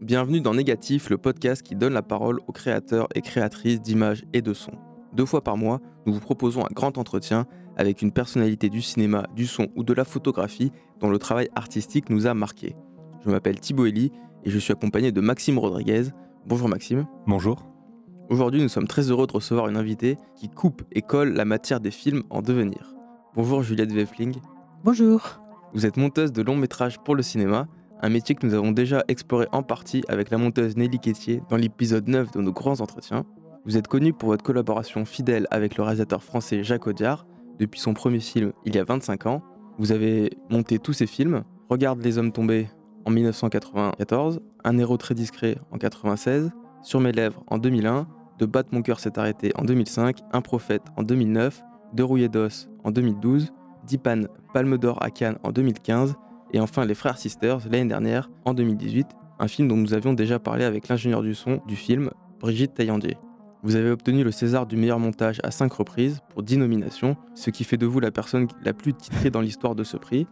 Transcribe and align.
Bienvenue 0.00 0.40
dans 0.40 0.54
Négatif, 0.54 1.10
le 1.10 1.18
podcast 1.18 1.62
qui 1.62 1.76
donne 1.76 1.92
la 1.92 2.02
parole 2.02 2.40
aux 2.48 2.52
créateurs 2.52 3.06
et 3.14 3.20
créatrices 3.20 3.80
d'images 3.80 4.24
et 4.32 4.42
de 4.42 4.52
sons. 4.52 4.78
Deux 5.12 5.26
fois 5.26 5.44
par 5.44 5.56
mois, 5.56 5.80
nous 6.06 6.12
vous 6.12 6.20
proposons 6.20 6.64
un 6.64 6.72
grand 6.74 6.98
entretien 6.98 7.46
avec 7.76 8.02
une 8.02 8.10
personnalité 8.10 8.68
du 8.68 8.82
cinéma, 8.82 9.26
du 9.36 9.46
son 9.46 9.68
ou 9.76 9.84
de 9.84 9.92
la 9.92 10.04
photographie 10.04 10.72
dont 10.98 11.08
le 11.08 11.18
travail 11.18 11.48
artistique 11.54 12.10
nous 12.10 12.26
a 12.26 12.34
marqué. 12.34 12.74
Je 13.24 13.30
m'appelle 13.30 13.60
Thibaut 13.60 13.86
Elie 13.86 14.10
et 14.44 14.50
je 14.50 14.58
suis 14.58 14.72
accompagné 14.72 15.12
de 15.12 15.20
Maxime 15.20 15.58
Rodriguez. 15.58 16.04
Bonjour 16.46 16.68
Maxime. 16.68 17.06
Bonjour. 17.28 17.64
Aujourd'hui, 18.28 18.60
nous 18.60 18.68
sommes 18.68 18.88
très 18.88 19.10
heureux 19.10 19.26
de 19.26 19.32
recevoir 19.32 19.68
une 19.68 19.76
invitée 19.76 20.16
qui 20.34 20.48
coupe 20.48 20.82
et 20.90 21.02
colle 21.02 21.32
la 21.34 21.44
matière 21.44 21.78
des 21.78 21.90
films 21.92 22.24
en 22.30 22.42
devenir. 22.42 22.96
Bonjour 23.34 23.62
Juliette 23.62 23.92
Weffling. 23.92 24.34
Bonjour. 24.82 25.40
Vous 25.74 25.86
êtes 25.86 25.96
monteuse 25.96 26.32
de 26.32 26.42
long 26.42 26.56
métrage 26.56 26.98
pour 26.98 27.14
le 27.14 27.22
cinéma 27.22 27.68
un 28.02 28.08
métier 28.08 28.34
que 28.34 28.44
nous 28.44 28.54
avons 28.54 28.72
déjà 28.72 29.04
exploré 29.06 29.46
en 29.52 29.62
partie 29.62 30.02
avec 30.08 30.30
la 30.30 30.38
monteuse 30.38 30.76
Nelly 30.76 30.98
Quétier 30.98 31.40
dans 31.48 31.56
l'épisode 31.56 32.08
9 32.08 32.32
de 32.32 32.40
nos 32.40 32.52
grands 32.52 32.80
entretiens. 32.80 33.24
Vous 33.64 33.76
êtes 33.76 33.86
connu 33.86 34.12
pour 34.12 34.30
votre 34.30 34.42
collaboration 34.42 35.04
fidèle 35.04 35.46
avec 35.52 35.76
le 35.76 35.84
réalisateur 35.84 36.22
français 36.22 36.64
Jacques 36.64 36.88
Audiard 36.88 37.26
depuis 37.60 37.78
son 37.78 37.94
premier 37.94 38.18
film 38.18 38.52
il 38.64 38.74
y 38.74 38.78
a 38.78 38.84
25 38.84 39.26
ans. 39.26 39.42
Vous 39.78 39.92
avez 39.92 40.30
monté 40.50 40.80
tous 40.80 40.92
ses 40.92 41.06
films 41.06 41.44
Regarde 41.68 42.02
les 42.02 42.18
hommes 42.18 42.32
tombés 42.32 42.68
en 43.04 43.10
1994, 43.10 44.40
Un 44.64 44.78
héros 44.78 44.96
très 44.96 45.14
discret 45.14 45.56
en 45.70 45.76
1996, 45.76 46.50
Sur 46.82 47.00
mes 47.00 47.12
lèvres 47.12 47.44
en 47.46 47.58
2001, 47.58 48.08
De 48.40 48.46
battre 48.46 48.70
mon 48.72 48.82
cœur 48.82 48.98
s'est 48.98 49.16
arrêté 49.16 49.52
en 49.54 49.64
2005, 49.64 50.18
Un 50.32 50.40
prophète 50.40 50.82
en 50.96 51.04
2009, 51.04 51.62
De 51.94 52.02
rouillé 52.02 52.28
d'os 52.28 52.68
en 52.82 52.90
2012, 52.90 53.52
Dipan 53.86 54.22
Palme 54.52 54.76
d'or 54.76 55.00
à 55.00 55.10
Cannes 55.10 55.38
en 55.44 55.52
2015 55.52 56.16
et 56.52 56.60
enfin 56.60 56.84
Les 56.84 56.94
Frères 56.94 57.18
Sisters 57.18 57.60
l'année 57.70 57.88
dernière, 57.88 58.30
en 58.44 58.54
2018, 58.54 59.06
un 59.38 59.48
film 59.48 59.68
dont 59.68 59.76
nous 59.76 59.94
avions 59.94 60.12
déjà 60.12 60.38
parlé 60.38 60.64
avec 60.64 60.88
l'ingénieur 60.88 61.22
du 61.22 61.34
son 61.34 61.60
du 61.66 61.76
film, 61.76 62.10
Brigitte 62.40 62.74
Taillandier. 62.74 63.16
Vous 63.62 63.76
avez 63.76 63.90
obtenu 63.90 64.24
le 64.24 64.32
César 64.32 64.66
du 64.66 64.76
meilleur 64.76 64.98
montage 64.98 65.40
à 65.44 65.50
5 65.50 65.72
reprises 65.72 66.20
pour 66.30 66.42
10 66.42 66.58
nominations, 66.58 67.16
ce 67.34 67.50
qui 67.50 67.64
fait 67.64 67.76
de 67.76 67.86
vous 67.86 68.00
la 68.00 68.10
personne 68.10 68.48
la 68.64 68.72
plus 68.72 68.92
titrée 68.92 69.30
dans 69.30 69.40
l'histoire 69.40 69.74
de 69.74 69.84
ce 69.84 69.96
prix. 69.96 70.26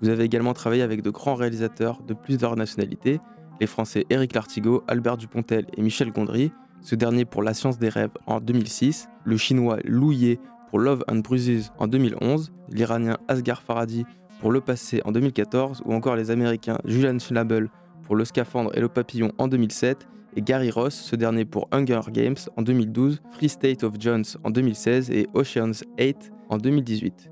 Vous 0.00 0.10
avez 0.10 0.24
également 0.24 0.52
travaillé 0.52 0.82
avec 0.82 1.00
de 1.00 1.10
grands 1.10 1.34
réalisateurs 1.34 2.02
de 2.02 2.12
plusieurs 2.14 2.56
nationalités, 2.56 3.20
les 3.60 3.66
Français 3.66 4.04
Éric 4.10 4.34
Lartigot, 4.34 4.84
Albert 4.86 5.16
Dupontel 5.16 5.66
et 5.76 5.82
Michel 5.82 6.10
Gondry, 6.10 6.52
ce 6.82 6.94
dernier 6.94 7.24
pour 7.24 7.42
La 7.42 7.54
science 7.54 7.78
des 7.78 7.88
rêves 7.88 8.10
en 8.26 8.40
2006, 8.40 9.08
le 9.24 9.36
chinois 9.38 9.78
Lou 9.84 10.12
Ye 10.12 10.38
pour 10.68 10.78
Love 10.78 11.04
and 11.08 11.20
Bruises 11.20 11.70
en 11.78 11.86
2011, 11.86 12.52
l'Iranien 12.68 13.16
Asghar 13.28 13.62
Farhadi 13.62 14.04
pour 14.44 14.52
Le 14.52 14.60
Passé 14.60 15.00
en 15.06 15.12
2014, 15.12 15.80
ou 15.86 15.94
encore 15.94 16.16
les 16.16 16.30
Américains 16.30 16.76
Julian 16.84 17.18
Schnabel 17.18 17.70
pour 18.02 18.14
Le 18.14 18.26
Scaphandre 18.26 18.72
et 18.76 18.80
le 18.80 18.88
Papillon 18.88 19.32
en 19.38 19.48
2007, 19.48 20.06
et 20.36 20.42
Gary 20.42 20.70
Ross, 20.70 20.92
ce 20.92 21.16
dernier 21.16 21.46
pour 21.46 21.66
Hunger 21.72 22.02
Games 22.12 22.36
en 22.58 22.60
2012, 22.60 23.22
Free 23.30 23.48
State 23.48 23.84
of 23.84 23.94
Jones 23.98 24.24
en 24.44 24.50
2016 24.50 25.10
et 25.10 25.28
Ocean's 25.32 25.82
8 25.98 26.30
en 26.50 26.58
2018. 26.58 27.30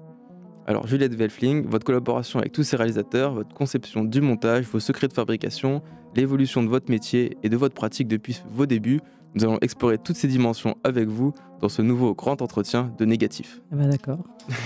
Alors 0.66 0.86
Juliette 0.86 1.14
Velfling, 1.14 1.66
votre 1.66 1.84
collaboration 1.84 2.38
avec 2.38 2.52
tous 2.52 2.62
ces 2.62 2.76
réalisateurs, 2.76 3.34
votre 3.34 3.54
conception 3.54 4.04
du 4.04 4.22
montage, 4.22 4.64
vos 4.64 4.80
secrets 4.80 5.08
de 5.08 5.12
fabrication, 5.12 5.82
l'évolution 6.16 6.62
de 6.62 6.68
votre 6.68 6.90
métier 6.90 7.36
et 7.42 7.50
de 7.50 7.56
votre 7.58 7.74
pratique 7.74 8.08
depuis 8.08 8.40
vos 8.50 8.64
débuts, 8.64 9.00
nous 9.34 9.44
allons 9.44 9.58
explorer 9.60 9.98
toutes 9.98 10.16
ces 10.16 10.28
dimensions 10.28 10.78
avec 10.82 11.08
vous 11.08 11.34
dans 11.60 11.68
ce 11.68 11.82
nouveau 11.82 12.14
grand 12.14 12.40
entretien 12.40 12.90
de 12.96 13.04
négatif. 13.04 13.60
Eh 13.70 13.76
ben 13.76 13.90
d'accord, 13.90 14.24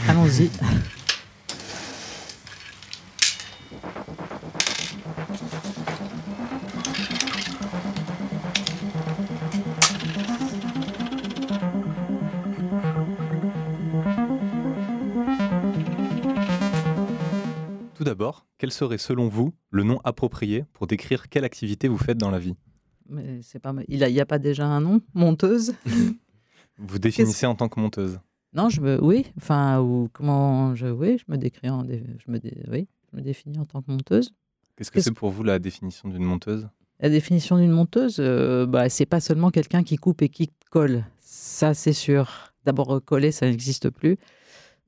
allons-y. 0.09 0.49
d'abord, 18.07 18.47
quel 18.59 18.71
serait 18.71 18.99
selon 18.99 19.29
vous 19.29 19.53
le 19.71 19.83
nom 19.83 20.01
approprié 20.05 20.65
pour 20.73 20.87
décrire 20.87 21.29
quelle 21.29 21.45
activité 21.45 21.89
vous 21.89 21.99
faites 21.99 22.19
dans 22.19 22.31
la 22.31 22.39
vie? 22.39 22.55
Mais 23.09 23.41
c'est 23.43 23.59
pas 23.59 23.75
Il 23.89 23.99
n'y 23.99 24.21
a, 24.21 24.27
pas 24.27 24.39
déjà 24.39 24.67
un 24.67 24.81
nom? 24.81 25.01
Monteuse? 25.15 25.75
Vous 26.79 26.99
définissez 26.99 27.47
en 27.47 27.55
tant 27.55 27.69
que 27.69 27.81
monteuse? 27.81 28.19
Non, 28.53 28.69
je 28.69 28.81
me, 28.81 29.03
oui, 29.03 29.27
enfin, 29.39 29.81
ou 29.81 30.11
comment 30.13 30.75
je, 30.75 30.87
oui, 30.87 31.17
je 31.19 31.25
me 31.33 31.39
décris 31.39 31.71
en, 31.71 31.85
je 31.85 32.31
me, 32.31 32.39
oui, 32.71 32.87
je 33.11 33.17
me 33.17 33.23
définis 33.23 33.59
en 33.59 33.65
tant 33.65 33.81
que 33.81 33.91
monteuse. 33.91 34.35
Qu'est-ce 34.77 34.91
que 34.91 35.01
c'est 35.01 35.13
pour 35.13 35.31
vous 35.31 35.43
la 35.43 35.59
définition 35.59 36.09
d'une 36.09 36.25
monteuse? 36.25 36.69
La 37.01 37.09
définition 37.09 37.57
d'une 37.57 37.71
monteuse, 37.71 38.17
euh, 38.19 38.67
bah, 38.67 38.89
c'est 38.89 39.07
pas 39.07 39.21
seulement 39.21 39.51
quelqu'un 39.51 39.83
qui 39.83 39.97
coupe 39.97 40.21
et 40.23 40.29
qui 40.29 40.51
colle. 40.71 41.05
Ça, 41.21 41.73
c'est 41.73 41.95
sûr. 41.95 42.53
D'abord, 42.65 43.03
coller, 43.05 43.33
ça 43.33 43.47
n'existe 43.47 43.89
plus. 43.91 44.19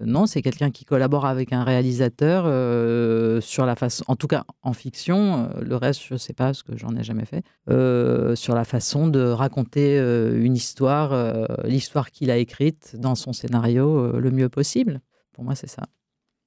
Non, 0.01 0.27
c'est 0.27 0.43
quelqu'un 0.43 0.71
qui 0.71 0.85
collabore 0.85 1.27
avec 1.27 1.53
un 1.53 1.65
réalisateur 1.65 2.45
euh, 2.47 3.41
sur 3.41 3.67
la 3.67 3.75
façon, 3.75 4.05
en 4.07 4.15
tout 4.15 4.29
cas 4.29 4.45
en 4.63 4.73
fiction, 4.73 5.51
euh, 5.57 5.61
le 5.61 5.75
reste 5.75 6.03
je 6.07 6.15
ne 6.15 6.19
sais 6.19 6.35
pas 6.35 6.47
parce 6.47 6.63
que 6.63 6.77
j'en 6.77 6.95
ai 6.95 7.03
jamais 7.03 7.25
fait, 7.25 7.45
euh, 7.69 8.37
sur 8.37 8.55
la 8.55 8.65
façon 8.65 9.09
de 9.09 9.21
raconter 9.21 9.99
une 9.99 10.55
histoire, 10.55 11.49
l'histoire 11.65 12.11
qu'il 12.13 12.31
a 12.31 12.37
écrite 12.37 12.95
dans 12.97 13.17
son 13.17 13.33
scénario 13.33 14.13
le 14.19 14.31
mieux 14.31 14.49
possible. 14.49 15.01
Pour 15.33 15.45
moi, 15.45 15.55
c'est 15.55 15.69
ça. 15.69 15.85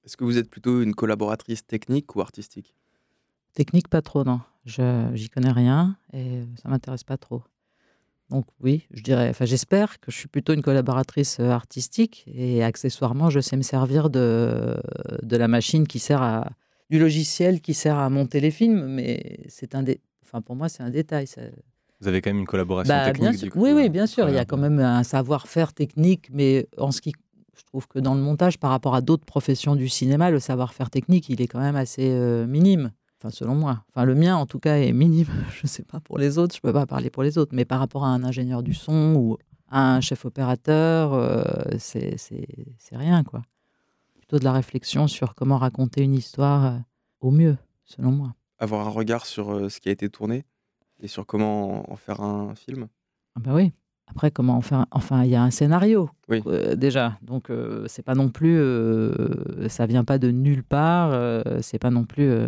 Est-ce 0.06 0.16
que 0.16 0.24
vous 0.24 0.38
êtes 0.38 0.50
plutôt 0.50 0.82
une 0.82 0.96
collaboratrice 0.96 1.66
technique 1.66 2.16
ou 2.16 2.22
artistique? 2.22 2.76
Technique, 3.54 3.90
pas 3.90 4.02
trop, 4.02 4.24
non. 4.24 4.40
Je 4.66 5.10
j'y 5.14 5.30
connais 5.30 5.52
rien 5.52 5.98
et 6.14 6.44
ça 6.62 6.70
m'intéresse 6.70 7.04
pas 7.04 7.18
trop. 7.18 7.44
Donc 8.32 8.46
oui, 8.62 8.88
je 8.92 9.04
dirais, 9.04 9.30
enfin 9.30 9.46
j'espère 9.46 10.00
que 10.00 10.10
je 10.10 10.18
suis 10.18 10.30
plutôt 10.30 10.54
une 10.54 10.62
collaboratrice 10.62 11.40
euh, 11.40 11.50
artistique 11.50 12.24
et 12.34 12.64
accessoirement 12.64 13.30
je 13.30 13.42
sais 13.42 13.58
me 13.58 13.62
servir 13.62 14.10
de, 14.10 14.78
de 15.22 15.38
la 15.38 15.50
machine 15.50 15.86
qui 15.86 16.00
sert 16.00 16.22
à 16.22 16.50
du 16.90 16.98
logiciel 16.98 17.62
qui 17.62 17.74
sert 17.74 17.98
à 17.98 18.10
monter 18.10 18.40
les 18.40 18.52
films, 18.52 18.86
mais 18.86 19.42
c'est 19.48 19.76
un 19.76 19.84
enfin 20.24 20.42
pour 20.42 20.56
moi 20.56 20.70
c'est 20.70 20.82
un 20.82 20.90
détail. 20.90 21.28
Vous 22.00 22.08
avez 22.08 22.22
quand 22.22 22.30
même 22.30 22.40
une 22.40 22.48
collaboration 22.48 22.94
bah, 22.94 23.12
technique. 23.12 23.54
oui, 23.56 23.74
oui, 23.74 23.90
bien 23.90 24.08
sûr, 24.08 24.28
il 24.28 24.36
y 24.36 24.40
a 24.40 24.46
quand 24.46 24.58
même 24.58 24.80
un 24.80 25.04
savoir-faire 25.04 25.72
technique, 25.72 26.30
mais 26.32 26.68
en 26.78 26.92
ce 26.92 27.00
qui 27.00 27.14
je 27.58 27.64
trouve 27.66 27.88
que 27.88 28.00
dans 28.00 28.16
le 28.16 28.22
montage, 28.22 28.58
par 28.58 28.72
rapport 28.72 28.96
à 28.96 29.02
d'autres 29.02 29.26
professions 29.26 29.76
du 29.76 29.88
cinéma, 29.88 30.32
le 30.32 30.40
savoir-faire 30.40 30.90
technique, 30.90 31.30
il 31.30 31.42
est 31.42 31.48
quand 31.48 31.60
même 31.60 31.76
assez 31.76 32.10
euh, 32.10 32.48
minime. 32.48 32.92
Enfin, 33.22 33.30
selon 33.30 33.54
moi. 33.54 33.84
Enfin, 33.90 34.06
le 34.06 34.16
mien, 34.16 34.36
en 34.36 34.48
tout 34.48 34.58
cas, 34.58 34.78
est 34.78 34.94
minime. 34.94 35.28
Je 35.54 35.62
ne 35.64 35.68
sais 35.68 35.84
pas 35.84 36.00
pour 36.00 36.18
les 36.18 36.40
autres, 36.40 36.56
je 36.56 36.60
ne 36.60 36.72
peux 36.72 36.74
pas 36.74 36.88
parler 36.88 37.12
pour 37.12 37.22
les 37.22 37.38
autres. 37.38 37.54
Mais 37.54 37.66
par 37.66 37.78
rapport 37.78 38.04
à 38.04 38.08
un 38.08 38.24
ingénieur 38.24 38.64
du 38.64 38.74
son 38.74 39.14
ou 39.16 39.38
à 39.70 39.94
un 39.94 40.02
chef 40.02 40.26
opérateur, 40.26 41.14
euh, 41.14 41.44
c'est 41.78 42.18
rien, 42.92 43.24
quoi. 43.24 43.44
Plutôt 44.16 44.40
de 44.40 44.44
la 44.44 44.54
réflexion 44.54 45.08
sur 45.08 45.36
comment 45.36 45.60
raconter 45.60 46.02
une 46.02 46.16
histoire 46.16 46.66
euh, 46.66 46.78
au 47.20 47.30
mieux, 47.30 47.58
selon 47.86 48.12
moi. 48.12 48.34
Avoir 48.58 48.88
un 48.88 48.90
regard 48.90 49.28
sur 49.28 49.52
euh, 49.52 49.70
ce 49.70 49.80
qui 49.80 49.90
a 49.90 49.92
été 49.92 50.10
tourné 50.10 50.44
et 51.00 51.08
sur 51.08 51.28
comment 51.28 51.92
en 51.92 51.96
faire 51.98 52.22
un 52.22 52.56
film 52.56 52.88
ah 53.36 53.40
bah 53.40 53.52
oui. 53.54 53.72
Après, 54.08 54.32
comment 54.32 54.58
en 54.58 54.62
faire 54.62 54.88
Enfin, 54.90 55.24
il 55.24 55.30
y 55.30 55.36
a 55.36 55.44
un 55.44 55.52
scénario 55.52 56.10
oui. 56.28 56.42
déjà, 56.76 57.18
donc 57.22 57.50
c'est 57.88 58.02
pas 58.04 58.14
non 58.14 58.28
plus, 58.28 58.60
ça 59.70 59.86
vient 59.86 60.04
pas 60.04 60.18
de 60.18 60.32
nulle 60.32 60.64
part. 60.64 61.14
c'est 61.62 61.80
pas 61.80 61.92
non 61.92 62.04
plus 62.04 62.46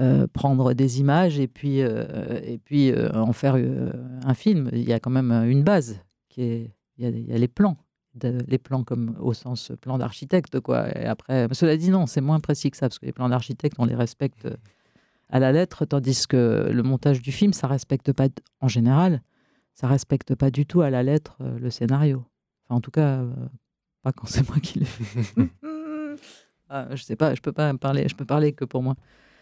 euh, 0.00 0.26
prendre 0.26 0.74
des 0.74 0.98
images 0.98 1.38
et 1.38 1.46
puis, 1.46 1.80
euh, 1.80 2.40
et 2.42 2.58
puis 2.58 2.90
euh, 2.90 3.12
en 3.12 3.32
faire 3.32 3.54
un 3.54 4.34
film. 4.34 4.68
Il 4.72 4.82
y 4.82 4.92
a 4.92 4.98
quand 4.98 5.10
même 5.10 5.30
une 5.48 5.62
base. 5.62 6.00
Qui 6.28 6.42
est, 6.42 6.70
il, 6.98 7.28
y 7.28 7.32
a, 7.32 7.38
les 7.38 7.46
plans. 7.46 7.76
les 8.20 8.58
plans 8.58 8.82
comme 8.82 9.16
au 9.20 9.34
sens 9.34 9.70
plan 9.80 9.96
d'architecte. 9.96 10.58
quoi. 10.58 10.88
Et 10.98 11.06
après, 11.06 11.46
cela 11.52 11.76
dit, 11.76 11.90
non, 11.90 12.06
c'est 12.06 12.20
moins 12.20 12.40
précis 12.40 12.72
que 12.72 12.76
ça, 12.76 12.88
parce 12.88 12.98
que 12.98 13.06
les 13.06 13.12
plans 13.12 13.28
d'architecte, 13.28 13.76
on 13.78 13.84
les 13.84 13.94
respecte 13.94 14.48
à 15.28 15.38
la 15.38 15.52
lettre, 15.52 15.84
tandis 15.84 16.26
que 16.26 16.68
le 16.72 16.82
montage 16.82 17.22
du 17.22 17.30
film, 17.30 17.52
ça 17.52 17.68
respecte 17.68 18.12
pas, 18.12 18.26
en 18.60 18.68
général, 18.68 19.22
ça 19.74 19.86
respecte 19.86 20.34
pas 20.34 20.50
du 20.50 20.66
tout 20.66 20.80
à 20.80 20.90
la 20.90 21.04
lettre 21.04 21.38
le 21.40 21.70
scénario. 21.70 22.24
Enfin, 22.64 22.78
en 22.78 22.80
tout 22.80 22.90
cas, 22.90 23.24
pas 24.02 24.10
quand 24.10 24.26
c'est 24.26 24.48
moi 24.48 24.58
qui 24.58 24.80
l'ai 24.80 24.84
fait. 24.86 25.48
ah, 26.68 26.88
je 26.96 27.02
sais 27.02 27.16
pas, 27.16 27.34
je 27.36 27.40
peux 27.40 27.52
pas 27.52 27.72
parler, 27.74 28.08
je 28.08 28.16
peux 28.16 28.24
parler 28.26 28.52
que 28.52 28.64
pour 28.64 28.82
moi. 28.82 28.96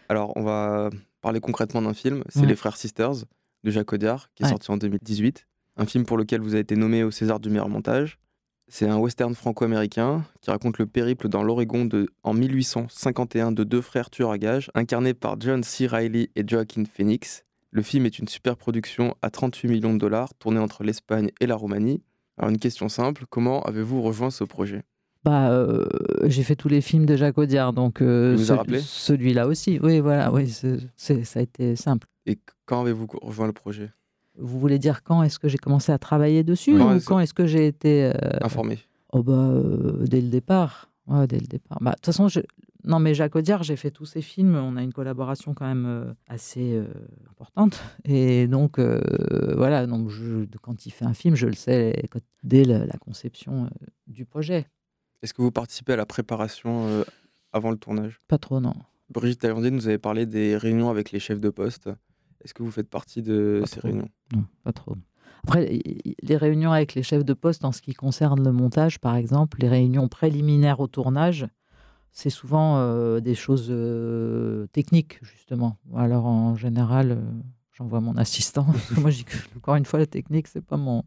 Alors, 0.09 0.33
on 0.35 0.43
va 0.43 0.89
parler 1.21 1.39
concrètement 1.39 1.81
d'un 1.81 1.93
film. 1.93 2.23
C'est 2.29 2.45
Les 2.45 2.55
Frères 2.55 2.77
Sisters 2.77 3.25
de 3.63 3.71
Jacques 3.71 3.93
Audiard, 3.93 4.29
qui 4.35 4.43
est 4.43 4.49
sorti 4.49 4.71
en 4.71 4.77
2018. 4.77 5.47
Un 5.77 5.85
film 5.85 6.05
pour 6.05 6.17
lequel 6.17 6.41
vous 6.41 6.53
avez 6.53 6.61
été 6.61 6.75
nommé 6.75 7.03
au 7.03 7.11
César 7.11 7.39
du 7.39 7.49
meilleur 7.49 7.69
montage. 7.69 8.19
C'est 8.67 8.87
un 8.87 8.97
western 8.97 9.35
franco-américain 9.35 10.23
qui 10.41 10.49
raconte 10.49 10.77
le 10.77 10.85
périple 10.85 11.27
dans 11.29 11.43
l'Oregon 11.43 11.87
en 12.23 12.33
1851 12.33 13.51
de 13.51 13.63
deux 13.63 13.81
frères 13.81 14.09
tueurs 14.09 14.31
à 14.31 14.37
gages, 14.37 14.71
incarnés 14.73 15.13
par 15.13 15.39
John 15.39 15.63
C. 15.63 15.87
Reilly 15.87 16.29
et 16.35 16.47
Joaquin 16.47 16.83
Phoenix. 16.85 17.43
Le 17.71 17.81
film 17.81 18.05
est 18.05 18.19
une 18.19 18.27
super 18.27 18.55
production 18.55 19.15
à 19.21 19.29
38 19.29 19.67
millions 19.67 19.93
de 19.93 19.99
dollars, 19.99 20.33
tournée 20.35 20.59
entre 20.59 20.83
l'Espagne 20.83 21.31
et 21.39 21.47
la 21.47 21.55
Roumanie. 21.55 22.03
Alors 22.37 22.49
une 22.49 22.59
question 22.59 22.89
simple, 22.89 23.25
comment 23.29 23.61
avez-vous 23.63 24.01
rejoint 24.01 24.31
ce 24.31 24.43
projet? 24.43 24.83
Bah, 25.23 25.51
euh, 25.51 25.85
j'ai 26.25 26.43
fait 26.43 26.55
tous 26.55 26.67
les 26.67 26.81
films 26.81 27.05
de 27.05 27.15
Jacques 27.15 27.37
Audiard, 27.37 27.71
donc 27.71 28.01
euh, 28.01 28.37
celui-là 28.37 29.47
aussi. 29.47 29.79
Oui, 29.81 29.99
voilà, 29.99 30.33
oui, 30.33 30.49
ça 30.49 31.13
a 31.35 31.41
été 31.41 31.75
simple. 31.75 32.07
Et 32.25 32.37
quand 32.65 32.81
avez-vous 32.81 33.07
rejoint 33.21 33.47
le 33.47 33.53
projet? 33.53 33.89
Vous 34.37 34.59
voulez 34.59 34.79
dire 34.79 35.03
quand 35.03 35.23
est-ce 35.23 35.39
que 35.39 35.47
j'ai 35.47 35.57
commencé 35.57 35.91
à 35.91 35.97
travailler 35.97 36.43
dessus 36.43 36.77
ou 36.79 36.99
quand 37.05 37.19
est-ce 37.19 37.33
que 37.33 37.45
j'ai 37.45 37.67
été 37.67 38.05
euh, 38.05 38.11
informé 38.41 38.79
Oh 39.11 39.21
bah 39.21 39.53
dès 40.01 40.21
le 40.21 40.29
départ. 40.29 40.89
Ouais, 41.07 41.27
dès 41.27 41.39
le 41.39 41.45
départ. 41.45 41.77
Bah, 41.81 41.91
de 41.91 41.95
toute 41.97 42.07
façon, 42.07 42.27
je... 42.27 42.39
non 42.83 42.99
mais 42.99 43.13
Jacques 43.13 43.35
Audiard, 43.35 43.61
j'ai 43.61 43.75
fait 43.75 43.91
tous 43.91 44.05
ses 44.05 44.21
films. 44.21 44.55
On 44.55 44.75
a 44.75 44.81
une 44.81 44.91
collaboration 44.91 45.53
quand 45.53 45.67
même 45.67 46.15
assez 46.27 46.81
importante. 47.29 47.81
Et 48.05 48.47
donc 48.47 48.79
voilà, 48.79 49.85
donc 49.85 50.09
quand 50.61 50.85
il 50.85 50.91
fait 50.91 51.05
un 51.05 51.13
film, 51.13 51.35
je 51.35 51.47
le 51.47 51.53
sais 51.53 51.93
dès 52.41 52.65
la 52.65 52.97
conception 52.97 53.69
du 54.07 54.25
projet. 54.25 54.67
Est-ce 55.23 55.33
que 55.33 55.41
vous 55.41 55.51
participez 55.51 55.93
à 55.93 55.95
la 55.95 56.05
préparation 56.05 56.85
euh, 56.87 57.03
avant 57.53 57.71
le 57.71 57.77
tournage? 57.77 58.19
Pas 58.27 58.37
trop, 58.37 58.59
non. 58.59 58.73
Brigitte 59.09 59.39
Taillandier 59.39 59.71
nous 59.71 59.87
avait 59.87 59.97
parlé 59.97 60.25
des 60.25 60.57
réunions 60.57 60.89
avec 60.89 61.11
les 61.11 61.19
chefs 61.19 61.39
de 61.39 61.49
poste. 61.49 61.89
Est-ce 62.43 62.53
que 62.53 62.61
vous 62.61 62.71
faites 62.71 62.89
partie 62.89 63.21
de 63.21 63.63
ces 63.65 63.79
réunions? 63.79 64.09
Non, 64.35 64.43
pas 64.65 64.73
trop. 64.73 64.97
Après, 65.45 65.79
les 66.21 66.37
réunions 66.37 66.73
avec 66.73 66.93
les 66.93 67.03
chefs 67.03 67.23
de 67.23 67.33
poste 67.33 67.63
en 67.63 67.71
ce 67.71 67.81
qui 67.81 67.93
concerne 67.93 68.43
le 68.43 68.51
montage, 68.51 68.99
par 68.99 69.15
exemple, 69.15 69.59
les 69.61 69.69
réunions 69.69 70.09
préliminaires 70.09 70.81
au 70.81 70.87
tournage, 70.87 71.47
c'est 72.11 72.29
souvent 72.29 72.79
euh, 72.79 73.21
des 73.21 73.35
choses 73.35 73.67
euh, 73.69 74.67
techniques, 74.73 75.19
justement. 75.23 75.77
Alors, 75.95 76.25
en 76.25 76.55
général, 76.55 77.23
j'envoie 77.71 78.01
mon 78.01 78.17
assistant. 78.17 78.67
Moi, 78.97 79.09
je 79.09 79.17
dis 79.19 79.23
que, 79.23 79.37
encore 79.55 79.75
une 79.75 79.85
fois, 79.85 79.99
la 79.99 80.05
technique, 80.05 80.47
c'est 80.47 80.65
pas 80.65 80.77
mon, 80.77 81.03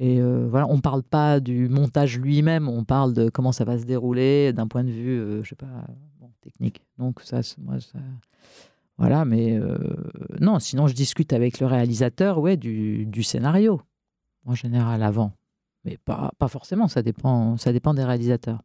et 0.00 0.20
euh, 0.20 0.46
voilà, 0.48 0.68
on 0.68 0.76
ne 0.76 0.80
parle 0.80 1.02
pas 1.02 1.40
du 1.40 1.68
montage 1.68 2.18
lui-même, 2.20 2.68
on 2.68 2.84
parle 2.84 3.14
de 3.14 3.28
comment 3.30 3.50
ça 3.50 3.64
va 3.64 3.78
se 3.78 3.84
dérouler 3.84 4.52
d'un 4.52 4.68
point 4.68 4.84
de 4.84 4.90
vue, 4.90 5.18
euh, 5.18 5.42
je 5.42 5.48
sais 5.48 5.56
pas, 5.56 5.84
technique. 6.40 6.82
Donc 6.98 7.20
ça, 7.20 7.40
moi, 7.58 7.80
ça... 7.80 7.98
voilà, 8.96 9.24
mais 9.24 9.58
euh, 9.58 9.76
non, 10.40 10.60
sinon 10.60 10.86
je 10.86 10.94
discute 10.94 11.32
avec 11.32 11.58
le 11.58 11.66
réalisateur, 11.66 12.38
ouais, 12.38 12.56
du, 12.56 13.06
du, 13.06 13.24
scénario 13.24 13.82
en 14.46 14.54
général 14.54 15.02
avant, 15.02 15.32
mais 15.84 15.96
pas, 15.96 16.30
pas 16.38 16.48
forcément. 16.48 16.86
Ça 16.86 17.02
dépend, 17.02 17.56
ça 17.56 17.72
dépend 17.72 17.92
des 17.92 18.04
réalisateurs. 18.04 18.62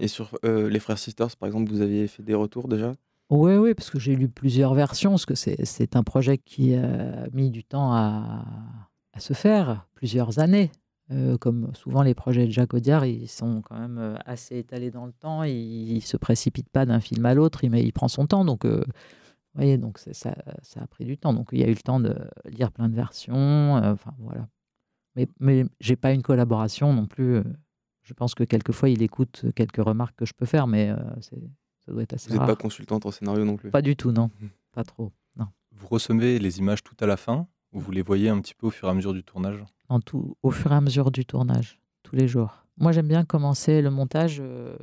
Et 0.00 0.08
sur 0.08 0.38
les 0.44 0.80
frères 0.80 0.98
sisters, 0.98 1.36
par 1.36 1.48
exemple, 1.48 1.70
vous 1.70 1.82
aviez 1.82 2.06
fait 2.06 2.22
des 2.22 2.34
retours 2.34 2.68
déjà? 2.68 2.94
Oui, 3.28 3.56
oui, 3.56 3.74
parce 3.74 3.90
que 3.90 3.98
j'ai 3.98 4.16
lu 4.16 4.28
plusieurs 4.28 4.72
versions, 4.72 5.10
parce 5.10 5.26
que 5.26 5.34
c'est 5.34 5.94
un 5.94 6.02
projet 6.04 6.38
qui 6.38 6.74
a 6.74 7.28
mis 7.32 7.50
du 7.50 7.64
temps 7.64 7.92
à, 7.92 8.44
à 9.12 9.20
se 9.20 9.32
faire 9.32 9.86
plusieurs 9.94 10.38
années. 10.38 10.70
Euh, 11.12 11.36
comme 11.38 11.74
souvent 11.74 12.02
les 12.02 12.14
projets 12.14 12.46
de 12.46 12.52
Jacques 12.52 12.72
Audiard, 12.72 13.04
ils 13.04 13.28
sont 13.28 13.62
quand 13.62 13.76
même 13.76 13.98
euh, 13.98 14.14
assez 14.26 14.58
étalés 14.58 14.92
dans 14.92 15.06
le 15.06 15.12
temps. 15.12 15.42
Il 15.42 15.96
ne 15.96 16.00
se 16.00 16.16
précipite 16.16 16.68
pas 16.68 16.86
d'un 16.86 17.00
film 17.00 17.26
à 17.26 17.34
l'autre, 17.34 17.64
il, 17.64 17.74
il, 17.74 17.92
prend 17.92 18.06
son 18.06 18.26
temps. 18.26 18.44
Donc, 18.44 18.64
euh, 18.64 18.84
voyez, 19.54 19.76
donc 19.76 19.98
ça, 19.98 20.12
ça, 20.62 20.80
a 20.80 20.86
pris 20.86 21.04
du 21.04 21.18
temps. 21.18 21.32
Donc, 21.34 21.48
il 21.50 21.58
y 21.58 21.64
a 21.64 21.66
eu 21.66 21.74
le 21.74 21.80
temps 21.80 21.98
de 21.98 22.16
lire 22.44 22.70
plein 22.70 22.88
de 22.88 22.94
versions. 22.94 23.74
enfin, 23.74 24.14
voilà. 24.18 24.46
Mais, 25.16 25.26
mais 25.40 25.64
j'ai 25.80 25.96
pas 25.96 26.12
une 26.12 26.22
collaboration 26.22 26.92
non 26.92 27.06
plus. 27.06 27.42
je 28.02 28.14
pense 28.14 28.36
que 28.36 28.44
quelquefois, 28.44 28.88
il 28.88 29.02
écoute 29.02 29.46
quelques 29.56 29.84
remarques 29.84 30.14
que 30.14 30.26
je 30.26 30.32
peux 30.32 30.46
faire, 30.46 30.68
mais 30.68 30.94
ça 31.20 31.36
doit 31.88 32.02
être 32.02 32.12
assez 32.12 32.30
Vous 32.30 32.38
n'êtes 32.38 32.46
pas 32.46 32.54
consultante 32.54 33.04
en 33.04 33.10
scénario 33.10 33.44
non 33.44 33.56
plus? 33.56 33.72
Pas 33.72 33.82
du 33.82 33.96
tout, 33.96 34.12
non. 34.12 34.30
Mmh. 34.40 34.46
Pas 34.70 34.84
trop, 34.84 35.10
non. 35.34 35.48
Vous 35.72 35.88
recevez 35.88 36.38
les 36.38 36.60
images 36.60 36.84
tout 36.84 36.96
à 37.00 37.06
la 37.06 37.16
fin 37.16 37.48
vous 37.72 37.92
les 37.92 38.02
voyez 38.02 38.28
un 38.28 38.40
petit 38.40 38.54
peu 38.54 38.66
au 38.66 38.70
fur 38.70 38.88
et 38.88 38.90
à 38.90 38.94
mesure 38.94 39.12
du 39.12 39.22
tournage? 39.22 39.64
En 39.88 40.00
tout, 40.00 40.36
au 40.42 40.50
fur 40.50 40.72
et 40.72 40.74
à 40.74 40.80
mesure 40.80 41.10
du 41.10 41.24
tournage, 41.24 41.80
tous 42.02 42.16
les 42.16 42.28
jours. 42.28 42.64
Moi, 42.78 42.92
j'aime 42.92 43.08
bien 43.08 43.24
commencer 43.24 43.82
le 43.82 43.90
montage 43.90 44.38
euh, 44.40 44.76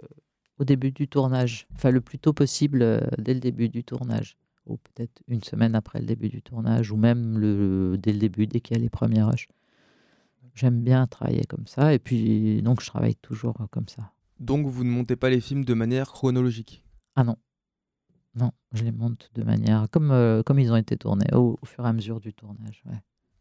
au 0.59 0.63
début 0.63 0.91
du 0.91 1.07
tournage, 1.07 1.67
enfin 1.75 1.91
le 1.91 2.01
plus 2.01 2.19
tôt 2.19 2.33
possible 2.33 2.81
euh, 2.81 3.01
dès 3.17 3.33
le 3.33 3.39
début 3.39 3.69
du 3.69 3.83
tournage, 3.83 4.37
ou 4.65 4.77
peut-être 4.77 5.21
une 5.27 5.43
semaine 5.43 5.75
après 5.75 5.99
le 5.99 6.05
début 6.05 6.29
du 6.29 6.41
tournage, 6.41 6.91
ou 6.91 6.97
même 6.97 7.37
le, 7.37 7.97
dès 7.97 8.13
le 8.13 8.19
début, 8.19 8.47
dès 8.47 8.59
qu'il 8.59 8.77
y 8.77 8.79
a 8.79 8.83
les 8.83 8.89
premiers 8.89 9.23
rushs. 9.23 9.47
J'aime 10.55 10.81
bien 10.81 11.05
travailler 11.07 11.45
comme 11.45 11.67
ça, 11.67 11.93
et 11.93 11.99
puis 11.99 12.61
donc 12.61 12.81
je 12.81 12.87
travaille 12.87 13.15
toujours 13.15 13.55
comme 13.71 13.87
ça. 13.87 14.11
Donc 14.39 14.67
vous 14.67 14.83
ne 14.83 14.89
montez 14.89 15.15
pas 15.15 15.29
les 15.29 15.41
films 15.41 15.65
de 15.65 15.73
manière 15.73 16.11
chronologique? 16.11 16.83
Ah 17.15 17.23
non, 17.23 17.37
non, 18.37 18.51
je 18.71 18.83
les 18.83 18.91
monte 18.91 19.31
de 19.33 19.43
manière 19.43 19.87
comme, 19.91 20.11
euh, 20.11 20.43
comme 20.43 20.59
ils 20.59 20.71
ont 20.71 20.75
été 20.75 20.95
tournés 20.95 21.27
au, 21.33 21.57
fur 21.65 21.85
et 21.85 21.87
à 21.87 21.93
mesure 21.93 22.19
du 22.19 22.33
tournage. 22.33 22.83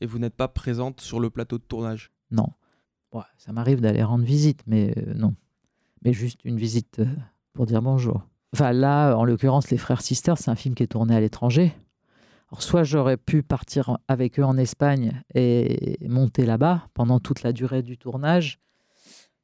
Et 0.00 0.06
vous 0.06 0.18
n'êtes 0.18 0.34
pas 0.34 0.48
présente 0.48 1.00
sur 1.00 1.20
le 1.20 1.28
plateau 1.28 1.58
de 1.58 1.64
tournage? 1.64 2.10
Non. 2.30 2.48
ça 3.36 3.52
m'arrive 3.52 3.80
d'aller 3.80 4.02
rendre 4.02 4.24
visite, 4.24 4.62
mais 4.66 4.94
euh, 4.96 5.14
non. 5.14 5.34
Mais 6.02 6.12
juste 6.12 6.40
une 6.44 6.56
visite 6.56 7.00
euh, 7.00 7.06
pour 7.52 7.66
dire 7.66 7.82
bonjour. 7.82 8.26
Enfin 8.54 8.72
là, 8.72 9.14
en 9.16 9.24
l'occurrence, 9.24 9.70
Les 9.70 9.76
Frères 9.76 10.00
Sisters, 10.00 10.38
c'est 10.38 10.50
un 10.50 10.56
film 10.56 10.74
qui 10.74 10.82
est 10.82 10.88
tourné 10.88 11.14
à 11.14 11.20
l'étranger. 11.20 11.74
Alors 12.50 12.62
soit 12.62 12.84
j'aurais 12.84 13.16
pu 13.16 13.42
partir 13.42 13.98
avec 14.08 14.38
eux 14.38 14.44
en 14.44 14.56
Espagne 14.56 15.20
et 15.34 15.98
monter 16.08 16.46
là-bas 16.46 16.88
pendant 16.94 17.18
toute 17.18 17.42
la 17.42 17.52
durée 17.52 17.82
du 17.82 17.98
tournage, 17.98 18.60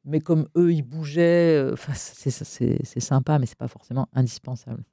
mais 0.05 0.21
comme 0.21 0.49
eux, 0.57 0.73
ils 0.73 0.83
bougeaient, 0.83 1.73
c'est 1.95 3.01
sympa, 3.01 3.39
mais 3.39 3.47
c'est 3.47 3.59
pas 3.59 3.69
forcément 3.69 4.09
indispensable. 4.13 4.85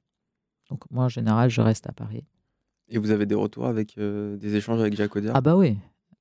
Donc 0.70 0.84
moi, 0.90 1.04
en 1.04 1.08
général, 1.08 1.50
je 1.50 1.60
reste 1.60 1.88
à 1.88 1.92
Paris. 1.92 2.24
Et 2.88 2.98
vous 2.98 3.10
avez 3.10 3.26
des 3.26 3.34
retours 3.34 3.66
avec 3.66 3.98
euh, 3.98 4.36
des 4.36 4.56
échanges 4.56 4.80
avec 4.80 4.96
Jacques 4.96 5.14
Audiard? 5.14 5.36
Ah 5.36 5.40
bah 5.40 5.56
oui. 5.56 5.76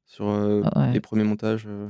Sur 0.06 0.28
euh, 0.28 0.62
ah 0.74 0.92
les 0.92 1.00
premiers 1.00 1.24
montages 1.24 1.66
euh? 1.68 1.88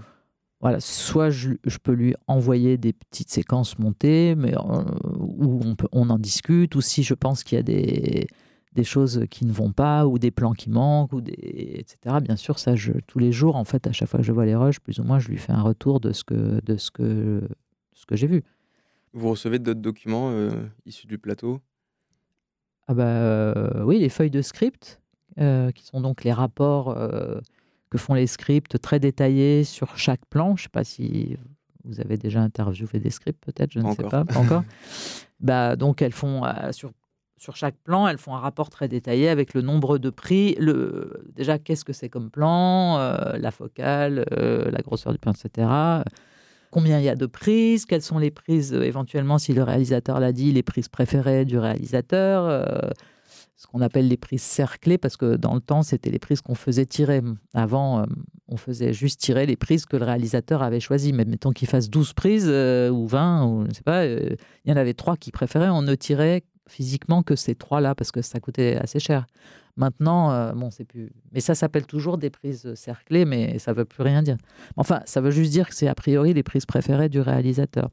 Voilà, 0.62 0.82
soit 0.82 1.30
je, 1.30 1.54
peux 1.82 1.94
lui 1.94 2.16
envoyer 2.28 2.78
des 2.78 2.92
petites 2.92 3.30
séquences 3.30 3.80
montées, 3.80 4.36
mais 4.36 4.54
où 4.58 5.62
on, 5.64 5.76
peut, 5.76 5.88
on 5.94 6.10
en 6.10 6.20
discute, 6.20 6.76
ou 6.76 6.82
si 6.82 7.02
je 7.02 7.14
pense 7.14 7.46
qu'il 7.46 7.56
y 7.56 7.60
a 7.60 7.64
des, 7.64 8.28
des 8.74 8.84
choses 8.84 9.24
qui 9.32 9.46
ne 9.46 9.54
vont 9.54 9.72
pas, 9.72 10.06
ou 10.06 10.20
des 10.20 10.32
plans 10.32 10.52
qui 10.52 10.70
manquent, 10.70 11.14
ou 11.14 11.22
des, 11.22 11.32
etc. 11.32 12.18
Bien 12.22 12.36
sûr, 12.36 12.60
ça, 12.60 12.76
je, 12.76 12.92
tous 13.08 13.20
les 13.20 13.32
jours, 13.32 13.56
en 13.56 13.64
fait, 13.64 13.88
à 13.88 13.94
chaque 13.94 14.10
fois 14.10 14.20
que 14.20 14.26
je 14.26 14.34
vois 14.34 14.46
les 14.46 14.56
rushs, 14.56 14.82
plus 14.82 15.00
ou 15.00 15.04
moins, 15.04 15.18
je 15.18 15.30
lui 15.30 15.38
fais 15.38 15.54
un 15.54 15.62
retour 15.62 16.02
de 16.02 16.12
ce 16.12 16.26
que, 16.26 16.60
de 16.66 16.76
ce 16.76 16.92
que, 16.92 17.42
ce 17.94 18.06
que 18.06 18.18
j'ai 18.18 18.28
vu. 18.28 18.44
Vous 19.14 19.30
recevez 19.30 19.60
d'autres 19.60 19.80
documents 19.80 20.34
issus 20.86 21.08
du 21.08 21.18
plateau? 21.18 21.62
Ah 22.90 22.96
bah, 22.96 23.04
euh, 23.04 23.84
oui, 23.84 24.00
les 24.00 24.10
feuilles 24.10 24.32
de 24.32 24.42
script, 24.42 25.00
euh, 25.40 25.70
qui 25.72 25.86
sont 25.86 26.02
donc 26.02 26.24
les 26.24 26.34
rapports 26.34 26.90
euh, 26.90 27.40
que 27.92 28.00
font 28.00 28.16
les 28.16 28.26
scripts 28.26 28.82
très 28.82 29.00
détaillés 29.00 29.64
sur 29.64 29.96
chaque 29.96 30.26
plan. 30.26 30.56
Je 30.56 30.62
ne 30.62 30.64
sais 30.64 30.70
pas 30.70 30.84
si 30.84 31.38
vous 31.84 32.02
avez 32.02 32.18
déjà 32.18 32.42
interviewé 32.42 33.00
des 33.00 33.12
scripts, 33.12 33.40
peut-être, 33.46 33.72
je 33.72 33.80
ne 33.82 33.94
sais 33.94 34.02
pas, 34.02 34.26
encore. 34.36 34.64
bah, 35.40 35.76
donc, 35.76 36.02
elles 36.02 36.14
font 36.14 36.42
sur, 36.72 36.92
sur 37.38 37.56
chaque 37.56 37.78
plan, 37.78 38.08
elles 38.08 38.18
font 38.18 38.34
un 38.34 38.40
rapport 38.40 38.72
très 38.72 38.88
détaillé 38.88 39.30
avec 39.30 39.54
le 39.54 39.62
nombre 39.62 40.00
de 40.00 40.10
prix. 40.10 40.56
Le, 40.56 41.30
déjà, 41.36 41.60
qu'est-ce 41.60 41.86
que 41.86 41.94
c'est 41.94 42.10
comme 42.10 42.32
plan, 42.32 42.98
la 42.98 43.52
focale, 43.52 44.26
la 44.32 44.82
grosseur 44.82 45.14
du 45.14 45.20
plan, 45.20 45.32
etc 45.34 46.02
combien 46.72 47.00
il 47.00 47.06
y 47.06 47.10
a 47.10 47.16
de 47.16 47.26
prises, 47.26 47.86
quelles 47.86 48.02
sont 48.02 48.20
les 48.20 48.32
prises 48.32 48.74
euh, 48.74 48.84
éventuellement, 48.84 49.38
si 49.38 49.54
le 49.54 49.64
réalisateur 49.64 50.20
l'a 50.20 50.32
dit, 50.32 50.52
les 50.52 50.64
prises 50.64 50.88
préférées 50.88 51.46
du 51.46 51.58
réalisateur, 51.58 52.46
euh, 52.46 52.64
ce 53.56 53.68
qu'on 53.68 53.82
appelle 53.82 54.08
les 54.08 54.18
prises 54.18 54.42
cerclées, 54.42 54.98
parce 54.98 55.18
que 55.18 55.36
dans 55.36 55.54
le 55.54 55.62
temps, 55.62 55.84
c'était 55.84 56.10
les 56.10 56.20
prises 56.20 56.42
qu'on 56.42 56.56
faisait 56.56 56.86
tirer. 56.86 57.22
Avant, 57.54 58.00
euh, 58.00 58.06
on 58.48 58.58
faisait 58.58 58.94
juste 58.94 59.20
tirer 59.20 59.46
les 59.46 59.58
prises 59.58 59.86
que 59.86 59.98
le 59.98 60.06
réalisateur 60.06 60.64
avait 60.64 60.80
choisies. 60.80 61.12
Mais 61.12 61.26
mettons 61.26 61.52
qu'il 61.52 61.68
fasse 61.68 61.90
12 61.90 62.14
prises 62.14 62.48
ou 62.48 63.08
20, 63.08 63.46
ou 63.46 63.64
je 63.64 63.68
ne 63.68 63.74
sais 63.74 63.84
pas, 63.84 64.06
il 64.06 64.38
y 64.66 64.72
en 64.72 64.78
avait 64.78 64.94
trois 64.94 65.18
qui 65.18 65.32
préféraient, 65.32 65.70
on 65.70 65.82
ne 65.82 65.96
tirait 65.96 66.44
physiquement 66.68 67.22
que 67.22 67.36
ces 67.36 67.56
trois-là, 67.56 67.96
parce 67.96 68.12
que 68.12 68.22
ça 68.22 68.40
coûtait 68.40 68.78
assez 68.78 69.00
cher. 69.00 69.26
Maintenant, 69.80 70.34
euh, 70.34 70.52
bon, 70.52 70.72
c'est 70.72 70.84
plus. 70.84 71.10
Mais 71.32 71.40
ça 71.40 71.56
s'appelle 71.56 71.86
toujours 71.86 72.18
des 72.18 72.30
prises 72.30 72.74
cerclées, 72.76 73.24
mais 73.24 73.60
ça 73.60 73.72
veut 73.72 73.86
plus 73.86 74.04
rien 74.04 74.22
dire. 74.22 74.36
Enfin, 74.76 75.02
ça 75.06 75.22
veut 75.22 75.32
juste 75.32 75.52
dire 75.52 75.70
que 75.70 75.74
c'est 75.74 75.88
a 75.88 75.96
priori 75.96 76.34
les 76.34 76.44
prises 76.44 76.66
préférées 76.66 77.08
du 77.08 77.22
réalisateur. 77.22 77.90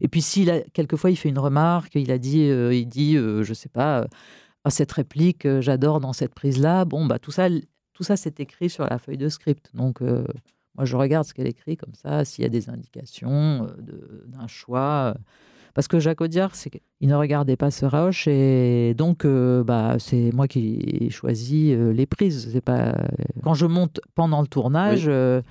Et 0.00 0.06
puis, 0.06 0.22
s'il 0.22 0.48
a 0.48 0.60
quelquefois 0.60 1.10
il 1.10 1.16
fait 1.16 1.28
une 1.28 1.40
remarque, 1.40 1.96
il 1.96 2.12
a 2.12 2.18
dit, 2.18 2.48
euh, 2.48 2.72
il 2.72 2.86
dit, 2.86 3.16
euh, 3.16 3.42
je 3.42 3.52
sais 3.52 3.68
pas, 3.68 4.06
ah, 4.62 4.70
cette 4.70 4.92
réplique, 4.92 5.48
j'adore 5.58 5.98
dans 5.98 6.12
cette 6.12 6.34
prise-là. 6.34 6.84
Bon, 6.84 7.04
bah 7.04 7.18
tout 7.18 7.32
ça, 7.32 7.48
tout 7.94 8.04
ça, 8.04 8.16
c'est 8.16 8.38
écrit 8.38 8.70
sur 8.70 8.84
la 8.84 9.00
feuille 9.00 9.18
de 9.18 9.28
script. 9.28 9.70
Donc, 9.74 10.02
moi, 10.02 10.84
je 10.84 10.96
regarde 10.96 11.26
ce 11.26 11.34
qu'elle 11.34 11.48
écrit 11.48 11.76
comme 11.76 11.94
ça, 11.94 12.24
s'il 12.24 12.42
y 12.42 12.46
a 12.46 12.48
des 12.48 12.70
indications 12.70 13.66
d'un 14.28 14.46
choix. 14.46 15.16
Parce 15.74 15.88
que 15.88 15.98
Jacques 15.98 16.20
Audiard, 16.20 16.52
il 17.00 17.08
ne 17.08 17.16
regardait 17.16 17.56
pas 17.56 17.72
ce 17.72 17.84
rush 17.84 18.28
et 18.28 18.94
donc 18.94 19.24
euh, 19.24 19.64
bah, 19.64 19.96
c'est 19.98 20.30
moi 20.32 20.46
qui 20.46 21.10
choisis 21.10 21.74
euh, 21.74 21.92
les 21.92 22.06
prises. 22.06 22.50
C'est 22.52 22.60
pas 22.60 22.94
quand 23.42 23.54
je 23.54 23.66
monte 23.66 24.00
pendant 24.14 24.40
le 24.40 24.46
tournage. 24.46 25.08
Euh, 25.08 25.42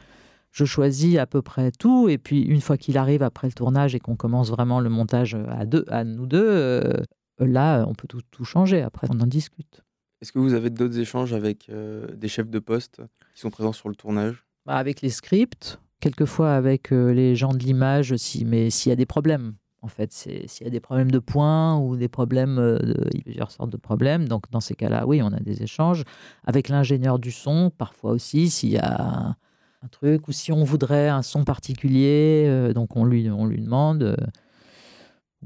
je 0.51 0.65
choisis 0.65 1.17
à 1.17 1.25
peu 1.25 1.41
près 1.41 1.71
tout, 1.71 2.09
et 2.09 2.19
puis 2.19 2.43
une 2.43 2.61
fois 2.61 2.77
qu'il 2.77 2.99
arrive 2.99 3.23
après 3.23 3.47
le 3.47 3.53
tournage 3.53 3.95
et 3.95 3.99
qu'on 3.99 4.15
commence 4.15 4.51
vraiment 4.51 4.79
le 4.79 4.89
montage 4.89 5.35
à 5.49 5.65
deux, 5.65 5.83
à 5.87 6.03
nous 6.03 6.27
deux, 6.27 6.93
là, 7.39 7.83
on 7.87 7.95
peut 7.95 8.07
tout, 8.07 8.21
tout, 8.29 8.45
changer. 8.45 8.83
Après, 8.83 9.07
on 9.09 9.19
en 9.19 9.25
discute. 9.25 9.81
Est-ce 10.21 10.31
que 10.31 10.37
vous 10.37 10.53
avez 10.53 10.69
d'autres 10.69 10.99
échanges 10.99 11.33
avec 11.33 11.71
des 11.71 12.27
chefs 12.27 12.51
de 12.51 12.59
poste 12.59 13.01
qui 13.33 13.41
sont 13.41 13.49
présents 13.49 13.73
sur 13.73 13.89
le 13.89 13.95
tournage? 13.95 14.45
Bah, 14.67 14.75
Avec 14.75 15.01
les 15.01 15.09
scripts, 15.09 15.79
quelquefois 15.99 16.53
avec 16.53 16.91
les 16.91 17.35
gens 17.35 17.53
de 17.55 17.57
l'image, 17.57 18.15
si, 18.17 18.45
mais 18.45 18.69
s'il 18.69 18.91
y 18.91 18.93
a 18.93 18.95
des 18.95 19.07
problèmes. 19.07 19.55
En 19.83 19.87
fait, 19.87 20.11
s'il 20.11 20.63
y 20.63 20.65
a 20.65 20.69
des 20.71 20.79
problèmes 20.79 21.11
de 21.11 21.19
points 21.19 21.77
ou 21.77 21.95
des 21.95 22.07
problèmes, 22.07 22.55
de, 22.55 23.07
il 23.11 23.17
y 23.17 23.19
a 23.19 23.23
plusieurs 23.23 23.51
sortes 23.51 23.69
de 23.69 23.77
problèmes. 23.77 24.27
Donc, 24.27 24.49
dans 24.49 24.61
ces 24.61 24.73
cas-là, 24.75 25.05
oui, 25.05 25.21
on 25.21 25.27
a 25.27 25.39
des 25.39 25.61
échanges. 25.61 26.03
Avec 26.45 26.69
l'ingénieur 26.69 27.19
du 27.19 27.31
son, 27.31 27.69
parfois 27.69 28.11
aussi, 28.11 28.49
s'il 28.49 28.71
y 28.71 28.77
a 28.77 29.35
un 29.83 29.87
truc 29.91 30.27
ou 30.27 30.31
si 30.31 30.51
on 30.51 30.63
voudrait 30.63 31.09
un 31.09 31.21
son 31.21 31.43
particulier, 31.43 32.71
donc 32.73 32.95
on 32.95 33.03
lui, 33.03 33.29
on 33.29 33.45
lui 33.45 33.61
demande 33.61 34.15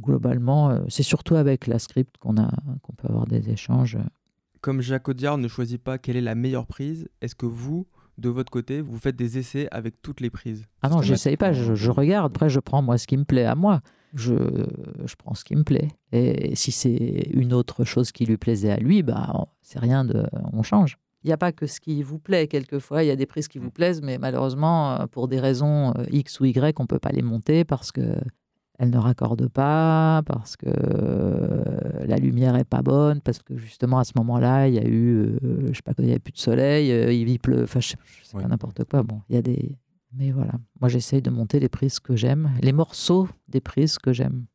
globalement, 0.02 0.70
euh, 0.70 0.80
c'est 0.90 1.04
surtout 1.04 1.36
avec 1.36 1.68
la 1.68 1.80
script 1.80 2.18
qu'on 2.18 2.36
qu'on 2.36 2.94
peut 2.94 3.08
avoir 3.08 3.26
des 3.26 3.50
échanges. 3.50 3.98
Comme 4.62 4.82
Jacques 4.82 5.08
Audiard 5.08 5.38
ne 5.38 5.48
choisit 5.48 5.82
pas 5.82 5.98
quelle 5.98 6.18
est 6.18 6.22
la 6.22 6.36
meilleure 6.36 6.68
prise, 6.68 7.08
est-ce 7.22 7.36
que 7.36 7.46
vous, 7.46 7.88
de 8.18 8.30
votre 8.30 8.52
côté, 8.52 8.82
vous 8.82 8.98
faites 8.98 9.16
des 9.16 9.38
essais 9.38 9.68
avec 9.72 10.02
toutes 10.02 10.22
les 10.22 10.30
prises 10.30 10.66
Ah 10.82 10.90
non, 10.90 11.02
j'essaye 11.02 11.38
pas, 11.38 11.54
je, 11.54 11.92
regarde, 11.92 12.32
après 12.32 12.50
je 12.50 12.60
prends 12.60 12.82
moi 12.82 12.98
ce 12.98 13.08
qui 13.08 13.18
me 13.18 13.26
plaît 13.26 13.46
à 13.46 13.56
moi. 13.56 13.82
Je, 14.14 14.34
je 15.06 15.16
prends 15.16 15.36
ce 15.36 15.44
qui 15.44 15.56
me 15.56 15.64
plaît. 15.64 15.90
Et 16.12 16.56
si 16.56 16.72
c'est 16.72 17.30
une 17.34 17.54
autre 17.54 17.84
chose 17.84 18.12
qui 18.12 18.26
lui 18.26 18.38
plaisait 18.38 18.72
à 18.72 18.78
lui, 18.78 19.04
bah, 19.04 19.48
c'est 19.62 19.80
rien 19.80 20.06
de. 20.06 20.26
On 20.54 20.64
change. 20.64 20.98
Il 21.24 21.28
n'y 21.28 21.34
a 21.34 21.38
pas 21.38 21.52
que 21.52 21.68
ce 21.68 21.80
qui 21.80 22.04
vous 22.04 22.20
plaît. 22.20 22.48
Quelquefois, 22.48 23.04
il 23.04 23.08
y 23.08 23.12
a 23.12 23.16
des 23.16 23.26
prises 23.26 23.48
qui 23.48 23.60
vous 23.60 23.70
plaisent, 23.70 24.02
mais 24.02 24.18
malheureusement, 24.18 24.94
euh, 24.94 25.08
pour 25.08 25.28
des 25.28 25.40
raisons 25.40 25.94
euh, 25.98 26.06
X 26.10 26.40
ou 26.40 26.46
Y, 26.46 26.80
on 26.80 26.84
ne 26.84 26.88
peut 26.88 27.00
pas 27.00 27.10
les 27.10 27.22
monter 27.22 27.66
parce 27.66 27.92
que 27.92 28.16
elle 28.78 28.92
ne 28.92 28.98
raccorde 28.98 29.48
pas, 29.48 30.22
parce 30.26 30.56
que 30.56 30.68
euh, 30.68 32.06
la 32.06 32.18
lumière 32.18 32.56
est 32.56 32.64
pas 32.64 32.82
bonne, 32.82 33.22
parce 33.22 33.40
que 33.40 33.58
justement 33.58 34.00
à 34.00 34.04
ce 34.04 34.14
moment-là, 34.18 34.68
il 34.68 34.76
y 34.76 34.80
a 34.80 34.88
eu, 34.88 35.38
euh, 35.44 35.68
je 35.70 35.74
sais 35.74 35.82
pas, 35.84 35.94
il 35.98 36.06
n'y 36.06 36.12
avait 36.12 36.20
plus 36.20 36.34
de 36.34 36.38
soleil, 36.38 36.92
euh, 36.92 37.12
il 37.12 37.40
pleut, 37.40 37.64
enfin, 37.64 37.80
je 37.80 37.90
sais, 37.90 37.98
pas 38.32 38.48
n'importe 38.48 38.84
quoi. 38.84 39.04
Bon, 39.04 39.22
il 39.30 39.36
y 39.36 39.40
a 39.40 39.42
des. 39.42 39.76
Mais 40.14 40.32
voilà, 40.32 40.54
moi 40.80 40.90
j'essaye 40.90 41.22
de 41.22 41.30
monter 41.30 41.60
les 41.60 41.70
prises 41.70 42.00
que 42.00 42.16
j'aime, 42.16 42.52
les 42.62 42.72
morceaux 42.72 43.28
des 43.50 43.62
prises 43.62 43.98
que 43.98 44.14
j'aime. 44.14 44.46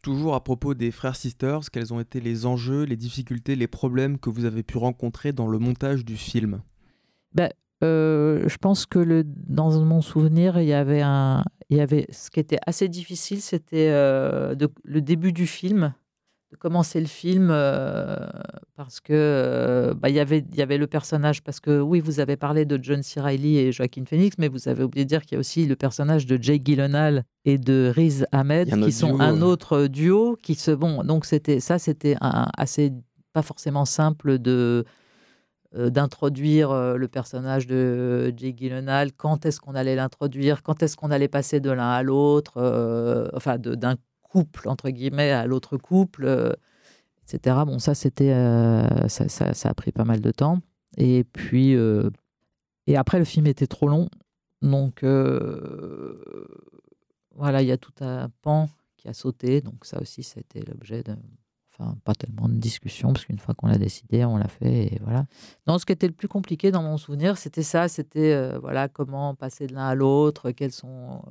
Toujours 0.00 0.36
à 0.36 0.44
propos 0.44 0.74
des 0.74 0.92
frères 0.92 1.16
sisters, 1.16 1.60
quels 1.72 1.92
ont 1.92 1.98
été 1.98 2.20
les 2.20 2.46
enjeux, 2.46 2.84
les 2.84 2.96
difficultés, 2.96 3.56
les 3.56 3.66
problèmes 3.66 4.16
que 4.16 4.30
vous 4.30 4.44
avez 4.44 4.62
pu 4.62 4.78
rencontrer 4.78 5.32
dans 5.32 5.48
le 5.48 5.58
montage 5.58 6.04
du 6.04 6.16
film? 6.16 6.62
Ben, 7.34 7.50
je 7.86 8.56
pense 8.58 8.86
que 8.86 8.98
le, 8.98 9.24
dans 9.24 9.80
mon 9.84 10.00
souvenir, 10.00 10.60
il 10.60 10.66
y 10.66 10.72
avait 10.72 11.02
un, 11.02 11.44
il 11.70 11.76
y 11.76 11.80
avait 11.80 12.06
ce 12.10 12.30
qui 12.30 12.40
était 12.40 12.58
assez 12.66 12.88
difficile, 12.88 13.40
c'était 13.40 13.88
euh, 13.90 14.54
le 14.84 15.00
début 15.02 15.32
du 15.32 15.46
film, 15.46 15.92
de 16.50 16.56
commencer 16.56 16.98
le 16.98 17.06
film, 17.06 17.48
euh, 17.50 18.16
parce 18.74 19.00
que 19.00 19.12
euh, 19.12 19.94
bah, 19.94 20.08
il 20.08 20.14
y 20.14 20.20
avait 20.20 20.42
il 20.50 20.56
y 20.56 20.62
avait 20.62 20.78
le 20.78 20.86
personnage, 20.86 21.42
parce 21.42 21.60
que 21.60 21.78
oui, 21.78 22.00
vous 22.00 22.20
avez 22.20 22.36
parlé 22.36 22.64
de 22.64 22.78
John 22.82 23.02
C. 23.02 23.20
Reilly 23.20 23.58
et 23.58 23.70
Joaquin 23.70 24.04
Phoenix, 24.06 24.36
mais 24.38 24.48
vous 24.48 24.66
avez 24.66 24.82
oublié 24.82 25.04
de 25.04 25.08
dire 25.08 25.22
qu'il 25.22 25.32
y 25.32 25.36
a 25.36 25.40
aussi 25.40 25.66
le 25.66 25.76
personnage 25.76 26.24
de 26.24 26.42
Jake 26.42 26.62
Gyllenhaal 26.64 27.24
et 27.44 27.58
de 27.58 27.92
Riz 27.94 28.24
Ahmed, 28.32 28.82
qui 28.82 28.92
sont 28.92 29.20
un 29.20 29.42
autre 29.42 29.88
duo, 29.88 30.38
qui 30.42 30.54
se 30.54 30.70
bon. 30.70 31.04
Donc 31.04 31.26
c'était 31.26 31.60
ça, 31.60 31.78
c'était 31.78 32.16
assez 32.20 32.92
pas 33.34 33.42
forcément 33.42 33.84
simple 33.84 34.38
de 34.38 34.50
euh, 34.50 34.90
d'introduire 35.74 36.70
euh, 36.70 36.96
le 36.96 37.08
personnage 37.08 37.66
de 37.66 38.32
Jake 38.36 38.56
Gyllenhaal, 38.56 39.12
quand 39.12 39.44
est-ce 39.44 39.60
qu'on 39.60 39.74
allait 39.74 39.96
l'introduire, 39.96 40.62
quand 40.62 40.82
est-ce 40.82 40.96
qu'on 40.96 41.10
allait 41.10 41.28
passer 41.28 41.60
de 41.60 41.70
l'un 41.70 41.90
à 41.90 42.02
l'autre, 42.02 42.54
euh, 42.56 43.28
enfin 43.34 43.58
d'un 43.58 43.96
couple 44.22 44.68
entre 44.68 44.90
guillemets 44.90 45.30
à 45.30 45.46
l'autre 45.46 45.76
couple, 45.76 46.56
etc. 47.22 47.56
Bon, 47.66 47.78
ça 47.78 47.94
c'était, 47.94 48.32
ça, 49.08 49.28
ça, 49.28 49.68
a 49.68 49.74
pris 49.74 49.92
pas 49.92 50.04
mal 50.04 50.20
de 50.20 50.30
temps. 50.30 50.60
Et 50.96 51.24
puis, 51.24 51.74
et 52.86 52.96
après 52.96 53.18
le 53.18 53.24
film 53.24 53.46
était 53.46 53.66
trop 53.66 53.88
long, 53.88 54.08
donc 54.60 55.02
voilà, 57.34 57.62
il 57.62 57.68
y 57.68 57.72
a 57.72 57.78
tout 57.78 57.94
un 58.00 58.28
pan 58.42 58.68
qui 58.98 59.08
a 59.08 59.14
sauté, 59.14 59.62
donc 59.62 59.84
ça 59.86 60.00
aussi 60.00 60.22
c'était 60.22 60.60
l'objet 60.60 61.02
de 61.02 61.14
pas 62.04 62.14
tellement 62.14 62.48
de 62.48 62.54
discussion, 62.54 63.12
parce 63.12 63.24
qu'une 63.24 63.38
fois 63.38 63.54
qu'on 63.54 63.68
l'a 63.68 63.78
décidé, 63.78 64.24
on 64.24 64.36
l'a 64.36 64.48
fait, 64.48 64.94
et 64.94 65.00
voilà. 65.02 65.26
Non, 65.66 65.78
ce 65.78 65.86
qui 65.86 65.92
était 65.92 66.08
le 66.08 66.12
plus 66.12 66.28
compliqué 66.28 66.70
dans 66.70 66.82
mon 66.82 66.98
souvenir, 66.98 67.38
c'était 67.38 67.62
ça, 67.62 67.88
c'était 67.88 68.32
euh, 68.32 68.58
voilà 68.58 68.88
comment 68.88 69.34
passer 69.34 69.66
de 69.66 69.74
l'un 69.74 69.86
à 69.86 69.94
l'autre, 69.94 70.50
quels 70.50 70.72
sont 70.72 71.22
euh, 71.26 71.30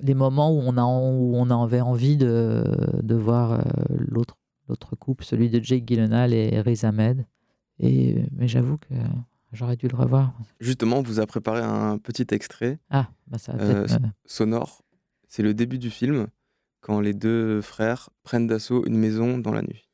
les 0.00 0.14
moments 0.14 0.52
où 0.52 0.60
on, 0.64 0.76
a, 0.76 0.84
où 0.84 1.36
on 1.36 1.50
avait 1.50 1.80
envie 1.80 2.16
de, 2.16 2.64
de 3.02 3.14
voir 3.14 3.52
euh, 3.52 3.62
l'autre 3.90 4.36
l'autre 4.68 4.94
couple, 4.96 5.24
celui 5.24 5.50
de 5.50 5.62
Jake 5.62 5.84
Gyllenhaal 5.86 6.32
et 6.32 6.60
Riz 6.60 6.84
Ahmed. 6.84 7.26
Et, 7.80 8.24
mais 8.32 8.46
j'avoue 8.46 8.78
que 8.78 8.94
j'aurais 9.52 9.76
dû 9.76 9.88
le 9.88 9.96
revoir. 9.96 10.32
Justement, 10.60 10.98
on 10.98 11.02
vous 11.02 11.18
a 11.18 11.26
préparé 11.26 11.60
un 11.62 11.98
petit 11.98 12.26
extrait 12.30 12.78
ah, 12.90 13.08
bah 13.26 13.38
ça 13.38 13.54
sonore. 14.24 14.82
C'est 15.26 15.42
le 15.42 15.52
début 15.52 15.78
du 15.78 15.90
film 15.90 16.28
quand 16.82 17.00
les 17.00 17.14
deux 17.14 17.62
frères 17.62 18.10
prennent 18.24 18.46
d'assaut 18.46 18.84
une 18.84 18.98
maison 18.98 19.38
dans 19.38 19.52
la 19.52 19.62
nuit. 19.62 19.88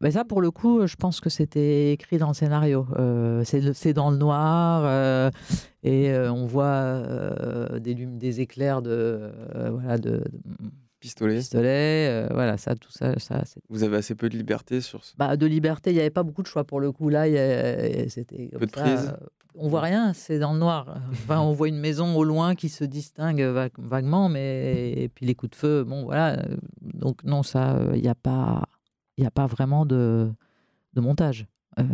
Mais 0.00 0.12
ça, 0.12 0.24
pour 0.24 0.40
le 0.40 0.50
coup, 0.50 0.86
je 0.86 0.94
pense 0.94 1.20
que 1.20 1.28
c'était 1.28 1.92
écrit 1.92 2.18
dans 2.18 2.28
le 2.28 2.34
scénario. 2.34 2.86
Euh, 2.98 3.42
c'est 3.44 3.92
dans 3.92 4.10
le 4.10 4.16
noir 4.16 4.82
euh, 4.84 5.30
et 5.82 6.10
euh, 6.10 6.32
on 6.32 6.46
voit 6.46 7.02
des, 7.80 7.94
des 7.94 8.40
éclairs 8.40 8.80
de, 8.80 9.32
voilà, 9.70 9.98
de, 9.98 10.22
pistolet. 11.00 11.38
Pistolet, 11.38 12.28
voilà, 12.30 12.56
ça, 12.58 12.76
tout 12.76 12.92
ça. 12.92 13.18
ça 13.18 13.42
Vous 13.68 13.82
avez 13.82 13.96
assez 13.96 14.14
peu 14.14 14.28
de 14.28 14.36
liberté 14.36 14.80
sur 14.80 15.04
ce. 15.04 15.16
Bah, 15.16 15.36
de 15.36 15.46
liberté, 15.46 15.90
il 15.90 15.94
n'y 15.94 16.00
avait 16.00 16.10
pas 16.10 16.22
beaucoup 16.22 16.42
de 16.42 16.48
choix 16.48 16.64
pour 16.64 16.78
le 16.78 16.92
coup. 16.92 17.08
Là, 17.08 17.24
c'était. 18.08 18.50
Peu 18.56 18.66
de 18.66 18.70
prise. 18.70 19.12
on 19.56 19.66
voit 19.66 19.80
rien, 19.80 20.12
c'est 20.12 20.38
dans 20.38 20.52
le 20.52 20.60
noir. 20.60 21.00
Enfin, 21.10 21.40
on 21.40 21.52
voit 21.52 21.66
une 21.66 21.80
maison 21.80 22.14
au 22.14 22.22
loin 22.22 22.54
qui 22.54 22.68
se 22.68 22.84
distingue 22.84 23.42
vaguement, 23.78 24.28
mais 24.28 24.92
et 24.92 25.08
puis 25.08 25.26
les 25.26 25.34
coups 25.34 25.50
de 25.50 25.56
feu, 25.56 25.82
bon, 25.82 26.04
voilà. 26.04 26.40
Donc 26.82 27.24
non, 27.24 27.42
ça, 27.42 27.80
il 27.94 28.02
n'y 28.02 28.08
a 28.08 28.14
pas 28.14 28.62
il 29.18 29.22
n'y 29.22 29.26
a 29.26 29.32
pas 29.32 29.46
vraiment 29.46 29.84
de, 29.84 30.30
de 30.94 31.00
montage. 31.00 31.46
Euh, 31.78 31.84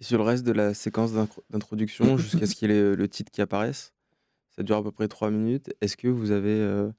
sur 0.00 0.18
le 0.18 0.24
reste 0.24 0.46
de 0.46 0.52
la 0.52 0.72
séquence 0.72 1.12
d'introduction, 1.50 2.16
jusqu'à 2.18 2.46
ce 2.46 2.54
qu'il 2.54 2.70
y 2.70 2.74
ait 2.74 2.94
le 2.94 3.08
titre 3.08 3.32
qui 3.32 3.42
apparaisse, 3.42 3.92
ça 4.50 4.62
dure 4.62 4.76
à 4.76 4.82
peu 4.82 4.92
près 4.92 5.08
trois 5.08 5.30
minutes. 5.30 5.74
Est-ce 5.80 5.96
que 5.96 6.08
vous 6.08 6.30
avez 6.30 6.60
euh, 6.60 6.90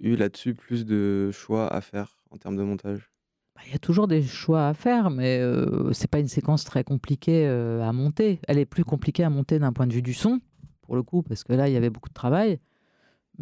eu 0.00 0.14
là-dessus 0.16 0.54
plus 0.54 0.84
de 0.84 1.30
choix 1.32 1.72
à 1.72 1.80
faire 1.80 2.16
en 2.30 2.36
termes 2.36 2.56
de 2.56 2.62
montage? 2.62 3.10
Bah, 3.56 3.62
il 3.66 3.72
y 3.72 3.74
a 3.74 3.78
toujours 3.78 4.08
des 4.08 4.22
choix 4.22 4.68
à 4.68 4.74
faire, 4.74 5.10
mais 5.10 5.38
euh, 5.40 5.92
c'est 5.92 6.08
pas 6.08 6.20
une 6.20 6.28
séquence 6.28 6.64
très 6.64 6.84
compliquée 6.84 7.46
euh, 7.46 7.82
à 7.82 7.92
monter. 7.92 8.40
Elle 8.46 8.58
est 8.58 8.66
plus 8.66 8.84
compliquée 8.84 9.24
à 9.24 9.30
monter 9.30 9.58
d'un 9.58 9.72
point 9.72 9.86
de 9.86 9.92
vue 9.92 10.02
du 10.02 10.14
son, 10.14 10.40
pour 10.82 10.96
le 10.96 11.02
coup, 11.02 11.22
parce 11.22 11.44
que 11.44 11.52
là, 11.52 11.68
il 11.68 11.74
y 11.74 11.76
avait 11.76 11.90
beaucoup 11.90 12.08
de 12.08 12.14
travail. 12.14 12.60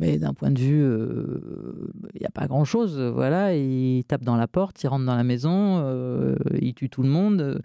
Mais 0.00 0.19
d'un 0.19 0.33
point 0.33 0.50
de 0.50 0.59
vue, 0.59 0.83
euh, 0.83 1.92
il 2.14 2.21
n'y 2.21 2.26
a 2.26 2.30
pas 2.30 2.47
grand-chose. 2.47 2.99
Voilà, 2.99 3.54
il 3.54 4.02
tape 4.04 4.23
dans 4.23 4.37
la 4.37 4.49
porte, 4.49 4.83
il 4.83 4.88
rentre 4.88 5.04
dans 5.04 5.14
la 5.14 5.25
maison, 5.25 5.83
euh, 5.85 6.37
il 6.59 6.73
tue 6.73 6.88
tout 6.88 7.02
le 7.02 7.11
monde. 7.11 7.61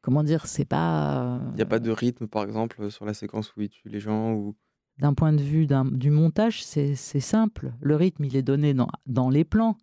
Comment 0.00 0.24
dire, 0.24 0.46
c'est 0.46 0.64
pas. 0.64 1.38
Il 1.52 1.56
n'y 1.56 1.62
a 1.62 1.66
pas 1.66 1.80
de 1.80 1.90
rythme, 1.90 2.26
par 2.26 2.44
exemple, 2.44 2.90
sur 2.90 3.04
la 3.04 3.12
séquence 3.12 3.54
où 3.54 3.60
il 3.60 3.68
tue 3.68 3.90
les 3.90 4.00
gens 4.00 4.32
ou... 4.32 4.56
D'un 4.98 5.12
point 5.12 5.34
de 5.34 5.42
vue 5.42 5.66
du 5.92 6.10
montage, 6.10 6.64
c'est 6.64 6.94
simple. 6.94 7.74
Le 7.82 7.96
rythme, 7.96 8.24
il 8.24 8.34
est 8.34 8.42
donné 8.42 8.72
dans, 8.72 8.88
dans 9.06 9.28
les 9.28 9.44
plans. 9.44 9.76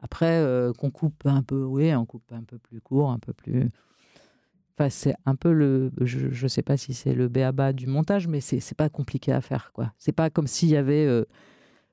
Après, 0.00 0.38
euh, 0.38 0.72
qu'on 0.72 0.90
coupe 0.90 1.26
un 1.26 1.42
peu, 1.42 1.64
oui, 1.64 1.92
on 1.94 2.06
coupe 2.06 2.30
un 2.32 2.44
peu 2.44 2.58
plus 2.58 2.80
court, 2.80 3.10
un 3.10 3.18
peu 3.18 3.32
plus 3.32 3.68
c'est 4.88 5.14
un 5.26 5.34
peu 5.34 5.52
le. 5.52 5.90
Je 6.00 6.42
ne 6.42 6.48
sais 6.48 6.62
pas 6.62 6.76
si 6.76 6.94
c'est 6.94 7.14
le 7.14 7.28
béaba 7.28 7.72
du 7.72 7.86
montage, 7.86 8.28
mais 8.28 8.40
c'est 8.40 8.76
pas 8.76 8.88
compliqué 8.88 9.32
à 9.32 9.40
faire. 9.40 9.72
quoi. 9.72 9.92
C'est 9.98 10.12
pas 10.12 10.30
comme 10.30 10.46
s'il 10.46 10.68
y 10.68 10.76
avait 10.76 11.08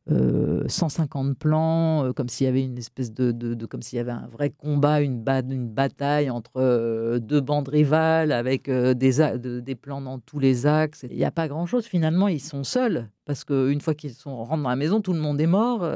150 0.08 1.38
plans, 1.38 2.12
comme 2.16 2.30
s'il 2.30 2.46
y 2.46 2.48
avait 2.48 2.64
une 2.64 2.78
espèce 2.78 3.14
de, 3.14 3.66
comme 3.66 3.82
s'il 3.82 3.98
y 3.98 4.00
avait 4.00 4.12
un 4.12 4.28
vrai 4.28 4.50
combat, 4.50 5.02
une, 5.02 5.22
bataille 5.22 6.30
entre 6.30 7.20
deux 7.20 7.42
bandes 7.42 7.70
rivales 7.70 8.32
avec 8.32 8.70
des, 8.70 9.76
plans 9.76 10.02
dans 10.02 10.20
tous 10.20 10.40
les 10.40 10.66
axes. 10.66 11.06
Il 11.10 11.18
n'y 11.18 11.26
a 11.26 11.32
pas 11.32 11.48
grand-chose. 11.48 11.86
Finalement, 11.86 12.28
ils 12.28 12.42
sont 12.42 12.64
seuls 12.64 13.10
parce 13.26 13.44
qu'une 13.44 13.82
fois 13.82 13.94
qu'ils 13.94 14.14
sont 14.14 14.36
rentrés 14.38 14.64
dans 14.64 14.70
la 14.70 14.76
maison, 14.76 15.02
tout 15.02 15.14
le 15.14 15.20
monde 15.20 15.40
est 15.40 15.48
mort. 15.48 15.88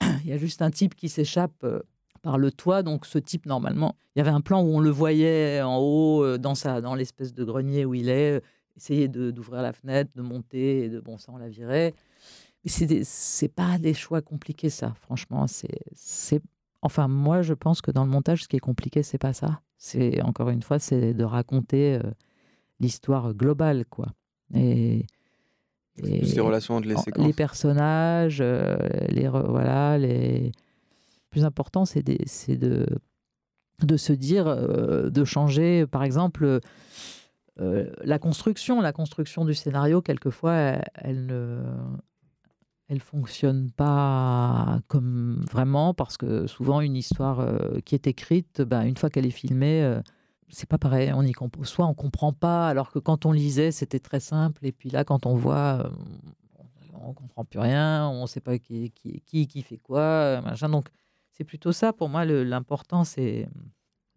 Il 0.24 0.30
y 0.30 0.32
a 0.32 0.38
juste 0.38 0.62
un 0.62 0.70
type 0.70 0.94
qui 0.94 1.08
s'échappe 1.08 1.64
par 2.24 2.38
le 2.38 2.50
toit. 2.50 2.82
Donc 2.82 3.06
ce 3.06 3.18
type, 3.18 3.46
normalement, 3.46 3.94
il 4.16 4.18
y 4.18 4.22
avait 4.22 4.30
un 4.30 4.40
plan 4.40 4.62
où 4.62 4.74
on 4.74 4.80
le 4.80 4.90
voyait 4.90 5.62
en 5.62 5.76
haut, 5.76 6.38
dans, 6.38 6.56
sa, 6.56 6.80
dans 6.80 6.96
l'espèce 6.96 7.34
de 7.34 7.44
grenier 7.44 7.84
où 7.84 7.94
il 7.94 8.08
est, 8.08 8.42
essayer 8.76 9.06
d'ouvrir 9.06 9.62
la 9.62 9.72
fenêtre, 9.72 10.10
de 10.16 10.22
monter, 10.22 10.84
et 10.84 10.88
de 10.88 10.98
bon, 10.98 11.18
ça 11.18 11.30
on 11.32 11.36
la 11.36 11.48
virait. 11.48 11.94
Mais 12.64 13.04
c'est 13.04 13.54
pas 13.54 13.78
des 13.78 13.94
choix 13.94 14.22
compliqués, 14.22 14.70
ça. 14.70 14.94
Franchement, 15.02 15.46
c'est. 15.46 16.40
Enfin, 16.80 17.08
moi, 17.08 17.42
je 17.42 17.54
pense 17.54 17.80
que 17.82 17.90
dans 17.90 18.04
le 18.04 18.10
montage, 18.10 18.42
ce 18.44 18.48
qui 18.48 18.56
est 18.56 18.60
compliqué, 18.60 19.02
c'est 19.02 19.18
pas 19.18 19.34
ça. 19.34 19.60
C'est 19.76 20.22
encore 20.22 20.48
une 20.48 20.62
fois, 20.62 20.78
c'est 20.78 21.12
de 21.12 21.24
raconter 21.24 21.98
l'histoire 22.80 23.34
globale, 23.34 23.84
quoi. 23.84 24.06
Et, 24.54 25.06
les 25.98 26.40
relations 26.40 26.76
entre 26.76 26.88
les 26.88 26.96
séquences. 26.96 27.26
Les 27.26 27.32
personnages, 27.32 28.40
les 28.40 29.28
voilà, 29.28 29.98
les 29.98 30.52
plus 31.34 31.44
important, 31.44 31.84
c'est 31.84 32.04
de, 32.04 32.16
se 33.96 34.12
dire, 34.12 34.46
euh, 34.46 35.10
de 35.10 35.24
changer, 35.24 35.84
par 35.84 36.04
exemple, 36.04 36.60
euh, 37.60 37.92
la 38.04 38.20
construction. 38.20 38.80
La 38.80 38.92
construction 38.92 39.44
du 39.44 39.52
scénario, 39.52 40.00
quelquefois, 40.00 40.78
elle, 40.94 41.26
ne 41.26 41.60
elle 42.86 43.00
fonctionne 43.00 43.72
pas 43.72 44.78
comme 44.86 45.44
vraiment 45.50 45.92
parce 45.92 46.16
que 46.16 46.46
souvent 46.46 46.80
une 46.80 46.94
histoire 46.94 47.40
euh, 47.40 47.80
qui 47.84 47.96
est 47.96 48.06
écrite, 48.06 48.62
ben, 48.62 48.82
une 48.82 48.96
fois 48.96 49.10
qu'elle 49.10 49.26
est 49.26 49.30
filmée, 49.30 49.98
c'est 50.50 50.68
pas 50.68 50.78
pareil. 50.78 51.12
On 51.16 51.22
y 51.22 51.32
soit 51.64 51.86
on 51.86 51.94
comprend 51.94 52.32
pas, 52.32 52.68
alors 52.68 52.92
que 52.92 53.00
quand 53.00 53.26
on 53.26 53.32
lisait, 53.32 53.72
c'était 53.72 53.98
très 53.98 54.20
simple. 54.20 54.64
Et 54.64 54.70
puis 54.70 54.88
là, 54.88 55.02
quand 55.02 55.26
on 55.26 55.34
voit, 55.34 55.90
on 56.92 57.12
comprend 57.12 57.44
plus 57.44 57.58
rien, 57.58 58.08
on 58.08 58.28
sait 58.28 58.40
pas 58.40 58.56
qui, 58.58 58.92
qui, 58.92 59.20
qui, 59.26 59.48
qui 59.48 59.62
fait 59.62 59.78
quoi, 59.78 60.40
machin. 60.42 60.68
Donc 60.68 60.90
c'est 61.36 61.44
plutôt 61.44 61.72
ça 61.72 61.92
pour 61.92 62.08
moi. 62.08 62.24
L'important, 62.24 63.04
c'est 63.04 63.48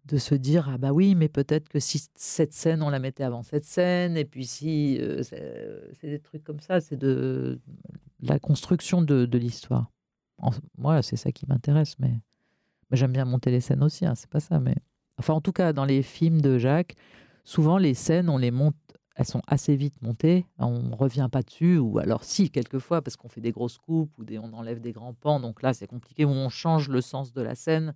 de 0.04 0.16
se 0.16 0.34
dire 0.34 0.70
ah 0.72 0.78
bah 0.78 0.92
oui, 0.92 1.14
mais 1.14 1.28
peut-être 1.28 1.68
que 1.68 1.80
si 1.80 2.08
cette 2.14 2.52
scène, 2.52 2.82
on 2.82 2.88
la 2.88 2.98
mettait 2.98 3.24
avant 3.24 3.42
cette 3.42 3.64
scène, 3.64 4.16
et 4.16 4.24
puis 4.24 4.46
si 4.46 4.98
euh, 5.00 5.22
c'est 5.22 6.08
des 6.08 6.20
trucs 6.20 6.44
comme 6.44 6.60
ça, 6.60 6.80
c'est 6.80 6.96
de 6.96 7.60
la 8.20 8.38
construction 8.38 9.02
de, 9.02 9.26
de 9.26 9.38
l'histoire. 9.38 9.90
Moi, 10.78 11.02
c'est 11.02 11.16
ça 11.16 11.32
qui 11.32 11.46
m'intéresse, 11.46 11.98
mais, 11.98 12.20
j'aime 12.92 13.12
bien 13.12 13.24
monter 13.24 13.50
les 13.50 13.60
scènes 13.60 13.82
aussi. 13.82 14.06
Hein, 14.06 14.14
c'est 14.14 14.30
pas 14.30 14.40
ça, 14.40 14.60
mais 14.60 14.76
enfin, 15.18 15.34
en 15.34 15.40
tout 15.40 15.52
cas, 15.52 15.72
dans 15.72 15.84
les 15.84 16.02
films 16.02 16.40
de 16.40 16.58
Jacques, 16.58 16.94
souvent 17.44 17.76
les 17.76 17.94
scènes, 17.94 18.28
on 18.28 18.38
les 18.38 18.52
monte 18.52 18.76
elles 19.18 19.26
sont 19.26 19.42
assez 19.48 19.74
vite 19.74 20.00
montées, 20.00 20.46
on 20.58 20.80
ne 20.80 20.94
revient 20.94 21.28
pas 21.30 21.42
dessus, 21.42 21.76
ou 21.76 21.98
alors 21.98 22.22
si, 22.22 22.50
quelquefois, 22.50 23.02
parce 23.02 23.16
qu'on 23.16 23.28
fait 23.28 23.40
des 23.40 23.50
grosses 23.50 23.76
coupes, 23.76 24.16
ou 24.16 24.24
des, 24.24 24.38
on 24.38 24.52
enlève 24.52 24.80
des 24.80 24.92
grands 24.92 25.12
pans, 25.12 25.40
donc 25.40 25.60
là 25.60 25.74
c'est 25.74 25.88
compliqué, 25.88 26.24
ou 26.24 26.30
on 26.30 26.48
change 26.48 26.88
le 26.88 27.00
sens 27.00 27.32
de 27.32 27.42
la 27.42 27.56
scène, 27.56 27.94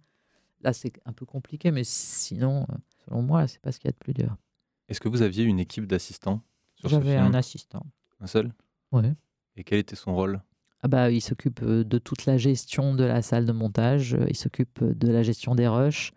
là 0.63 0.73
c'est 0.73 0.93
un 1.07 1.13
peu 1.13 1.25
compliqué, 1.25 1.71
mais 1.71 1.85
sinon, 1.85 2.67
euh, 2.69 2.75
selon 3.05 3.23
moi, 3.23 3.47
c'est 3.47 3.61
pas 3.61 3.71
ce 3.71 3.79
qu'il 3.79 3.87
y 3.87 3.91
a 3.91 3.93
de 3.93 3.99
plus 3.99 4.15
dur. 4.15 4.37
Est-ce 4.89 5.01
que 5.01 5.09
vous 5.09 5.23
aviez 5.23 5.45
une 5.45 5.61
équipe 5.61 5.87
d'assistants 5.87 6.41
J'avais 6.85 7.17
un 7.17 7.35
assistant. 7.35 7.87
Un 8.19 8.27
seul? 8.27 8.53
Oui. 8.91 9.05
Et 9.55 9.63
quel 9.63 9.79
était 9.79 9.95
son 9.95 10.17
rôle? 10.17 10.43
Ah 10.83 10.89
bah, 10.89 11.13
il 11.13 11.21
s'occupe 11.21 11.63
euh, 11.63 11.85
de 11.85 11.99
toute 11.99 12.27
la 12.27 12.37
gestion 12.37 12.97
de 12.97 13.05
la 13.05 13.23
salle 13.23 13.47
de 13.47 13.53
montage, 13.53 14.17
il 14.29 14.37
s'occupe 14.37 14.83
de 14.83 15.13
la 15.13 15.23
gestion 15.23 15.55
des 15.55 15.69
rushs, 15.69 16.11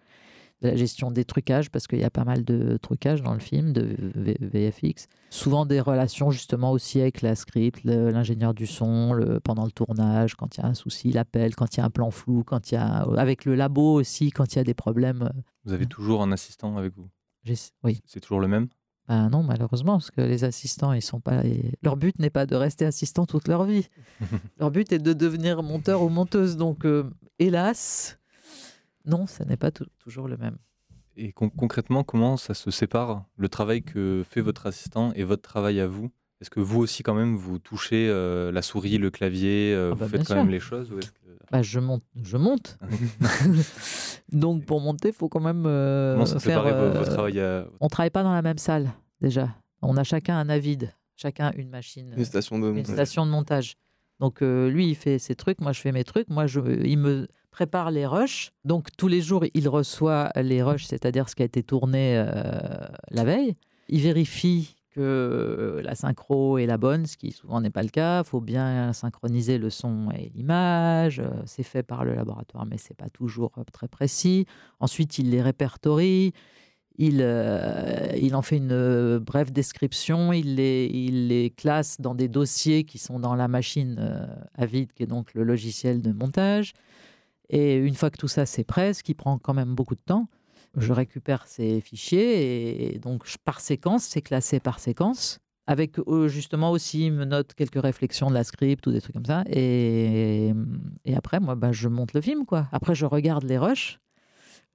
de 0.61 0.69
la 0.69 0.75
gestion 0.75 1.11
des 1.11 1.25
trucages, 1.25 1.69
parce 1.69 1.87
qu'il 1.87 1.99
y 1.99 2.03
a 2.03 2.09
pas 2.09 2.23
mal 2.23 2.43
de 2.43 2.77
trucages 2.77 3.21
dans 3.21 3.33
le 3.33 3.39
film, 3.39 3.73
de 3.73 3.95
VFX. 4.39 5.07
Souvent 5.29 5.65
des 5.65 5.79
relations 5.79 6.31
justement 6.31 6.71
aussi 6.71 7.01
avec 7.01 7.21
la 7.21 7.35
script, 7.35 7.83
l'ingénieur 7.83 8.53
du 8.53 8.65
son, 8.65 9.13
le, 9.13 9.39
pendant 9.39 9.65
le 9.65 9.71
tournage, 9.71 10.35
quand 10.35 10.57
il 10.57 10.61
y 10.61 10.63
a 10.63 10.67
un 10.67 10.73
souci, 10.73 11.11
l'appel, 11.11 11.55
quand 11.55 11.75
il 11.75 11.79
y 11.79 11.83
a 11.83 11.85
un 11.85 11.89
plan 11.89 12.11
flou, 12.11 12.43
quand 12.45 12.71
il 12.71 12.75
y 12.75 12.77
a, 12.77 13.05
avec 13.17 13.45
le 13.45 13.55
labo 13.55 13.93
aussi, 13.93 14.31
quand 14.31 14.53
il 14.53 14.57
y 14.57 14.59
a 14.59 14.63
des 14.63 14.73
problèmes. 14.73 15.29
Vous 15.65 15.73
avez 15.73 15.85
toujours 15.85 16.23
un 16.23 16.31
assistant 16.31 16.77
avec 16.77 16.93
vous? 16.95 17.09
Oui. 17.83 18.01
C'est 18.05 18.19
toujours 18.19 18.39
le 18.39 18.47
même? 18.47 18.67
Ben 19.07 19.29
non, 19.29 19.43
malheureusement, 19.43 19.93
parce 19.93 20.09
que 20.09 20.21
les 20.21 20.43
assistants, 20.43 20.91
ils 20.91 21.01
sont 21.01 21.19
pas. 21.19 21.43
Leur 21.83 21.95
but 21.95 22.17
n'est 22.17 22.31
pas 22.31 22.47
de 22.47 22.55
rester 22.55 22.85
assistant 22.85 23.27
toute 23.27 23.47
leur 23.47 23.63
vie. 23.63 23.87
leur 24.59 24.71
but 24.71 24.91
est 24.91 24.99
de 24.99 25.13
devenir 25.13 25.61
monteur 25.61 26.01
ou 26.01 26.09
monteuse. 26.09 26.57
Donc, 26.57 26.85
euh, 26.85 27.03
hélas, 27.37 28.17
non, 29.05 29.27
ça 29.27 29.45
n'est 29.45 29.57
pas 29.57 29.71
toujours 29.71 30.27
le 30.27 30.37
même. 30.37 30.57
Et 31.17 31.31
concrètement, 31.31 32.03
comment 32.03 32.35
ça 32.35 32.53
se 32.53 32.71
sépare, 32.71 33.23
le 33.37 33.47
travail 33.47 33.83
que 33.83 34.23
fait 34.29 34.41
votre 34.41 34.67
assistant 34.67 35.13
et 35.13 35.23
votre 35.23 35.41
travail 35.41 35.79
à 35.79 35.87
vous? 35.87 36.11
Est-ce 36.41 36.49
que 36.49 36.59
vous 36.59 36.81
aussi, 36.81 37.03
quand 37.03 37.13
même, 37.13 37.37
vous 37.37 37.59
touchez 37.59 38.09
euh, 38.09 38.51
la 38.51 38.61
souris, 38.61 38.97
le 38.97 39.09
clavier, 39.09 39.73
euh, 39.73 39.91
ah 39.91 39.93
vous 39.93 39.99
bah, 40.01 40.07
faites 40.09 40.27
quand 40.27 40.35
même 40.35 40.49
les 40.49 40.59
choses 40.59 40.91
bah, 41.49 41.61
Je 41.61 41.79
monte. 41.79 42.03
Je 42.21 42.35
monte. 42.35 42.77
Donc, 44.33 44.65
pour 44.65 44.81
monter, 44.81 45.09
il 45.09 45.13
faut 45.13 45.29
quand 45.29 45.39
même 45.39 45.63
euh, 45.65 46.15
comment 46.15 46.25
ça 46.25 46.39
faire... 46.39 46.63
votre 46.63 47.11
travail 47.11 47.39
On 47.79 47.85
ne 47.85 47.89
travaille 47.89 48.09
pas 48.09 48.23
dans 48.23 48.33
la 48.33 48.41
même 48.41 48.57
salle, 48.57 48.91
déjà. 49.21 49.55
On 49.81 49.95
a 49.95 50.03
chacun 50.03 50.37
un 50.37 50.49
avide, 50.49 50.91
chacun 51.15 51.53
une 51.55 51.69
machine. 51.69 52.13
Une 52.17 52.25
station 52.25 52.59
de 52.59 52.67
montage. 52.67 52.89
Une 52.89 52.93
station 52.93 53.25
de 53.25 53.31
montage. 53.31 53.77
Donc, 54.19 54.41
lui, 54.41 54.89
il 54.89 54.95
fait 54.95 55.19
ses 55.19 55.35
trucs, 55.35 55.61
moi, 55.61 55.71
je 55.71 55.79
fais 55.79 55.93
mes 55.93 56.03
trucs. 56.03 56.27
Moi, 56.27 56.47
je, 56.47 56.59
il 56.83 56.97
me 56.97 57.27
prépare 57.55 57.89
les 57.89 58.05
rushs. 58.05 58.51
Donc 58.65 58.89
tous 58.97 59.07
les 59.07 59.21
jours, 59.21 59.45
il 59.53 59.69
reçoit 59.69 60.29
les 60.35 60.61
rushs, 60.61 60.87
c'est-à-dire 60.87 61.29
ce 61.29 61.35
qui 61.35 61.41
a 61.41 61.45
été 61.45 61.63
tourné 61.63 62.17
euh, 62.17 62.25
la 63.11 63.23
veille. 63.23 63.55
Il 63.87 64.01
vérifie 64.01 64.75
que 64.91 65.81
la 65.81 65.95
synchro 65.95 66.57
est 66.57 66.65
la 66.65 66.77
bonne, 66.77 67.05
ce 67.05 67.15
qui 67.15 67.31
souvent 67.31 67.61
n'est 67.61 67.69
pas 67.69 67.83
le 67.83 67.89
cas. 67.89 68.23
Il 68.23 68.27
faut 68.27 68.41
bien 68.41 68.91
synchroniser 68.91 69.57
le 69.57 69.69
son 69.69 70.11
et 70.11 70.31
l'image. 70.35 71.21
C'est 71.45 71.63
fait 71.63 71.83
par 71.83 72.03
le 72.03 72.13
laboratoire, 72.13 72.65
mais 72.65 72.77
c'est 72.77 72.97
pas 72.97 73.09
toujours 73.09 73.53
très 73.71 73.87
précis. 73.87 74.45
Ensuite, 74.81 75.17
il 75.17 75.29
les 75.29 75.41
répertorie. 75.41 76.33
Il, 76.97 77.19
euh, 77.21 78.33
en 78.33 78.41
fait 78.41 78.57
une 78.57 79.19
brève 79.19 79.51
description, 79.51 80.31
il 80.33 80.55
les, 80.55 80.89
il 80.93 81.27
les 81.27 81.49
classe 81.49 81.99
dans 81.99 82.15
des 82.15 82.29
dossiers 82.29 82.83
qui 82.83 82.97
sont 82.97 83.19
dans 83.19 83.35
la 83.35 83.47
machine 83.47 83.97
euh, 83.99 84.25
à 84.55 84.65
vide, 84.65 84.91
qui 84.93 85.03
est 85.03 85.07
donc 85.07 85.33
le 85.33 85.43
logiciel 85.43 86.01
de 86.01 86.11
montage. 86.11 86.73
Et 87.49 87.75
une 87.75 87.95
fois 87.95 88.09
que 88.09 88.17
tout 88.17 88.27
ça 88.27 88.45
c'est 88.45 88.63
prêt, 88.63 88.93
ce 88.93 89.03
qui 89.03 89.13
prend 89.13 89.37
quand 89.37 89.53
même 89.53 89.75
beaucoup 89.75 89.95
de 89.95 90.01
temps, 90.05 90.27
je 90.77 90.91
récupère 90.93 91.47
ces 91.47 91.81
fichiers 91.81 92.95
et 92.95 92.99
donc 92.99 93.25
par 93.43 93.59
séquence, 93.61 94.03
c'est 94.03 94.21
classé 94.21 94.59
par 94.59 94.79
séquence. 94.79 95.39
Avec 95.67 95.97
euh, 95.99 96.27
justement 96.27 96.69
aussi, 96.69 97.09
me 97.09 97.25
note 97.25 97.55
quelques 97.55 97.81
réflexions 97.81 98.29
de 98.29 98.35
la 98.35 98.43
script 98.43 98.85
ou 98.85 98.91
des 98.91 99.01
trucs 99.01 99.15
comme 99.15 99.25
ça. 99.25 99.43
Et, 99.49 100.53
et 101.05 101.15
après, 101.15 101.39
moi, 101.39 101.55
bah, 101.55 101.71
je 101.71 101.87
monte 101.87 102.13
le 102.13 102.21
film. 102.21 102.45
quoi. 102.45 102.67
Après, 102.71 102.93
je 102.93 103.05
regarde 103.07 103.43
les 103.43 103.57
rushs. 103.57 103.99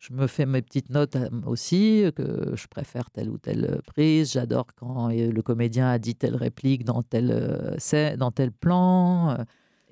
Je 0.01 0.13
me 0.13 0.27
fais 0.27 0.47
mes 0.47 0.63
petites 0.63 0.91
notes 0.91 1.15
euh, 1.15 1.29
aussi, 1.47 2.05
que 2.17 2.57
je 2.57 2.67
préfère 2.67 3.09
telle 3.11 3.31
ou 3.31 3.39
telle 3.39 3.81
prise. 3.87 4.33
J'adore 4.33 4.67
quand 4.75 5.11
euh, 5.13 5.31
le 5.31 5.43
comédien 5.43 5.89
a 5.89 5.99
dit 6.01 6.17
telle 6.17 6.35
réplique 6.35 6.85
dans 6.85 7.05
tel, 7.05 7.77
dans 8.19 8.33
tel 8.33 8.51
plan. 8.51 9.37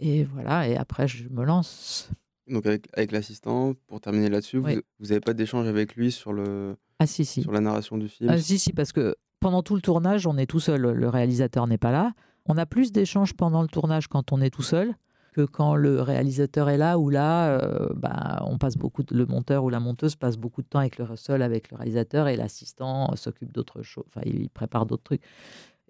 Et 0.00 0.24
voilà, 0.24 0.66
et 0.66 0.76
après, 0.76 1.06
je 1.06 1.28
me 1.28 1.44
lance. 1.44 2.10
Donc 2.48 2.66
avec, 2.66 2.88
avec 2.92 3.12
l'assistant, 3.12 3.74
pour 3.86 4.00
terminer 4.00 4.28
là-dessus, 4.28 4.58
vous 4.58 4.66
n'avez 5.00 5.20
pas 5.20 5.34
d'échange 5.34 5.66
avec 5.66 5.96
lui 5.96 6.12
sur, 6.12 6.32
le, 6.32 6.76
ah, 6.98 7.06
si, 7.06 7.24
si. 7.24 7.42
sur 7.42 7.52
la 7.52 7.60
narration 7.60 7.98
du 7.98 8.08
film? 8.08 8.30
Ah 8.30 8.38
si, 8.38 8.58
si, 8.58 8.72
parce 8.72 8.92
que 8.92 9.16
pendant 9.40 9.62
tout 9.62 9.74
le 9.74 9.80
tournage, 9.80 10.26
on 10.26 10.36
est 10.36 10.46
tout 10.46 10.60
seul, 10.60 10.82
le 10.82 11.08
réalisateur 11.08 11.66
n'est 11.66 11.78
pas 11.78 11.92
là. 11.92 12.12
On 12.46 12.56
a 12.56 12.66
plus 12.66 12.92
d'échanges 12.92 13.34
pendant 13.34 13.62
le 13.62 13.68
tournage 13.68 14.08
quand 14.08 14.32
on 14.32 14.40
est 14.40 14.50
tout 14.50 14.62
seul 14.62 14.94
que 15.38 15.42
quand 15.42 15.76
le 15.76 16.00
réalisateur 16.00 16.68
est 16.68 16.78
là, 16.78 16.98
ou 16.98 17.10
là, 17.10 17.50
euh, 17.50 17.88
bah, 17.94 18.42
on 18.46 18.58
passe 18.58 18.76
beaucoup, 18.76 19.02
de, 19.02 19.14
le 19.14 19.26
monteur 19.26 19.62
ou 19.62 19.68
la 19.68 19.78
monteuse 19.78 20.16
passe 20.16 20.36
beaucoup 20.36 20.62
de 20.62 20.66
temps 20.66 20.80
avec 20.80 20.98
le 20.98 21.06
seul 21.14 21.42
avec 21.42 21.70
le 21.70 21.76
réalisateur 21.76 22.26
et 22.26 22.36
l'assistant 22.36 23.14
s'occupe 23.14 23.52
d'autres 23.52 23.82
choses, 23.82 24.04
enfin 24.08 24.22
il 24.26 24.48
prépare 24.50 24.86
d'autres 24.86 25.04
trucs. 25.04 25.22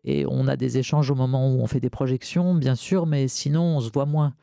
Et 0.04 0.26
on 0.28 0.48
a 0.48 0.56
des 0.56 0.78
échanges 0.78 1.10
au 1.10 1.14
moment 1.14 1.50
où 1.50 1.60
on 1.60 1.66
fait 1.66 1.80
des 1.80 1.90
projections, 1.90 2.54
bien 2.54 2.74
sûr, 2.74 3.06
mais 3.06 3.28
sinon 3.28 3.62
on 3.62 3.80
se 3.80 3.90
voit 3.90 4.06
moins. 4.06 4.34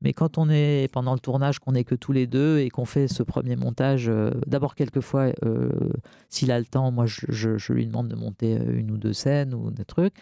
Mais 0.00 0.12
quand 0.12 0.38
on 0.38 0.50
est 0.50 0.92
pendant 0.92 1.14
le 1.14 1.18
tournage, 1.18 1.58
qu'on 1.58 1.72
n'est 1.72 1.84
que 1.84 1.94
tous 1.94 2.12
les 2.12 2.26
deux 2.26 2.58
et 2.58 2.68
qu'on 2.68 2.84
fait 2.84 3.08
ce 3.08 3.22
premier 3.22 3.56
montage, 3.56 4.08
euh, 4.08 4.30
d'abord 4.46 4.74
quelquefois, 4.74 5.32
euh, 5.44 5.70
s'il 6.28 6.52
a 6.52 6.58
le 6.58 6.66
temps, 6.66 6.90
moi 6.90 7.06
je, 7.06 7.72
lui 7.72 7.86
demande 7.86 8.08
de 8.08 8.16
monter 8.16 8.58
euh, 8.58 8.78
une 8.78 8.90
ou 8.90 8.98
deux 8.98 9.12
scènes 9.12 9.54
ou 9.54 9.70
des 9.70 9.84
trucs. 9.84 10.14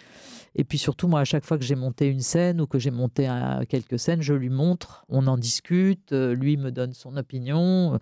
Et 0.55 0.65
puis 0.65 0.79
surtout, 0.79 1.09
moi 1.09 1.21
à 1.21 1.25
chaque 1.25 1.45
fois 1.45 1.59
que 1.59 1.65
j'ai 1.65 1.75
monté 1.75 2.07
une 2.07 2.21
scène 2.21 2.61
ou 2.61 2.67
que 2.67 2.79
j'ai 2.79 2.91
monté 2.91 3.29
quelques 3.69 3.99
scènes, 3.99 4.23
je 4.23 4.35
lui 4.35 4.51
montre, 4.51 5.05
on 5.09 5.27
en 5.27 5.39
discute, 5.39 6.13
lui 6.13 6.57
me 6.57 6.71
donne 6.71 6.93
son 6.93 7.17
opinion. 7.17 7.99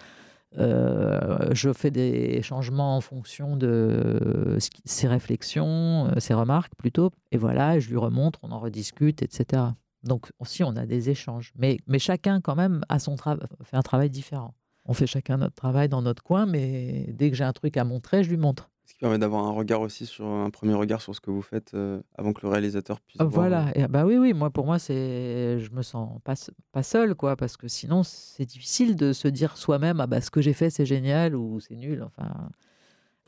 je 0.57 1.73
fais 1.73 1.93
des 1.93 2.43
changements 2.43 2.97
en 2.97 3.01
fonction 3.01 3.57
de 3.57 4.59
ses 4.85 5.07
réflexions, 5.07 6.11
ses 6.19 6.35
remarques 6.35 6.75
plutôt. 6.77 7.13
Et 7.31 7.39
voilà, 7.39 7.79
je 7.79 7.89
lui 7.89 7.99
remontre, 7.99 8.41
on 8.43 8.51
en 8.51 8.59
rediscute, 8.59 9.23
etc. 9.23 9.63
Donc 10.03 10.31
aussi, 10.39 10.65
on 10.65 10.77
a 10.77 10.87
des 10.87 11.11
échanges. 11.11 11.53
Mais, 11.57 11.79
mais 11.87 11.99
chacun, 11.99 12.41
quand 12.41 12.57
même, 12.57 12.83
a 12.89 12.99
son 12.99 13.17
fait 13.17 13.77
un 13.77 13.83
travail 13.83 14.11
différent. 14.11 14.55
On 14.87 14.95
fait 14.95 15.07
chacun 15.07 15.37
notre 15.37 15.55
travail 15.55 15.89
dans 15.89 16.03
notre 16.03 16.23
coin, 16.23 16.47
mais 16.47 17.07
dès 17.13 17.31
que 17.31 17.37
j'ai 17.37 17.45
un 17.45 17.53
truc 17.53 17.77
à 17.77 17.85
montrer, 17.85 18.25
je 18.25 18.31
lui 18.31 18.39
montre. 18.39 18.71
Ce 18.87 18.95
qui 18.95 19.01
permet 19.01 19.19
d'avoir 19.19 19.45
un 19.45 19.53
regard 19.53 19.83
aussi 19.83 20.05
sur 20.05 20.27
un 20.27 20.51
premier 20.51 20.75
regard 20.75 21.01
sur 21.01 21.15
ce 21.15 21.21
que 21.21 21.31
vous 21.31 21.43
faites 21.43 21.75
euh, 21.75 22.01
avant 22.17 22.33
que 22.33 22.41
le 22.43 22.49
réalisateur 22.49 23.01
puisse. 23.01 23.21
Voilà. 23.21 23.61
Voir. 23.61 23.77
Et, 23.77 23.87
bah 23.87 24.05
oui, 24.05 24.17
oui. 24.17 24.33
Moi, 24.33 24.51
pour 24.51 24.67
moi, 24.67 24.81
c'est, 24.81 25.61
je 25.61 25.71
me 25.71 25.83
sens 25.83 26.19
pas, 26.25 26.35
pas 26.73 26.83
seul, 26.83 27.15
quoi, 27.15 27.37
parce 27.37 27.57
que 27.57 27.69
sinon, 27.69 28.03
c'est 28.03 28.47
difficile 28.47 28.97
de 28.97 29.13
se 29.13 29.29
dire 29.29 29.57
soi-même, 29.57 30.01
ah 30.01 30.09
bah 30.09 30.21
ce 30.21 30.31
que 30.31 30.41
j'ai 30.41 30.55
fait, 30.55 30.71
c'est 30.71 30.87
génial 30.87 31.37
ou 31.37 31.61
c'est 31.61 31.77
nul. 31.77 32.03
Enfin. 32.03 32.51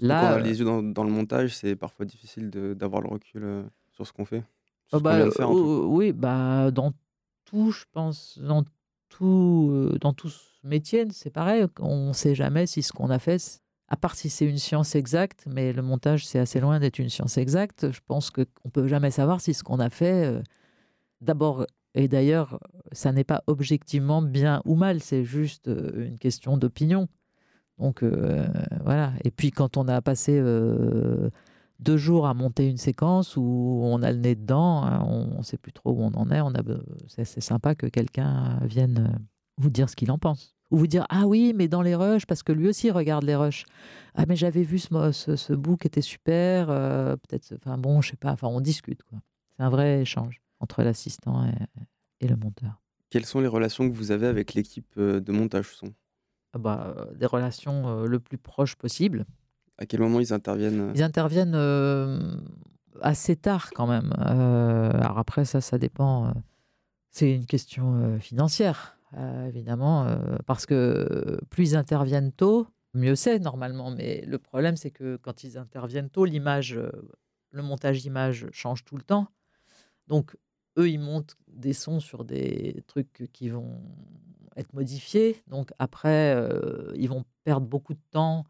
Là, 0.00 0.20
quand 0.20 0.32
on 0.32 0.36
a 0.38 0.40
les 0.40 0.58
yeux 0.58 0.64
dans, 0.64 0.82
dans 0.82 1.04
le 1.04 1.12
montage, 1.12 1.54
c'est 1.54 1.76
parfois 1.76 2.06
difficile 2.06 2.50
d'avoir 2.50 3.02
le 3.02 3.08
recul 3.08 3.44
euh, 3.44 3.62
sur 3.92 4.04
ce 4.04 4.12
qu'on 4.12 4.24
fait. 4.24 4.42
Oh, 4.92 5.00
bah, 5.00 5.26
oui, 5.38 6.12
bah, 6.12 6.70
dans 6.70 6.92
tout, 7.44 7.70
je 7.70 7.84
pense, 7.92 8.38
dans 8.38 8.64
tout, 9.08 9.70
euh, 9.72 9.98
dans 10.00 10.12
tout 10.12 10.28
ce 10.28 10.66
métier, 10.66 11.06
c'est 11.10 11.30
pareil. 11.30 11.66
On 11.80 12.08
ne 12.08 12.12
sait 12.12 12.34
jamais 12.34 12.66
si 12.66 12.82
ce 12.82 12.92
qu'on 12.92 13.10
a 13.10 13.18
fait, 13.18 13.62
à 13.88 13.96
part 13.96 14.14
si 14.14 14.28
c'est 14.28 14.46
une 14.46 14.58
science 14.58 14.94
exacte, 14.94 15.44
mais 15.46 15.72
le 15.72 15.82
montage, 15.82 16.26
c'est 16.26 16.38
assez 16.38 16.60
loin 16.60 16.78
d'être 16.78 16.98
une 16.98 17.08
science 17.08 17.38
exacte. 17.38 17.90
Je 17.90 18.00
pense 18.06 18.30
qu'on 18.30 18.44
ne 18.64 18.70
peut 18.70 18.86
jamais 18.86 19.10
savoir 19.10 19.40
si 19.40 19.54
ce 19.54 19.62
qu'on 19.64 19.80
a 19.80 19.90
fait, 19.90 20.26
euh, 20.26 20.42
d'abord, 21.22 21.66
et 21.94 22.08
d'ailleurs, 22.08 22.60
ça 22.92 23.12
n'est 23.12 23.24
pas 23.24 23.42
objectivement 23.46 24.20
bien 24.20 24.62
ou 24.66 24.74
mal, 24.74 25.00
c'est 25.00 25.24
juste 25.24 25.68
euh, 25.68 26.06
une 26.06 26.18
question 26.18 26.56
d'opinion. 26.56 27.08
Donc 27.78 28.04
voilà. 28.84 29.12
Et 29.24 29.32
puis 29.32 29.50
quand 29.50 29.76
on 29.76 29.88
a 29.88 30.00
passé 30.00 30.40
deux 31.82 31.96
jours 31.96 32.26
à 32.26 32.34
monter 32.34 32.68
une 32.68 32.76
séquence 32.76 33.36
où 33.36 33.80
on 33.84 34.02
a 34.02 34.12
le 34.12 34.18
nez 34.18 34.34
dedans, 34.34 34.84
hein, 34.84 35.04
on 35.06 35.38
ne 35.38 35.42
sait 35.42 35.58
plus 35.58 35.72
trop 35.72 35.92
où 35.92 36.00
on 36.00 36.14
en 36.14 36.30
est. 36.30 36.40
On 36.40 36.54
a, 36.54 36.62
c'est, 37.08 37.40
sympa 37.40 37.74
que 37.74 37.86
quelqu'un 37.86 38.60
vienne 38.62 39.10
euh, 39.12 39.18
vous 39.58 39.70
dire 39.70 39.90
ce 39.90 39.96
qu'il 39.96 40.10
en 40.10 40.18
pense. 40.18 40.54
Ou 40.70 40.78
vous 40.78 40.86
dire 40.86 41.04
Ah 41.10 41.26
oui, 41.26 41.52
mais 41.54 41.68
dans 41.68 41.82
les 41.82 41.94
rushs, 41.94 42.24
parce 42.24 42.42
que 42.42 42.52
lui 42.52 42.68
aussi 42.68 42.90
regarde 42.90 43.24
les 43.24 43.34
rushs. 43.34 43.64
Ah, 44.14 44.24
mais 44.26 44.36
j'avais 44.36 44.62
vu 44.62 44.78
ce, 44.78 45.12
ce, 45.12 45.36
ce 45.36 45.52
bout 45.52 45.76
qui 45.76 45.86
était 45.88 46.00
super. 46.00 46.70
Euh, 46.70 47.16
peut-être, 47.16 47.54
enfin 47.56 47.76
bon, 47.76 48.00
je 48.00 48.10
sais 48.10 48.16
pas. 48.16 48.32
Enfin, 48.32 48.48
on 48.48 48.60
discute. 48.60 49.02
Quoi. 49.02 49.18
C'est 49.56 49.62
un 49.62 49.70
vrai 49.70 50.00
échange 50.00 50.40
entre 50.60 50.82
l'assistant 50.82 51.44
et, 52.20 52.28
le 52.28 52.36
monteur. 52.36 52.80
Quelles 53.10 53.26
sont 53.26 53.40
les 53.40 53.48
relations 53.48 53.90
que 53.90 53.94
vous 53.94 54.12
avez 54.12 54.28
avec 54.28 54.54
l'équipe 54.54 54.94
euh, 54.96 55.20
de 55.20 55.32
montage 55.32 55.66
son? 55.74 55.92
Ah 56.52 56.58
bah, 56.58 56.94
Des 57.16 57.26
relations 57.26 58.04
le 58.04 58.20
plus 58.20 58.38
proches 58.38 58.76
possible. 58.76 59.26
À 59.78 59.86
quel 59.86 60.00
moment 60.00 60.20
ils 60.20 60.32
interviennent 60.32 60.80
euh 60.80 60.92
Ils 60.94 61.02
interviennent 61.02 61.54
euh, 61.54 62.36
assez 63.00 63.36
tard 63.36 63.70
quand 63.74 63.86
même. 63.86 64.12
Euh, 64.18 64.90
alors 64.92 65.18
après, 65.18 65.44
ça, 65.44 65.60
ça 65.60 65.78
dépend. 65.78 66.32
c'est 67.10 67.34
une 67.34 67.46
question 67.46 68.18
financière, 68.20 68.98
évidemment, 69.46 70.06
parce 70.46 70.66
que 70.66 71.38
plus 71.50 71.72
ils 71.72 71.76
interviennent 71.76 72.32
tôt, 72.32 72.66
mieux 72.94 73.16
c'est 73.16 73.38
normalement. 73.38 73.90
Mais 73.90 74.24
le 74.26 74.38
problème, 74.38 74.76
c'est 74.76 74.90
que 74.90 75.16
quand 75.16 75.44
ils 75.44 75.58
interviennent 75.58 76.10
tôt, 76.10 76.24
l'image, 76.24 76.78
le 77.50 77.62
montage 77.62 78.04
image 78.04 78.46
change 78.52 78.84
tout 78.84 78.96
le 78.96 79.02
temps. 79.02 79.28
Donc, 80.06 80.36
eux, 80.78 80.88
ils 80.88 81.00
montent 81.00 81.36
des 81.48 81.72
sons 81.72 82.00
sur 82.00 82.24
des 82.24 82.82
trucs 82.86 83.28
qui 83.32 83.48
vont 83.48 83.80
être 84.56 84.72
modifiés. 84.74 85.42
Donc, 85.48 85.70
après, 85.78 86.38
ils 86.94 87.08
vont 87.08 87.24
perdre 87.44 87.66
beaucoup 87.66 87.94
de 87.94 88.02
temps 88.10 88.44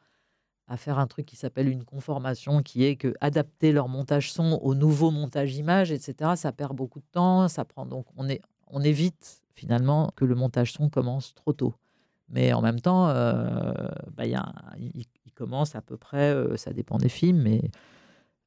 à 0.73 0.79
faire 0.79 0.99
un 0.99 1.07
truc 1.07 1.27
qui 1.27 1.37
s'appelle 1.37 1.69
une 1.69 1.85
conformation, 1.85 2.63
qui 2.63 2.85
est 2.85 2.97
que 2.97 3.13
adapter 3.21 3.73
leur 3.73 3.89
montage 3.89 4.33
son 4.33 4.59
au 4.63 4.75
nouveau 4.75 5.11
montage 5.11 5.55
image, 5.55 5.93
etc. 5.93 6.31
Ça 6.37 6.51
perd 6.51 6.75
beaucoup 6.75 7.01
de 7.01 7.05
temps, 7.13 7.47
ça 7.49 7.67
prend 7.67 7.85
donc 7.85 8.07
on 8.17 8.27
est 8.27 8.41
on 8.69 8.81
évite 8.81 9.43
finalement 9.55 10.11
que 10.17 10.25
le 10.25 10.35
montage 10.35 10.73
son 10.73 10.89
commence 10.89 11.35
trop 11.35 11.53
tôt. 11.53 11.75
Mais 12.31 12.55
en 12.55 12.63
même 12.63 12.81
temps, 12.81 13.11
euh, 13.11 13.75
bah, 14.17 14.25
y 14.25 14.35
a, 14.35 14.51
il, 14.79 15.05
commence 15.35 15.77
à 15.77 15.83
peu 15.83 15.99
près, 15.99 16.33
euh, 16.33 16.57
ça 16.57 16.73
dépend 16.73 16.97
des 16.97 17.09
films, 17.11 17.43
mais 17.43 17.71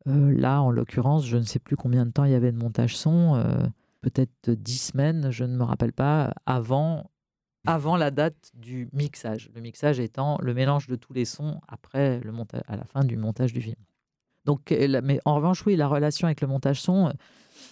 euh, 0.07 0.33
là, 0.35 0.61
en 0.61 0.71
l'occurrence, 0.71 1.25
je 1.25 1.37
ne 1.37 1.43
sais 1.43 1.59
plus 1.59 1.75
combien 1.75 2.07
de 2.07 2.11
temps 2.11 2.23
il 2.23 2.31
y 2.31 2.35
avait 2.35 2.51
de 2.51 2.57
montage 2.57 2.97
son, 2.97 3.43
peut-être 4.01 4.49
dix 4.49 4.79
semaines, 4.79 5.29
je 5.29 5.43
ne 5.43 5.55
me 5.55 5.63
rappelle 5.63 5.93
pas, 5.93 6.33
avant 6.47 7.11
avant 7.65 7.97
la 7.97 8.11
date 8.11 8.51
du 8.53 8.89
mixage. 8.93 9.49
Le 9.55 9.61
mixage 9.61 9.99
étant 9.99 10.37
le 10.41 10.53
mélange 10.53 10.87
de 10.87 10.95
tous 10.95 11.13
les 11.13 11.25
sons 11.25 11.59
après 11.67 12.19
le 12.21 12.31
montage, 12.31 12.61
à 12.67 12.75
la 12.77 12.85
fin 12.85 13.03
du 13.03 13.17
montage 13.17 13.53
du 13.53 13.61
film. 13.61 13.75
Donc, 14.45 14.71
euh, 14.71 15.01
mais 15.03 15.19
en 15.25 15.35
revanche, 15.35 15.65
oui, 15.65 15.75
la 15.75 15.87
relation 15.87 16.27
avec 16.27 16.41
le 16.41 16.47
montage 16.47 16.79
son, 16.81 17.11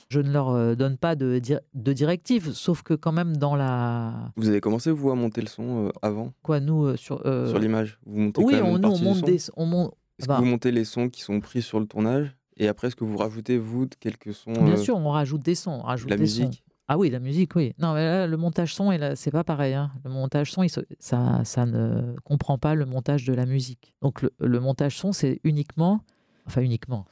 je 0.10 0.20
ne 0.20 0.32
leur 0.32 0.50
euh, 0.50 0.76
donne 0.76 0.98
pas 0.98 1.16
de, 1.16 1.40
de 1.74 1.94
directives, 1.94 2.52
sauf 2.54 2.82
que 2.82 2.94
quand 2.96 3.12
même 3.12 3.38
dans 3.38 3.56
la. 3.56 4.32
Vous 4.36 4.50
avez 4.50 4.60
commencé 4.60 4.90
vous 4.92 5.12
à 5.12 5.16
monter 5.16 5.42
le 5.42 5.48
son 5.48 5.88
euh, 5.88 5.92
avant? 6.02 6.34
Quoi, 6.42 6.60
nous 6.60 6.98
sur 6.98 7.22
sur 7.22 7.60
l'image, 7.60 8.00
vous 8.06 8.20
montez 8.20 8.44
Oui, 8.44 8.56
on, 8.64 8.80
nous, 8.80 8.90
on 8.90 8.98
monte 8.98 9.24
des, 9.24 9.38
on 9.56 9.66
monte. 9.66 9.94
Est-ce 10.20 10.28
que 10.28 10.34
vous 10.34 10.46
montez 10.46 10.72
les 10.72 10.86
sons 10.86 11.10
qui 11.10 11.22
sont 11.22 11.40
pris 11.40 11.62
sur 11.62 11.80
le 11.80 11.86
tournage? 11.86 12.36
Et 12.58 12.68
après 12.68 12.88
est-ce 12.88 12.96
que 12.96 13.04
vous 13.04 13.18
rajoutez 13.18 13.58
vous 13.58 13.88
quelques 14.00 14.34
sons 14.34 14.54
Bien 14.54 14.78
sûr, 14.78 14.96
on 14.96 15.10
rajoute 15.10 15.42
des 15.42 15.56
sons, 15.56 15.72
on 15.72 15.82
rajoute 15.82 16.10
la 16.10 16.18
des 16.18 16.22
musique? 16.22 16.64
Ah 16.88 16.98
oui, 16.98 17.10
la 17.10 17.20
musique, 17.20 17.56
oui. 17.56 17.74
Non, 17.80 17.94
mais 17.94 18.04
là, 18.04 18.28
le 18.28 18.38
montage 18.38 18.76
son, 18.76 18.96
c'est 19.16 19.32
pas 19.32 19.44
pareil. 19.44 19.74
Hein. 19.74 19.92
Le 20.04 20.10
montage 20.10 20.52
son, 20.52 20.66
ça, 21.00 21.42
ça 21.46 21.66
ne 21.66 22.16
comprend 22.24 22.58
pas 22.58 22.76
le 22.76 22.86
montage 22.86 23.24
de 23.26 23.34
la 23.34 23.46
musique. 23.46 23.96
Donc 24.02 24.26
le, 24.40 24.60
montage 24.60 24.98
son, 24.98 25.14
c'est 25.14 25.40
uniquement, 25.46 26.02
enfin 26.46 26.62
uniquement, 26.62 27.06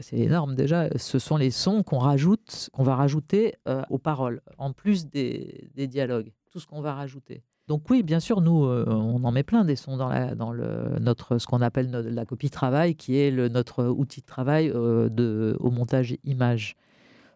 c'est 0.00 0.18
énorme 0.18 0.54
déjà. 0.54 0.88
Ce 0.96 1.18
sont 1.18 1.36
les 1.36 1.50
sons 1.50 1.82
qu'on 1.82 1.98
rajoute, 1.98 2.70
qu'on 2.72 2.82
va 2.82 2.96
rajouter 2.96 3.56
euh, 3.68 3.82
aux 3.90 3.98
paroles, 3.98 4.40
en 4.56 4.72
plus 4.72 5.06
des, 5.06 5.70
dialogues. 5.76 6.32
Tout 6.50 6.58
ce 6.58 6.66
qu'on 6.66 6.80
va 6.80 6.94
rajouter. 6.94 7.44
Donc 7.68 7.88
oui, 7.90 8.02
bien 8.02 8.18
sûr, 8.18 8.40
nous, 8.40 8.64
euh, 8.64 8.84
on 8.88 9.22
en 9.22 9.30
met 9.30 9.44
plein 9.44 9.64
des 9.64 9.76
sons 9.76 9.96
dans, 9.96 10.08
la, 10.08 10.34
dans 10.34 10.50
le, 10.50 10.98
notre, 10.98 11.38
ce 11.38 11.46
qu'on 11.46 11.60
appelle 11.60 11.90
la 11.90 12.24
copie 12.24 12.50
travail, 12.50 12.96
qui 12.96 13.18
est 13.18 13.30
notre 13.30 13.84
outil 13.84 14.22
de 14.22 14.26
travail 14.26 14.72
euh, 14.74 15.54
au 15.60 15.70
montage 15.70 16.16
image. 16.24 16.74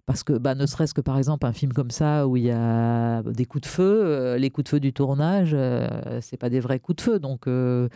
Parce 0.07 0.23
que, 0.23 0.35
bah, 0.35 0.55
ne 0.55 0.67
serait-ce 0.67 0.93
que 0.93 1.01
par 1.01 1.17
exemple, 1.17 1.47
un 1.47 1.53
film 1.53 1.73
comme 1.73 1.91
ça 1.91 2.29
où 2.29 2.37
il 2.37 2.45
y 2.45 2.51
a 2.51 3.23
des 3.23 3.47
coups 3.47 3.63
de 3.63 3.69
feu, 3.69 4.03
euh, 4.05 4.37
les 4.37 4.51
coups 4.51 4.65
de 4.65 4.69
feu 4.69 4.81
du 4.81 4.93
tournage, 4.93 5.53
euh, 5.55 6.21
c'est 6.21 6.37
pas 6.37 6.51
des 6.51 6.61
vrais 6.61 6.79
coups 6.79 6.97
de 6.97 7.01
feu. 7.01 7.19
Donc, 7.19 7.47
euh, 7.47 7.89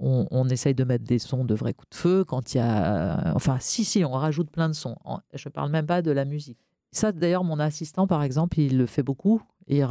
on, 0.00 0.48
essaye 0.48 0.74
de 0.74 0.82
mettre 0.82 1.04
des 1.04 1.20
sons 1.20 1.44
de 1.44 1.54
vrais 1.54 1.72
coups 1.72 1.90
de 1.90 1.96
feu. 1.96 2.24
Quand 2.24 2.54
il 2.54 2.58
y 2.58 2.60
a. 2.60 3.32
Enfin, 3.34 3.58
si, 3.60 3.84
si, 3.84 4.04
on 4.04 4.10
rajoute 4.12 4.50
plein 4.50 4.68
de 4.68 4.74
sons. 4.74 4.96
Je 5.34 5.48
parle 5.48 5.70
même 5.70 5.86
pas 5.86 6.02
de 6.02 6.10
la 6.10 6.24
musique. 6.24 6.58
Ça, 6.90 7.12
d'ailleurs, 7.12 7.44
mon 7.44 7.60
assistant, 7.60 8.06
par 8.06 8.22
exemple, 8.22 8.58
il 8.58 8.76
le 8.76 8.86
fait 8.86 9.02
beaucoup. 9.02 9.40
Et, 9.68 9.82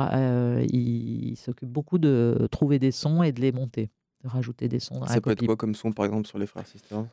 il 0.72 1.36
s'occupe 1.38 1.70
beaucoup 1.70 1.98
de 1.98 2.48
trouver 2.52 2.80
des 2.80 2.92
sons 2.92 3.24
et 3.24 3.32
de 3.32 3.42
les 3.42 3.52
monter, 3.52 3.90
de 4.24 4.30
rajouter 4.30 4.68
des 4.68 4.80
sons. 4.80 5.06
ça 5.06 5.22
peut 5.22 5.32
être 5.32 5.46
quoi 5.46 5.56
comme 5.56 5.76
son, 5.76 5.94
par 5.94 6.06
exemple, 6.06 6.28
sur 6.28 6.38
les 6.38 6.48
frères 6.48 6.68
sisters 6.68 7.06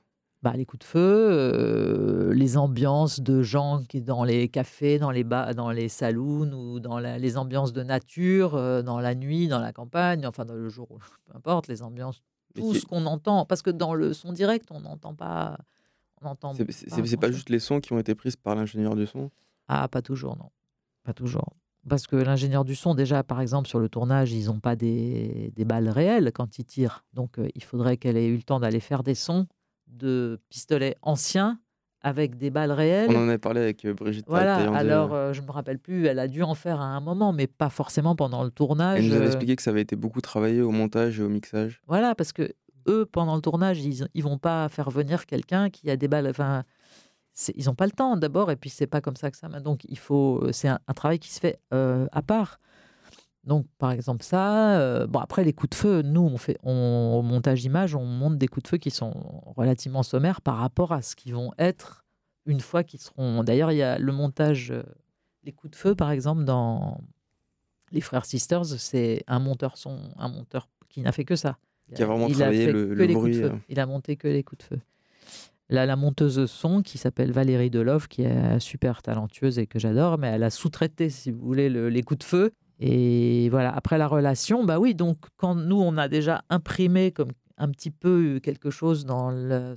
bah, 0.43 0.55
les 0.57 0.67
coups 0.67 0.81
de 0.81 0.85
feu, 0.85 1.29
euh, 1.31 2.35
les 2.35 2.57
ambiances 2.57 3.21
de 3.21 3.43
gens 3.43 3.85
qui 3.89 4.01
dans 4.01 4.25
les 4.25 4.49
cafés, 4.49 4.99
dans 4.99 5.13
les 5.13 5.23
bas, 5.23 5.55
dans 5.55 5.71
les 5.71 5.89
saloons 5.89 6.53
ou 6.53 6.81
dans 6.81 6.99
les 6.99 7.37
ambiances 7.37 7.73
de 7.73 7.85
nature, 7.85 8.57
euh, 8.57 8.83
dans 8.83 8.99
la 8.99 9.15
nuit, 9.15 9.47
dans 9.47 9.61
la 9.61 9.73
campagne, 9.73 10.27
enfin 10.27 10.45
dans 10.45 10.55
le 10.55 10.69
jour, 10.69 10.89
peu 11.27 11.37
importe, 11.37 11.69
les 11.69 11.83
ambiances, 11.83 12.23
tout 12.57 12.75
ce 12.75 12.85
qu'on 12.85 13.07
entend, 13.07 13.47
parce 13.47 13.63
que 13.63 13.71
dans 13.71 13.95
le 13.95 14.13
son 14.13 14.33
direct, 14.33 14.71
on 14.73 14.81
n'entend 14.81 15.15
pas, 15.15 15.59
on 16.21 16.27
entend. 16.27 16.55
C'est 16.55 17.17
pas, 17.17 17.31
juste 17.31 17.49
les 17.49 17.61
sons 17.61 17.81
qui 17.81 17.93
ont 17.93 17.99
été 18.01 18.17
prises 18.17 18.37
par 18.37 18.57
l'ingénieur 18.57 18.97
du 18.97 19.07
son? 19.07 19.31
Ah, 19.69 19.87
pas 19.87 20.03
toujours, 20.03 20.37
non, 20.37 20.51
pas 21.05 21.15
toujours. 21.15 21.55
Parce 21.89 22.07
que 22.07 22.17
l'ingénieur 22.17 22.65
du 22.65 22.75
son, 22.75 22.95
déjà, 22.95 23.23
par 23.23 23.41
exemple, 23.41 23.69
sur 23.69 23.79
le 23.79 23.89
tournage, 23.89 24.33
ils 24.33 24.47
n'ont 24.47 24.61
pas 24.61 24.77
des, 24.77 25.53
des, 25.57 25.65
balles 25.65 25.89
réelles 25.89 26.31
quand 26.33 26.59
ils 26.59 26.65
tirent. 26.65 27.05
Donc, 27.13 27.39
euh, 27.39 27.49
il 27.57 27.65
faudrait 27.65 27.97
qu'elle 27.97 28.17
ait 28.17 28.29
eu 28.29 28.37
le 28.37 28.43
temps 28.45 28.61
d'aller 28.61 28.79
faire 28.79 29.03
des 29.03 29.17
sons 29.17 29.49
de 29.93 30.41
pistolets 30.49 30.97
anciens 31.03 31.59
avec 32.03 32.37
des 32.37 32.51
balles 32.51 32.73
réelles. 32.73 33.11
On 33.11 33.27
en 33.27 33.29
a 33.29 33.39
parlé 33.39 33.61
avec 33.61 33.85
euh, 33.85 33.95
Brigitte. 33.95 34.27
Voilà, 34.29 34.57
alors 34.75 35.15
euh, 35.15 35.33
je 35.33 35.41
ne 35.41 35.47
me 35.47 35.53
rappelle 35.53 35.79
plus, 35.79 36.07
elle 36.07 36.19
a 36.19 36.29
dû 36.29 36.43
en 36.43 36.55
faire 36.55 36.81
à 36.81 36.87
un 36.87 37.01
moment, 37.01 37.33
mais 37.33 37.47
pas 37.47 37.71
forcément 37.71 38.17
pendant 38.17 38.43
le 38.43 38.51
tournage. 38.51 38.99
Elle 38.99 39.09
nous 39.09 39.15
avait 39.15 39.25
euh. 39.25 39.29
expliqué 39.29 39.57
que 39.57 39.63
ça 39.63 39.71
avait 39.71 39.83
été 39.83 39.97
beaucoup 39.97 40.21
travaillé 40.21 40.61
au 40.61 40.71
montage 40.71 41.21
et 41.21 41.23
au 41.23 41.29
mixage. 41.29 41.81
Voilà, 41.87 42.15
parce 42.15 42.33
que 42.33 42.53
eux, 42.89 43.07
pendant 43.07 43.37
le 43.37 43.41
tournage, 43.41 43.81
ils 43.81 44.09
ne 44.15 44.23
vont 44.23 44.39
pas 44.39 44.69
faire 44.69 44.91
venir 44.91 45.27
quelqu'un 45.27 45.71
qui 45.71 45.89
a 45.91 45.97
des 45.97 46.09
balles. 46.09 46.27
Enfin, 46.27 46.65
ils 47.55 47.67
n'ont 47.67 47.75
pas 47.75 47.87
le 47.87 47.93
temps 47.93 48.17
d'abord, 48.17 48.51
et 48.51 48.57
puis 48.57 48.71
c'est 48.71 48.89
pas 48.89 49.01
comme 49.01 49.17
ça 49.17 49.31
que 49.31 49.37
ça. 49.37 49.49
Donc 49.49 49.85
il 49.85 49.99
faut, 49.99 50.45
c'est 50.51 50.69
un, 50.69 50.79
travail 50.97 51.21
qui 51.21 51.31
se 51.31 51.39
fait 51.39 51.61
à 51.71 52.23
part. 52.23 52.59
Donc, 53.45 53.67
par 53.79 53.91
exemple, 53.91 54.25
ça. 54.25 54.79
Euh, 54.79 55.07
bon, 55.07 55.19
après, 55.19 55.45
les 55.45 55.53
coups 55.53 55.71
de 55.71 55.75
feu, 55.75 56.03
nous, 56.03 56.21
on 56.21 56.37
fait, 56.37 56.59
on, 56.63 57.17
au 57.19 57.23
montage 57.23 57.65
image, 57.65 57.95
on 57.95 58.05
monte 58.05 58.39
des 58.39 58.47
coups 58.47 58.65
de 58.65 58.69
feu 58.69 58.77
qui 58.77 58.91
sont 58.91 59.13
relativement 59.57 60.03
sommaires 60.03 60.41
par 60.41 60.59
rapport 60.59 60.93
à 60.93 61.03
ce 61.03 61.17
qu'ils 61.17 61.35
vont 61.35 61.53
être 61.59 62.05
une 62.47 62.61
fois 62.61 62.85
qu'ils 62.85 63.01
seront. 63.01 63.43
D'ailleurs, 63.43 63.73
il 63.73 63.79
y 63.79 63.83
a 63.83 63.99
le 63.99 64.13
montage, 64.13 64.71
euh, 64.71 64.83
les 65.45 65.53
coups 65.53 65.73
de 65.73 65.77
feu, 65.77 65.95
par 65.95 66.13
exemple, 66.13 66.45
dans 66.45 67.01
Les 67.91 68.01
Frères 68.01 68.27
Sisters, 68.27 68.65
c'est 68.65 69.25
un 69.27 69.41
monteur 69.41 69.77
son, 69.77 69.99
un 70.17 70.29
monteur 70.29 70.69
qui 70.89 71.01
n'a 71.01 71.11
fait 71.11 71.25
que 71.25 71.37
ça. 71.37 71.59
Qui 71.95 72.03
a 72.03 72.07
vraiment 72.07 72.29
travaillé 72.29 72.71
le, 72.73 72.95
bruit. 72.95 73.43
Il 73.69 73.81
a 73.81 73.87
monté 73.87 74.17
que 74.17 74.29
les 74.29 74.43
coups 74.45 74.61
de 74.61 74.77
feu. 74.77 74.81
Là, 75.69 75.85
la 75.85 75.97
monteuse 75.97 76.47
son 76.47 76.83
qui 76.83 76.97
s'appelle 76.97 77.33
Valérie 77.33 77.71
Delove, 77.71 78.07
qui 78.07 78.23
est 78.23 78.61
super 78.61 79.03
talentueuse 79.03 79.59
et 79.59 79.67
que 79.67 79.79
j'adore, 79.79 80.19
mais 80.19 80.29
elle 80.29 80.43
a 80.43 80.51
sous-traité, 80.51 81.11
si 81.11 81.31
vous 81.31 81.45
voulez, 81.45 81.69
les 81.69 82.03
coups 82.03 82.19
de 82.19 82.25
feu. 82.25 82.53
Et 82.79 83.49
voilà, 83.51 83.75
après 83.75 83.99
la 83.99 84.09
relation, 84.09 84.65
bah 84.65 84.79
oui, 84.79 84.95
donc 84.95 85.19
quand 85.37 85.55
nous, 85.55 85.81
on 85.81 85.97
a 85.97 86.09
déjà 86.09 86.45
imprimé 86.49 87.13
comme 87.13 87.33
un 87.57 87.71
petit 87.71 87.91
peu 87.91 88.41
quelque 88.43 88.71
chose 88.71 89.05
dans 89.05 89.31
le, 89.31 89.75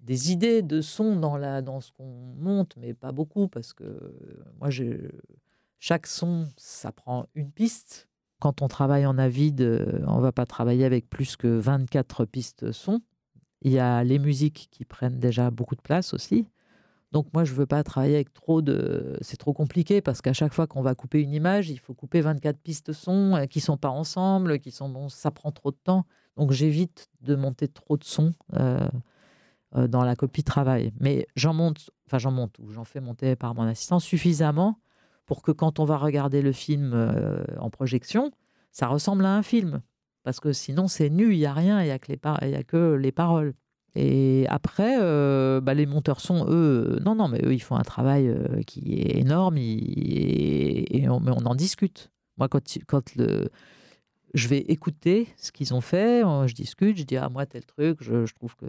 des 0.00 0.32
idées 0.32 0.62
de 0.62 0.80
son 0.80 1.16
dans, 1.16 1.36
la, 1.36 1.60
dans 1.60 1.80
ce 1.80 1.92
qu'on 1.92 2.34
monte, 2.36 2.74
mais 2.76 2.94
pas 2.94 3.12
beaucoup, 3.12 3.48
parce 3.48 3.72
que 3.72 4.14
moi, 4.60 4.68
chaque 5.78 6.06
son, 6.06 6.48
ça 6.56 6.92
prend 6.92 7.26
une 7.34 7.50
piste. 7.50 8.08
Quand 8.40 8.62
on 8.62 8.68
travaille 8.68 9.06
en 9.06 9.18
avide, 9.18 10.04
on 10.06 10.20
va 10.20 10.30
pas 10.30 10.46
travailler 10.46 10.84
avec 10.84 11.10
plus 11.10 11.36
que 11.36 11.48
24 11.48 12.24
pistes 12.24 12.70
son. 12.70 13.00
Il 13.62 13.72
y 13.72 13.80
a 13.80 14.04
les 14.04 14.20
musiques 14.20 14.68
qui 14.70 14.84
prennent 14.84 15.18
déjà 15.18 15.50
beaucoup 15.50 15.74
de 15.74 15.82
place 15.82 16.14
aussi. 16.14 16.46
Donc 17.12 17.26
moi, 17.32 17.44
je 17.44 17.54
veux 17.54 17.66
pas 17.66 17.82
travailler 17.82 18.16
avec 18.16 18.32
trop 18.34 18.60
de... 18.60 19.16
C'est 19.22 19.38
trop 19.38 19.54
compliqué 19.54 20.02
parce 20.02 20.20
qu'à 20.20 20.34
chaque 20.34 20.52
fois 20.52 20.66
qu'on 20.66 20.82
va 20.82 20.94
couper 20.94 21.22
une 21.22 21.32
image, 21.32 21.70
il 21.70 21.78
faut 21.78 21.94
couper 21.94 22.20
24 22.20 22.58
pistes 22.58 22.92
son 22.92 23.34
euh, 23.34 23.46
qui 23.46 23.60
sont 23.60 23.78
pas 23.78 23.88
ensemble, 23.88 24.58
qui 24.58 24.70
sont... 24.70 24.88
Bon, 24.88 25.08
ça 25.08 25.30
prend 25.30 25.50
trop 25.50 25.70
de 25.70 25.78
temps. 25.82 26.04
Donc 26.36 26.52
j'évite 26.52 27.08
de 27.22 27.34
monter 27.34 27.66
trop 27.66 27.96
de 27.96 28.04
sons 28.04 28.34
euh, 28.54 28.86
euh, 29.76 29.88
dans 29.88 30.04
la 30.04 30.16
copie 30.16 30.44
travail. 30.44 30.92
Mais 31.00 31.26
j'en 31.34 31.54
monte, 31.54 31.90
enfin 32.06 32.18
j'en 32.18 32.30
monte, 32.30 32.58
ou 32.58 32.70
j'en 32.70 32.84
fais 32.84 33.00
monter 33.00 33.36
par 33.36 33.54
mon 33.54 33.62
assistant 33.62 34.00
suffisamment 34.00 34.78
pour 35.24 35.42
que 35.42 35.50
quand 35.50 35.78
on 35.78 35.84
va 35.84 35.96
regarder 35.96 36.42
le 36.42 36.52
film 36.52 37.44
en 37.58 37.68
projection, 37.68 38.30
ça 38.72 38.86
ressemble 38.86 39.26
à 39.26 39.34
un 39.34 39.42
film 39.42 39.82
parce 40.22 40.40
que 40.40 40.52
sinon 40.52 40.88
c'est 40.88 41.10
nu, 41.10 41.32
il 41.32 41.38
n'y 41.38 41.46
a 41.46 41.52
rien, 41.52 41.80
il 41.80 41.84
n'y 41.84 41.90
a, 41.90 42.58
a, 42.58 42.62
que 42.62 42.94
les 42.94 43.12
paroles. 43.12 43.54
Et 43.94 44.46
après, 44.48 44.98
euh, 45.00 45.60
bah, 45.60 45.74
les 45.74 45.86
monteurs 45.86 46.20
sont, 46.20 46.46
eux, 46.48 46.98
non, 47.04 47.14
non, 47.14 47.28
mais 47.28 47.40
eux, 47.44 47.54
ils 47.54 47.62
font 47.62 47.76
un 47.76 47.82
travail 47.82 48.28
euh, 48.28 48.62
qui 48.62 49.00
est 49.00 49.18
énorme 49.18 49.56
et, 49.58 51.06
on, 51.08 51.26
en 51.26 51.54
discute. 51.54 52.10
Moi, 52.36 52.48
quand, 52.48 52.62
je 54.34 54.48
vais 54.48 54.58
écouter 54.58 55.28
ce 55.36 55.50
qu'ils 55.50 55.74
ont 55.74 55.80
fait, 55.80 56.24
euh, 56.24 56.46
je 56.46 56.54
discute, 56.54 56.98
je 56.98 57.04
dis, 57.04 57.16
ah, 57.16 57.28
moi, 57.28 57.46
tel 57.46 57.64
truc, 57.64 57.98
je, 58.00 58.26
je 58.26 58.34
trouve 58.34 58.54
que 58.56 58.66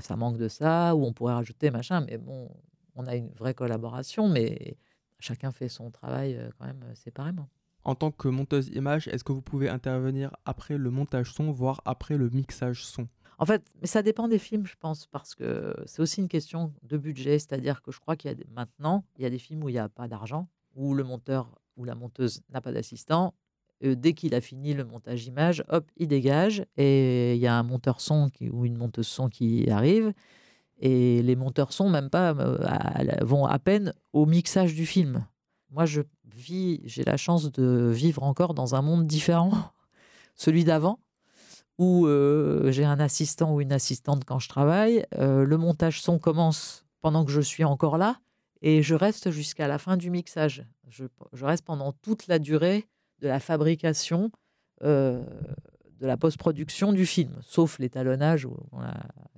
ça 0.00 0.16
manque 0.16 0.38
de 0.38 0.48
ça, 0.48 0.96
ou 0.96 1.04
on 1.04 1.12
pourrait 1.12 1.34
rajouter 1.34 1.70
machin, 1.70 2.04
mais 2.08 2.16
bon, 2.18 2.48
on 2.96 3.06
a 3.06 3.14
une 3.14 3.30
vraie 3.38 3.54
collaboration, 3.54 4.28
mais 4.28 4.76
chacun 5.20 5.52
fait 5.52 5.68
son 5.68 5.90
travail 5.90 6.40
quand 6.58 6.66
même 6.66 6.84
séparément. 6.94 7.48
En 7.84 7.94
tant 7.94 8.10
que 8.10 8.28
monteuse 8.28 8.68
image, 8.68 9.08
est-ce 9.08 9.24
que 9.24 9.32
vous 9.32 9.42
pouvez 9.42 9.68
intervenir 9.68 10.34
après 10.44 10.76
le 10.78 10.90
montage 10.90 11.32
son, 11.32 11.52
voire 11.52 11.80
après 11.84 12.16
le 12.16 12.28
mixage 12.28 12.84
son? 12.84 13.08
En 13.38 13.46
fait, 13.46 13.62
mais 13.80 13.86
ça 13.86 14.02
dépend 14.02 14.26
des 14.26 14.38
films, 14.38 14.66
je 14.66 14.74
pense, 14.78 15.06
parce 15.06 15.34
que 15.34 15.74
c'est 15.86 16.02
aussi 16.02 16.20
une 16.20 16.28
question 16.28 16.72
de 16.82 16.96
budget. 16.96 17.38
C'est-à-dire 17.38 17.82
que 17.82 17.92
je 17.92 18.00
crois 18.00 18.16
qu'il 18.16 18.30
y 18.30 18.34
a 18.34 18.36
maintenant, 18.52 19.04
il 19.16 19.22
y 19.22 19.26
a 19.26 19.30
des 19.30 19.38
films 19.38 19.62
où 19.62 19.68
il 19.68 19.72
n'y 19.72 19.78
a 19.78 19.88
pas 19.88 20.08
d'argent, 20.08 20.48
où 20.74 20.92
le 20.92 21.04
monteur 21.04 21.60
ou 21.76 21.84
la 21.84 21.94
monteuse 21.94 22.42
n'a 22.50 22.60
pas 22.60 22.72
d'assistant. 22.72 23.34
dès 23.80 24.12
qu'il 24.12 24.34
a 24.34 24.40
fini 24.40 24.74
le 24.74 24.84
montage 24.84 25.26
image, 25.26 25.62
hop, 25.68 25.88
il 25.96 26.08
dégage 26.08 26.64
et 26.76 27.34
il 27.34 27.40
y 27.40 27.46
a 27.46 27.54
un 27.54 27.62
monteur 27.62 28.00
son 28.00 28.28
ou 28.50 28.66
une 28.66 28.76
monteuse 28.76 29.06
son 29.06 29.28
qui 29.28 29.70
arrive. 29.70 30.12
Et 30.80 31.22
les 31.22 31.36
monteurs 31.36 31.72
son, 31.72 31.88
même 31.88 32.10
pas, 32.10 32.34
euh, 32.34 33.24
vont 33.24 33.46
à 33.46 33.58
peine 33.58 33.94
au 34.12 34.26
mixage 34.26 34.74
du 34.74 34.86
film. 34.86 35.26
Moi, 35.70 35.86
je 35.86 36.02
vis, 36.34 36.80
j'ai 36.84 37.04
la 37.04 37.16
chance 37.16 37.50
de 37.50 37.90
vivre 37.92 38.22
encore 38.22 38.54
dans 38.54 38.74
un 38.74 38.82
monde 38.82 39.06
différent, 39.06 39.52
celui 40.34 40.64
d'avant, 40.64 40.98
où 41.78 42.06
euh, 42.06 42.70
j'ai 42.70 42.84
un 42.84 43.00
assistant 43.00 43.54
ou 43.54 43.60
une 43.60 43.72
assistante 43.72 44.24
quand 44.24 44.38
je 44.38 44.48
travaille. 44.48 45.06
Euh, 45.16 45.44
le 45.44 45.56
montage 45.56 46.02
son 46.02 46.18
commence 46.18 46.84
pendant 47.00 47.24
que 47.24 47.30
je 47.30 47.40
suis 47.40 47.64
encore 47.64 47.98
là 47.98 48.20
et 48.60 48.82
je 48.82 48.94
reste 48.94 49.30
jusqu'à 49.30 49.68
la 49.68 49.78
fin 49.78 49.96
du 49.96 50.10
mixage. 50.10 50.66
Je, 50.88 51.04
reste 51.44 51.64
pendant 51.64 51.92
toute 51.92 52.26
la 52.26 52.38
durée 52.38 52.88
de 53.20 53.28
la 53.28 53.38
fabrication, 53.38 54.32
euh, 54.82 55.24
de 56.00 56.06
la 56.06 56.16
post-production 56.16 56.92
du 56.92 57.06
film, 57.06 57.32
sauf 57.42 57.78
l'étalonnage. 57.78 58.48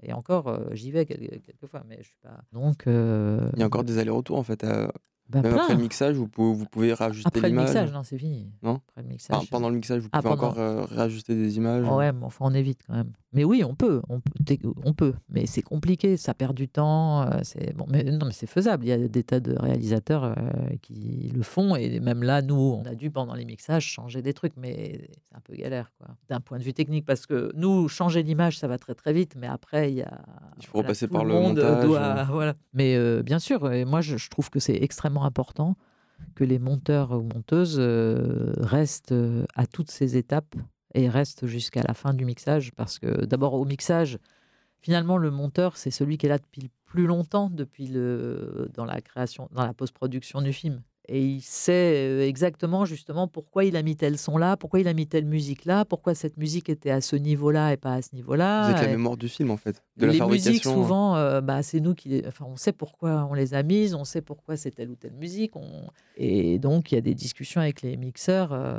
Et 0.03 0.12
encore, 0.12 0.59
j'y 0.72 0.90
vais 0.90 1.05
quelques, 1.05 1.66
fois, 1.66 1.83
mais 1.87 1.98
je 1.98 2.09
suis 2.09 2.18
pas. 2.22 2.42
Donc. 2.53 2.85
Il 2.87 3.59
y 3.59 3.62
a 3.62 3.66
encore 3.66 3.85
des 3.85 3.98
allers-retours 3.98 4.38
en 4.38 4.42
fait 4.42 4.64
bah, 5.31 5.43
Même 5.43 5.55
après 5.55 5.75
le 5.75 5.81
mixage, 5.81 6.16
vous 6.16 6.27
pouvez, 6.27 6.55
vous 6.55 6.66
pouvez 6.66 6.93
rajouter 6.93 7.31
l'image. 7.40 7.45
Après 7.45 7.51
le 7.51 7.62
mixage, 7.62 7.93
non, 7.93 8.03
c'est 8.03 8.19
fini. 8.19 8.51
Non 8.62 8.81
après 8.88 9.03
le 9.03 9.09
mixage. 9.09 9.51
pendant 9.51 9.69
le 9.69 9.77
mixage, 9.77 10.03
vous 10.03 10.09
ah, 10.11 10.21
pouvez 10.21 10.35
encore 10.35 10.59
euh, 10.59 10.85
rajouter 10.85 11.37
des 11.37 11.57
images. 11.57 11.88
ouais, 11.88 12.12
mais 12.12 12.25
enfin, 12.25 12.47
on 12.49 12.55
évite 12.55 12.81
quand 12.87 12.95
même. 12.95 13.12
Mais 13.33 13.45
oui, 13.45 13.62
on 13.62 13.77
peut, 13.77 14.03
on 14.09 14.19
peut, 14.19 14.59
on 14.85 14.93
peut. 14.93 15.14
mais 15.29 15.47
c'est 15.47 15.62
compliqué, 15.62 16.16
ça 16.16 16.35
perd 16.35 16.57
du 16.57 16.66
temps. 16.66 17.23
Euh, 17.23 17.38
c'est 17.45 17.77
bon, 17.77 17.87
mais 17.88 18.03
non, 18.03 18.27
mais 18.27 18.33
c'est 18.33 18.49
faisable. 18.49 18.85
Il 18.85 18.88
y 18.88 18.93
a 18.93 18.99
des 18.99 19.23
tas 19.23 19.38
de 19.38 19.55
réalisateurs 19.55 20.25
euh, 20.25 20.33
qui 20.83 21.31
le 21.33 21.43
font, 21.43 21.77
et 21.77 22.01
même 22.01 22.25
là, 22.25 22.43
nous, 22.43 22.81
on 22.83 22.85
a 22.87 22.97
dû 22.97 23.12
pendant 23.12 23.35
les 23.35 23.45
mixages 23.45 23.85
changer 23.85 24.21
des 24.21 24.33
trucs, 24.33 24.57
mais 24.57 25.09
c'est 25.12 25.37
un 25.37 25.40
peu 25.40 25.55
galère, 25.55 25.93
quoi, 25.99 26.09
d'un 26.29 26.40
point 26.40 26.59
de 26.59 26.64
vue 26.64 26.75
technique, 26.75 27.07
parce 27.07 27.27
que 27.27 27.53
nous, 27.55 27.87
changer 27.87 28.25
l'image, 28.25 28.59
ça 28.59 28.66
va 28.66 28.79
très 28.79 28.97
très 28.97 29.12
vite, 29.12 29.37
mais 29.37 29.47
après, 29.47 29.93
il 29.93 29.99
y 29.99 30.03
a. 30.03 30.23
Il 30.59 30.66
faut 30.66 30.79
repasser 30.79 31.07
par 31.07 31.25
le, 31.25 31.35
montage. 31.35 31.85
voilà. 31.87 32.55
Mais 32.75 33.23
bien 33.23 33.38
sûr, 33.38 33.71
et 33.71 33.85
moi, 33.85 34.01
je, 34.01 34.16
je 34.16 34.29
trouve 34.29 34.51
que 34.51 34.59
c'est 34.59 34.75
extrêmement 34.75 35.19
important 35.24 35.76
que 36.35 36.44
les 36.44 36.59
monteurs 36.59 37.12
ou 37.12 37.22
monteuses 37.22 37.80
restent 37.80 39.14
à 39.54 39.66
toutes 39.66 39.90
ces 39.90 40.16
étapes 40.16 40.54
et 40.94 41.09
reste 41.09 41.46
jusqu'à 41.46 41.83
la 41.83 41.94
fin 41.94 42.14
du 42.14 42.24
mixage 42.24 42.72
parce 42.72 42.98
que 42.98 43.24
d'abord 43.24 43.54
au 43.54 43.64
mixage, 43.64 44.18
finalement 44.80 45.16
le 45.16 45.30
monteur 45.30 45.76
c'est 45.76 45.90
celui 45.90 46.18
qui 46.18 46.26
est 46.26 46.28
là 46.28 46.38
depuis 46.38 46.70
plus 46.85 47.06
longtemps 47.06 47.48
depuis 47.48 47.87
le 47.87 48.68
dans 48.74 48.85
la 48.85 49.00
création, 49.00 49.48
dans 49.52 49.64
la 49.64 49.72
post-production 49.72 50.42
du 50.42 50.52
film. 50.52 50.83
Et 51.12 51.25
il 51.25 51.40
sait 51.40 51.73
euh, 51.96 52.25
exactement 52.25 52.85
justement 52.85 53.27
pourquoi 53.27 53.64
il 53.64 53.75
a 53.75 53.83
mis 53.83 53.96
tel 53.96 54.16
son 54.16 54.38
là, 54.38 54.57
pourquoi 54.57 54.79
il 54.79 54.87
a 54.87 54.92
mis 54.92 55.09
telle 55.09 55.25
musique 55.25 55.64
là, 55.64 55.85
pourquoi 55.85 56.14
cette 56.14 56.37
musique 56.37 56.68
était 56.68 56.90
à 56.90 57.01
ce 57.01 57.16
niveau-là 57.16 57.73
et 57.73 57.77
pas 57.77 57.94
à 57.94 58.03
ce 58.03 58.14
niveau-là. 58.14 58.70
Vous 58.70 58.77
êtes 58.77 58.83
la 58.83 58.92
mémoire 58.92 59.16
du 59.16 59.29
film 59.29 59.51
en 59.51 59.57
fait, 59.57 59.83
de 59.96 60.07
les 60.07 60.18
la 60.18 60.27
musiques 60.29 60.62
souvent, 60.62 61.16
euh, 61.16 61.40
bah, 61.40 61.64
c'est 61.64 61.81
nous 61.81 61.96
qui, 61.96 62.23
enfin, 62.29 62.46
on 62.49 62.57
sait 62.57 62.70
pourquoi 62.73 63.27
on 63.29 63.35
les 63.35 63.55
a 63.55 63.64
mises, 63.64 63.92
on 63.94 64.05
sait 64.05 64.23
pourquoi 64.23 64.57
c'est 64.57 64.70
telle 64.70 64.88
ou 64.88 64.94
telle 64.94 65.14
musique. 65.14 65.57
On... 65.57 65.88
Et 66.16 66.61
donc 66.61 66.92
il 66.92 66.94
y 66.94 66.99
a 66.99 67.01
des 67.01 67.14
discussions 67.14 67.61
avec 67.61 67.83
les 67.83 67.96
mixeurs. 67.96 68.53
Euh, 68.53 68.79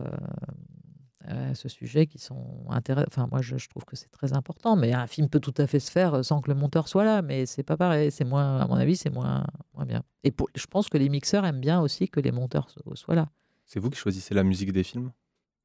à 1.28 1.56
ce 1.56 1.70
sujet 1.70 2.08
qui 2.08 2.20
sont 2.20 2.66
intéressants. 2.70 3.08
Enfin, 3.08 3.28
moi, 3.32 3.42
je, 3.42 3.56
trouve 3.68 3.86
que 3.86 3.96
c'est 3.96 4.10
très 4.10 4.34
important. 4.34 4.76
Mais 4.76 4.94
un 4.94 5.08
film 5.08 5.30
peut 5.30 5.40
tout 5.40 5.54
à 5.58 5.68
fait 5.68 5.80
se 5.80 5.92
faire 5.92 6.24
sans 6.26 6.42
que 6.42 6.50
le 6.50 6.56
monteur 6.56 6.88
soit 6.88 7.04
là. 7.04 7.22
Mais 7.22 7.46
c'est 7.46 7.64
pas 7.64 7.78
pareil. 7.78 8.12
C'est 8.12 8.26
moins, 8.26 8.58
à 8.58 8.68
mon 8.68 8.76
avis, 8.76 8.96
c'est 8.96 9.10
moins, 9.10 9.46
moins 9.74 9.86
bien. 9.86 10.04
Et 10.24 10.32
pour, 10.32 10.50
je 10.56 10.66
pense 10.66 10.90
que 10.90 10.98
les 10.98 11.10
mixeurs 11.10 11.46
aiment 11.46 11.62
bien 11.62 11.82
aussi 11.82 12.08
que 12.08 12.20
les 12.20 12.32
monteurs 12.32 12.68
soient 12.96 13.16
là. 13.16 13.30
C'est 13.66 13.80
vous 13.80 13.90
qui 13.90 13.98
choisissez 13.98 14.34
la 14.34 14.44
musique 14.44 14.72
des 14.72 14.84
films? 14.84 15.12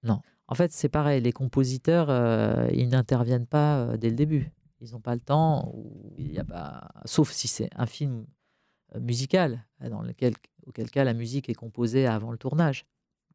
Non. 0.03 0.21
En 0.49 0.55
fait, 0.55 0.73
c'est 0.73 0.89
pareil. 0.89 1.21
Les 1.21 1.33
compositeurs, 1.33 2.09
euh, 2.09 2.69
ils 2.73 2.89
n'interviennent 2.89 3.47
pas 3.47 3.79
euh, 3.79 3.97
dès 3.97 4.11
le 4.11 4.17
début. 4.17 4.53
Ils 4.81 4.93
n'ont 4.93 5.01
pas 5.01 5.15
le 5.15 5.21
temps. 5.21 5.73
Ou 5.75 6.15
il 6.17 6.33
y 6.33 6.39
a 6.39 6.45
pas... 6.45 6.89
Sauf 7.05 7.33
si 7.33 7.49
c'est 7.49 7.69
un 7.75 7.87
film 7.87 8.27
euh, 8.95 9.01
musical, 9.01 9.67
dans 9.81 10.03
lequel, 10.03 10.35
auquel 10.67 10.91
cas 10.91 11.05
la 11.05 11.15
musique 11.15 11.49
est 11.49 11.55
composée 11.55 12.07
avant 12.07 12.31
le 12.31 12.39
tournage. 12.39 12.87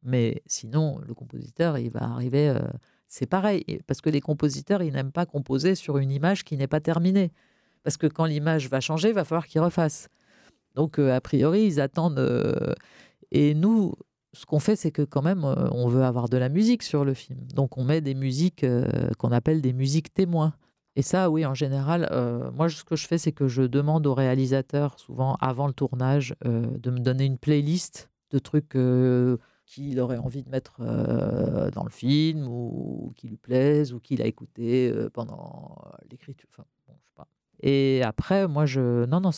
Mais 0.02 0.42
sinon, 0.46 1.00
le 1.06 1.14
compositeur, 1.14 1.78
il 1.78 1.90
va 1.90 2.02
arriver. 2.02 2.48
Euh, 2.48 2.60
c'est 3.08 3.26
pareil, 3.26 3.64
parce 3.86 4.00
que 4.00 4.10
les 4.10 4.20
compositeurs, 4.20 4.82
ils 4.82 4.92
n'aiment 4.92 5.12
pas 5.12 5.26
composer 5.26 5.74
sur 5.74 5.98
une 5.98 6.10
image 6.10 6.44
qui 6.44 6.56
n'est 6.56 6.66
pas 6.66 6.80
terminée. 6.80 7.30
Parce 7.84 7.96
que 7.96 8.06
quand 8.06 8.24
l'image 8.24 8.68
va 8.68 8.80
changer, 8.80 9.08
il 9.08 9.14
va 9.14 9.24
falloir 9.24 9.46
qu'ils 9.46 9.60
refassent. 9.60 10.08
Donc, 10.74 10.98
euh, 10.98 11.14
a 11.14 11.20
priori, 11.20 11.64
ils 11.64 11.80
attendent. 11.80 12.18
Euh, 12.18 12.72
et 13.30 13.54
nous, 13.54 13.94
ce 14.32 14.46
qu'on 14.46 14.60
fait, 14.60 14.76
c'est 14.76 14.90
que 14.90 15.02
quand 15.02 15.22
même, 15.22 15.44
on 15.44 15.88
veut 15.88 16.04
avoir 16.04 16.28
de 16.28 16.36
la 16.36 16.48
musique 16.48 16.82
sur 16.82 17.04
le 17.04 17.14
film. 17.14 17.38
Donc, 17.54 17.76
on 17.76 17.84
met 17.84 18.00
des 18.00 18.14
musiques 18.14 18.64
qu'on 19.18 19.32
appelle 19.32 19.60
des 19.60 19.72
musiques 19.72 20.12
témoins. 20.14 20.54
Et 20.96 21.02
ça, 21.02 21.30
oui, 21.30 21.44
en 21.44 21.54
général, 21.54 22.08
moi, 22.54 22.70
ce 22.70 22.82
que 22.84 22.96
je 22.96 23.06
fais, 23.06 23.18
c'est 23.18 23.32
que 23.32 23.48
je 23.48 23.62
demande 23.62 24.06
au 24.06 24.14
réalisateur, 24.14 24.98
souvent 24.98 25.36
avant 25.40 25.66
le 25.66 25.74
tournage, 25.74 26.34
de 26.44 26.90
me 26.90 26.98
donner 26.98 27.26
une 27.26 27.38
playlist 27.38 28.10
de 28.30 28.38
trucs 28.38 28.74
qu'il 29.66 30.00
aurait 30.00 30.18
envie 30.18 30.42
de 30.42 30.50
mettre 30.50 30.80
euh, 30.80 31.70
dans 31.70 31.84
le 31.84 31.90
film 31.90 32.46
ou 32.48 33.12
qui 33.16 33.28
lui 33.28 33.36
plaise 33.36 33.92
ou 33.92 34.00
qu'il 34.00 34.22
a 34.22 34.26
écouté 34.26 34.90
euh, 34.90 35.08
pendant 35.10 35.76
l'écriture. 36.10 36.48
Enfin, 36.52 36.64
bon, 36.86 36.94
je 36.98 37.06
sais 37.06 37.14
pas. 37.16 37.28
Et 37.62 38.02
après, 38.02 38.48
moi, 38.48 38.66
je 38.66 39.04
non 39.06 39.20
non, 39.20 39.30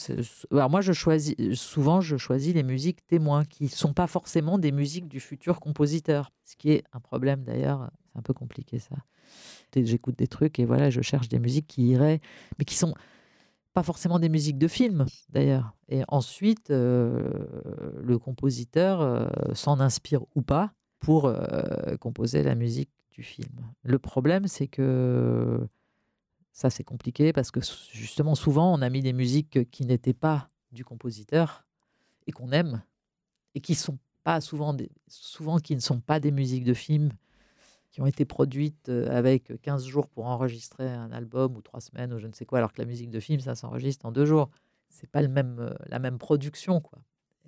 alors 0.50 0.70
moi 0.70 0.80
je 0.80 0.92
choisis 0.92 1.34
souvent 1.54 2.00
je 2.00 2.16
choisis 2.16 2.54
les 2.54 2.62
musiques 2.62 3.06
témoins 3.06 3.44
qui 3.44 3.68
sont 3.68 3.92
pas 3.92 4.06
forcément 4.06 4.58
des 4.58 4.72
musiques 4.72 5.08
du 5.08 5.20
futur 5.20 5.60
compositeur, 5.60 6.32
ce 6.44 6.56
qui 6.56 6.70
est 6.70 6.84
un 6.92 7.00
problème 7.00 7.44
d'ailleurs. 7.44 7.90
C'est 8.12 8.18
un 8.18 8.22
peu 8.22 8.32
compliqué 8.32 8.78
ça. 8.78 8.96
J'écoute 9.76 10.16
des 10.16 10.28
trucs 10.28 10.58
et 10.58 10.64
voilà, 10.64 10.88
je 10.90 11.00
cherche 11.00 11.28
des 11.28 11.40
musiques 11.40 11.66
qui 11.66 11.88
iraient, 11.88 12.20
mais 12.58 12.64
qui 12.64 12.76
sont 12.76 12.94
pas 13.74 13.82
forcément 13.82 14.20
des 14.20 14.28
musiques 14.28 14.58
de 14.58 14.68
film 14.68 15.04
d'ailleurs. 15.28 15.74
Et 15.88 16.02
ensuite, 16.08 16.70
euh, 16.70 17.28
le 18.00 18.18
compositeur 18.18 19.00
euh, 19.00 19.26
s'en 19.52 19.80
inspire 19.80 20.24
ou 20.36 20.42
pas 20.42 20.72
pour 21.00 21.26
euh, 21.26 21.96
composer 21.98 22.42
la 22.42 22.54
musique 22.54 22.90
du 23.10 23.22
film. 23.22 23.52
Le 23.82 23.98
problème, 23.98 24.46
c'est 24.46 24.68
que 24.68 25.68
Ça, 26.52 26.70
c'est 26.70 26.84
compliqué 26.84 27.32
parce 27.32 27.50
que 27.50 27.58
justement, 27.92 28.36
souvent, 28.36 28.72
on 28.72 28.80
a 28.80 28.88
mis 28.88 29.02
des 29.02 29.12
musiques 29.12 29.68
qui 29.72 29.84
n'étaient 29.84 30.14
pas 30.14 30.50
du 30.70 30.84
compositeur 30.84 31.66
et 32.28 32.32
qu'on 32.32 32.52
aime 32.52 32.80
et 33.56 33.60
qui 33.60 33.74
sont 33.74 33.98
pas 34.22 34.40
souvent, 34.40 34.72
des, 34.72 34.88
qui 35.64 35.74
ne 35.74 35.80
sont 35.80 36.00
pas 36.00 36.20
des 36.20 36.30
musiques 36.30 36.64
de 36.64 36.74
films 36.74 37.10
qui 37.94 38.00
ont 38.00 38.06
été 38.06 38.24
produites 38.24 38.88
euh, 38.88 39.06
avec 39.16 39.52
15 39.62 39.86
jours 39.86 40.08
pour 40.08 40.26
enregistrer 40.26 40.88
un 40.88 41.12
album 41.12 41.56
ou 41.56 41.62
trois 41.62 41.80
semaines 41.80 42.12
ou 42.12 42.18
je 42.18 42.26
ne 42.26 42.32
sais 42.32 42.44
quoi, 42.44 42.58
alors 42.58 42.72
que 42.72 42.82
la 42.82 42.88
musique 42.88 43.08
de 43.08 43.20
film, 43.20 43.38
ça 43.38 43.54
s'enregistre 43.54 44.04
en 44.04 44.10
deux 44.10 44.26
jours. 44.26 44.50
C'est 44.88 45.08
pas 45.08 45.22
le 45.22 45.28
même, 45.28 45.58
euh, 45.60 45.72
la 45.86 46.00
même 46.00 46.18
production, 46.18 46.80
quoi. 46.80 46.98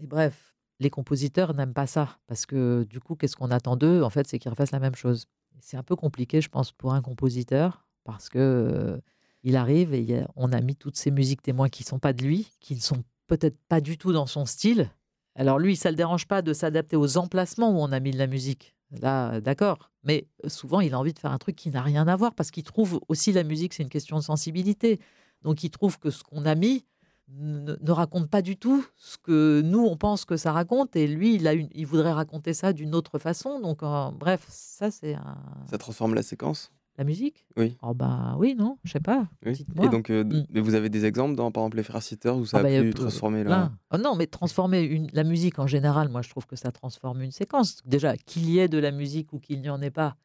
Et 0.00 0.06
bref, 0.06 0.54
les 0.78 0.88
compositeurs 0.88 1.52
n'aiment 1.52 1.74
pas 1.74 1.88
ça 1.88 2.20
parce 2.28 2.46
que 2.46 2.87
du 2.88 3.00
coup, 3.00 3.16
qu'est-ce 3.16 3.35
qu'on 3.35 3.50
attend 3.50 3.74
d'eux? 3.76 4.04
En 4.04 4.11
fait, 4.11 4.28
c'est 4.28 4.38
qu'ils 4.38 4.52
refassent 4.52 4.70
la 4.70 4.78
même 4.78 4.94
chose. 4.94 5.26
C'est 5.59 5.76
un 5.76 5.82
peu 5.82 5.96
compliqué, 5.96 6.40
je 6.40 6.48
pense, 6.48 6.70
pour 6.70 6.94
un 6.94 7.02
compositeur 7.02 7.85
parce 8.04 8.28
que 8.28 8.38
euh, 8.38 9.00
il 9.42 9.56
arrive 9.56 9.94
et 9.94 10.22
on 10.37 10.52
a 10.52 10.61
mis 10.61 10.76
toutes 10.76 10.96
ces 10.96 11.11
musiques 11.11 11.42
témoins 11.42 11.68
qui 11.68 11.82
sont 11.82 11.98
pas 11.98 12.12
de 12.12 12.22
lui, 12.22 12.52
qui 12.61 12.76
ne 12.76 12.80
sont 12.80 13.02
peut-être 13.26 13.59
pas 13.68 13.80
du 13.80 13.98
tout 13.98 14.12
dans 14.12 14.26
son 14.26 14.46
style. 14.46 14.92
Alors 15.35 15.59
lui, 15.59 15.74
ça 15.74 15.90
le 15.90 15.96
dérange 15.96 16.28
pas 16.28 16.40
de 16.40 16.52
s'adapter 16.52 16.94
aux 16.94 17.16
emplacements 17.16 17.72
où 17.72 17.82
on 17.82 17.90
a 17.90 17.98
mis 17.98 18.12
de 18.12 18.18
la 18.18 18.28
musique. 18.28 18.75
Là, 18.90 19.40
d'accord. 19.40 19.90
Mais 20.05 20.29
souvent, 20.46 20.81
il 20.81 20.94
a 20.94 20.99
envie 20.99 21.12
de 21.12 21.18
faire 21.18 21.33
un 21.33 21.38
truc 21.38 21.57
qui 21.57 21.70
n'a 21.70 21.83
rien 21.83 22.07
à 22.07 22.16
voir 22.16 22.35
parce 22.35 22.51
qu'il 22.51 22.62
trouve 22.62 23.01
aussi 23.09 23.33
la 23.33 23.42
musique, 23.42 23.75
c'est 23.75 23.83
une 23.83 23.88
question 23.88 24.16
de 24.16 24.22
sensibilité. 24.22 25.01
Donc, 25.42 25.64
il 25.64 25.70
trouve 25.70 25.99
que 25.99 26.11
ce 26.11 26.22
qu'on 26.22 26.46
a 26.46 26.55
mis 26.55 26.85
ne, 27.29 27.90
raconte 27.90 28.31
pas 28.31 28.42
du 28.42 28.57
tout 28.57 28.87
ce 28.96 29.18
que 29.18 29.61
nous, 29.64 29.85
on 29.85 29.96
pense 29.96 30.25
que 30.25 30.37
ça 30.37 30.53
raconte. 30.53 30.94
Et 30.94 31.07
lui, 31.09 31.35
il, 31.35 31.49
a 31.49 31.55
il 31.55 31.87
voudrait 31.87 32.12
raconter 32.12 32.55
ça 32.55 32.72
d'une 32.72 32.94
autre 32.94 33.18
façon. 33.18 33.61
Donc, 33.61 33.81
bref, 34.16 34.46
ça, 34.49 34.90
c'est 34.90 35.14
un. 35.14 35.37
Ça 35.68 35.79
transforme 35.79 36.14
la 36.14 36.22
séquence? 36.22 36.70
La 36.98 37.04
musique? 37.04 37.46
Oui. 37.56 37.76
Oh 37.82 37.94
bah 37.94 38.37
oui, 38.38 38.54
non, 38.54 38.78
je 38.85 38.92
sais 38.92 39.00
pas. 39.00 39.28
Et 39.44 39.88
donc, 39.88 40.11
euh, 40.11 40.24
mm. 40.24 40.46
mais 40.50 40.61
vous 40.61 40.74
avez 40.74 40.88
des 40.88 41.04
exemples 41.04 41.35
dans, 41.35 41.50
par 41.50 41.64
exemple, 41.64 41.76
les 41.76 41.82
Frères 41.82 42.02
Sitters 42.02 42.37
où 42.37 42.46
ça 42.46 42.59
ah 42.59 42.61
a 42.61 42.62
bah, 42.62 42.82
pu 42.82 42.94
transformer 42.94 43.44
la... 43.44 43.72
Oh 43.92 43.98
non, 43.98 44.16
mais 44.16 44.26
transformer 44.26 44.82
une, 44.82 45.09
la 45.12 45.24
musique 45.24 45.59
en 45.59 45.66
général, 45.66 46.09
moi 46.09 46.22
je 46.22 46.30
trouve 46.30 46.46
que 46.46 46.56
ça 46.56 46.72
transforme 46.72 47.22
une 47.22 47.32
séquence. 47.32 47.82
Déjà, 47.85 48.16
qu'il 48.16 48.48
y 48.48 48.59
ait 48.59 48.68
de 48.68 48.78
la 48.78 48.90
musique 48.90 49.32
ou 49.32 49.38
qu'il 49.38 49.61
n'y 49.61 49.68
en 49.68 49.82
ait 49.82 49.90
pas, 49.90 50.16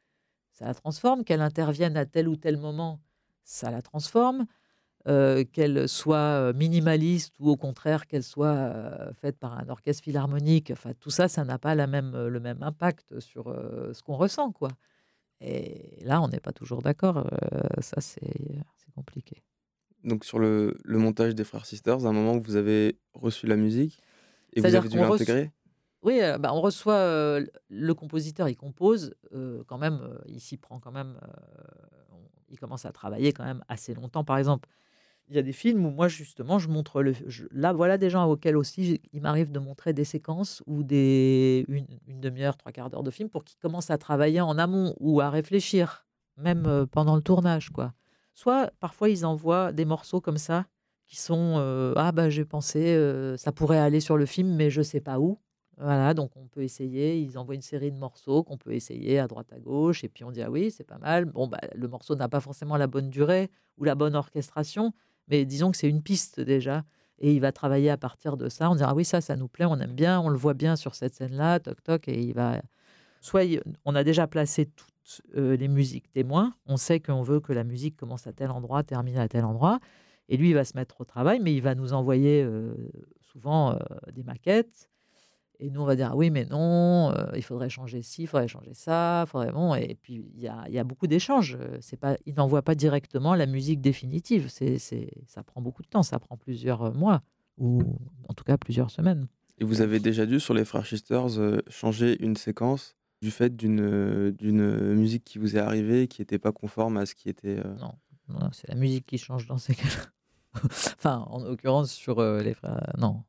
ça 0.51 0.65
la 0.65 0.73
transforme. 0.73 1.23
Qu'elle 1.23 1.41
intervienne 1.41 1.97
à 1.97 2.05
tel 2.05 2.27
ou 2.27 2.35
tel 2.35 2.57
moment, 2.57 3.01
ça 3.43 3.71
la 3.71 3.81
transforme. 3.81 4.45
Euh, 5.07 5.43
qu'elle 5.51 5.89
soit 5.89 6.17
euh, 6.17 6.53
minimaliste 6.53 7.33
ou 7.39 7.49
au 7.49 7.57
contraire 7.57 8.05
qu'elle 8.05 8.21
soit 8.21 8.71
faite 9.19 9.35
par 9.39 9.57
un 9.57 9.67
orchestre 9.67 10.03
philharmonique, 10.03 10.69
enfin 10.69 10.91
tout 10.99 11.09
ça, 11.09 11.27
ça 11.27 11.43
n'a 11.43 11.57
pas 11.57 11.73
la 11.73 11.87
même, 11.87 12.27
le 12.27 12.39
même 12.39 12.61
impact 12.61 13.19
sur 13.19 13.45
ce 13.45 14.03
qu'on 14.03 14.15
ressent, 14.15 14.51
quoi. 14.51 14.69
Et 15.41 15.97
là, 16.03 16.21
on 16.21 16.27
n'est 16.27 16.39
pas 16.39 16.51
toujours 16.51 16.81
d'accord. 16.81 17.17
Euh, 17.17 17.61
ça, 17.79 17.99
c'est 17.99 18.21
compliqué. 18.95 19.41
Donc, 20.03 20.23
sur 20.23 20.39
le, 20.39 20.77
le, 20.83 20.97
montage 20.97 21.35
des 21.35 21.43
Frères 21.43 21.65
Sisters, 21.65 22.05
à 22.05 22.09
un 22.09 22.13
moment 22.13 22.35
où 22.35 22.41
vous 22.41 22.55
avez 22.55 22.99
reçu 23.13 23.47
la 23.47 23.55
musique 23.55 23.99
et 24.53 24.61
vous 24.61 24.75
avez 24.75 24.89
dû 24.89 24.97
l'intégrer? 24.97 25.51
Oui, 26.03 26.19
euh, 26.21 26.37
bah, 26.37 26.51
on 26.53 26.61
reçoit 26.61 26.95
euh, 26.95 27.45
le 27.69 27.93
compositeur, 27.93 28.49
il 28.49 28.55
compose 28.55 29.15
quand 29.67 29.77
même, 29.77 30.17
il 30.27 30.39
s'y 30.39 30.57
prend 30.57 30.79
quand 30.79 30.91
même, 30.91 31.19
il 32.49 32.59
commence 32.59 32.85
à 32.85 32.91
travailler 32.91 33.33
quand 33.33 33.45
même 33.45 33.63
assez 33.67 33.93
longtemps. 33.93 34.23
Par 34.23 34.37
exemple, 34.37 34.67
il 35.31 35.35
y 35.37 35.39
a 35.39 35.43
des 35.43 35.53
films 35.53 35.85
où 35.85 35.91
moi, 35.91 36.09
justement, 36.09 36.59
je 36.59 36.67
montre 36.67 37.01
le. 37.01 37.13
là, 37.51 37.71
voilà 37.71 37.97
des 37.97 38.09
gens 38.09 38.25
auxquels 38.29 38.57
aussi 38.57 38.99
il 39.13 39.21
m'arrive 39.21 39.49
de 39.49 39.59
montrer 39.59 39.93
des 39.93 40.03
séquences 40.03 40.61
ou 40.67 40.83
des, 40.83 41.65
une, 41.69 42.19
demi-heure, 42.19 42.57
trois 42.57 42.73
quarts 42.73 42.89
d'heure 42.89 43.01
de 43.01 43.11
film 43.11 43.29
pour 43.29 43.45
qu'ils 43.45 43.57
commencent 43.57 43.91
à 43.91 43.97
travailler 43.97 44.41
en 44.41 44.57
amont 44.57 44.93
ou 44.99 45.21
à 45.21 45.29
réfléchir, 45.29 46.05
même 46.35 46.85
pendant 46.91 47.15
le 47.15 47.21
tournage. 47.21 47.69
quoi. 47.69 47.93
Soit 48.33 48.71
parfois 48.81 49.07
ils 49.07 49.25
envoient 49.25 49.71
des 49.71 49.85
morceaux 49.85 50.19
comme 50.19 50.37
ça 50.37 50.65
qui 51.07 51.15
sont 51.15 51.93
Ah, 51.95 52.11
bah 52.11 52.29
j'ai 52.29 52.43
pensé, 52.43 53.35
ça 53.37 53.53
pourrait 53.53 53.79
aller 53.79 54.01
sur 54.01 54.17
le 54.17 54.25
film, 54.25 54.53
mais 54.53 54.69
je 54.69 54.81
sais 54.81 55.01
pas 55.01 55.17
où. 55.19 55.39
Voilà, 55.77 56.13
donc 56.13 56.31
on 56.35 56.45
peut 56.47 56.61
essayer. 56.61 57.19
Ils 57.19 57.37
envoient 57.37 57.55
une 57.55 57.61
série 57.61 57.91
de 57.91 57.97
morceaux 57.97 58.43
qu'on 58.43 58.57
peut 58.57 58.73
essayer 58.73 59.17
à 59.17 59.27
droite 59.27 59.51
à 59.53 59.59
gauche, 59.59 60.03
et 60.03 60.09
puis 60.09 60.23
on 60.23 60.31
dit 60.31 60.41
ah 60.41 60.51
oui, 60.51 60.71
c'est 60.71 60.83
pas 60.83 60.97
mal. 60.97 61.25
Bon, 61.25 61.47
bah, 61.47 61.59
le 61.73 61.87
morceau 61.87 62.15
n'a 62.15 62.27
pas 62.29 62.41
forcément 62.41 62.77
la 62.77 62.87
bonne 62.87 63.09
durée 63.09 63.49
ou 63.77 63.85
la 63.85 63.95
bonne 63.95 64.15
orchestration, 64.15 64.93
mais 65.31 65.45
disons 65.45 65.71
que 65.71 65.77
c'est 65.77 65.89
une 65.89 66.03
piste 66.03 66.39
déjà. 66.39 66.83
Et 67.19 67.33
il 67.33 67.39
va 67.39 67.51
travailler 67.51 67.89
à 67.89 67.97
partir 67.97 68.35
de 68.35 68.49
ça. 68.49 68.69
On 68.69 68.75
dira, 68.75 68.89
ah 68.91 68.95
oui, 68.95 69.05
ça, 69.05 69.21
ça 69.21 69.35
nous 69.35 69.47
plaît, 69.47 69.65
on 69.65 69.79
aime 69.79 69.93
bien, 69.93 70.19
on 70.19 70.29
le 70.29 70.37
voit 70.37 70.55
bien 70.55 70.75
sur 70.75 70.95
cette 70.95 71.13
scène-là, 71.13 71.59
toc, 71.59 71.81
toc. 71.83 72.07
Et 72.07 72.19
il 72.19 72.33
va. 72.33 72.61
Soit 73.21 73.61
on 73.85 73.95
a 73.95 74.03
déjà 74.03 74.27
placé 74.27 74.65
toutes 74.65 75.21
euh, 75.37 75.55
les 75.55 75.67
musiques 75.67 76.11
témoins. 76.11 76.55
On 76.65 76.77
sait 76.77 76.99
qu'on 76.99 77.21
veut 77.21 77.39
que 77.39 77.53
la 77.53 77.63
musique 77.63 77.95
commence 77.95 78.27
à 78.27 78.33
tel 78.33 78.49
endroit, 78.49 78.83
termine 78.83 79.17
à 79.17 79.27
tel 79.27 79.45
endroit. 79.45 79.79
Et 80.29 80.37
lui, 80.37 80.49
il 80.49 80.53
va 80.55 80.65
se 80.65 80.75
mettre 80.75 81.01
au 81.01 81.05
travail, 81.05 81.39
mais 81.39 81.53
il 81.53 81.61
va 81.61 81.75
nous 81.75 81.93
envoyer 81.93 82.43
euh, 82.43 82.73
souvent 83.21 83.73
euh, 83.73 83.77
des 84.11 84.23
maquettes 84.23 84.90
et 85.63 85.69
nous, 85.69 85.81
on 85.81 85.85
va 85.85 85.95
dire, 85.95 86.13
oui, 86.15 86.31
mais 86.31 86.45
non, 86.45 87.11
euh, 87.11 87.27
il 87.35 87.43
faudrait 87.43 87.69
changer 87.69 88.01
ci, 88.01 88.23
il 88.23 88.27
faudrait 88.27 88.47
changer 88.47 88.73
ça, 88.73 89.25
faudrait 89.27 89.51
bon. 89.51 89.75
Et 89.75 89.95
puis, 90.01 90.25
il 90.33 90.41
y 90.41 90.47
a, 90.47 90.67
y 90.69 90.79
a, 90.79 90.83
beaucoup 90.83 91.05
d'échanges. 91.05 91.55
C'est 91.81 91.97
pas, 91.97 92.17
il 92.25 92.33
n'envoie 92.33 92.63
pas 92.63 92.73
directement 92.73 93.35
la 93.35 93.45
musique 93.45 93.79
définitive. 93.79 94.49
C'est, 94.49 94.79
ça 95.27 95.43
prend 95.43 95.61
beaucoup 95.61 95.83
de 95.83 95.87
temps. 95.87 96.01
Ça 96.01 96.17
prend 96.17 96.35
plusieurs 96.35 96.81
euh, 96.81 96.91
mois 96.93 97.21
ou 97.59 97.83
en 98.27 98.33
tout 98.33 98.43
cas 98.43 98.57
plusieurs 98.57 98.89
semaines. 98.89 99.27
Et 99.59 99.63
vous 99.63 99.81
avez 99.81 99.99
déjà 99.99 100.25
dû 100.25 100.39
sur 100.39 100.55
les 100.55 100.65
Frères 100.65 100.87
Sisters 100.87 101.39
euh, 101.39 101.59
changer 101.67 102.19
une 102.23 102.35
séquence 102.35 102.95
du 103.21 103.29
fait 103.29 103.55
d'une, 103.55 104.31
d'une 104.31 104.95
musique 104.95 105.23
qui 105.23 105.37
vous 105.37 105.57
est 105.57 105.59
arrivée 105.59 106.07
qui 106.07 106.21
n'était 106.21 106.39
pas 106.39 106.51
conforme 106.51 106.97
à 106.97 107.05
ce 107.05 107.13
qui 107.13 107.29
était. 107.29 107.57
Non, 107.79 107.93
non 108.29 108.49
c'est 108.51 108.67
la 108.67 108.73
musique 108.73 109.05
qui 109.05 109.19
change 109.19 109.45
dans 109.45 109.59
ces 109.59 109.75
cas-là. 109.75 110.09
enfin, 110.65 111.23
en 111.29 111.43
l'occurrence 111.43 111.91
sur 111.91 112.19
les 112.19 112.55
frères. 112.55 112.91
Non, 112.97 113.23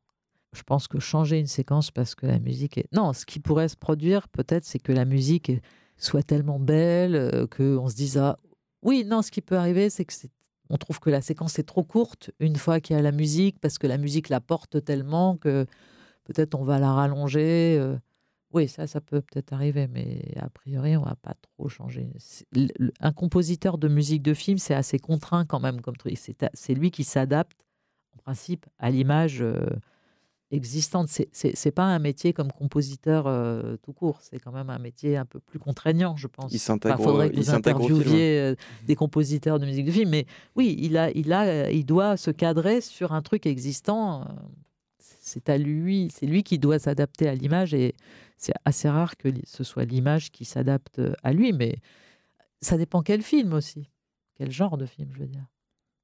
je 0.53 0.63
pense 0.63 0.87
que 0.87 0.99
changer 0.99 1.39
une 1.39 1.47
séquence 1.47 1.91
parce 1.91 2.15
que 2.15 2.25
la 2.25 2.39
musique 2.39 2.77
est... 2.77 2.85
Non, 2.91 3.13
ce 3.13 3.25
qui 3.25 3.39
pourrait 3.39 3.67
se 3.67 3.77
produire 3.77 4.27
peut-être, 4.29 4.65
c'est 4.65 4.79
que 4.79 4.91
la 4.91 5.05
musique 5.05 5.51
soit 5.97 6.23
tellement 6.23 6.59
belle 6.59 7.15
euh, 7.15 7.47
qu'on 7.47 7.89
se 7.89 7.95
dise, 7.95 8.17
ah, 8.17 8.37
oui, 8.81 9.05
non, 9.05 9.21
ce 9.21 9.31
qui 9.31 9.41
peut 9.41 9.57
arriver, 9.57 9.89
c'est 9.89 10.05
que 10.05 10.13
on 10.69 10.77
trouve 10.77 10.99
que 10.99 11.09
la 11.09 11.21
séquence 11.21 11.59
est 11.59 11.63
trop 11.63 11.83
courte 11.83 12.31
une 12.39 12.55
fois 12.55 12.79
qu'il 12.79 12.95
y 12.95 12.99
a 12.99 13.01
la 13.01 13.11
musique, 13.11 13.59
parce 13.59 13.77
que 13.77 13.87
la 13.87 13.97
musique 13.97 14.29
la 14.29 14.41
porte 14.41 14.83
tellement 14.83 15.37
que 15.37 15.65
peut-être 16.23 16.55
on 16.55 16.63
va 16.63 16.79
la 16.79 16.91
rallonger. 16.91 17.77
Euh. 17.79 17.97
Oui, 18.51 18.67
ça, 18.67 18.85
ça 18.85 19.01
peut 19.01 19.21
peut-être 19.21 19.51
arriver, 19.53 19.87
mais 19.87 20.33
a 20.39 20.49
priori, 20.49 20.95
on 20.95 21.03
va 21.03 21.15
pas 21.15 21.33
trop 21.41 21.69
changer. 21.69 22.07
Un 22.99 23.11
compositeur 23.11 23.79
de 23.79 23.87
musique 23.87 24.21
de 24.21 24.33
film, 24.33 24.59
c'est 24.59 24.75
assez 24.75 24.99
contraint 24.99 25.45
quand 25.45 25.59
même 25.59 25.81
comme 25.81 25.97
truc. 25.97 26.17
C'est 26.53 26.73
lui 26.75 26.91
qui 26.91 27.03
s'adapte, 27.03 27.65
en 28.13 28.17
principe, 28.17 28.67
à 28.77 28.91
l'image. 28.91 29.43
Euh, 30.51 30.55
existante. 30.55 31.09
C'est 31.31 31.71
pas 31.71 31.83
un 31.83 31.99
métier 31.99 32.33
comme 32.33 32.51
compositeur 32.51 33.27
euh, 33.27 33.77
tout 33.83 33.93
court. 33.93 34.19
C'est 34.21 34.39
quand 34.39 34.51
même 34.51 34.69
un 34.69 34.79
métier 34.79 35.17
un 35.17 35.25
peu 35.25 35.39
plus 35.39 35.59
contraignant, 35.59 36.15
je 36.15 36.27
pense. 36.27 36.51
Il 36.51 36.59
s'intègre. 36.59 37.01
faudrait 37.01 37.29
que 37.29 37.35
vous 37.35 37.51
interviewiez 37.51 38.39
euh, 38.39 38.55
des 38.85 38.95
compositeurs 38.95 39.59
de 39.59 39.65
musique 39.65 39.85
de 39.85 39.91
film. 39.91 40.09
Mais 40.09 40.25
oui, 40.55 40.75
il 40.79 40.97
a, 40.97 41.11
il 41.11 41.33
a, 41.33 41.71
il 41.71 41.85
doit 41.85 42.17
se 42.17 42.31
cadrer 42.31 42.81
sur 42.81 43.13
un 43.13 43.21
truc 43.21 43.45
existant. 43.45 44.25
C'est 44.99 45.49
à 45.49 45.57
lui, 45.57 46.09
c'est 46.13 46.25
lui 46.25 46.43
qui 46.43 46.59
doit 46.59 46.79
s'adapter 46.79 47.27
à 47.27 47.35
l'image 47.35 47.73
et 47.73 47.95
c'est 48.37 48.53
assez 48.65 48.89
rare 48.89 49.15
que 49.15 49.29
ce 49.45 49.63
soit 49.63 49.85
l'image 49.85 50.31
qui 50.31 50.45
s'adapte 50.45 51.01
à 51.23 51.33
lui. 51.33 51.53
Mais 51.53 51.77
ça 52.61 52.77
dépend 52.77 53.01
quel 53.01 53.21
film 53.21 53.53
aussi, 53.53 53.89
quel 54.35 54.51
genre 54.51 54.77
de 54.77 54.85
film, 54.85 55.09
je 55.13 55.19
veux 55.19 55.27
dire. 55.27 55.45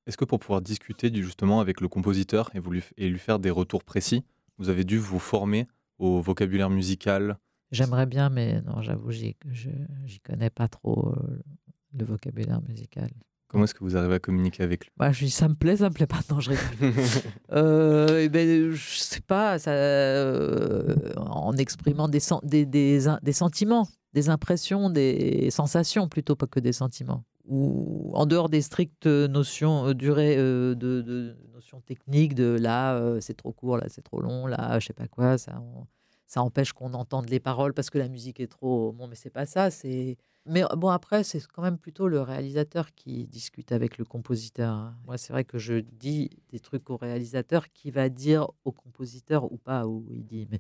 Est-ce 0.10 0.18
que 0.18 0.26
pour 0.26 0.40
pouvoir 0.40 0.64
discuter 0.64 1.14
justement 1.14 1.60
avec 1.60 1.82
le 1.82 1.88
compositeur 1.88 2.50
et, 2.56 2.62
et 2.98 3.10
lui 3.10 3.20
faire 3.20 3.38
des 3.38 3.52
retours 3.52 3.84
précis, 3.84 4.24
vous 4.58 4.70
avez 4.70 4.84
dû 4.84 4.98
vous 4.98 5.20
former 5.20 5.68
au 6.00 6.20
vocabulaire 6.20 6.72
musical? 6.72 7.38
J'aimerais 7.72 8.08
bien, 8.08 8.30
mais 8.30 8.60
non, 8.64 8.82
j'avoue, 8.82 9.12
j'y 9.12 9.36
connais 10.26 10.50
pas 10.50 10.68
trop 10.68 11.10
euh, 11.10 11.44
le 11.94 12.06
vocabulaire 12.06 12.60
musical. 12.68 13.12
Comment 13.50 13.66
est-ce 13.66 13.76
que 13.76 13.84
vous 13.84 13.96
arrivez 13.96 14.16
à 14.16 14.20
communiquer 14.20 14.64
avec 14.64 14.86
lui? 14.86 14.92
Bah, 14.98 15.12
je 15.12 15.26
dis, 15.26 15.30
Ça 15.30 15.48
me 15.48 15.54
plaît, 15.54 15.78
ça 15.78 15.90
me 15.90 15.94
plaît 15.94 16.08
pas. 16.08 16.22
Non, 16.32 16.40
je 16.40 16.50
rigole. 16.50 16.94
euh, 17.52 18.22
eh 18.24 18.30
ben, 18.30 18.72
je 18.72 18.98
sais 18.98 19.22
pas, 19.22 19.60
ça, 19.60 19.70
euh, 19.70 21.14
en 21.18 21.54
exprimant 21.54 22.08
des, 22.08 22.22
des, 22.42 22.66
des, 22.66 23.06
des, 23.22 23.34
sentiments, 23.34 23.88
des 24.14 24.30
impressions, 24.30 24.90
des 24.90 25.52
sensations 25.52 26.10
plutôt, 26.10 26.36
pas 26.36 26.48
que 26.48 26.60
des 26.60 26.74
sentiments. 26.74 27.26
Ou 27.50 28.12
en 28.14 28.26
dehors 28.26 28.48
des 28.48 28.62
strictes 28.62 29.08
notions, 29.08 29.88
euh, 29.88 29.94
durée, 29.94 30.38
de, 30.38 30.74
de 30.76 31.36
technique 31.86 32.36
de 32.36 32.58
là, 32.60 32.96
euh, 32.96 33.20
c'est 33.22 33.36
trop 33.36 33.52
court, 33.52 33.78
là, 33.78 33.86
c'est 33.90 34.02
trop 34.02 34.22
long, 34.22 34.48
là, 34.48 34.80
je 34.80 34.88
sais 34.88 34.94
pas 34.94 35.08
quoi, 35.08 35.38
ça, 35.38 35.62
ça 36.28 36.42
empêche 36.42 36.74
qu'on 36.74 36.94
entende 36.94 37.30
les 37.30 37.40
paroles 37.40 37.74
parce 37.74 37.90
que 37.90 37.98
la 37.98 38.08
musique 38.08 38.40
est 38.40 38.48
trop. 38.48 38.92
Bon, 38.92 39.08
mais 39.08 39.16
c'est 39.16 39.30
pas 39.30 39.46
ça. 39.46 39.72
C'est. 39.72 40.18
Mais 40.46 40.64
bon, 40.78 40.90
après, 40.90 41.24
c'est 41.24 41.46
quand 41.48 41.62
même 41.62 41.78
plutôt 41.78 42.08
le 42.08 42.22
réalisateur 42.22 42.94
qui 42.94 43.28
discute 43.28 43.72
avec 43.72 43.98
le 43.98 44.06
compositeur. 44.06 44.74
Hein. 44.74 44.96
Moi, 45.06 45.18
c'est 45.18 45.34
vrai 45.34 45.44
que 45.44 45.58
je 45.58 45.76
dis 45.76 46.30
des 46.50 46.60
trucs 46.60 46.90
au 46.90 46.98
réalisateur 46.98 47.70
qui 47.72 47.92
va 47.92 48.10
dire 48.10 48.48
au 48.64 48.72
compositeur 48.72 49.52
ou 49.52 49.58
pas, 49.58 49.86
où 49.86 50.06
il 50.12 50.26
dit. 50.26 50.48
Mais 50.52 50.60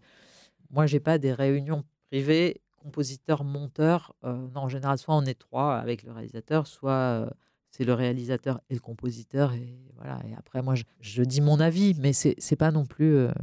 moi, 0.69 0.85
j'ai 0.85 0.99
pas 0.99 1.17
des 1.17 1.33
réunions 1.33 1.83
privées 2.09 2.61
compositeur 2.79 3.43
monteur 3.43 4.15
euh, 4.23 4.47
non, 4.53 4.61
en 4.61 4.69
général, 4.69 4.97
soit 4.97 5.15
on 5.15 5.25
est 5.25 5.37
trois 5.37 5.77
avec 5.77 6.03
le 6.03 6.11
réalisateur, 6.11 6.67
soit 6.67 6.91
euh, 6.91 7.29
c'est 7.71 7.83
le 7.83 7.93
réalisateur 7.93 8.61
et 8.69 8.73
le 8.73 8.79
compositeur. 8.79 9.53
Et 9.53 9.77
voilà. 9.95 10.19
Et 10.27 10.33
après, 10.35 10.61
moi, 10.61 10.73
je, 10.99 11.23
dis 11.23 11.41
mon 11.41 11.59
avis, 11.59 11.95
mais 11.99 12.13
c'est 12.13 12.35
n'est 12.49 12.57
pas 12.57 12.71
non 12.71 12.85
plus. 12.85 13.11
Je 13.11 13.27
euh, 13.27 13.33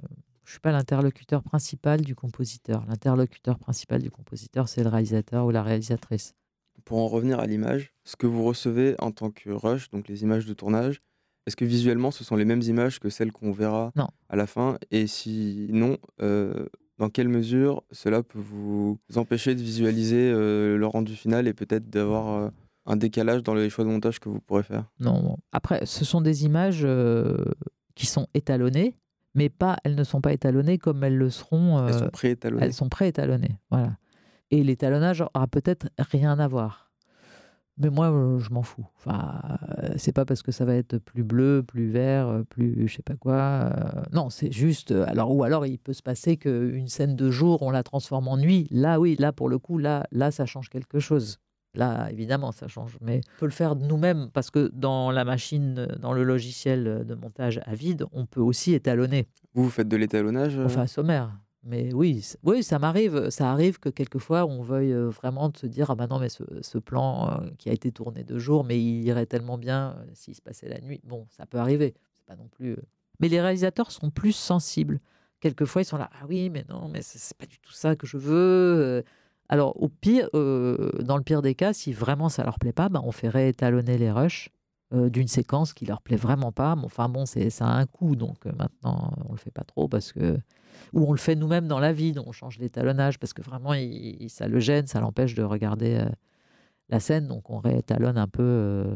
je 0.45 0.53
suis 0.53 0.61
pas 0.61 0.71
l'interlocuteur 0.71 1.43
principal 1.43 2.03
du 2.03 2.15
compositeur. 2.15 2.85
L'interlocuteur 2.87 3.59
principal 3.59 4.01
du 4.01 4.13
compositeur, 4.13 4.69
c'est 4.69 4.85
le 4.85 4.89
réalisateur 4.89 5.45
ou 5.45 5.51
la 5.51 5.65
réalisatrice. 5.65 6.35
Pour 6.85 6.99
en 6.99 7.09
revenir 7.09 7.41
à 7.41 7.47
l'image, 7.47 7.93
ce 8.05 8.15
que 8.15 8.29
vous 8.29 8.45
recevez 8.45 8.95
en 9.01 9.11
tant 9.11 9.33
que 9.33 9.51
rush, 9.51 9.91
donc 9.91 10.07
les 10.07 10.23
images 10.23 10.47
de 10.47 10.55
tournage, 10.55 11.03
est-ce 11.47 11.57
que 11.57 11.65
visuellement, 11.65 12.13
ce 12.13 12.23
sont 12.23 12.37
les 12.37 12.45
mêmes 12.45 12.63
images 12.63 13.01
que 13.01 13.09
celles 13.09 13.33
qu'on 13.33 13.51
verra 13.51 13.93
à 14.29 14.37
la 14.37 14.47
fin? 14.47 14.79
Et 14.91 15.07
si 15.07 15.69
non, 15.71 15.97
euh, 16.21 16.67
dans 16.99 17.11
quelle 17.11 17.29
mesure 17.29 17.83
cela 17.91 18.23
peut 18.23 18.39
vous 18.39 18.99
empêcher 19.17 19.55
de 19.55 19.61
visualiser 19.61 20.31
euh, 20.33 20.77
le 20.77 20.87
rendu 20.87 21.15
final 21.15 21.47
et 21.47 21.53
peut-être 21.53 21.91
d'avoir 21.91 22.51
un 22.87 22.97
décalage 22.97 23.43
dans 23.43 23.55
les 23.55 23.69
choix 23.69 23.85
de 23.85 23.91
montage 23.91 24.21
que 24.21 24.29
vous 24.29 24.41
pourrez 24.41 24.63
faire? 24.63 24.85
Non. 25.01 25.39
Après, 25.53 25.85
ce 25.85 26.05
sont 26.05 26.21
des 26.21 26.45
images 26.45 26.83
euh, 26.85 27.45
qui 27.95 28.07
sont 28.07 28.29
étalonnées, 28.33 28.97
mais 29.35 29.49
pas, 29.49 29.77
elles 29.85 29.97
ne 29.97 30.05
sont 30.05 30.21
pas 30.21 30.33
étalonnées 30.33 30.79
comme 30.79 31.03
elles 31.05 31.17
le 31.17 31.31
seront. 31.31 31.87
elles 31.87 31.95
sont 31.95 32.05
euh, 32.05 32.11
préétalonnées. 32.11 32.65
Elles 32.65 32.73
sont 32.73 32.89
préétalonnées, 32.89 33.59
voilà. 33.71 33.97
Et 34.51 34.63
l'étalonnage 34.63 35.23
aura 35.23 35.49
peut-être 35.49 35.89
rien 35.99 36.39
à 36.39 36.47
voir. 36.47 36.86
Mais 37.79 37.91
moi, 37.91 38.11
euh, 38.11 38.39
je 38.39 38.51
m'en 38.51 38.63
fous. 38.63 38.87
Enfin, 38.97 39.41
c'est 39.97 40.13
pas 40.13 40.25
parce 40.25 40.43
que 40.43 40.53
ça 40.53 40.65
va 40.65 40.75
être 40.75 40.99
plus 40.99 41.23
bleu, 41.23 41.63
plus 41.67 41.91
vert, 41.91 42.43
plus 42.49 42.89
je 42.89 42.97
sais 42.97 43.03
pas 43.03 43.17
quoi. 43.17 43.71
non, 44.13 44.31
c'est 44.31 44.51
juste. 44.51 44.93
Alors 44.93 45.35
ou 45.35 45.45
alors 45.45 45.67
il 45.67 45.79
peut 45.79 45.93
se 45.93 46.03
passer 46.03 46.37
qu'une 46.37 46.89
scène 46.89 47.17
de 47.17 47.31
jour, 47.31 47.63
on 47.63 47.71
la 47.71 47.83
transforme 47.83 48.29
en 48.29 48.39
nuit. 48.39 48.67
Là, 48.71 48.99
oui, 48.99 49.17
là 49.19 49.33
pour 49.33 49.49
le 49.49 49.59
coup, 49.59 49.79
là, 49.79 50.07
là, 50.11 50.31
ça 50.31 50.47
change 50.47 50.71
quelque 50.71 50.99
chose. 50.99 51.39
Là, 51.77 52.11
évidemment, 52.11 52.53
ça 52.53 52.69
change. 52.69 52.97
Mais 53.01 53.21
on 53.37 53.41
peut 53.41 53.47
le 53.47 53.53
faire 53.53 53.77
nous-mêmes 53.77 54.31
parce 54.33 54.51
que 54.51 54.71
dans 54.73 55.11
la 55.11 55.25
machine, 55.25 55.87
dans 56.01 56.13
le 56.13 56.25
logiciel 56.25 57.05
de 57.07 57.15
montage 57.15 57.61
à 57.65 57.75
vide, 57.75 58.07
on 58.13 58.27
peut 58.27 58.41
aussi 58.41 58.73
étalonner. 58.73 59.29
Vous, 59.55 59.65
vous 59.65 59.71
faites 59.71 59.89
de 59.89 59.97
l'étalonnage 59.97 60.57
euh? 60.57 60.65
Enfin, 60.65 60.87
sommaire. 60.87 61.39
Mais 61.67 61.93
oui, 61.93 62.25
oui, 62.45 62.63
ça 62.63 62.79
m'arrive. 62.79 63.31
Ça 63.31 63.51
arrive 63.51 63.81
que 63.81 63.89
quelquefois, 63.89 64.47
on 64.47 64.63
veuille 64.63 64.93
vraiment 64.93 65.51
se 65.55 65.67
dire 65.67 65.91
Ah 65.91 65.97
ben 65.97 66.07
non, 66.07 66.19
mais 66.19 66.29
ce, 66.29 66.79
plan 66.79 67.41
qui 67.59 67.69
a 67.69 67.73
été 67.73 67.91
tourné 67.91 68.23
de 68.25 68.39
jour, 68.39 68.65
mais 68.65 68.81
il 68.81 69.03
irait 69.03 69.27
tellement 69.27 69.59
bien 69.59 69.97
s'il 70.15 70.35
se 70.35 70.41
passait 70.41 70.69
la 70.69 70.81
nuit. 70.81 71.01
Bon, 71.05 71.27
ça 71.31 71.45
peut 71.45 71.59
arriver. 71.59 71.95
C'est 72.15 72.25
pas 72.25 72.37
non 72.37 72.49
plus. 72.49 72.77
Mais 73.21 73.29
les 73.29 73.41
réalisateurs 73.41 73.91
sont 73.91 74.11
plus 74.11 74.33
sensibles. 74.33 75.01
Quelquefois, 75.41 75.83
ils 75.83 75.87
sont 75.87 75.97
là 75.97 76.09
Ah 76.21 76.27
oui, 76.29 76.51
mais 76.51 76.65
non, 76.69 76.89
mais 76.89 77.03
c'est 77.03 77.37
pas 77.37 77.47
du 77.47 77.59
tout 77.59 77.73
ça 77.73 77.97
que 77.97 78.07
je 78.07 78.17
veux. 78.17 79.05
Alors, 79.49 79.81
au 79.83 79.89
pire, 79.89 80.29
dans 80.33 81.17
le 81.17 81.23
pire 81.23 81.43
des 81.43 81.55
cas, 81.55 81.73
si 81.73 81.93
vraiment 81.93 82.29
ça 82.29 82.45
leur 82.45 82.59
plaît 82.59 82.73
pas, 82.73 82.89
ben, 82.89 83.03
on 83.05 83.13
fait 83.13 83.29
réétalonner 83.29 83.99
les 83.99 84.11
rushs 84.11 84.51
euh, 84.95 85.11
d'une 85.11 85.29
séquence 85.29 85.73
qui 85.73 85.85
leur 85.87 86.01
plaît 86.01 86.17
vraiment 86.17 86.53
pas. 86.53 86.77
enfin 86.85 87.09
bon, 87.09 87.27
c'est 87.27 87.51
ça 87.51 87.67
a 87.67 87.77
un 87.77 87.87
coût, 87.87 88.17
donc 88.17 88.47
euh, 88.47 88.53
maintenant 88.57 89.13
on 89.29 89.33
le 89.33 89.39
fait 89.39 89.51
pas 89.51 89.65
trop 89.65 89.89
parce 89.89 90.13
que 90.13 90.39
ou 90.93 91.09
on 91.09 91.13
le 91.13 91.19
fait 91.19 91.35
nous-mêmes 91.35 91.67
dans 91.67 91.81
la 91.81 91.93
vie, 91.93 92.15
on 92.25 92.33
change 92.33 92.59
l'étalonnage 92.59 93.19
parce 93.19 93.33
que 93.33 93.43
vraiment 93.43 93.73
ça 94.29 94.49
le 94.49 94.61
gêne, 94.61 94.87
ça 94.87 95.01
l'empêche 95.01 95.35
de 95.35 95.43
regarder 95.43 96.05
la 96.89 97.01
scène, 97.01 97.27
donc 97.27 97.51
on 97.51 97.59
réétalonne 97.59 98.19
un 98.19 98.29
peu 98.29 98.87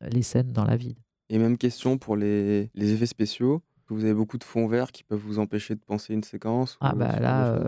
les 0.00 0.22
scènes 0.22 0.52
dans 0.52 0.64
la 0.64 0.76
vie. 0.76 0.96
Et 1.28 1.38
même 1.38 1.58
question 1.58 1.98
pour 1.98 2.16
les, 2.16 2.70
effets 2.74 3.06
spéciaux. 3.06 3.62
Vous 3.88 4.02
avez 4.02 4.14
beaucoup 4.14 4.38
de 4.38 4.44
fonds 4.44 4.66
verts 4.66 4.90
qui 4.90 5.04
peuvent 5.04 5.20
vous 5.20 5.38
empêcher 5.38 5.76
de 5.76 5.80
penser 5.80 6.12
une 6.14 6.24
séquence. 6.24 6.76
Ah 6.80 6.92
bah 6.94 7.20
là, 7.20 7.60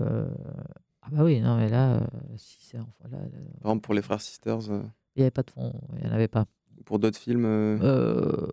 ah 1.09 1.15
bah 1.17 1.25
oui, 1.25 1.41
non, 1.41 1.57
mais 1.57 1.71
là, 1.71 1.95
euh, 1.95 2.01
si 2.37 2.59
c'est. 2.61 2.79
Enfin, 2.79 3.09
là, 3.11 3.19
Par 3.63 3.71
exemple, 3.71 3.81
pour 3.81 3.95
les 3.95 4.03
frères 4.03 4.21
Sisters, 4.21 4.71
euh, 4.71 4.83
il 5.17 5.21
n'y 5.21 5.23
avait 5.23 5.31
pas 5.31 5.43
de 5.43 5.51
fond, 5.51 5.73
il 5.97 6.05
n'y 6.05 6.11
en 6.11 6.13
avait 6.13 6.29
pas. 6.29 6.45
Pour 6.85 6.99
d'autres 6.99 7.19
films, 7.19 7.45
euh, 7.47 8.47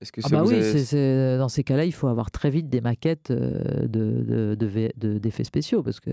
est-ce 0.00 0.12
que 0.12 0.20
Ah 0.24 0.28
bah 0.28 0.44
oui, 0.44 1.38
dans 1.38 1.48
ces 1.48 1.62
cas-là, 1.64 1.84
il 1.84 1.92
faut 1.92 2.08
avoir 2.08 2.30
très 2.30 2.50
vite 2.50 2.68
des 2.68 2.80
maquettes 2.80 3.32
de, 3.32 3.86
de, 3.88 4.56
de 4.96 5.18
d'effets 5.18 5.44
spéciaux 5.44 5.82
parce 5.82 6.00
que 6.00 6.10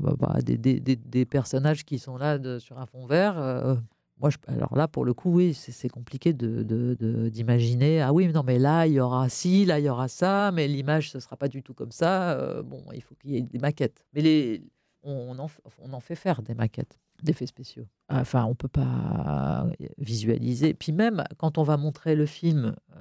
bah, 0.00 0.14
bah, 0.18 0.38
des, 0.42 0.56
des, 0.56 0.80
des, 0.80 1.24
personnages 1.24 1.84
qui 1.84 1.98
sont 1.98 2.16
là 2.16 2.38
de- 2.38 2.58
sur 2.58 2.78
un 2.78 2.86
fond 2.86 3.06
vert, 3.06 3.78
moi, 4.18 4.28
je, 4.28 4.36
alors 4.48 4.76
là, 4.76 4.86
pour 4.86 5.06
le 5.06 5.14
coup, 5.14 5.32
oui, 5.32 5.54
c'est 5.54 5.88
compliqué 5.88 6.34
de, 6.34 7.28
d'imaginer. 7.30 8.02
Ah 8.02 8.12
oui, 8.12 8.26
mais 8.26 8.32
non, 8.32 8.42
mais 8.44 8.58
là, 8.58 8.86
il 8.86 8.92
y 8.94 9.00
aura 9.00 9.28
ci, 9.30 9.64
là, 9.64 9.78
il 9.78 9.86
y 9.86 9.88
aura 9.88 10.08
ça, 10.08 10.50
mais 10.52 10.68
l'image, 10.68 11.10
ce 11.10 11.20
sera 11.20 11.36
pas 11.36 11.48
du 11.48 11.62
tout 11.62 11.72
comme 11.72 11.92
ça. 11.92 12.62
bon, 12.62 12.82
il 12.92 13.02
faut 13.02 13.14
qu'il 13.14 13.30
y 13.30 13.36
ait 13.38 13.42
des 13.42 13.58
maquettes. 13.58 14.04
Mais 14.12 14.20
les, 14.20 14.62
on 15.02 15.38
en, 15.38 15.46
on 15.78 15.92
en 15.92 16.00
fait 16.00 16.16
faire 16.16 16.42
des 16.42 16.54
maquettes 16.54 16.98
d'effets 17.24 17.46
spéciaux. 17.46 17.86
Enfin, 18.08 18.44
on 18.44 18.54
peut 18.54 18.68
pas 18.68 19.66
visualiser. 19.98 20.74
Puis 20.74 20.92
même 20.92 21.24
quand 21.38 21.58
on 21.58 21.62
va 21.62 21.76
montrer 21.76 22.16
le 22.16 22.26
film, 22.26 22.74
euh, 22.94 23.00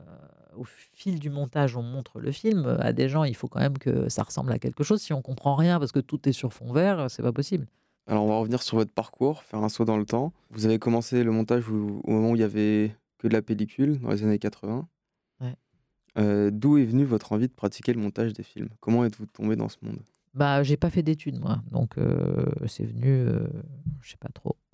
au 0.56 0.64
fil 0.66 1.20
du 1.20 1.30
montage, 1.30 1.76
on 1.76 1.84
montre 1.84 2.20
le 2.20 2.32
film 2.32 2.78
à 2.80 2.94
des 2.94 3.10
gens. 3.10 3.24
Il 3.24 3.36
faut 3.36 3.48
quand 3.48 3.60
même 3.60 3.78
que 3.78 4.10
ça 4.10 4.24
ressemble 4.24 4.52
à 4.52 4.60
quelque 4.60 4.84
chose. 4.84 5.02
Si 5.02 5.14
on 5.14 5.22
comprend 5.22 5.56
rien 5.56 5.80
parce 5.80 5.92
que 5.92 6.00
tout 6.00 6.28
est 6.28 6.34
sur 6.34 6.54
fond 6.54 6.72
vert, 6.72 7.10
c'est 7.10 7.24
pas 7.24 7.34
possible. 7.34 7.68
Alors, 8.08 8.24
on 8.24 8.28
va 8.28 8.38
revenir 8.38 8.64
sur 8.64 8.78
votre 8.78 8.92
parcours, 8.92 9.44
faire 9.44 9.64
un 9.64 9.70
saut 9.70 9.86
dans 9.86 9.98
le 9.98 10.06
temps. 10.06 10.34
Vous 10.50 10.66
avez 10.66 10.80
commencé 10.80 11.24
le 11.24 11.32
montage 11.32 11.70
au 11.70 12.02
moment 12.08 12.32
où 12.32 12.36
il 12.36 12.42
y 12.42 12.44
avait 12.44 12.96
que 13.20 13.28
de 13.28 13.34
la 13.34 13.44
pellicule, 13.44 14.00
dans 14.00 14.10
les 14.10 14.24
années 14.24 14.40
80. 14.40 14.88
Euh, 16.18 16.50
d'où 16.52 16.78
est 16.78 16.86
venue 16.86 17.04
votre 17.04 17.32
envie 17.32 17.48
de 17.48 17.54
pratiquer 17.54 17.94
le 17.94 18.02
montage 18.02 18.34
des 18.34 18.44
films? 18.44 18.70
Comment 18.80 19.06
êtes-vous 19.06 19.28
tombé 19.28 19.56
dans 19.56 19.70
ce 19.70 19.78
monde? 19.84 20.00
Bah, 20.34 20.64
j'ai 20.64 20.78
pas 20.78 20.90
fait 20.90 21.04
d'études, 21.04 21.40
moi. 21.40 21.62
Donc, 21.72 21.98
euh, 21.98 22.46
c'est 22.68 22.86
venu, 22.86 23.10
euh, 23.10 23.48
je 24.02 24.12
sais 24.12 24.18
pas 24.18 24.30
trop. 24.30 24.56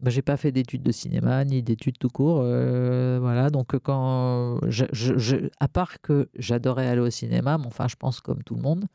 bah, 0.00 0.10
j'ai 0.10 0.22
pas 0.22 0.36
fait 0.36 0.52
d'études 0.52 0.82
de 0.82 0.92
cinéma, 0.92 1.44
ni 1.44 1.62
d'études 1.62 1.98
tout 1.98 2.08
court. 2.08 2.40
Euh, 2.42 3.18
voilà. 3.20 3.50
Donc, 3.50 3.78
quand. 3.78 4.58
Je, 4.68 5.48
à 5.60 5.68
part 5.68 6.00
que 6.00 6.28
j'adorais 6.34 6.88
aller 6.88 7.00
au 7.00 7.10
cinéma, 7.10 7.58
mais 7.58 7.66
enfin, 7.66 7.86
je 7.88 7.96
pense 7.96 8.20
comme 8.20 8.42
tout 8.42 8.56
le 8.56 8.62
monde, 8.62 8.86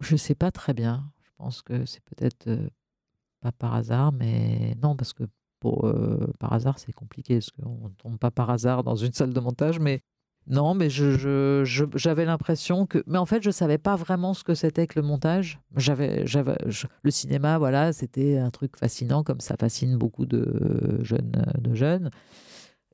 je 0.00 0.16
sais 0.16 0.34
pas 0.34 0.50
très 0.50 0.74
bien. 0.74 1.10
Je 1.22 1.30
pense 1.36 1.62
que 1.62 1.84
c'est 1.84 2.02
peut-être 2.04 2.48
pas 3.40 3.52
par 3.52 3.74
hasard, 3.74 4.12
mais 4.12 4.76
non, 4.82 4.96
parce 4.96 5.12
que 5.12 5.24
par 6.38 6.52
hasard, 6.52 6.78
c'est 6.78 6.92
compliqué, 6.92 7.36
parce 7.36 7.50
qu'on 7.50 7.88
ne 7.88 7.94
tombe 7.94 8.18
pas 8.18 8.30
par 8.30 8.50
hasard 8.50 8.82
dans 8.84 8.96
une 8.96 9.12
salle 9.12 9.32
de 9.32 9.40
montage, 9.40 9.78
mais 9.78 10.02
non, 10.48 10.74
mais 10.74 10.90
je, 10.90 11.62
j'avais 11.94 12.24
l'impression 12.24 12.86
que. 12.86 13.02
Mais 13.06 13.18
en 13.18 13.26
fait, 13.26 13.42
je 13.42 13.48
ne 13.48 13.52
savais 13.52 13.78
pas 13.78 13.94
vraiment 13.96 14.34
ce 14.34 14.42
que 14.42 14.54
c'était 14.54 14.86
que 14.86 14.98
le 14.98 15.06
montage. 15.06 15.60
J'avais, 15.76 16.26
j'avais, 16.26 16.56
le 17.02 17.10
cinéma, 17.10 17.58
voilà, 17.58 17.92
c'était 17.92 18.38
un 18.38 18.50
truc 18.50 18.76
fascinant, 18.76 19.22
comme 19.22 19.40
ça 19.40 19.56
fascine 19.58 19.96
beaucoup 19.96 20.26
de 20.26 20.98
jeunes. 21.02 21.44
De 21.58 21.74
jeunes. 21.74 22.10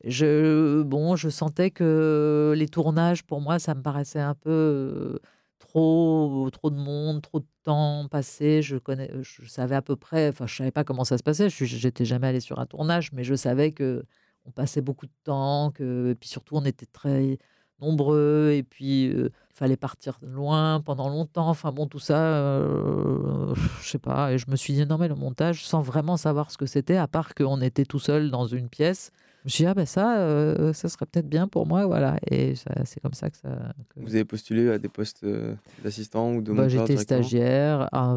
Je, 0.05 0.82
bon, 0.82 1.16
je 1.16 1.28
sentais 1.28 1.70
que 1.70 2.55
les 2.57 2.68
tournages, 2.68 3.24
pour 3.24 3.40
moi, 3.40 3.59
ça 3.59 3.74
me 3.74 3.82
paraissait 3.82 4.20
un 4.20 4.34
peu 4.34 4.51
euh, 4.51 5.18
trop, 5.59 6.49
trop 6.53 6.70
de 6.70 6.76
monde, 6.76 7.22
trop 7.22 7.40
de 7.40 7.46
temps 7.64 8.07
passé. 8.09 8.62
Je, 8.62 8.76
connais, 8.76 9.11
je 9.22 9.46
savais 9.46 9.74
à 9.74 9.82
peu 9.82 9.96
près, 9.96 10.28
enfin, 10.28 10.46
je 10.46 10.55
savais 10.55 10.70
pas 10.70 10.84
comment 10.84 11.05
ça 11.05 11.18
se 11.18 11.22
passait. 11.22 11.49
Je 11.51 11.86
n'étais 11.86 12.05
jamais 12.05 12.28
allé 12.28 12.40
sur 12.40 12.61
un 12.61 12.66
tournage, 12.66 13.12
mais 13.12 13.24
je 13.24 13.34
savais 13.34 13.72
que 13.72 14.05
on 14.45 14.51
passait 14.51 14.80
beaucoup 14.80 15.07
de 15.07 15.12
temps, 15.24 15.70
que, 15.72 16.11
et 16.11 16.14
puis 16.14 16.28
surtout 16.28 16.57
on 16.57 16.64
était 16.64 16.86
très 16.86 17.39
nombreux, 17.80 18.53
et 18.55 18.62
puis 18.62 19.05
il 19.07 19.16
euh, 19.16 19.32
fallait 19.55 19.76
partir 19.76 20.18
loin 20.22 20.80
pendant 20.80 21.09
longtemps. 21.09 21.49
Enfin 21.49 21.72
bon, 21.72 21.86
tout 21.86 21.99
ça, 21.99 22.18
euh, 22.18 23.55
je 23.82 23.89
sais 23.89 23.99
pas. 23.99 24.32
Et 24.32 24.39
je 24.39 24.51
me 24.51 24.57
suis 24.57 24.72
dit 24.74 24.86
non 24.86 24.99
mais 24.99 25.09
le 25.09 25.14
montage, 25.14 25.64
sans 25.64 25.80
vraiment 25.82 26.16
savoir 26.16 26.51
ce 26.51 26.59
que 26.59 26.66
c'était, 26.66 26.97
à 26.97 27.07
part 27.09 27.34
qu'on 27.34 27.61
était 27.61 27.84
tout 27.84 28.01
seul 28.01 28.30
dans 28.30 28.47
une 28.47 28.68
pièce 28.68 29.12
me 29.49 29.51
suis 29.51 29.64
dit, 29.64 29.68
ah 29.68 29.74
ben 29.74 29.86
ça, 29.86 30.18
euh, 30.18 30.72
ça 30.74 30.88
serait 30.88 31.07
peut-être 31.07 31.28
bien 31.28 31.49
pour 31.49 31.66
moi, 31.66 31.86
voilà. 31.86 32.18
Et 32.30 32.55
c'est 32.84 33.01
comme 33.01 33.14
ça 33.14 33.30
que 33.30 33.36
ça. 33.38 33.72
Vous 33.96 34.14
avez 34.14 34.24
postulé 34.24 34.68
à 34.70 34.78
des 34.78 34.88
postes 34.88 35.24
euh, 35.24 35.55
d'assistant 35.82 36.34
ou 36.34 36.42
de 36.42 36.53
bah, 36.53 36.68
J'étais 36.68 36.99
stagiaire, 36.99 37.88
ah, 37.92 38.16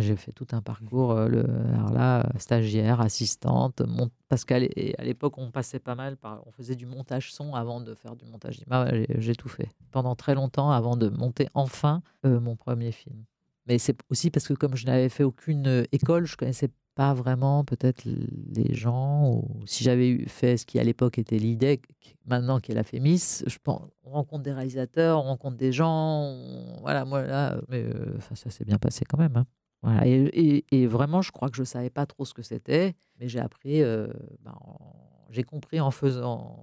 j'ai 0.00 0.16
fait 0.16 0.32
tout 0.32 0.46
un 0.52 0.62
parcours. 0.62 1.12
Euh, 1.12 1.28
le, 1.28 1.44
alors 1.74 1.92
là, 1.92 2.26
stagiaire, 2.38 3.00
assistante, 3.00 3.82
parce 4.28 4.44
qu'à 4.44 4.58
l'époque, 4.58 5.34
on 5.36 5.50
passait 5.50 5.78
pas 5.78 5.94
mal 5.94 6.16
par. 6.16 6.42
On 6.46 6.50
faisait 6.52 6.76
du 6.76 6.86
montage 6.86 7.34
son 7.34 7.54
avant 7.54 7.80
de 7.80 7.94
faire 7.94 8.16
du 8.16 8.24
montage 8.24 8.60
image. 8.66 9.06
J'ai 9.18 9.34
tout 9.34 9.50
fait 9.50 9.68
pendant 9.90 10.14
très 10.14 10.34
longtemps 10.34 10.70
avant 10.70 10.96
de 10.96 11.08
monter 11.08 11.48
enfin 11.54 12.02
mon 12.24 12.56
premier 12.56 12.92
film. 12.92 13.24
Mais 13.66 13.78
c'est 13.78 13.96
aussi 14.10 14.30
parce 14.30 14.48
que 14.48 14.54
comme 14.54 14.76
je 14.76 14.86
n'avais 14.86 15.08
fait 15.08 15.24
aucune 15.24 15.86
école, 15.92 16.26
je 16.26 16.36
connaissais 16.36 16.68
pas 16.94 17.14
vraiment 17.14 17.64
peut-être 17.64 18.04
les 18.04 18.74
gens, 18.74 19.30
ou 19.30 19.62
si 19.66 19.82
j'avais 19.82 20.26
fait 20.26 20.56
ce 20.56 20.66
qui 20.66 20.78
à 20.78 20.84
l'époque 20.84 21.18
était 21.18 21.38
l'IDEC, 21.38 21.86
maintenant 22.26 22.60
qui 22.60 22.72
est 22.72 22.74
la 22.74 22.82
FEMIS, 22.82 23.44
je 23.46 23.58
pense, 23.62 23.88
on 24.04 24.10
rencontre 24.10 24.42
des 24.42 24.52
réalisateurs, 24.52 25.18
on 25.18 25.22
rencontre 25.22 25.56
des 25.56 25.72
gens, 25.72 26.36
voilà, 26.80 27.04
moi 27.04 27.22
là, 27.22 27.58
mais 27.68 27.82
euh, 27.82 28.18
ça 28.34 28.50
s'est 28.50 28.64
bien 28.64 28.78
passé 28.78 29.04
quand 29.04 29.18
même. 29.18 29.36
Hein. 29.36 29.46
Voilà, 29.82 30.06
et, 30.06 30.64
et, 30.70 30.86
vraiment, 30.86 31.22
je 31.22 31.32
crois 31.32 31.50
que 31.50 31.56
je 31.56 31.64
savais 31.64 31.90
pas 31.90 32.06
trop 32.06 32.24
ce 32.24 32.34
que 32.34 32.42
c'était, 32.42 32.94
mais 33.18 33.28
j'ai 33.28 33.40
appris, 33.40 33.82
ben, 33.82 34.54
j'ai 35.30 35.42
compris 35.42 35.80
en 35.80 35.90
faisant, 35.90 36.56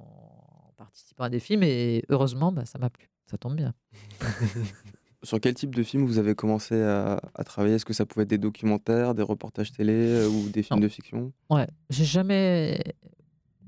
en 0.68 0.74
participant 0.78 1.26
à 1.26 1.30
des 1.30 1.42
films, 1.42 1.64
et 1.64 2.06
heureusement, 2.08 2.54
ben, 2.54 2.64
ça 2.64 2.80
m'a 2.80 2.90
plu. 2.90 3.10
Ça 3.26 3.38
tombe 3.38 3.56
bien. 3.56 3.74
Sur 5.24 5.40
quel 5.42 5.54
type 5.54 5.76
de 5.76 5.84
film 5.84 6.06
vous 6.06 6.18
avez 6.18 6.34
commencé 6.34 6.82
à, 6.82 7.20
travailler? 7.46 7.76
Est-ce 7.76 7.86
que 7.86 7.94
ça 7.94 8.06
pouvait 8.06 8.24
être 8.24 8.30
des 8.30 8.38
documentaires, 8.38 9.14
des 9.16 9.24
reportages 9.24 9.72
télé 9.72 9.94
euh, 9.94 10.30
ou 10.30 10.50
des 10.50 10.64
films 10.64 10.80
de 10.80 10.88
fiction? 10.88 11.34
Ouais, 11.50 11.68
j'ai 11.90 12.06
jamais, 12.06 12.82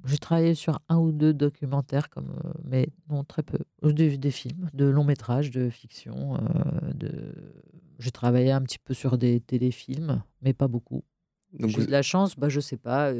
J'ai 0.05 0.17
travaillé 0.17 0.55
sur 0.55 0.79
un 0.89 0.97
ou 0.97 1.11
deux 1.11 1.33
documentaires, 1.33 2.09
comme, 2.09 2.33
mais 2.63 2.87
non, 3.09 3.23
très 3.23 3.43
peu. 3.43 3.59
Des, 3.83 4.17
des 4.17 4.31
films, 4.31 4.69
de 4.73 4.85
longs 4.85 5.03
métrages, 5.03 5.51
de 5.51 5.69
fiction. 5.69 6.37
de... 6.95 7.11
J'ai 7.99 8.11
travaillé 8.11 8.51
un 8.51 8.61
petit 8.61 8.79
peu 8.79 8.93
sur 8.93 9.17
des 9.17 9.41
téléfilms, 9.41 10.23
mais 10.41 10.53
pas 10.53 10.67
beaucoup. 10.67 11.03
J'ai 11.59 11.81
eu 11.81 11.85
de 11.85 11.91
la 11.91 12.01
chance, 12.01 12.37
bah, 12.37 12.49
je 12.49 12.59
sais 12.59 12.77
pas. 12.77 13.11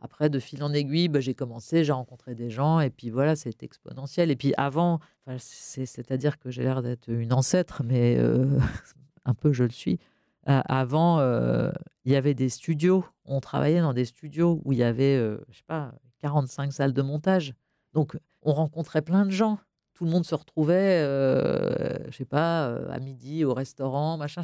Après, 0.00 0.28
de 0.28 0.38
fil 0.38 0.62
en 0.62 0.72
aiguille, 0.72 1.08
bah, 1.08 1.20
j'ai 1.20 1.34
commencé, 1.34 1.84
j'ai 1.84 1.92
rencontré 1.92 2.34
des 2.34 2.50
gens, 2.50 2.80
et 2.80 2.90
puis 2.90 3.10
voilà, 3.10 3.34
c'est 3.34 3.62
exponentiel. 3.62 4.30
Et 4.30 4.36
puis 4.36 4.52
avant, 4.56 5.00
c'est-à-dire 5.38 6.38
que 6.38 6.50
j'ai 6.50 6.62
l'air 6.62 6.82
d'être 6.82 7.08
une 7.08 7.32
ancêtre, 7.32 7.82
mais 7.84 8.18
un 9.24 9.34
peu 9.34 9.52
je 9.52 9.64
le 9.64 9.70
suis. 9.70 9.98
avant, 10.44 11.20
il 12.04 12.12
y 12.12 12.16
avait 12.16 12.34
des 12.34 12.50
studios, 12.50 13.04
on 13.24 13.40
travaillait 13.40 13.80
dans 13.80 13.94
des 13.94 14.04
studios 14.04 14.60
où 14.64 14.72
il 14.72 14.78
y 14.78 14.84
avait, 14.84 15.16
je 15.48 15.56
sais 15.56 15.64
pas, 15.66 15.94
45 16.20 16.72
salles 16.72 16.92
de 16.92 17.02
montage. 17.02 17.54
Donc, 17.94 18.18
on 18.42 18.52
rencontrait 18.52 19.02
plein 19.02 19.24
de 19.24 19.30
gens. 19.30 19.58
Tout 19.94 20.04
le 20.04 20.10
monde 20.10 20.26
se 20.26 20.34
retrouvait, 20.34 21.00
je 22.10 22.16
sais 22.16 22.26
pas, 22.26 22.66
à 22.90 22.98
midi 23.00 23.46
au 23.46 23.54
restaurant, 23.54 24.18
machin. 24.18 24.42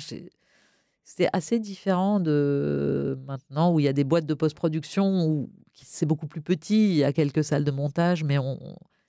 C'était 1.05 1.29
assez 1.33 1.59
différent 1.59 2.21
de 2.21 3.19
maintenant 3.27 3.73
où 3.73 3.81
il 3.81 3.85
y 3.85 3.89
a 3.89 3.93
des 3.93 4.05
boîtes 4.05 4.27
de 4.27 4.35
post-production 4.35 5.27
où 5.27 5.51
c'est 5.75 6.07
beaucoup 6.07 6.27
plus 6.27 6.43
petit, 6.43 6.91
il 6.91 6.97
y 6.97 7.05
a 7.05 7.13
quelques 7.13 7.45
salles 7.45 7.65
de 7.65 7.71
montage, 7.71 8.25
mais 8.25 8.39
on, 8.39 8.59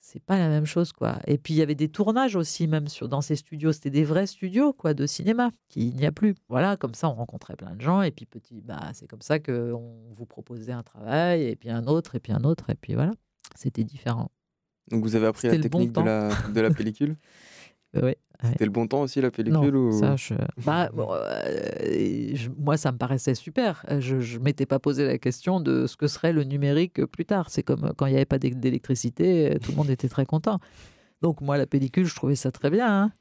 c'est 0.00 0.22
pas 0.22 0.38
la 0.38 0.48
même 0.48 0.66
chose 0.66 0.92
quoi. 0.92 1.18
Et 1.26 1.38
puis 1.38 1.54
il 1.54 1.56
y 1.56 1.62
avait 1.62 1.74
des 1.74 1.88
tournages 1.88 2.36
aussi 2.36 2.66
même 2.66 2.88
sur 2.88 3.08
dans 3.08 3.20
ces 3.20 3.36
studios, 3.36 3.72
c'était 3.72 3.90
des 3.90 4.04
vrais 4.04 4.26
studios 4.26 4.72
quoi 4.72 4.92
de 4.92 5.06
cinéma 5.06 5.50
qui 5.68 5.94
n'y 5.94 6.04
a 6.04 6.12
plus. 6.12 6.34
Voilà, 6.48 6.76
comme 6.76 6.94
ça 6.94 7.08
on 7.08 7.14
rencontrait 7.14 7.56
plein 7.56 7.74
de 7.74 7.80
gens 7.80 8.02
et 8.02 8.10
puis 8.10 8.26
petit 8.26 8.60
bah 8.60 8.90
c'est 8.92 9.06
comme 9.06 9.22
ça 9.22 9.38
que 9.38 9.72
on 9.72 10.12
vous 10.14 10.26
proposait 10.26 10.72
un 10.72 10.82
travail 10.82 11.44
et 11.44 11.56
puis 11.56 11.70
un 11.70 11.86
autre 11.86 12.16
et 12.16 12.20
puis 12.20 12.32
un 12.32 12.44
autre 12.44 12.70
et 12.70 12.74
puis 12.74 12.94
voilà, 12.94 13.12
c'était 13.54 13.84
différent. 13.84 14.30
Donc 14.90 15.02
vous 15.04 15.16
avez 15.16 15.26
appris 15.26 15.48
la 15.48 15.58
technique 15.58 15.92
de, 15.92 16.00
la, 16.02 16.30
de 16.52 16.60
la 16.60 16.70
pellicule? 16.74 17.16
Oui. 18.02 18.14
C'était 18.42 18.64
le 18.64 18.70
bon 18.70 18.86
temps 18.86 19.02
aussi 19.02 19.20
la 19.20 19.30
pellicule 19.30 19.76
ou... 19.76 19.92
ça, 19.92 20.16
bah, 20.64 20.90
euh, 20.94 22.34
moi 22.58 22.76
ça 22.76 22.92
me 22.92 22.98
paraissait 22.98 23.34
super. 23.34 23.86
Je 24.00 24.16
ne 24.16 24.42
m'étais 24.42 24.66
pas 24.66 24.78
posé 24.78 25.06
la 25.06 25.18
question 25.18 25.60
de 25.60 25.86
ce 25.86 25.96
que 25.96 26.08
serait 26.08 26.32
le 26.32 26.44
numérique 26.44 27.04
plus 27.06 27.24
tard. 27.24 27.48
C'est 27.48 27.62
comme 27.62 27.92
quand 27.96 28.06
il 28.06 28.10
n'y 28.10 28.16
avait 28.16 28.26
pas 28.26 28.38
d'électricité, 28.38 29.56
tout 29.62 29.70
le 29.70 29.76
monde 29.76 29.90
était 29.90 30.08
très 30.08 30.26
content. 30.26 30.58
Donc 31.22 31.40
moi 31.40 31.56
la 31.56 31.66
pellicule, 31.66 32.04
je 32.04 32.14
trouvais 32.14 32.34
ça 32.34 32.50
très 32.50 32.70
bien. 32.70 33.04
Hein. 33.04 33.12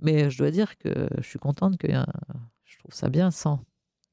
Mais 0.00 0.30
je 0.30 0.38
dois 0.38 0.50
dire 0.50 0.76
que 0.78 1.08
je 1.18 1.28
suis 1.28 1.38
contente 1.38 1.76
que 1.76 1.88
je 1.88 2.78
trouve 2.78 2.92
ça 2.92 3.08
bien 3.08 3.30
sans. 3.30 3.60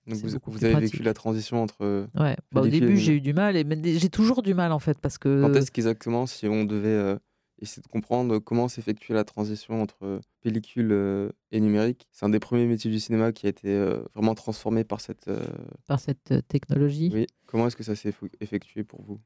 Donc 0.08 0.20
vous, 0.46 0.66
avez 0.66 0.76
vécu 0.76 1.04
la 1.04 1.14
transition 1.14 1.62
entre. 1.62 2.08
Ouais. 2.20 2.36
Bah, 2.52 2.62
au 2.62 2.68
début 2.68 2.98
j'ai 2.98 3.14
eu 3.14 3.22
du 3.22 3.34
mal 3.34 3.56
et 3.56 3.66
j'ai 4.00 4.10
toujours 4.10 4.42
du 4.42 4.54
mal 4.54 4.72
en 4.72 4.80
fait 4.80 4.98
parce 5.00 5.18
que. 5.18 5.42
Quand 5.42 5.54
est-ce 5.56 5.72
qu'exactement 5.72 6.26
si 6.26 6.48
on 6.48 6.64
devait 6.64 6.88
euh, 6.90 7.18
essayer 7.62 7.82
de 7.82 7.88
comprendre 7.88 8.40
comment 8.40 8.68
s'effectue 8.68 9.14
la 9.14 9.24
transition 9.24 9.82
entre 9.82 10.22
pellicule 10.42 10.92
euh, 10.92 11.30
et 11.52 11.60
numérique. 11.60 12.08
C'est 12.12 12.26
un 12.26 12.30
des 12.30 12.40
premiers 12.40 12.66
métiers 12.66 12.92
du 12.92 13.00
cinéma 13.00 13.32
qui 13.32 13.46
a 13.46 13.50
été 13.50 13.70
euh, 13.70 14.00
vraiment 14.16 14.36
transformé 14.36 14.84
par 14.84 15.02
cette, 15.02 15.28
euh, 15.28 15.46
par 15.88 16.00
cette 16.00 16.34
technologie. 16.48 17.12
Oui. 17.14 17.28
Comment 17.46 17.68
est-ce 17.68 17.76
que 17.76 17.84
ça 17.84 17.96
s'est 17.96 18.14
effectué 18.40 18.84
pour 18.84 19.02
vous? 19.02 19.20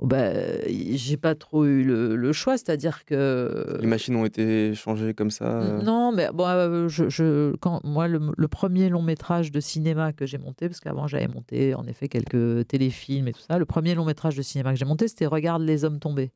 Oh 0.00 0.06
bah, 0.06 0.30
j'ai 0.68 1.16
pas 1.16 1.34
trop 1.34 1.64
eu 1.64 1.82
le, 1.82 2.32
choix, 2.32 2.56
c'est-à-dire 2.56 3.04
que 3.04 3.78
les 3.80 3.86
machines 3.88 4.14
ont 4.14 4.24
été 4.24 4.72
changées 4.76 5.12
comme 5.12 5.32
ça. 5.32 5.80
Non, 5.82 6.12
mais 6.12 6.28
bon, 6.32 6.86
je, 6.88 7.56
quand 7.56 7.80
moi 7.82 8.06
le, 8.06 8.46
premier 8.46 8.90
long 8.90 9.02
métrage 9.02 9.50
de 9.50 9.58
cinéma 9.58 10.12
que 10.12 10.24
j'ai 10.24 10.38
monté, 10.38 10.68
parce 10.68 10.78
qu'avant 10.78 11.08
j'avais 11.08 11.26
monté 11.26 11.74
en 11.74 11.84
effet 11.84 12.06
quelques 12.06 12.68
téléfilms 12.68 13.26
et 13.26 13.32
tout 13.32 13.40
ça, 13.40 13.58
le 13.58 13.64
premier 13.64 13.96
long 13.96 14.04
métrage 14.04 14.36
de 14.36 14.42
cinéma 14.42 14.72
que 14.72 14.78
j'ai 14.78 14.84
monté, 14.84 15.08
c'était 15.08 15.26
Regarde 15.26 15.62
les 15.62 15.84
hommes 15.84 15.98
tombés. 15.98 16.30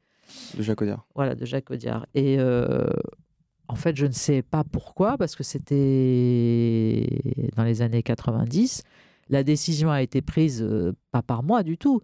De 0.56 0.62
Jacques 0.62 0.82
Audiard. 0.82 1.06
Voilà, 1.14 1.34
de 1.34 1.44
Jacques 1.44 1.70
Audiard. 1.70 2.06
Et 2.14 2.36
euh, 2.38 2.86
en 3.68 3.74
fait, 3.74 3.96
je 3.96 4.06
ne 4.06 4.12
sais 4.12 4.42
pas 4.42 4.64
pourquoi, 4.64 5.16
parce 5.16 5.36
que 5.36 5.42
c'était 5.42 7.06
dans 7.56 7.64
les 7.64 7.82
années 7.82 8.02
90. 8.02 8.82
La 9.28 9.42
décision 9.42 9.90
a 9.90 10.02
été 10.02 10.20
prise, 10.20 10.62
euh, 10.62 10.92
pas 11.10 11.22
par 11.22 11.42
moi 11.42 11.62
du 11.62 11.78
tout, 11.78 12.02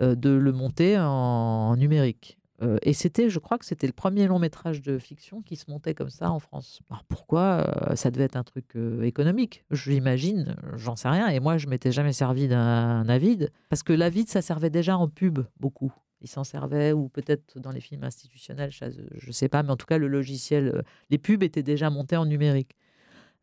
euh, 0.00 0.14
de 0.14 0.30
le 0.30 0.52
monter 0.52 0.96
en, 0.98 1.76
numérique. 1.76 2.38
et 2.82 2.92
c'était, 2.92 3.30
je 3.30 3.38
crois 3.38 3.56
que 3.56 3.64
c'était 3.64 3.86
le 3.86 3.92
premier 3.92 4.26
long 4.26 4.40
métrage 4.40 4.82
de 4.82 4.98
fiction 4.98 5.42
qui 5.42 5.54
se 5.54 5.70
montait 5.70 5.94
comme 5.94 6.10
ça 6.10 6.32
en 6.32 6.40
France. 6.40 6.80
Alors 6.90 7.04
pourquoi 7.04 7.94
Ça 7.94 8.10
devait 8.10 8.24
être 8.24 8.34
un 8.34 8.42
truc 8.42 8.76
économique, 9.02 9.64
j'imagine, 9.70 10.56
j'en 10.74 10.96
sais 10.96 11.08
rien. 11.08 11.28
Et 11.28 11.38
moi, 11.38 11.56
je 11.56 11.68
m'étais 11.68 11.92
jamais 11.92 12.12
servi 12.12 12.48
d'un 12.48 13.08
Avid, 13.08 13.52
parce 13.68 13.84
que 13.84 13.92
l'Avid, 13.92 14.28
ça 14.28 14.42
servait 14.42 14.70
déjà 14.70 14.98
en 14.98 15.06
pub 15.06 15.38
beaucoup 15.60 15.92
ils 16.20 16.28
s'en 16.28 16.44
servaient, 16.44 16.92
ou 16.92 17.08
peut-être 17.08 17.58
dans 17.58 17.70
les 17.70 17.80
films 17.80 18.04
institutionnels, 18.04 18.70
je 18.70 19.26
ne 19.26 19.32
sais 19.32 19.48
pas, 19.48 19.62
mais 19.62 19.70
en 19.70 19.76
tout 19.76 19.86
cas, 19.86 19.98
le 19.98 20.08
logiciel, 20.08 20.68
euh, 20.68 20.82
les 21.10 21.18
pubs 21.18 21.42
étaient 21.42 21.62
déjà 21.62 21.90
montés 21.90 22.16
en 22.16 22.26
numérique. 22.26 22.76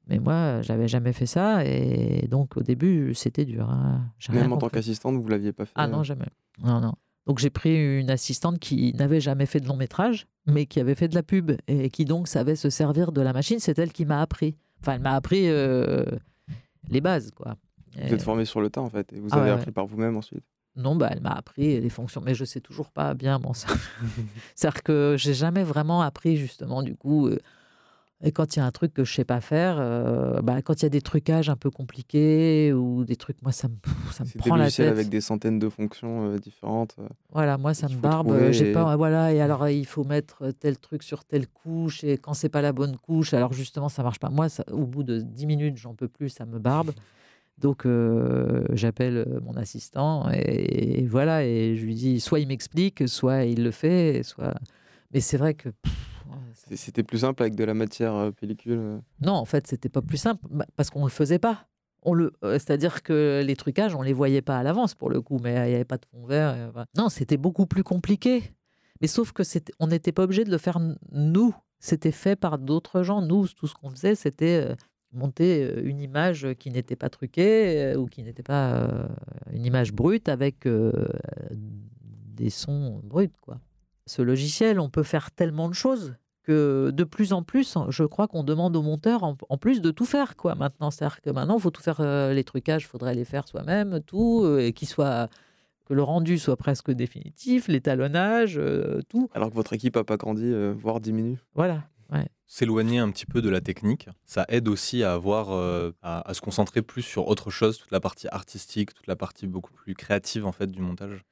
Mais 0.08 0.20
moi, 0.20 0.62
j'avais 0.62 0.88
jamais 0.88 1.14
fait 1.14 1.26
ça, 1.26 1.66
et 1.66 2.28
donc 2.30 2.58
au 2.58 2.62
début, 2.62 3.14
c'était 3.16 3.46
dur. 3.46 3.70
Hein. 3.70 4.06
Même 4.30 4.54
en 4.54 4.58
tant 4.58 4.70
qu'assistante, 4.70 5.16
vous 5.16 5.28
l'aviez 5.28 5.52
pas 5.52 5.66
fait 5.66 5.72
Ah 5.76 5.88
non, 5.88 6.02
euh? 6.02 6.04
jamais. 6.04 6.28
Non, 6.64 6.80
non. 6.80 6.94
Donc 7.26 7.40
j'ai 7.40 7.50
pris 7.50 8.00
une 8.00 8.12
assistante 8.12 8.60
qui 8.60 8.94
n'avait 8.94 9.20
jamais 9.20 9.48
fait 9.48 9.60
de 9.60 9.68
long 9.68 9.78
métrage, 9.78 10.28
mais 10.46 10.68
qui 10.68 10.80
avait 10.80 10.94
fait 10.94 11.08
de 11.08 11.16
la 11.16 11.24
pub, 11.24 11.54
et 11.68 11.90
qui 11.90 12.06
donc 12.06 12.28
savait 12.28 12.56
se 12.56 12.70
servir 12.70 13.12
de 13.12 13.22
la 13.22 13.34
machine. 13.34 13.58
C'est 13.60 13.80
elle 13.80 13.92
qui 13.92 14.06
m'a 14.06 14.22
appris. 14.22 14.56
Enfin, 14.82 14.94
elle 14.94 15.02
m'a 15.02 15.16
appris 15.16 15.50
euh, 15.50 16.06
les 16.90 17.02
bases, 17.02 17.32
quoi. 17.32 17.56
Vous 17.96 18.14
êtes 18.14 18.22
formé 18.22 18.46
sur 18.46 18.62
le 18.62 18.70
tas, 18.70 18.82
en 18.82 18.90
fait, 18.90 19.12
et 19.14 19.20
vous 19.20 19.30
ah 19.32 19.42
avez 19.42 19.52
appris 19.52 19.72
par 19.72 19.88
vous-même 19.88 20.18
ensuite 20.18 20.44
non, 20.76 20.96
bah, 20.96 21.10
elle 21.12 21.22
m'a 21.22 21.32
appris 21.32 21.80
les 21.80 21.90
fonctions, 21.90 22.22
mais 22.24 22.36
je 22.36 22.46
sais 22.46 22.60
toujours 22.60 22.92
pas 22.92 23.14
bien. 23.14 23.40
C'est-à-dire 24.56 24.84
que 24.84 25.16
j'ai 25.18 25.34
jamais 25.34 25.64
vraiment 25.64 26.02
appris 26.02 26.38
justement 26.38 26.84
du 26.84 26.96
coup. 26.96 27.28
Euh, 27.28 27.40
et 28.24 28.32
quand 28.32 28.56
il 28.56 28.60
y 28.60 28.62
a 28.62 28.66
un 28.66 28.72
truc 28.72 28.94
que 28.94 29.04
je 29.04 29.14
sais 29.14 29.26
pas 29.26 29.42
faire, 29.42 29.76
euh, 29.78 30.42
bah, 30.42 30.62
quand 30.62 30.82
il 30.82 30.84
y 30.84 30.86
a 30.86 30.90
des 30.90 31.02
trucages 31.02 31.50
un 31.50 31.58
peu 31.58 31.70
compliqués 31.70 32.72
ou 32.74 33.04
des 33.04 33.18
trucs, 33.18 33.42
moi 33.42 33.52
ça 33.52 33.68
me, 33.68 33.76
ça 34.12 34.24
me 34.24 34.38
prend 34.38 34.56
la 34.56 34.72
tête. 34.72 34.90
avec 34.90 35.10
des 35.10 35.22
centaines 35.22 35.60
de 35.60 35.70
fonctions 35.70 36.32
euh, 36.32 36.40
différentes. 36.40 36.96
Voilà, 37.32 37.58
moi 37.58 37.74
ça 37.74 37.88
me 37.88 37.96
barbe. 37.96 38.52
J'ai 38.52 38.72
pas, 38.72 38.96
voilà, 38.96 39.34
et 39.34 39.42
alors 39.42 39.68
il 39.68 39.86
faut 39.86 40.06
mettre 40.06 40.52
tel 40.52 40.78
truc 40.78 41.04
sur 41.04 41.26
telle 41.26 41.48
couche 41.48 42.04
et 42.04 42.18
quand 42.18 42.34
c'est 42.34 42.50
pas 42.50 42.62
la 42.62 42.72
bonne 42.72 42.98
couche, 42.98 43.34
alors 43.34 43.54
justement 43.54 43.90
ça 43.90 44.02
marche 44.02 44.20
pas. 44.20 44.30
Moi, 44.30 44.50
ça, 44.50 44.64
au 44.72 44.86
bout 44.86 45.04
de 45.04 45.20
10 45.20 45.46
minutes, 45.46 45.78
j'en 45.78 45.94
peux 45.94 46.08
plus, 46.08 46.30
ça 46.30 46.46
me 46.46 46.58
barbe. 46.58 46.92
Donc 47.58 47.86
euh, 47.86 48.66
j'appelle 48.74 49.18
euh, 49.18 49.40
mon 49.42 49.56
assistant 49.56 50.30
et, 50.32 51.06
voilà, 51.08 51.46
et 51.46 51.76
je 51.78 51.86
lui 51.86 51.96
dis 51.96 52.20
soit 52.20 52.40
il 52.40 52.48
m'explique, 52.48 53.08
soit 53.08 53.46
il 53.46 53.64
le 53.64 53.72
fait, 53.72 54.24
soit. 54.24 54.54
Mais 55.14 55.22
c'est 55.22 55.38
vrai 55.38 55.54
que. 55.54 55.70
C'était 56.74 57.04
plus 57.04 57.20
simple 57.20 57.44
avec 57.44 57.56
de 57.56 57.64
la 57.64 57.74
matière 57.74 58.16
euh, 58.16 58.32
pellicule 58.32 59.00
Non, 59.22 59.34
en 59.34 59.46
fait, 59.46 59.68
c'était 59.68 59.88
pas 59.88 60.02
plus 60.02 60.18
simple 60.18 60.44
bah, 60.50 60.66
parce 60.76 60.90
qu'on 60.90 61.04
le 61.04 61.12
faisait 61.12 61.40
pas. 61.40 61.68
On 62.02 62.14
le, 62.14 62.34
c'est-à-dire 62.42 63.02
que 63.02 63.44
les 63.46 63.56
trucages, 63.56 63.96
on 63.96 64.02
les 64.02 64.14
voyait 64.14 64.42
pas 64.42 64.60
à 64.60 64.64
l'avance 64.64 64.94
pour 64.94 65.10
le 65.10 65.22
coup, 65.22 65.40
mais 65.42 65.54
il 65.54 65.70
n'y 65.70 65.76
avait 65.76 65.86
pas 65.86 65.98
de 65.98 66.06
fond 66.06 66.26
vert. 66.26 66.86
Non, 66.96 67.10
c'était 67.10 67.38
beaucoup 67.38 67.66
plus 67.66 67.84
compliqué. 67.84 68.44
Mais 69.02 69.08
sauf 69.08 69.32
que 69.32 69.44
c'était, 69.44 69.74
on 69.80 69.88
n'était 69.88 70.12
pas 70.12 70.24
obligé 70.24 70.44
de 70.44 70.52
le 70.52 70.60
faire 70.60 70.80
nous. 71.12 71.56
C'était 71.80 72.12
fait 72.12 72.36
par 72.36 72.60
d'autres 72.60 73.02
gens. 73.02 73.22
Nous, 73.22 73.48
tout 73.48 73.66
ce 73.66 73.74
qu'on 73.74 73.90
faisait, 73.90 74.14
c'était 74.14 74.76
monter 75.16 75.82
une 75.82 76.00
image 76.00 76.48
qui 76.60 76.70
n'était 76.70 76.96
pas 76.96 77.10
truquée 77.10 77.96
ou 77.96 78.06
qui 78.06 78.24
n'était 78.24 78.44
pas 78.44 79.08
une 79.52 79.66
image 79.66 79.94
brute 79.94 80.30
avec 80.30 80.68
des 82.36 82.50
sons 82.50 83.02
bruts. 83.04 83.30
Quoi. 83.42 83.60
Ce 84.06 84.22
logiciel, 84.22 84.80
on 84.80 84.90
peut 84.90 85.04
faire 85.04 85.32
tellement 85.32 85.70
de 85.70 85.74
choses 85.74 86.16
que 86.44 86.92
de 86.92 87.04
plus 87.04 87.34
en 87.34 87.42
plus, 87.42 87.76
je 87.90 88.04
crois 88.04 88.28
qu'on 88.28 88.44
demande 88.44 88.76
aux 88.76 88.84
monteurs 88.84 89.24
en, 89.24 89.58
plus 89.58 89.82
de 89.82 89.90
tout 89.90 90.06
faire. 90.06 90.36
quoi. 90.36 90.54
Maintenant, 90.54 90.92
c'est-à-dire 90.92 91.22
que 91.22 91.32
maintenant, 91.32 91.58
il 91.58 91.62
faut 91.62 91.72
tout 91.72 91.82
faire, 91.82 92.02
les 92.32 92.44
trucages, 92.44 92.84
il 92.84 92.88
faudrait 92.88 93.16
les 93.16 93.26
faire 93.26 93.48
soi-même, 93.48 94.00
tout, 94.06 94.46
et 94.60 94.72
qu'il 94.74 94.88
soit 94.88 95.28
que 95.86 95.94
le 95.94 96.04
rendu 96.04 96.38
soit 96.38 96.58
presque 96.58 96.92
définitif, 96.92 97.68
l'étalonnage, 97.68 98.60
tout. 99.10 99.30
Alors 99.34 99.50
que 99.50 99.56
votre 99.56 99.74
équipe 99.74 99.96
n'a 99.96 100.04
pas 100.04 100.18
grandi, 100.18 100.54
voire 100.74 101.00
diminué. 101.00 101.38
Voilà. 101.56 101.84
S'éloigner 102.48 103.00
un 103.00 103.10
petit 103.10 103.26
peu 103.26 103.42
de 103.42 103.50
la 103.50 103.60
technique, 103.60 104.08
ça 104.24 104.46
aide 104.50 104.68
aussi 104.68 105.04
à 105.04 105.14
avoir, 105.14 105.50
euh, 105.52 105.92
à, 106.04 106.32
se 106.34 106.42
concentrer 106.42 106.84
plus 106.84 107.02
sur 107.02 107.28
autre 107.28 107.50
chose, 107.50 107.80
toute 107.80 107.92
la 107.92 108.00
partie 108.00 108.28
artistique, 108.28 108.94
toute 108.94 109.08
la 109.08 109.16
partie 109.16 109.48
beaucoup 109.48 109.74
plus 109.74 109.96
créative 109.96 110.46
en 110.46 110.52
fait 110.52 110.68
du 110.68 110.80
montage. 110.80 111.26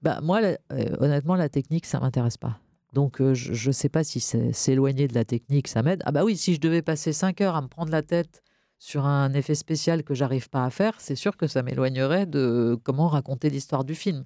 Bah 0.00 0.20
moi, 0.22 0.40
euh, 0.42 0.56
honnêtement, 1.00 1.34
la 1.34 1.50
technique, 1.50 1.84
ça 1.84 2.00
m'intéresse 2.00 2.38
pas. 2.38 2.58
Donc 2.94 3.20
euh, 3.20 3.34
je 3.34 3.68
ne 3.68 3.72
sais 3.72 3.88
pas 3.88 4.04
si 4.04 4.20
s'éloigner 4.20 5.06
de 5.06 5.14
la 5.14 5.24
technique, 5.24 5.68
ça 5.68 5.82
m'aide. 5.82 6.02
Ah 6.06 6.12
bah 6.12 6.24
oui, 6.24 6.36
si 6.36 6.54
je 6.54 6.60
devais 6.60 6.82
passer 6.82 7.12
5 7.12 7.40
heures 7.42 7.56
à 7.56 7.62
me 7.62 7.68
prendre 7.68 7.90
la 7.90 8.02
tête 8.02 8.42
sur 8.78 9.04
un 9.04 9.34
effet 9.34 9.54
spécial 9.54 10.02
que 10.02 10.14
j'arrive 10.14 10.48
pas 10.48 10.64
à 10.64 10.70
faire, 10.70 10.94
c'est 10.98 11.16
sûr 11.16 11.36
que 11.36 11.46
ça 11.46 11.62
m'éloignerait 11.62 12.26
de 12.26 12.78
comment 12.84 13.08
raconter 13.08 13.50
l'histoire 13.50 13.84
du 13.84 13.94
film. 13.94 14.24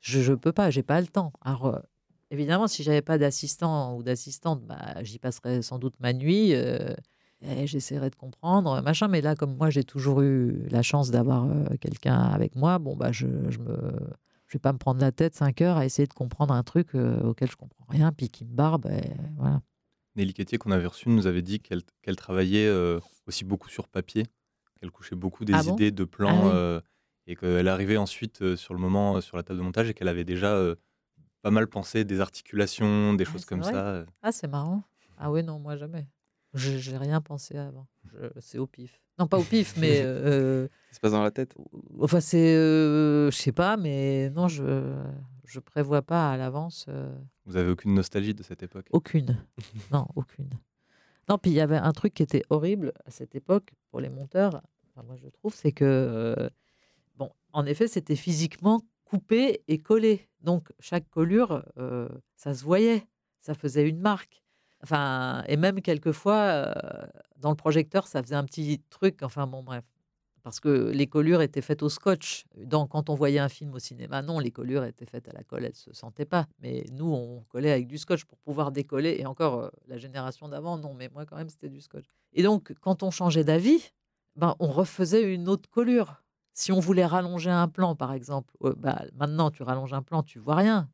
Je 0.00 0.30
ne 0.30 0.36
peux 0.36 0.52
pas, 0.52 0.70
j'ai 0.70 0.82
pas 0.82 1.00
le 1.00 1.06
temps. 1.06 1.32
Alors, 1.42 1.80
Évidemment, 2.30 2.68
si 2.68 2.84
j'avais 2.84 3.02
pas 3.02 3.18
d'assistant 3.18 3.96
ou 3.96 4.02
d'assistante, 4.04 4.64
bah, 4.64 5.02
j'y 5.02 5.18
passerais 5.18 5.62
sans 5.62 5.78
doute 5.78 5.94
ma 5.98 6.12
nuit. 6.12 6.54
Euh, 6.54 6.94
et 7.42 7.66
j'essaierais 7.66 8.10
de 8.10 8.14
comprendre, 8.14 8.80
machin. 8.82 9.08
Mais 9.08 9.20
là, 9.20 9.34
comme 9.34 9.56
moi, 9.56 9.70
j'ai 9.70 9.82
toujours 9.82 10.20
eu 10.20 10.68
la 10.68 10.82
chance 10.82 11.10
d'avoir 11.10 11.46
euh, 11.46 11.64
quelqu'un 11.80 12.18
avec 12.18 12.54
moi, 12.54 12.78
bon, 12.78 12.94
bah, 12.94 13.10
je, 13.10 13.26
je, 13.48 13.58
me, 13.58 13.76
Je 14.46 14.52
vais 14.52 14.60
pas 14.60 14.72
me 14.72 14.78
prendre 14.78 15.00
la 15.00 15.10
tête 15.10 15.34
5 15.34 15.60
heures 15.62 15.76
à 15.76 15.84
essayer 15.84 16.06
de 16.06 16.12
comprendre 16.12 16.54
un 16.54 16.62
truc 16.62 16.94
auquel 16.94 17.50
je 17.50 17.56
comprends 17.56 17.86
rien, 17.88 18.12
puis 18.12 18.28
qui 18.28 18.44
me 18.44 18.54
barbe. 18.54 18.86
Et 18.86 19.10
voilà. 19.36 19.60
Nelly 20.14 20.34
Quétier, 20.34 20.58
qu'on 20.58 20.70
avait 20.70 20.86
reçue, 20.86 21.08
nous 21.08 21.26
avait 21.26 21.42
dit 21.42 21.60
qu'elle 21.60 22.16
travaillait 22.16 22.70
aussi 23.26 23.44
beaucoup 23.44 23.70
sur 23.70 23.88
papier, 23.88 24.26
qu'elle 24.78 24.90
couchait 24.90 25.16
beaucoup 25.16 25.44
des 25.44 25.54
ah 25.54 25.62
idées 25.62 25.90
de 25.90 26.04
plans 26.04 26.50
ah 26.52 26.80
et 27.26 27.36
qu'elle 27.36 27.68
arrivait 27.68 27.96
ensuite 27.96 28.56
sur 28.56 28.74
le 28.74 28.80
moment 28.80 29.20
sur 29.20 29.36
la 29.36 29.42
table 29.42 29.60
de 29.60 29.64
montage 29.64 29.88
et 29.88 29.94
qu'elle 29.94 30.08
avait 30.08 30.24
déjà 30.24 30.74
pas 31.42 31.50
mal 31.50 31.66
pensé 31.66 32.04
des 32.04 32.20
articulations, 32.20 33.14
des 33.14 33.24
ah, 33.26 33.32
choses 33.32 33.44
comme 33.44 33.62
ça. 33.62 34.04
Ah, 34.22 34.32
c'est 34.32 34.48
marrant. 34.48 34.82
Ah 35.18 35.30
oui, 35.30 35.42
non, 35.42 35.58
moi 35.58 35.76
jamais. 35.76 36.06
J'ai 36.54 36.96
rien 36.96 37.20
pensé 37.20 37.56
avant. 37.56 37.86
C'est 38.40 38.58
au 38.58 38.66
pif. 38.66 39.00
Non, 39.18 39.26
pas 39.26 39.38
au 39.38 39.44
pif, 39.44 39.74
mais. 39.78 40.00
Euh, 40.02 40.66
ça 40.90 40.96
se 40.96 41.00
passe 41.00 41.12
dans 41.12 41.22
la 41.22 41.30
tête? 41.30 41.54
Enfin, 42.00 42.20
c'est. 42.20 42.56
Euh, 42.56 43.30
je 43.30 43.36
sais 43.36 43.52
pas, 43.52 43.76
mais 43.76 44.30
non, 44.30 44.48
je 44.48 44.94
je 45.44 45.60
prévois 45.60 46.02
pas 46.02 46.32
à 46.32 46.36
l'avance. 46.36 46.86
Euh. 46.88 47.14
Vous 47.44 47.56
avez 47.56 47.70
aucune 47.70 47.94
nostalgie 47.94 48.34
de 48.34 48.42
cette 48.42 48.62
époque? 48.62 48.86
Aucune. 48.90 49.44
non, 49.92 50.06
aucune. 50.16 50.50
Non, 51.28 51.38
puis 51.38 51.50
il 51.50 51.54
y 51.54 51.60
avait 51.60 51.76
un 51.76 51.92
truc 51.92 52.14
qui 52.14 52.22
était 52.22 52.42
horrible 52.50 52.92
à 53.04 53.10
cette 53.10 53.34
époque 53.34 53.72
pour 53.90 54.00
les 54.00 54.08
monteurs, 54.08 54.62
moi 55.06 55.16
je 55.16 55.28
trouve, 55.28 55.54
c'est 55.54 55.72
que. 55.72 56.50
bon, 57.16 57.30
en 57.52 57.66
effet, 57.66 57.88
c'était 57.88 58.16
physiquement 58.16 58.82
coupé 59.10 59.62
et 59.66 59.78
collé. 59.78 60.28
Donc, 60.40 60.68
chaque 60.78 61.08
collure, 61.10 61.64
ça 62.36 62.54
se 62.54 62.62
voyait. 62.62 63.06
Ça 63.40 63.54
faisait 63.54 63.88
une 63.88 63.98
marque. 63.98 64.42
Enfin, 64.82 65.42
et 65.48 65.56
même 65.56 65.80
quelquefois, 65.80 66.74
dans 67.36 67.50
le 67.50 67.56
projecteur, 67.56 68.06
ça 68.06 68.22
faisait 68.22 68.34
un 68.34 68.44
petit 68.44 68.80
truc. 68.90 69.22
Enfin, 69.22 69.46
bon, 69.46 69.62
bref. 69.62 69.84
Parce 70.42 70.58
que 70.60 70.90
les 70.90 71.06
collures 71.06 71.42
étaient 71.42 71.60
faites 71.60 71.82
au 71.82 71.90
scotch. 71.90 72.44
Donc, 72.56 72.90
quand 72.90 73.10
on 73.10 73.14
voyait 73.14 73.38
un 73.38 73.50
film 73.50 73.74
au 73.74 73.78
cinéma, 73.78 74.22
non, 74.22 74.38
les 74.38 74.50
collures 74.50 74.84
étaient 74.84 75.04
faites 75.04 75.28
à 75.28 75.32
la 75.32 75.42
colle, 75.42 75.64
elles 75.64 75.72
ne 75.72 75.74
se 75.74 75.92
sentaient 75.92 76.24
pas. 76.24 76.46
Mais 76.60 76.84
nous, 76.92 77.12
on 77.12 77.42
collait 77.48 77.72
avec 77.72 77.86
du 77.86 77.98
scotch 77.98 78.24
pour 78.24 78.38
pouvoir 78.38 78.72
décoller. 78.72 79.16
Et 79.18 79.26
encore, 79.26 79.70
la 79.86 79.98
génération 79.98 80.48
d'avant, 80.48 80.78
non, 80.78 80.94
mais 80.94 81.10
moi, 81.12 81.26
quand 81.26 81.36
même, 81.36 81.50
c'était 81.50 81.68
du 81.68 81.80
scotch. 81.80 82.06
Et 82.32 82.42
donc, 82.42 82.72
quand 82.80 83.02
on 83.02 83.10
changeait 83.10 83.44
d'avis, 83.44 83.90
ben, 84.36 84.54
on 84.60 84.68
refaisait 84.68 85.34
une 85.34 85.48
autre 85.48 85.68
collure. 85.68 86.22
Si 86.60 86.72
on 86.72 86.78
voulait 86.78 87.06
rallonger 87.06 87.48
un 87.48 87.68
plan, 87.68 87.96
par 87.96 88.12
exemple, 88.12 88.52
bah, 88.76 89.04
maintenant, 89.16 89.50
tu 89.50 89.62
rallonges 89.62 89.94
un 89.94 90.02
plan, 90.02 90.22
tu 90.22 90.38
vois 90.38 90.56
rien. 90.56 90.90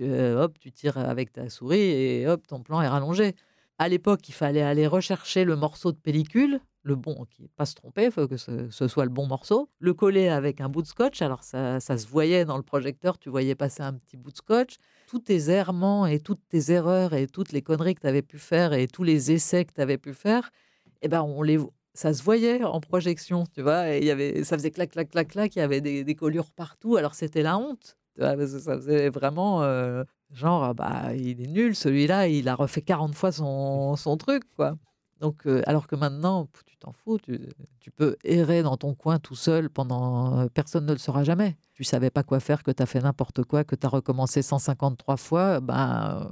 Euh, 0.00 0.42
hop, 0.42 0.58
tu 0.58 0.72
tires 0.72 0.96
avec 0.96 1.30
ta 1.30 1.50
souris 1.50 1.78
et 1.78 2.26
hop, 2.26 2.46
ton 2.46 2.62
plan 2.62 2.80
est 2.80 2.88
rallongé. 2.88 3.34
À 3.76 3.90
l'époque, 3.90 4.26
il 4.30 4.32
fallait 4.32 4.62
aller 4.62 4.86
rechercher 4.86 5.44
le 5.44 5.56
morceau 5.56 5.92
de 5.92 5.98
pellicule, 5.98 6.60
le 6.84 6.96
bon, 6.96 7.26
qui 7.28 7.48
pas 7.48 7.66
se 7.66 7.74
tromper, 7.74 8.04
il 8.04 8.10
faut 8.10 8.26
que 8.28 8.38
ce, 8.38 8.70
soit 8.70 9.04
le 9.04 9.10
bon 9.10 9.26
morceau, 9.26 9.68
le 9.78 9.92
coller 9.92 10.28
avec 10.28 10.62
un 10.62 10.70
bout 10.70 10.80
de 10.80 10.86
scotch. 10.86 11.20
Alors 11.20 11.44
ça, 11.44 11.80
ça, 11.80 11.98
se 11.98 12.06
voyait 12.06 12.46
dans 12.46 12.56
le 12.56 12.62
projecteur, 12.62 13.18
tu 13.18 13.28
voyais 13.28 13.54
passer 13.54 13.82
un 13.82 13.92
petit 13.92 14.16
bout 14.16 14.30
de 14.30 14.38
scotch. 14.38 14.76
Tous 15.06 15.18
tes 15.18 15.50
errements 15.50 16.06
et 16.06 16.20
toutes 16.20 16.48
tes 16.48 16.72
erreurs 16.72 17.12
et 17.12 17.26
toutes 17.26 17.52
les 17.52 17.60
conneries 17.60 17.94
que 17.94 18.00
tu 18.00 18.06
avais 18.06 18.22
pu 18.22 18.38
faire 18.38 18.72
et 18.72 18.88
tous 18.88 19.02
les 19.02 19.32
essais 19.32 19.66
que 19.66 19.74
tu 19.74 19.82
avais 19.82 19.98
pu 19.98 20.14
faire, 20.14 20.48
eh 21.02 21.08
ben 21.08 21.20
on 21.20 21.42
les, 21.42 21.58
ça 21.94 22.14
se 22.14 22.22
voyait 22.22 22.62
en 22.64 22.80
projection, 22.80 23.44
tu 23.52 23.62
vois. 23.62 23.90
Et 23.90 24.04
y 24.04 24.10
avait, 24.10 24.44
ça 24.44 24.56
faisait 24.56 24.70
clac, 24.70 24.90
clac, 24.90 25.10
clac, 25.10 25.28
clac. 25.28 25.56
Il 25.56 25.58
y 25.58 25.62
avait 25.62 25.80
des, 25.80 26.04
des 26.04 26.16
partout. 26.56 26.96
Alors 26.96 27.14
c'était 27.14 27.42
la 27.42 27.58
honte 27.58 27.96
ça 28.20 28.76
faisait 28.76 29.08
vraiment 29.10 29.62
euh, 29.62 30.04
genre, 30.32 30.64
ah 30.64 30.74
bah, 30.74 31.14
il 31.14 31.40
est 31.42 31.46
nul, 31.46 31.74
celui-là, 31.74 32.28
il 32.28 32.48
a 32.48 32.54
refait 32.54 32.82
40 32.82 33.14
fois 33.14 33.32
son, 33.32 33.96
son 33.96 34.16
truc, 34.16 34.44
quoi. 34.56 34.76
Donc, 35.20 35.46
euh, 35.46 35.62
alors 35.66 35.86
que 35.86 35.96
maintenant, 35.96 36.48
tu 36.66 36.76
t'en 36.78 36.92
fous, 36.92 37.18
tu, 37.18 37.38
tu, 37.78 37.90
peux 37.90 38.16
errer 38.24 38.62
dans 38.62 38.78
ton 38.78 38.94
coin 38.94 39.18
tout 39.18 39.34
seul 39.34 39.68
pendant. 39.68 40.38
Euh, 40.38 40.46
personne 40.48 40.86
ne 40.86 40.92
le 40.92 40.98
saura 40.98 41.24
jamais. 41.24 41.58
Tu 41.74 41.84
savais 41.84 42.10
pas 42.10 42.22
quoi 42.22 42.40
faire, 42.40 42.62
que 42.62 42.70
tu 42.70 42.82
as 42.82 42.86
fait 42.86 43.00
n'importe 43.00 43.44
quoi, 43.44 43.64
que 43.64 43.76
tu 43.76 43.86
as 43.86 43.90
recommencé 43.90 44.40
153 44.40 45.16
fois, 45.18 45.60
ben. 45.60 46.26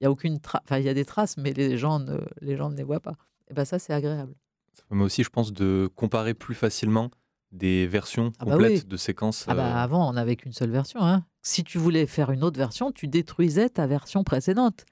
il 0.00 0.04
y 0.04 0.06
a 0.06 0.10
aucune 0.10 0.40
trace. 0.40 0.62
Enfin, 0.64 0.78
il 0.78 0.84
y 0.84 0.88
a 0.88 0.94
des 0.94 1.04
traces, 1.04 1.36
mais 1.36 1.52
les 1.52 1.76
gens 1.76 1.98
ne 1.98 2.18
les, 2.40 2.56
gens 2.56 2.70
ne 2.70 2.76
les 2.76 2.84
voient 2.84 3.00
pas. 3.00 3.16
Et 3.50 3.54
ben 3.54 3.66
ça, 3.66 3.78
c'est 3.78 3.92
agréable. 3.92 4.34
Ça 4.72 4.82
permet 4.88 5.04
aussi, 5.04 5.22
je 5.22 5.30
pense, 5.30 5.52
de 5.52 5.90
comparer 5.94 6.34
plus 6.34 6.54
facilement 6.54 7.10
des 7.52 7.86
versions 7.86 8.32
ah 8.38 8.44
bah 8.44 8.52
complètes 8.52 8.86
de 8.86 8.96
séquences 8.96 9.44
ah 9.48 9.54
bah, 9.54 9.66
euh, 9.66 9.82
Avant, 9.82 10.08
on 10.08 10.12
n'avait 10.12 10.36
qu'une 10.36 10.52
seule 10.52 10.70
version. 10.70 11.00
Hein. 11.00 11.24
Si 11.42 11.64
tu 11.64 11.78
voulais 11.78 12.06
faire 12.06 12.30
une 12.30 12.44
autre 12.44 12.58
version, 12.58 12.92
tu 12.92 13.08
détruisais 13.08 13.68
ta 13.68 13.86
version 13.86 14.24
précédente. 14.24 14.84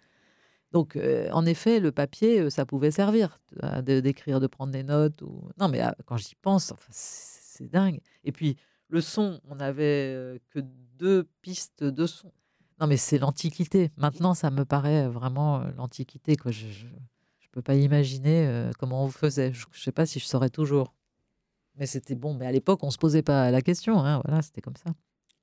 Donc, 0.73 0.97
euh, 0.97 1.31
en 1.33 1.47
effet, 1.47 1.81
le 1.81 1.93
papier, 1.93 2.41
euh, 2.41 2.51
ça 2.51 2.67
pouvait 2.67 2.91
servir 2.91 3.41
d'écrire, 3.83 4.41
de, 4.41 4.47
prendre 4.47 4.73
des 4.73 4.83
notes. 4.83 5.23
Ou... 5.23 5.49
Non, 5.59 5.69
mais 5.69 5.83
quand 6.05 6.17
j'y 6.17 6.35
pense, 6.35 6.73
c'est 6.91 7.71
dingue. 7.71 8.01
Et 8.25 8.33
puis, 8.33 8.57
le 8.89 9.01
son, 9.01 9.41
on 9.49 9.57
n'avait 9.57 10.41
que 10.51 10.61
deux 10.99 11.29
pistes 11.43 11.85
de 11.85 12.07
son. 12.07 12.33
Non, 12.81 12.87
mais 12.87 12.97
c'est 12.97 13.19
l'Antiquité. 13.19 13.91
Maintenant, 13.97 14.35
ça 14.35 14.51
me 14.51 14.65
paraît 14.65 15.09
vraiment 15.09 15.65
l'Antiquité. 15.77 16.37
Je 16.47 16.87
peux 17.59 17.63
pas 17.63 17.75
imaginer 17.75 18.71
comment 18.79 19.05
on 19.05 19.09
faisait. 19.09 19.53
Je 19.53 19.67
ne 19.67 19.79
sais 19.79 19.93
pas 19.93 20.07
si 20.07 20.21
je 20.21 20.27
saurais 20.27 20.51
toujours. 20.51 20.95
Mais 21.77 21.87
c'était 21.87 22.15
bon. 22.15 22.35
Mais 22.35 22.47
à 22.47 22.53
l'époque, 22.53 22.83
on 22.83 22.91
se 22.91 22.99
posait 22.99 23.23
pas 23.23 23.51
la 23.51 23.63
question. 23.63 23.99
Hein, 23.99 24.21
voilà, 24.25 24.43
c'était 24.43 24.61
comme 24.61 24.77
ça. 24.77 24.91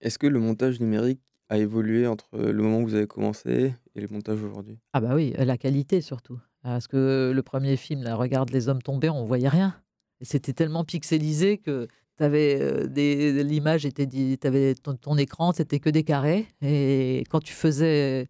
Est-ce 0.01 0.17
que 0.17 0.27
le 0.27 0.39
montage 0.39 0.79
numérique 0.79 1.21
a 1.49 1.57
évolué 1.57 2.07
entre 2.07 2.27
le 2.37 2.61
moment 2.61 2.79
où 2.79 2.87
vous 2.87 2.95
avez 2.95 3.07
commencé 3.07 3.73
et 3.95 4.01
le 4.01 4.07
montage 4.07 4.41
aujourd'hui? 4.41 4.79
Ah 4.93 5.01
bah 5.01 5.13
oui, 5.13 5.33
la 5.37 5.57
qualité 5.57 6.01
surtout. 6.01 6.39
Parce 6.63 6.87
que 6.87 7.31
le 7.33 7.43
premier 7.43 7.77
film, 7.77 8.03
là, 8.03 8.15
Regarde 8.15 8.49
les 8.51 8.69
hommes 8.69 8.81
tombés, 8.81 9.09
on 9.09 9.25
voyait 9.25 9.49
rien. 9.49 9.75
Et 10.21 10.25
c'était 10.25 10.53
tellement 10.53 10.83
pixelisé 10.83 11.57
que 11.57 11.87
avais 12.19 12.87
des, 12.87 13.43
l'image 13.43 13.85
était 13.85 14.05
dit, 14.05 14.39
avais 14.43 14.73
ton, 14.75 14.95
ton 14.95 15.17
écran, 15.17 15.51
c'était 15.51 15.79
que 15.79 15.89
des 15.89 16.03
carrés. 16.03 16.47
Et 16.61 17.23
quand 17.29 17.41
tu 17.41 17.53
faisais, 17.53 18.29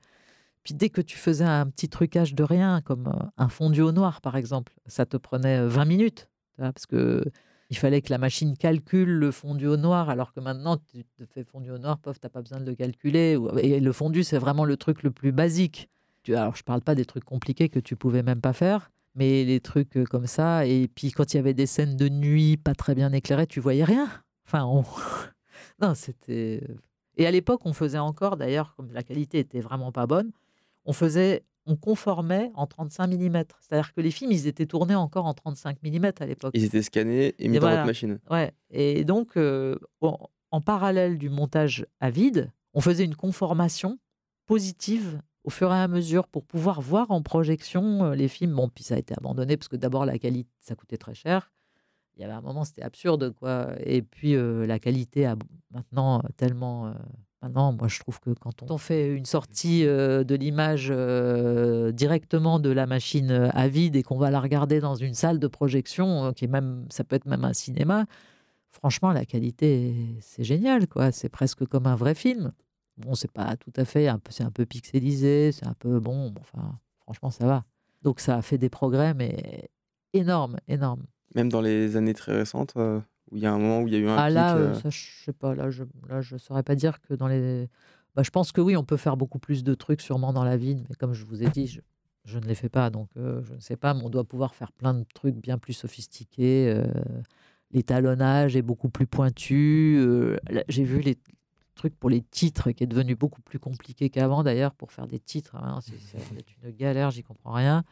puis 0.65 0.73
dès 0.73 0.89
que 0.89 0.99
tu 0.99 1.17
faisais 1.17 1.45
un 1.45 1.67
petit 1.67 1.87
trucage 1.87 2.35
de 2.35 2.43
rien, 2.43 2.81
comme 2.81 3.13
un 3.37 3.47
fondu 3.47 3.81
au 3.81 3.93
noir 3.93 4.19
par 4.19 4.35
exemple, 4.35 4.73
ça 4.87 5.05
te 5.05 5.15
prenait 5.15 5.65
20 5.65 5.85
minutes. 5.85 6.29
Parce 6.57 6.85
que 6.85 7.23
il 7.69 7.77
fallait 7.77 8.01
que 8.01 8.11
la 8.11 8.17
machine 8.17 8.55
calcule 8.55 9.09
le 9.09 9.31
fondu 9.31 9.67
au 9.67 9.77
noir, 9.77 10.09
alors 10.09 10.33
que 10.33 10.39
maintenant, 10.39 10.77
tu 10.77 11.03
te 11.03 11.25
fais 11.25 11.43
fondu 11.43 11.71
au 11.71 11.77
noir, 11.77 11.97
pof, 11.97 12.19
tu 12.19 12.25
n'as 12.25 12.29
pas 12.29 12.41
besoin 12.41 12.59
de 12.59 12.65
le 12.65 12.75
calculer. 12.75 13.37
Et 13.61 13.79
le 13.79 13.91
fondu, 13.91 14.23
c'est 14.23 14.37
vraiment 14.37 14.65
le 14.65 14.77
truc 14.77 15.03
le 15.03 15.11
plus 15.11 15.31
basique. 15.31 15.89
Alors, 16.27 16.55
je 16.55 16.63
parle 16.63 16.81
pas 16.81 16.95
des 16.95 17.05
trucs 17.05 17.23
compliqués 17.23 17.69
que 17.69 17.79
tu 17.79 17.95
pouvais 17.95 18.23
même 18.23 18.41
pas 18.41 18.53
faire, 18.53 18.91
mais 19.15 19.43
les 19.45 19.59
trucs 19.59 19.97
euh, 19.97 20.05
comme 20.05 20.27
ça. 20.27 20.65
Et 20.65 20.87
puis, 20.87 21.11
quand 21.11 21.33
il 21.33 21.37
y 21.37 21.39
avait 21.39 21.53
des 21.53 21.67
scènes 21.67 21.97
de 21.97 22.09
nuit 22.09 22.57
pas 22.57 22.73
très 22.73 22.95
bien 22.95 23.11
éclairées, 23.13 23.47
tu 23.47 23.59
voyais 23.59 23.83
rien. 23.83 24.09
Enfin, 24.47 24.63
non, 25.81 25.93
c'était. 25.95 26.61
Euh, 26.63 26.75
et 27.17 27.27
à 27.27 27.31
l'époque, 27.31 27.61
on 27.65 27.73
faisait 27.73 27.99
encore, 27.99 28.37
d'ailleurs, 28.37 28.75
comme 28.75 28.91
la 28.91 29.03
qualité 29.03 29.39
était 29.39 29.61
vraiment 29.61 29.91
pas 29.91 30.07
bonne, 30.07 30.31
on 30.85 30.93
faisait 30.93 31.43
on 31.65 31.75
conformait 31.75 32.51
en 32.55 32.67
35 32.67 33.07
mm. 33.07 33.43
C'est-à-dire 33.59 33.93
que 33.93 34.01
les 34.01 34.11
films, 34.11 34.31
ils 34.31 34.47
étaient 34.47 34.65
tournés 34.65 34.95
encore 34.95 35.25
en 35.25 35.33
35 35.33 35.77
mm 35.83 36.11
à 36.19 36.25
l'époque. 36.25 36.51
Ils 36.53 36.63
étaient 36.63 36.81
scannés 36.81 37.35
et 37.39 37.47
mis 37.47 37.59
dans 37.59 37.69
votre 37.69 37.85
machine. 37.85 38.19
Ouais. 38.29 38.51
Et 38.69 39.03
donc, 39.03 39.37
euh, 39.37 39.77
en, 40.01 40.61
parallèle 40.61 41.17
du 41.17 41.29
montage 41.29 41.85
à 41.99 42.09
vide, 42.09 42.51
on 42.73 42.81
faisait 42.81 43.03
une 43.03 43.15
conformation 43.15 43.99
positive 44.45 45.19
au 45.43 45.49
fur 45.49 45.71
et 45.71 45.77
à 45.77 45.87
mesure 45.87 46.27
pour 46.27 46.45
pouvoir 46.45 46.81
voir 46.81 47.11
en 47.11 47.21
projection 47.21 48.05
euh, 48.05 48.15
les 48.15 48.27
films. 48.27 48.53
Bon, 48.53 48.69
puis 48.69 48.83
ça 48.83 48.95
a 48.95 48.97
été 48.97 49.13
abandonné 49.17 49.57
parce 49.57 49.67
que 49.67 49.75
d'abord, 49.75 50.05
la 50.05 50.17
qualité, 50.17 50.49
ça 50.59 50.75
coûtait 50.75 50.97
très 50.97 51.15
cher. 51.15 51.51
Il 52.15 52.21
y 52.21 52.23
avait 52.23 52.33
un 52.33 52.41
moment, 52.41 52.63
c'était 52.63 52.83
absurde, 52.83 53.33
quoi. 53.33 53.71
Et 53.83 54.01
puis, 54.01 54.35
euh, 54.35 54.65
la 54.65 54.79
qualité 54.79 55.25
a 55.25 55.35
maintenant 55.71 56.21
tellement 56.37 56.93
Maintenant, 57.41 57.73
moi, 57.73 57.87
je 57.87 57.99
trouve 57.99 58.19
que 58.19 58.31
quand 58.31 58.63
on 58.71 58.77
fait 58.77 59.13
une 59.13 59.25
sortie 59.25 59.85
euh, 59.85 60.23
de 60.23 60.35
l'image 60.35 60.87
euh, 60.89 61.91
directement 61.91 62.59
de 62.59 62.69
la 62.69 62.87
machine 62.87 63.29
euh, 63.29 63.49
à 63.51 63.67
vide 63.67 63.95
et 63.95 64.03
qu'on 64.03 64.17
va 64.17 64.31
la 64.31 64.39
regarder 64.39 64.79
dans 64.79 64.95
une 64.95 65.13
salle 65.13 65.39
de 65.39 65.47
projection, 65.47 66.33
qui 66.33 66.45
est 66.45 66.47
même, 66.47 66.85
ça 66.89 67.03
peut 67.03 67.15
être 67.15 67.25
même 67.25 67.45
un 67.45 67.53
cinéma, 67.53 68.05
franchement, 68.71 69.11
la 69.11 69.25
qualité, 69.25 69.93
c'est 70.21 70.43
génial, 70.43 70.87
quoi. 70.87 71.11
C'est 71.11 71.29
presque 71.29 71.65
comme 71.65 71.87
un 71.87 71.95
vrai 71.95 72.15
film. 72.15 72.51
Bon, 72.97 73.13
c'est 73.13 73.31
pas 73.31 73.55
tout 73.57 73.73
à 73.75 73.85
fait, 73.85 74.09
c'est 74.29 74.43
un 74.43 74.51
peu 74.51 74.65
pixelisé, 74.65 75.51
c'est 75.51 75.67
un 75.67 75.75
peu 75.77 75.99
bon, 75.99 76.33
enfin, 76.39 76.79
franchement, 77.01 77.29
ça 77.29 77.45
va. 77.45 77.65
Donc, 78.01 78.21
ça 78.21 78.37
a 78.37 78.41
fait 78.41 78.57
des 78.57 78.69
progrès, 78.69 79.13
mais 79.13 79.69
énormes, 80.13 80.57
énormes. 80.67 81.03
Même 81.35 81.49
dans 81.49 81.61
les 81.61 81.97
années 81.97 82.13
très 82.13 82.33
récentes 82.33 82.73
il 83.31 83.39
y 83.39 83.45
a 83.45 83.53
un 83.53 83.57
moment 83.57 83.81
où 83.81 83.87
il 83.87 83.93
y 83.93 83.97
a 83.97 83.99
eu 83.99 84.07
un 84.07 84.15
ah 84.15 84.29
là, 84.29 84.55
euh, 84.55 84.73
ça, 84.75 84.89
je 84.89 85.07
sais 85.23 85.33
pas. 85.33 85.55
Là, 85.55 85.69
je 85.69 85.83
là, 86.07 86.21
je 86.21 86.37
saurais 86.37 86.63
pas 86.63 86.75
dire 86.75 87.01
que 87.01 87.13
dans 87.13 87.27
les. 87.27 87.69
Bah, 88.15 88.23
je 88.23 88.29
pense 88.29 88.51
que 88.51 88.61
oui, 88.61 88.77
on 88.77 88.83
peut 88.83 88.97
faire 88.97 89.17
beaucoup 89.17 89.39
plus 89.39 89.63
de 89.63 89.73
trucs 89.73 90.01
sûrement 90.01 90.31
dans 90.31 90.43
la 90.43 90.57
vie, 90.57 90.75
mais 90.75 90.95
comme 90.95 91.13
je 91.13 91.25
vous 91.25 91.43
ai 91.43 91.49
dit, 91.49 91.67
je, 91.67 91.81
je 92.23 92.39
ne 92.39 92.45
les 92.45 92.55
fais 92.55 92.69
pas, 92.69 92.89
donc 92.89 93.09
euh, 93.17 93.41
je 93.43 93.53
ne 93.53 93.59
sais 93.59 93.75
pas. 93.75 93.93
Mais 93.93 94.03
on 94.03 94.09
doit 94.09 94.23
pouvoir 94.23 94.55
faire 94.55 94.71
plein 94.71 94.93
de 94.93 95.05
trucs 95.13 95.35
bien 95.35 95.57
plus 95.57 95.73
sophistiqués. 95.73 96.73
Euh, 96.73 96.85
L'étalonnage 97.71 98.55
est 98.55 98.61
beaucoup 98.61 98.89
plus 98.89 99.07
pointu. 99.07 99.99
J'ai 100.69 100.83
vu 100.83 101.01
les 101.01 101.17
trucs 101.73 101.95
pour 101.95 102.09
les 102.09 102.21
titres 102.21 102.71
qui 102.71 102.83
est 102.83 102.87
devenu 102.87 103.15
beaucoup 103.15 103.41
plus 103.41 103.59
compliqué 103.59 104.09
qu'avant 104.09 104.43
d'ailleurs 104.43 104.73
pour 104.73 104.91
faire 104.91 105.07
des 105.07 105.19
titres. 105.19 105.55
Hein, 105.55 105.79
c'est 105.81 106.17
une 106.63 106.71
galère, 106.71 107.11
j'y 107.11 107.23
comprends 107.23 107.51
rien. 107.51 107.83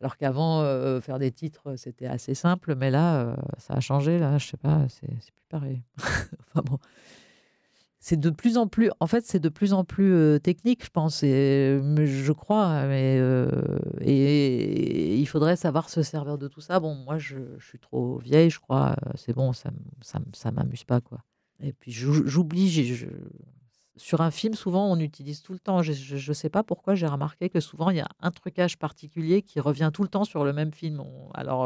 Alors 0.00 0.16
qu'avant, 0.16 0.60
euh, 0.60 1.00
faire 1.00 1.18
des 1.18 1.30
titres, 1.30 1.76
c'était 1.76 2.06
assez 2.06 2.34
simple, 2.34 2.74
mais 2.74 2.90
là, 2.90 3.20
euh, 3.20 3.36
ça 3.58 3.74
a 3.74 3.80
changé. 3.80 4.18
Là, 4.18 4.38
je 4.38 4.48
sais 4.48 4.56
pas, 4.56 4.86
c'est 4.88 5.06
plus 5.06 5.46
pareil. 5.48 5.82
enfin 5.98 6.62
bon, 6.64 6.78
c'est 8.00 8.18
de 8.18 8.30
plus 8.30 8.58
en 8.58 8.66
plus, 8.66 8.90
en 9.00 9.06
fait, 9.06 9.24
c'est 9.24 9.38
de 9.38 9.48
plus 9.48 9.72
en 9.72 9.84
plus 9.84 10.38
technique, 10.42 10.84
je 10.84 10.90
pense, 10.90 11.20
je 11.22 12.32
crois, 12.32 12.86
mais 12.86 13.18
et, 14.00 15.16
il 15.18 15.26
faudrait 15.26 15.56
savoir 15.56 15.88
se 15.88 16.02
servir 16.02 16.36
de 16.36 16.48
tout 16.48 16.60
ça. 16.60 16.80
Bon, 16.80 16.94
moi, 16.94 17.16
je, 17.16 17.36
suis 17.60 17.78
trop 17.78 18.18
vieille, 18.18 18.50
je 18.50 18.60
crois, 18.60 18.96
c'est 19.14 19.34
bon, 19.34 19.52
ça, 19.52 19.70
ça, 20.02 20.18
ça 20.34 20.50
m'amuse 20.50 20.84
pas, 20.84 21.00
quoi. 21.00 21.20
Et 21.60 21.72
puis 21.72 21.92
j'oublie, 21.92 22.68
sur 23.96 24.20
un 24.20 24.30
film, 24.30 24.54
souvent, 24.54 24.90
on 24.90 24.98
utilise 24.98 25.42
tout 25.42 25.52
le 25.52 25.58
temps. 25.58 25.82
Je 25.82 26.28
ne 26.28 26.34
sais 26.34 26.48
pas 26.48 26.62
pourquoi 26.62 26.94
j'ai 26.94 27.06
remarqué 27.06 27.48
que 27.48 27.60
souvent, 27.60 27.90
il 27.90 27.96
y 27.96 28.00
a 28.00 28.08
un 28.20 28.30
trucage 28.30 28.78
particulier 28.78 29.42
qui 29.42 29.60
revient 29.60 29.90
tout 29.92 30.02
le 30.02 30.08
temps 30.08 30.24
sur 30.24 30.44
le 30.44 30.52
même 30.52 30.72
film. 30.72 31.02
alors, 31.34 31.64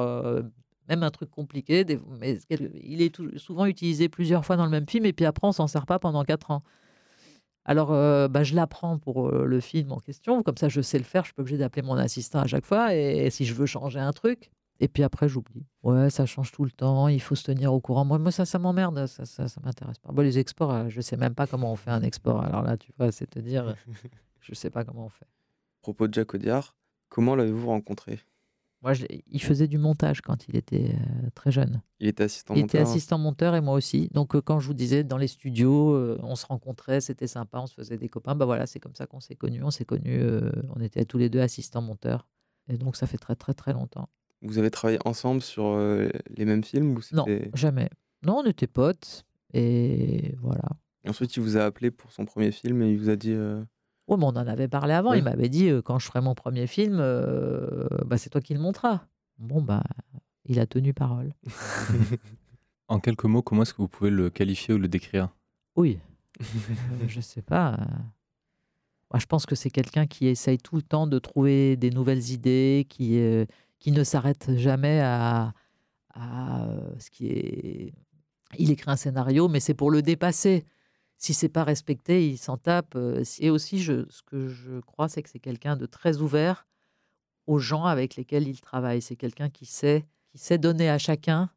même 0.88 1.02
un 1.02 1.10
truc 1.10 1.30
compliqué, 1.30 1.84
mais 2.18 2.38
il 2.50 3.02
est 3.02 3.14
souvent 3.36 3.66
utilisé 3.66 4.08
plusieurs 4.08 4.44
fois 4.44 4.56
dans 4.56 4.64
le 4.64 4.70
même 4.70 4.88
film, 4.88 5.04
et 5.04 5.12
puis 5.12 5.26
après, 5.26 5.46
on 5.46 5.52
s'en 5.52 5.66
sert 5.66 5.86
pas 5.86 5.98
pendant 5.98 6.24
quatre 6.24 6.50
ans. 6.50 6.62
Alors, 7.64 7.88
bah, 8.28 8.42
je 8.42 8.54
l'apprends 8.54 8.98
pour 8.98 9.30
le 9.30 9.60
film 9.60 9.92
en 9.92 10.00
question, 10.00 10.42
comme 10.42 10.56
ça 10.56 10.68
je 10.68 10.80
sais 10.80 10.98
le 10.98 11.04
faire, 11.04 11.24
je 11.24 11.28
suis 11.28 11.34
pas 11.34 11.42
obligé 11.42 11.58
d'appeler 11.58 11.82
mon 11.82 11.96
assistant 11.96 12.40
à 12.40 12.46
chaque 12.46 12.64
fois, 12.64 12.94
et, 12.94 13.28
si 13.30 13.44
je 13.44 13.54
veux 13.54 13.66
changer 13.66 14.00
un 14.00 14.12
truc, 14.12 14.50
et 14.80 14.88
puis 14.88 15.02
après 15.02 15.28
j'oublie. 15.28 15.66
Ouais, 15.82 16.10
ça 16.10 16.26
change 16.26 16.52
tout 16.52 16.64
le 16.64 16.70
temps, 16.70 17.08
il 17.08 17.20
faut 17.20 17.34
se 17.34 17.44
tenir 17.44 17.72
au 17.72 17.80
courant. 17.80 18.04
Moi, 18.04 18.18
moi 18.18 18.30
ça, 18.30 18.44
ça 18.44 18.58
m'emmerde, 18.58 19.06
ça, 19.06 19.24
ça, 19.24 19.48
ça 19.48 19.60
m'intéresse 19.64 19.98
pas. 19.98 20.12
Bon, 20.12 20.22
les 20.22 20.38
exports, 20.38 20.88
je 20.88 21.00
sais 21.00 21.16
même 21.16 21.34
pas 21.34 21.46
comment 21.46 21.72
on 21.72 21.76
fait 21.76 21.90
un 21.90 22.02
export. 22.02 22.42
Alors 22.42 22.62
là, 22.62 22.76
tu 22.76 22.92
vois, 22.98 23.12
c'est 23.12 23.26
te 23.26 23.38
dire, 23.38 23.74
je 24.40 24.54
sais 24.54 24.70
pas 24.70 24.84
comment 24.84 25.06
on 25.06 25.10
fait. 25.10 25.24
À 25.24 25.82
propos 25.82 26.08
de 26.08 26.14
Jacques 26.14 26.34
Audiard, 26.34 26.76
comment 27.08 27.34
l'avez-vous 27.34 27.68
rencontré? 27.68 28.20
Moi, 28.82 28.92
il 29.26 29.42
faisait 29.42 29.66
du 29.66 29.76
montage 29.76 30.20
quand 30.20 30.46
il 30.46 30.54
était 30.54 30.94
euh, 30.94 31.30
très 31.34 31.50
jeune. 31.50 31.82
Il 31.98 32.06
était 32.06 32.24
assistant 32.24 32.54
monteur. 32.54 32.62
Il 32.62 32.66
était 32.66 32.78
assistant 32.78 33.18
monteur 33.18 33.54
et 33.56 33.60
moi 33.60 33.74
aussi. 33.74 34.08
Donc, 34.12 34.36
euh, 34.36 34.40
quand 34.40 34.60
je 34.60 34.68
vous 34.68 34.74
disais, 34.74 35.02
dans 35.02 35.16
les 35.16 35.26
studios, 35.26 35.94
euh, 35.94 36.16
on 36.22 36.36
se 36.36 36.46
rencontrait, 36.46 37.00
c'était 37.00 37.26
sympa, 37.26 37.58
on 37.58 37.66
se 37.66 37.74
faisait 37.74 37.96
des 37.96 38.08
copains. 38.08 38.36
Bah 38.36 38.44
voilà, 38.44 38.66
c'est 38.66 38.78
comme 38.78 38.94
ça 38.94 39.06
qu'on 39.06 39.18
s'est 39.18 39.34
connus. 39.34 39.64
On 39.64 39.72
s'est 39.72 39.84
connus, 39.84 40.22
on 40.76 40.80
était 40.80 41.04
tous 41.04 41.18
les 41.18 41.28
deux 41.28 41.40
assistants 41.40 41.82
monteurs. 41.82 42.28
Et 42.68 42.76
donc, 42.76 42.94
ça 42.94 43.08
fait 43.08 43.18
très, 43.18 43.34
très, 43.34 43.52
très 43.52 43.72
longtemps. 43.72 44.08
Vous 44.42 44.58
avez 44.58 44.70
travaillé 44.70 44.98
ensemble 45.04 45.42
sur 45.42 45.76
les 45.76 46.44
mêmes 46.44 46.62
films 46.62 46.96
ou 46.96 47.00
Non, 47.12 47.24
jamais. 47.54 47.90
Non, 48.24 48.38
on 48.38 48.44
était 48.44 48.66
potes. 48.66 49.24
Et 49.52 50.34
voilà. 50.40 50.68
Et 51.04 51.08
ensuite, 51.08 51.34
il 51.36 51.42
vous 51.42 51.56
a 51.56 51.64
appelé 51.64 51.90
pour 51.90 52.12
son 52.12 52.24
premier 52.24 52.52
film 52.52 52.82
et 52.82 52.92
il 52.92 52.98
vous 52.98 53.08
a 53.08 53.16
dit. 53.16 53.34
Oui, 53.34 54.16
mais 54.16 54.24
on 54.24 54.28
en 54.28 54.36
avait 54.36 54.68
parlé 54.68 54.94
avant. 54.94 55.12
Il 55.12 55.24
m'avait 55.24 55.48
dit 55.48 55.70
quand 55.84 55.98
je 55.98 56.06
ferai 56.06 56.20
mon 56.20 56.34
premier 56.34 56.66
film, 56.66 56.98
bah, 58.06 58.16
c'est 58.16 58.30
toi 58.30 58.40
qui 58.40 58.54
le 58.54 58.60
montras. 58.60 59.02
Bon, 59.38 59.62
bah, 59.62 59.82
il 60.44 60.58
a 60.60 60.66
tenu 60.66 60.94
parole. 60.94 61.32
en 62.88 63.00
quelques 63.00 63.24
mots, 63.24 63.42
comment 63.42 63.62
est-ce 63.62 63.74
que 63.74 63.82
vous 63.82 63.88
pouvez 63.88 64.10
le 64.10 64.30
qualifier 64.30 64.74
ou 64.74 64.78
le 64.78 64.88
décrire? 64.88 65.28
Oui, 65.76 65.98
je 67.06 67.20
sais 67.20 67.42
pas. 67.42 67.78
Moi, 69.10 69.20
je 69.20 69.26
pense 69.26 69.46
que 69.46 69.54
c'est 69.54 69.70
quelqu'un 69.70 70.06
qui 70.06 70.26
essaye 70.26 70.58
tout 70.58 70.76
le 70.76 70.82
temps 70.82 71.06
de 71.06 71.18
trouver 71.18 71.76
des 71.76 71.90
nouvelles 71.90 72.30
idées, 72.30 72.86
qui, 72.88 73.18
qui 73.78 73.92
ne 73.92 74.04
s'arrête 74.04 74.56
jamais 74.56 75.00
à, 75.00 75.52
à 76.14 76.68
ce 76.98 77.10
qui 77.10 77.28
est. 77.28 77.92
Il 78.58 78.70
écrit 78.70 78.90
un 78.90 78.96
scénario, 78.96 79.48
mais 79.48 79.60
c'est 79.60 79.74
pour 79.74 79.90
le 79.90 80.00
dépasser 80.02 80.64
si 81.18 81.34
c'est 81.34 81.48
pas 81.48 81.64
respecté, 81.64 82.28
il 82.28 82.38
s'en 82.38 82.56
tape. 82.56 82.96
Et 83.40 83.50
aussi, 83.50 83.82
je, 83.82 84.08
ce 84.08 84.22
que 84.22 84.48
je 84.48 84.80
crois, 84.80 85.08
c'est 85.08 85.22
que 85.22 85.28
c'est 85.28 85.40
quelqu'un 85.40 85.76
de 85.76 85.84
très 85.84 86.18
ouvert 86.18 86.66
aux 87.46 87.58
gens 87.58 87.84
avec 87.84 88.16
lesquels 88.16 88.46
il 88.46 88.60
travaille. 88.60 89.02
C'est 89.02 89.16
quelqu'un 89.16 89.50
qui 89.50 89.66
sait, 89.66 90.06
qui 90.30 90.38
sait 90.38 90.58
donner 90.58 90.88
à 90.88 90.98
chacun 90.98 91.50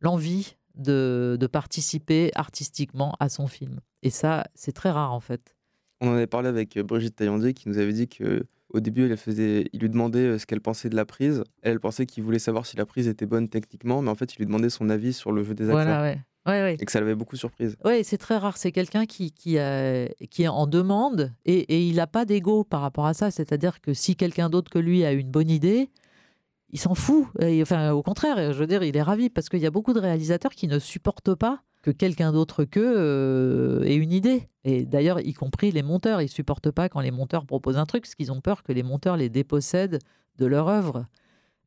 l'envie 0.00 0.56
de, 0.74 1.36
de, 1.38 1.46
participer 1.46 2.30
artistiquement 2.34 3.14
à 3.20 3.28
son 3.28 3.48
film. 3.48 3.80
Et 4.02 4.10
ça, 4.10 4.44
c'est 4.54 4.72
très 4.72 4.90
rare 4.90 5.12
en 5.12 5.20
fait. 5.20 5.56
On 6.00 6.08
en 6.08 6.12
avait 6.14 6.26
parlé 6.26 6.48
avec 6.48 6.78
Brigitte 6.78 7.16
Taillandier 7.16 7.54
qui 7.54 7.68
nous 7.68 7.78
avait 7.78 7.92
dit 7.92 8.08
que 8.08 8.46
au 8.70 8.80
début, 8.80 9.10
elle 9.10 9.16
faisait, 9.16 9.68
il 9.72 9.80
lui 9.80 9.88
demandait 9.88 10.38
ce 10.38 10.46
qu'elle 10.46 10.60
pensait 10.60 10.90
de 10.90 10.96
la 10.96 11.06
prise. 11.06 11.42
Elle, 11.62 11.80
pensait 11.80 12.04
qu'il 12.04 12.22
voulait 12.22 12.38
savoir 12.38 12.66
si 12.66 12.76
la 12.76 12.84
prise 12.84 13.08
était 13.08 13.24
bonne 13.24 13.48
techniquement, 13.48 14.02
mais 14.02 14.10
en 14.10 14.14
fait, 14.14 14.34
il 14.34 14.38
lui 14.38 14.46
demandait 14.46 14.68
son 14.68 14.90
avis 14.90 15.14
sur 15.14 15.32
le 15.32 15.42
jeu 15.42 15.54
des 15.54 15.70
acteurs. 15.70 15.84
Voilà, 15.84 16.02
ouais. 16.02 16.76
Et 16.78 16.84
que 16.84 16.92
ça 16.92 17.00
l'avait 17.00 17.14
beaucoup 17.14 17.36
surprise. 17.36 17.76
Oui, 17.84 18.04
c'est 18.04 18.18
très 18.18 18.36
rare. 18.36 18.56
C'est 18.56 18.72
quelqu'un 18.72 19.06
qui, 19.06 19.32
qui, 19.32 19.58
qui, 20.30 20.42
est 20.42 20.48
en 20.48 20.66
demande 20.66 21.32
et, 21.44 21.58
et 21.58 21.86
il 21.86 21.96
n'a 21.96 22.06
pas 22.06 22.24
d'ego 22.24 22.64
par 22.64 22.80
rapport 22.80 23.06
à 23.06 23.14
ça. 23.14 23.30
C'est-à-dire 23.30 23.80
que 23.80 23.92
si 23.92 24.16
quelqu'un 24.16 24.48
d'autre 24.48 24.70
que 24.70 24.78
lui 24.78 25.04
a 25.04 25.12
une 25.12 25.30
bonne 25.30 25.50
idée, 25.50 25.90
il 26.70 26.78
s'en 26.78 26.94
fout. 26.94 27.26
enfin, 27.62 27.92
au 27.92 28.02
contraire, 28.02 28.52
je 28.52 28.58
veux 28.58 28.66
dire, 28.66 28.82
il 28.82 28.96
est 28.96 29.02
ravi 29.02 29.30
parce 29.30 29.48
qu'il 29.48 29.60
y 29.60 29.66
a 29.66 29.70
beaucoup 29.70 29.92
de 29.92 30.00
réalisateurs 30.00 30.52
qui 30.52 30.68
ne 30.68 30.78
supportent 30.78 31.34
pas 31.34 31.62
que 31.88 31.96
quelqu'un 31.96 32.32
d'autre 32.32 32.64
qu'eux 32.64 32.94
euh, 32.96 33.82
ait 33.84 33.96
une 33.96 34.12
idée. 34.12 34.48
Et 34.64 34.84
d'ailleurs, 34.84 35.20
y 35.20 35.32
compris 35.32 35.70
les 35.70 35.82
monteurs, 35.82 36.22
ils 36.22 36.28
supportent 36.28 36.70
pas 36.70 36.88
quand 36.88 37.00
les 37.00 37.10
monteurs 37.10 37.46
proposent 37.46 37.78
un 37.78 37.86
truc, 37.86 38.02
parce 38.02 38.14
qu'ils 38.14 38.32
ont 38.32 38.40
peur 38.40 38.62
que 38.62 38.72
les 38.72 38.82
monteurs 38.82 39.16
les 39.16 39.28
dépossèdent 39.28 39.98
de 40.38 40.46
leur 40.46 40.68
œuvre. 40.68 41.06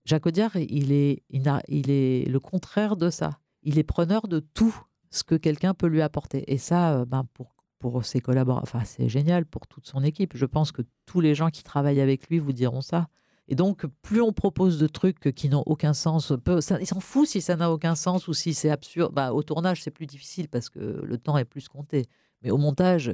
Jacques 0.06 0.26
Audiard, 0.26 0.56
il 0.56 0.92
est, 0.92 1.24
il, 1.30 1.52
il 1.68 1.92
est 1.92 2.28
le 2.30 2.40
contraire 2.40 2.96
de 2.96 3.10
ça 3.10 3.40
il 3.64 3.80
est 3.80 3.84
preneur 3.84 4.28
de 4.28 4.40
tout 4.40 4.76
ce 5.10 5.24
que 5.24 5.36
quelqu'un 5.36 5.74
peut 5.74 5.88
lui 5.88 6.02
apporter. 6.02 6.52
Et 6.52 6.58
ça, 6.58 6.94
euh, 6.94 7.06
ben, 7.06 7.26
pour, 7.34 7.56
pour 7.80 8.04
ses 8.06 8.22
collaborateurs, 8.22 8.82
c'est 8.86 9.10
génial 9.10 9.46
pour 9.46 9.68
toute 9.68 9.88
son 9.88 10.04
équipe. 10.04 10.36
Je 10.36 10.46
pense 10.46 10.72
que 10.72 10.82
tous 11.06 11.22
les 11.22 11.36
gens 11.36 11.50
qui 11.50 11.64
travaillent 11.64 12.02
avec 12.02 12.30
lui 12.30 12.40
vous 12.40 12.54
diront 12.54 12.82
ça. 12.82 13.08
Et 13.52 13.56
donc, 13.56 13.86
plus 14.02 14.22
on 14.22 14.32
propose 14.32 14.80
de 14.80 14.88
trucs 14.88 15.36
qui 15.36 15.50
n'ont 15.50 15.64
aucun 15.66 15.92
sens, 15.94 16.32
peu, 16.42 16.62
ça, 16.62 16.80
il 16.80 16.88
s'en 16.88 17.02
fout 17.02 17.28
si 17.28 17.42
ça 17.42 17.58
n'a 17.58 17.70
aucun 17.70 17.96
sens 17.96 18.30
ou 18.30 18.34
si 18.34 18.54
c'est 18.54 18.70
absurde. 18.70 19.14
Bah, 19.14 19.34
au 19.34 19.44
tournage, 19.44 19.84
c'est 19.84 19.92
plus 19.92 20.06
difficile 20.06 20.48
parce 20.48 20.70
que 20.70 20.80
le 20.80 21.18
temps 21.18 21.38
est 21.38 21.44
plus 21.44 21.68
compté. 21.68 22.06
Mais 22.44 22.50
au 22.50 22.58
montage, 22.58 23.14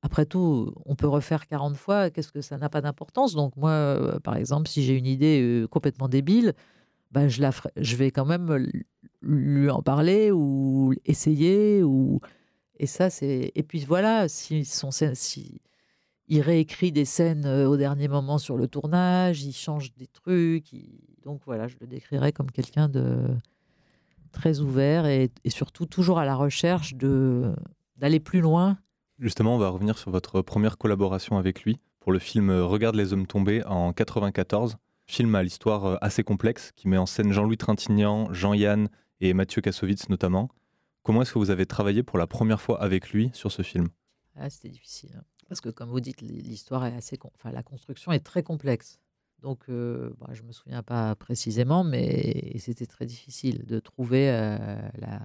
après 0.00 0.24
tout, 0.24 0.72
on 0.86 0.94
peut 0.94 1.06
refaire 1.06 1.46
40 1.46 1.76
fois. 1.76 2.08
Qu'est-ce 2.08 2.32
que 2.32 2.40
ça 2.40 2.56
n'a 2.56 2.70
pas 2.70 2.80
d'importance? 2.80 3.34
Donc, 3.34 3.54
moi, 3.56 3.68
euh, 3.68 4.18
par 4.20 4.36
exemple, 4.36 4.66
si 4.66 4.82
j'ai 4.82 4.94
une 4.94 5.06
idée 5.06 5.42
euh, 5.42 5.66
complètement 5.66 6.08
débile, 6.08 6.54
bah, 7.10 7.28
je, 7.28 7.96
vais 7.96 8.10
quand 8.10 8.24
même 8.24 8.72
lui 9.20 9.68
en 9.68 9.82
parler 9.82 10.30
ou 10.32 10.94
essayer 11.04 11.82
et 12.78 12.86
ça 12.86 13.08
et 13.20 13.62
puis 13.62 13.84
voilà 13.84 14.26
si 14.28 14.64
il 16.28 16.40
réécrit 16.40 16.92
des 16.92 17.04
scènes 17.04 17.46
euh, 17.46 17.68
au 17.68 17.76
dernier 17.76 18.08
moment 18.08 18.38
sur 18.38 18.56
le 18.56 18.68
tournage, 18.68 19.42
il 19.42 19.52
change 19.52 19.94
des 19.94 20.06
trucs, 20.06 20.70
donc 21.24 21.40
voilà, 21.46 21.68
je 21.68 21.76
le 21.80 21.86
décrirais 21.86 22.32
comme 22.32 22.50
quelqu'un 22.50 22.88
de 22.88 23.26
très 24.32 24.60
ouvert 24.60 25.06
et, 25.06 25.30
et, 25.44 25.50
surtout 25.50 25.86
toujours 25.86 26.18
à 26.18 26.24
la 26.24 26.34
recherche 26.34 26.94
de 26.94 27.54
d'aller 27.96 28.20
plus 28.20 28.40
loin. 28.40 28.76
Justement, 29.18 29.54
on 29.54 29.58
va 29.58 29.70
revenir 29.70 29.96
sur 29.96 30.10
votre 30.10 30.42
première 30.42 30.76
collaboration 30.76 31.38
avec 31.38 31.62
lui 31.62 31.78
pour 32.00 32.12
le 32.12 32.18
film 32.18 32.50
Regarde 32.50 32.94
les 32.96 33.12
hommes 33.12 33.26
tombés 33.26 33.64
en 33.64 33.92
94, 33.92 34.76
film 35.06 35.34
à 35.34 35.42
l'histoire 35.42 35.86
euh, 35.86 35.96
assez 36.00 36.22
complexe 36.22 36.72
qui 36.76 36.88
met 36.88 36.98
en 36.98 37.06
scène 37.06 37.32
Jean-Louis 37.32 37.56
Trintignant, 37.56 38.32
Jean-Yann 38.32 38.88
et 39.20 39.32
Mathieu 39.32 39.62
Kassovitz 39.62 40.08
notamment. 40.08 40.48
Comment 41.02 41.22
est-ce 41.22 41.32
que 41.32 41.38
vous 41.38 41.50
avez 41.50 41.66
travaillé 41.66 42.02
pour 42.02 42.18
la 42.18 42.26
première 42.26 42.60
fois 42.60 42.82
avec 42.82 43.10
lui 43.10 43.30
sur 43.32 43.52
ce 43.52 43.62
film? 43.62 43.88
Ah, 44.34 44.50
C'était 44.50 44.68
difficile. 44.68 45.22
Parce 45.48 45.60
que, 45.60 45.68
comme 45.68 45.90
vous 45.90 46.00
dites, 46.00 46.20
l'histoire 46.20 46.86
est 46.86 46.94
assez. 46.94 47.18
Enfin, 47.36 47.52
la 47.52 47.62
construction 47.62 48.12
est 48.12 48.24
très 48.24 48.42
complexe. 48.42 48.98
Donc, 49.42 49.64
euh, 49.68 50.12
bah, 50.18 50.28
je 50.32 50.42
me 50.42 50.52
souviens 50.52 50.82
pas 50.82 51.14
précisément, 51.14 51.84
mais 51.84 52.56
c'était 52.58 52.86
très 52.86 53.06
difficile 53.06 53.64
de 53.66 53.78
trouver, 53.78 54.30
euh, 54.30 54.56
la, 54.98 55.20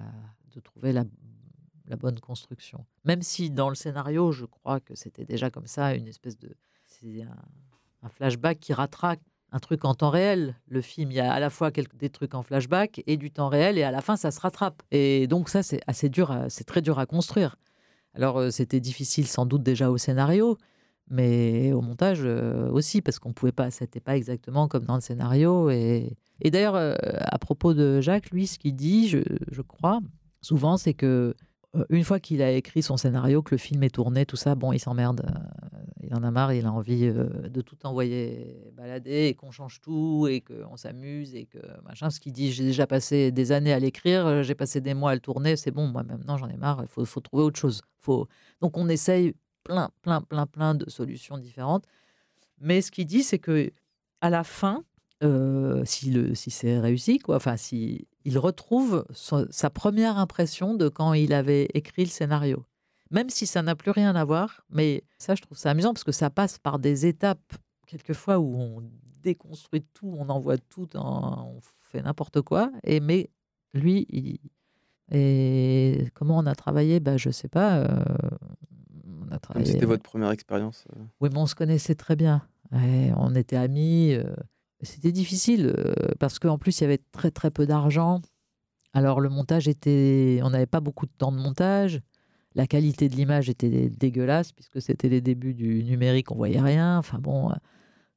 bonne 1.96 2.20
construction. 2.20 2.86
Même 3.04 3.22
si 3.22 3.50
dans 3.50 3.68
le 3.68 3.74
scénario, 3.74 4.32
je 4.32 4.46
crois 4.46 4.80
que 4.80 4.94
c'était 4.94 5.24
déjà 5.24 5.50
comme 5.50 5.66
ça, 5.66 5.94
une 5.94 6.08
espèce 6.08 6.38
de. 6.38 6.54
C'est 6.86 7.22
un, 7.22 8.08
flashback 8.08 8.58
qui 8.58 8.72
rattrape 8.72 9.20
un 9.52 9.58
truc 9.58 9.84
en 9.84 9.94
temps 9.94 10.10
réel. 10.10 10.56
Le 10.66 10.80
film, 10.80 11.10
il 11.10 11.16
y 11.16 11.20
a 11.20 11.32
à 11.32 11.38
la 11.38 11.50
fois 11.50 11.70
des 11.70 12.10
trucs 12.10 12.34
en 12.34 12.42
flashback 12.42 13.02
et 13.06 13.16
du 13.16 13.30
temps 13.30 13.48
réel, 13.48 13.76
et 13.76 13.82
à 13.82 13.90
la 13.90 14.00
fin, 14.00 14.16
ça 14.16 14.30
se 14.30 14.40
rattrape. 14.40 14.82
Et 14.90 15.26
donc 15.26 15.48
ça, 15.48 15.62
c'est 15.62 15.80
assez 15.86 16.08
dur, 16.08 16.46
c'est 16.48 16.64
très 16.64 16.80
dur 16.80 16.98
à 16.98 17.06
construire. 17.06 17.56
Alors 18.14 18.38
euh, 18.38 18.50
c'était 18.50 18.80
difficile 18.80 19.26
sans 19.26 19.46
doute 19.46 19.62
déjà 19.62 19.90
au 19.90 19.98
scénario, 19.98 20.58
mais 21.10 21.72
au 21.72 21.80
montage 21.80 22.20
euh, 22.24 22.68
aussi, 22.70 23.02
parce 23.02 23.18
qu'on 23.18 23.32
pouvait 23.32 23.52
pas, 23.52 23.70
c'était 23.70 24.00
pas 24.00 24.16
exactement 24.16 24.68
comme 24.68 24.84
dans 24.84 24.94
le 24.96 25.00
scénario. 25.00 25.70
Et, 25.70 26.16
et 26.40 26.50
d'ailleurs, 26.50 26.76
euh, 26.76 26.94
à 27.00 27.38
propos 27.38 27.74
de 27.74 28.00
Jacques, 28.00 28.30
lui, 28.30 28.46
ce 28.46 28.58
qu'il 28.58 28.76
dit, 28.76 29.08
je, 29.08 29.18
je 29.50 29.62
crois, 29.62 30.00
souvent, 30.40 30.76
c'est 30.76 30.94
que 30.94 31.34
une 31.88 32.04
fois 32.04 32.20
qu'il 32.20 32.42
a 32.42 32.52
écrit 32.52 32.82
son 32.82 32.96
scénario, 32.96 33.42
que 33.42 33.54
le 33.54 33.58
film 33.58 33.82
est 33.82 33.94
tourné, 33.94 34.26
tout 34.26 34.36
ça, 34.36 34.54
bon, 34.54 34.72
il 34.72 34.78
s'emmerde. 34.78 35.24
Euh, 35.26 35.78
il 36.02 36.14
en 36.14 36.22
a 36.22 36.30
marre, 36.30 36.52
il 36.52 36.66
a 36.66 36.72
envie 36.72 37.06
euh, 37.06 37.48
de 37.48 37.60
tout 37.62 37.86
envoyer 37.86 38.70
balader 38.74 39.28
et 39.28 39.34
qu'on 39.34 39.50
change 39.50 39.80
tout 39.80 40.26
et 40.28 40.42
qu'on 40.42 40.76
s'amuse 40.76 41.34
et 41.34 41.46
que 41.46 41.58
machin. 41.84 42.10
Ce 42.10 42.20
qu'il 42.20 42.32
dit, 42.32 42.52
j'ai 42.52 42.64
déjà 42.64 42.86
passé 42.86 43.32
des 43.32 43.52
années 43.52 43.72
à 43.72 43.78
l'écrire, 43.78 44.42
j'ai 44.42 44.54
passé 44.54 44.80
des 44.80 44.92
mois 44.94 45.12
à 45.12 45.14
le 45.14 45.20
tourner, 45.20 45.56
c'est 45.56 45.70
bon, 45.70 45.86
moi 45.86 46.02
maintenant 46.02 46.36
j'en 46.36 46.48
ai 46.48 46.56
marre, 46.56 46.80
il 46.82 46.88
faut, 46.88 47.04
faut, 47.04 47.20
trouver 47.20 47.44
autre 47.44 47.58
chose. 47.58 47.80
Faut... 48.00 48.28
Donc 48.60 48.76
on 48.76 48.88
essaye 48.88 49.34
plein, 49.64 49.90
plein, 50.02 50.20
plein, 50.20 50.46
plein 50.46 50.74
de 50.74 50.90
solutions 50.90 51.38
différentes. 51.38 51.86
Mais 52.60 52.82
ce 52.82 52.90
qu'il 52.90 53.06
dit, 53.06 53.22
c'est 53.22 53.38
que 53.38 53.72
à 54.20 54.30
la 54.30 54.44
fin, 54.44 54.84
si, 55.84 56.10
le, 56.10 56.34
si 56.34 56.50
c'est 56.50 56.78
réussi, 56.78 57.18
quoi, 57.18 57.36
enfin, 57.36 57.56
si 57.56 58.06
il 58.24 58.38
retrouve 58.38 59.04
sa 59.12 59.70
première 59.70 60.18
impression 60.18 60.74
de 60.74 60.88
quand 60.88 61.12
il 61.12 61.32
avait 61.32 61.68
écrit 61.74 62.04
le 62.04 62.10
scénario. 62.10 62.64
même 63.10 63.30
si 63.30 63.46
ça 63.46 63.62
n'a 63.62 63.76
plus 63.76 63.90
rien 63.90 64.16
à 64.16 64.24
voir. 64.24 64.64
Mais 64.70 65.04
ça, 65.18 65.34
je 65.34 65.42
trouve 65.42 65.56
ça 65.56 65.70
amusant 65.70 65.92
parce 65.92 66.02
que 66.04 66.12
ça 66.12 66.30
passe 66.30 66.58
par 66.58 66.78
des 66.78 67.06
étapes, 67.06 67.52
quelquefois, 67.86 68.38
où 68.38 68.56
on 68.56 68.82
déconstruit 69.22 69.84
tout, 69.94 70.12
on 70.18 70.28
envoie 70.28 70.58
tout, 70.58 70.88
on 70.94 71.60
fait 71.80 72.02
n'importe 72.02 72.40
quoi. 72.40 72.72
Et 72.82 73.00
mais 73.00 73.30
lui, 73.74 74.06
il... 74.08 74.38
et 75.10 76.08
comment 76.14 76.38
on 76.38 76.46
a 76.46 76.54
travaillé? 76.54 77.00
Bah, 77.00 77.16
Je 77.16 77.30
sais 77.30 77.48
pas. 77.48 77.78
Euh, 77.78 78.04
on 79.20 79.30
a 79.30 79.38
travaillé... 79.38 79.66
C'était 79.66 79.86
votre 79.86 80.02
première 80.02 80.30
expérience 80.30 80.84
euh? 80.96 81.00
Oui, 81.20 81.28
mais 81.32 81.38
on 81.38 81.46
se 81.46 81.54
connaissait 81.54 81.94
très 81.94 82.16
bien. 82.16 82.42
on 82.72 83.34
était 83.34 83.56
amis. 83.56 84.14
Euh, 84.14 84.34
c'était 84.82 85.12
difficile 85.12 85.74
parce 86.18 86.38
qu'en 86.38 86.58
plus, 86.58 86.80
il 86.80 86.82
y 86.82 86.86
avait 86.86 87.00
très 87.12 87.30
très 87.30 87.50
peu 87.50 87.66
d'argent. 87.66 88.20
Alors 88.92 89.20
le 89.20 89.28
montage 89.28 89.68
était... 89.68 90.40
On 90.42 90.50
n'avait 90.50 90.66
pas 90.66 90.80
beaucoup 90.80 91.06
de 91.06 91.12
temps 91.16 91.32
de 91.32 91.38
montage. 91.38 92.00
La 92.54 92.66
qualité 92.66 93.08
de 93.08 93.16
l'image 93.16 93.48
était 93.48 93.88
dégueulasse 93.88 94.52
puisque 94.52 94.82
c'était 94.82 95.08
les 95.08 95.20
débuts 95.20 95.54
du 95.54 95.82
numérique, 95.84 96.30
on 96.30 96.36
voyait 96.36 96.60
rien. 96.60 96.98
Enfin 96.98 97.18
bon, 97.18 97.50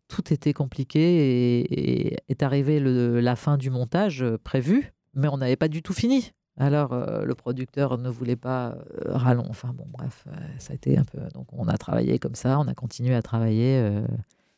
tout 0.08 0.34
était 0.34 0.54
compliqué 0.54 1.62
et, 1.62 2.18
est 2.28 2.44
arrivé 2.44 2.80
la 2.80 3.36
fin 3.36 3.58
du 3.58 3.70
montage 3.70 4.24
euh, 4.24 4.38
prévu, 4.38 4.94
mais 5.14 5.28
on 5.28 5.38
n'avait 5.38 5.56
pas 5.56 5.68
du 5.68 5.82
tout 5.82 5.94
fini. 5.94 6.32
Alors 6.58 6.94
euh, 6.94 7.26
le 7.26 7.36
producteur 7.36 7.98
ne 7.98 8.10
voulait 8.10 8.36
pas 8.36 8.78
euh, 9.06 9.18
rallonge. 9.18 9.48
Enfin 9.50 9.74
bon, 9.74 9.86
bref, 9.90 10.28
ça 10.58 10.74
a 10.74 10.76
été 10.76 10.98
un 10.98 11.04
peu. 11.04 11.20
Donc 11.34 11.48
on 11.52 11.68
a 11.68 11.78
travaillé 11.78 12.20
comme 12.20 12.36
ça, 12.36 12.60
on 12.60 12.68
a 12.68 12.74
continué 12.74 13.16
à 13.16 13.22
travailler 13.22 14.04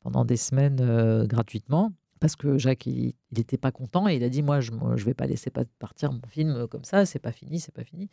pendant 0.08 0.24
des 0.24 0.38
semaines 0.38 1.26
gratuitement 1.26 1.91
parce 2.22 2.38
que 2.38 2.58
Jacques 2.58 2.86
il 2.86 3.14
n'était 3.36 3.58
pas 3.58 3.72
content 3.74 4.08
et 4.08 4.16
il 4.16 4.24
a 4.24 4.30
dit 4.30 4.41
moi 4.41 4.62
je 4.62 4.72
ne 4.72 4.95
vais 4.95 5.14
pas 5.14 5.28
laisser 5.28 5.51
partir 5.80 6.14
mon 6.14 6.26
film 6.30 6.66
comme 6.68 6.86
ça, 6.86 7.05
c'est 7.05 7.20
pas 7.20 7.34
fini, 7.34 7.60
c'est 7.60 7.74
pas 7.74 7.84
fini. 7.84 8.10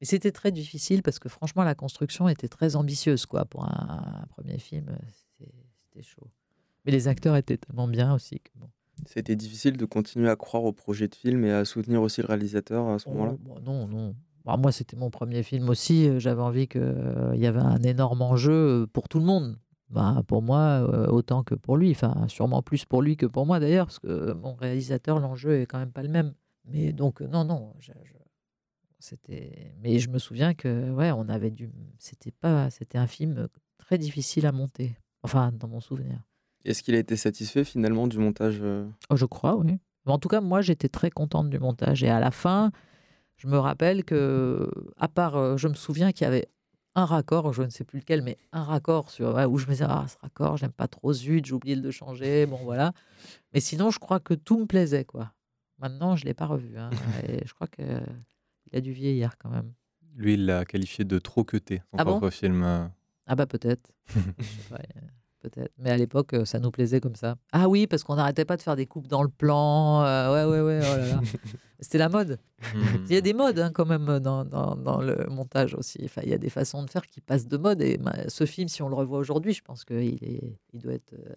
Mais 0.00 0.06
c'était 0.06 0.30
très 0.30 0.52
difficile 0.52 1.02
parce 1.02 1.18
que 1.18 1.28
franchement 1.28 1.64
la 1.64 1.74
construction 1.74 2.28
était 2.28 2.46
très 2.46 2.76
ambitieuse 2.76 3.26
quoi 3.26 3.46
pour 3.46 3.64
un 3.64 4.26
premier 4.30 4.58
film, 4.58 4.96
c'était 5.12 6.02
chaud. 6.04 6.30
Mais 6.84 6.92
les 6.92 7.08
acteurs 7.08 7.34
étaient 7.34 7.56
tellement 7.56 7.88
bien 7.88 8.14
aussi 8.14 8.38
que 8.38 8.50
bon. 8.54 8.68
C'était 9.06 9.34
difficile 9.34 9.76
de 9.76 9.86
continuer 9.86 10.30
à 10.30 10.36
croire 10.36 10.62
au 10.62 10.72
projet 10.72 11.08
de 11.08 11.16
film 11.16 11.44
et 11.44 11.50
à 11.50 11.64
soutenir 11.64 12.00
aussi 12.00 12.20
le 12.20 12.28
réalisateur 12.28 12.86
à 12.88 13.00
ce 13.00 13.08
oh, 13.08 13.12
moment-là? 13.12 13.34
bah 13.40 13.60
Non, 13.64 13.88
non. 13.88 14.14
Bah, 14.44 14.56
moi, 14.56 14.72
c'était 14.72 14.96
mon 14.96 15.10
premier 15.10 15.42
film 15.42 15.68
aussi. 15.68 16.08
Euh, 16.08 16.18
j'avais 16.18 16.42
envie 16.42 16.68
qu'il 16.68 16.80
euh, 16.82 17.34
y 17.34 17.46
avait 17.46 17.60
un 17.60 17.82
énorme 17.82 18.22
enjeu 18.22 18.52
euh, 18.82 18.86
pour 18.86 19.08
tout 19.08 19.18
le 19.18 19.24
monde. 19.24 19.56
Bah, 19.90 20.22
pour 20.26 20.42
moi, 20.42 21.08
autant 21.10 21.42
que 21.44 21.54
pour 21.54 21.76
lui. 21.76 21.90
Enfin, 21.90 22.26
sûrement 22.28 22.62
plus 22.62 22.84
pour 22.84 23.02
lui 23.02 23.16
que 23.16 23.26
pour 23.26 23.46
moi 23.46 23.60
d'ailleurs, 23.60 23.86
parce 23.86 23.98
que 23.98 24.32
mon 24.32 24.54
réalisateur, 24.54 25.20
l'enjeu 25.20 25.60
est 25.60 25.66
quand 25.66 25.78
même 25.78 25.92
pas 25.92 26.02
le 26.02 26.08
même. 26.08 26.34
Mais 26.64 26.92
donc, 26.92 27.20
non, 27.20 27.44
non. 27.44 27.74
C'était. 28.98 29.74
Mais 29.82 29.98
je 29.98 30.08
me 30.08 30.18
souviens 30.18 30.54
que, 30.54 30.90
ouais, 30.90 31.12
on 31.12 31.28
avait 31.28 31.50
dû. 31.50 31.70
C'était 31.98 32.30
pas. 32.30 32.70
C'était 32.70 32.98
un 32.98 33.06
film 33.06 33.48
très 33.78 33.98
difficile 33.98 34.46
à 34.46 34.52
monter. 34.52 34.96
Enfin, 35.22 35.52
dans 35.52 35.68
mon 35.68 35.80
souvenir. 35.80 36.22
Est-ce 36.64 36.82
qu'il 36.82 36.94
a 36.94 36.98
été 36.98 37.16
satisfait 37.16 37.64
finalement 37.64 38.06
du 38.06 38.18
montage 38.18 38.58
euh? 38.62 38.88
Oh, 39.10 39.16
Je 39.16 39.26
crois, 39.26 39.56
oui. 39.56 39.78
En 40.06 40.18
tout 40.18 40.28
cas, 40.28 40.40
moi, 40.40 40.62
j'étais 40.62 40.88
très 40.88 41.10
contente 41.10 41.50
du 41.50 41.58
montage. 41.58 42.02
Et 42.02 42.08
à 42.08 42.20
la 42.20 42.30
fin, 42.30 42.72
je 43.36 43.46
me 43.46 43.58
rappelle 43.58 44.04
que, 44.04 44.70
à 44.96 45.08
part, 45.08 45.36
euh, 45.36 45.56
je 45.56 45.68
me 45.68 45.74
souviens 45.74 46.12
qu'il 46.12 46.24
y 46.24 46.28
avait 46.28 46.46
un 46.94 47.04
raccord, 47.04 47.52
je 47.52 47.62
ne 47.62 47.70
sais 47.70 47.84
plus 47.84 48.00
lequel, 48.00 48.22
mais 48.22 48.38
un 48.52 48.62
raccord 48.62 49.10
sur, 49.10 49.34
où 49.50 49.58
je 49.58 49.66
me 49.66 49.72
disais, 49.72 49.86
ah, 49.88 50.06
ce 50.08 50.16
raccord, 50.20 50.56
j'aime 50.56 50.72
pas 50.72 50.88
trop, 50.88 51.12
zut, 51.12 51.44
j'ai 51.44 51.52
oublié 51.52 51.76
de 51.76 51.82
le 51.82 51.90
changer, 51.90 52.46
bon 52.46 52.58
voilà. 52.62 52.92
Mais 53.52 53.60
sinon, 53.60 53.90
je 53.90 53.98
crois 53.98 54.20
que 54.20 54.34
tout 54.34 54.58
me 54.58 54.66
plaisait, 54.66 55.04
quoi. 55.04 55.32
Maintenant, 55.78 56.16
je 56.16 56.24
ne 56.24 56.28
l'ai 56.28 56.34
pas 56.34 56.46
revu. 56.46 56.78
Hein, 56.78 56.90
et 57.28 57.46
je 57.46 57.52
crois 57.54 57.66
qu'il 57.66 57.84
a 58.72 58.80
dû 58.80 58.92
vieillir 58.92 59.36
quand 59.38 59.50
même. 59.50 59.72
Lui, 60.16 60.34
il 60.34 60.46
l'a 60.46 60.64
qualifié 60.64 61.04
de 61.04 61.18
trop 61.18 61.44
cuté, 61.44 61.82
son 61.90 61.98
ah 61.98 62.04
propre 62.04 62.30
film. 62.30 62.62
Euh. 62.62 62.86
Ah 63.26 63.34
bah 63.34 63.46
peut-être 63.46 63.90
peut-être. 65.44 65.72
Mais 65.78 65.90
à 65.90 65.96
l'époque, 65.96 66.32
euh, 66.32 66.44
ça 66.44 66.58
nous 66.58 66.70
plaisait 66.70 67.00
comme 67.00 67.14
ça. 67.14 67.36
Ah 67.52 67.68
oui, 67.68 67.86
parce 67.86 68.02
qu'on 68.02 68.16
n'arrêtait 68.16 68.44
pas 68.44 68.56
de 68.56 68.62
faire 68.62 68.76
des 68.76 68.86
coupes 68.86 69.08
dans 69.08 69.22
le 69.22 69.28
plan. 69.28 70.02
Euh, 70.02 70.32
ouais, 70.32 70.50
ouais, 70.50 70.60
ouais. 70.62 70.80
Oh 70.82 70.96
là 70.96 71.06
là. 71.06 71.20
C'était 71.80 71.98
la 71.98 72.08
mode. 72.08 72.38
Hmm. 72.74 73.04
Il 73.08 73.12
y 73.12 73.16
a 73.16 73.20
des 73.20 73.34
modes 73.34 73.58
hein, 73.58 73.70
quand 73.72 73.84
même 73.84 74.18
dans, 74.20 74.44
dans, 74.44 74.74
dans, 74.74 75.00
le 75.00 75.26
montage 75.28 75.74
aussi. 75.74 76.00
Enfin, 76.04 76.22
il 76.24 76.30
y 76.30 76.34
a 76.34 76.38
des 76.38 76.48
façons 76.48 76.82
de 76.82 76.88
faire 76.88 77.06
qui 77.06 77.20
passent 77.20 77.46
de 77.46 77.56
mode. 77.58 77.82
Et 77.82 77.98
bah, 77.98 78.14
ce 78.28 78.46
film, 78.46 78.68
si 78.68 78.82
on 78.82 78.88
le 78.88 78.94
revoit 78.94 79.18
aujourd'hui, 79.18 79.52
je 79.52 79.62
pense 79.62 79.84
qu'il 79.84 80.24
est, 80.24 80.58
il 80.72 80.80
doit 80.80 80.94
être 80.94 81.12
euh, 81.12 81.34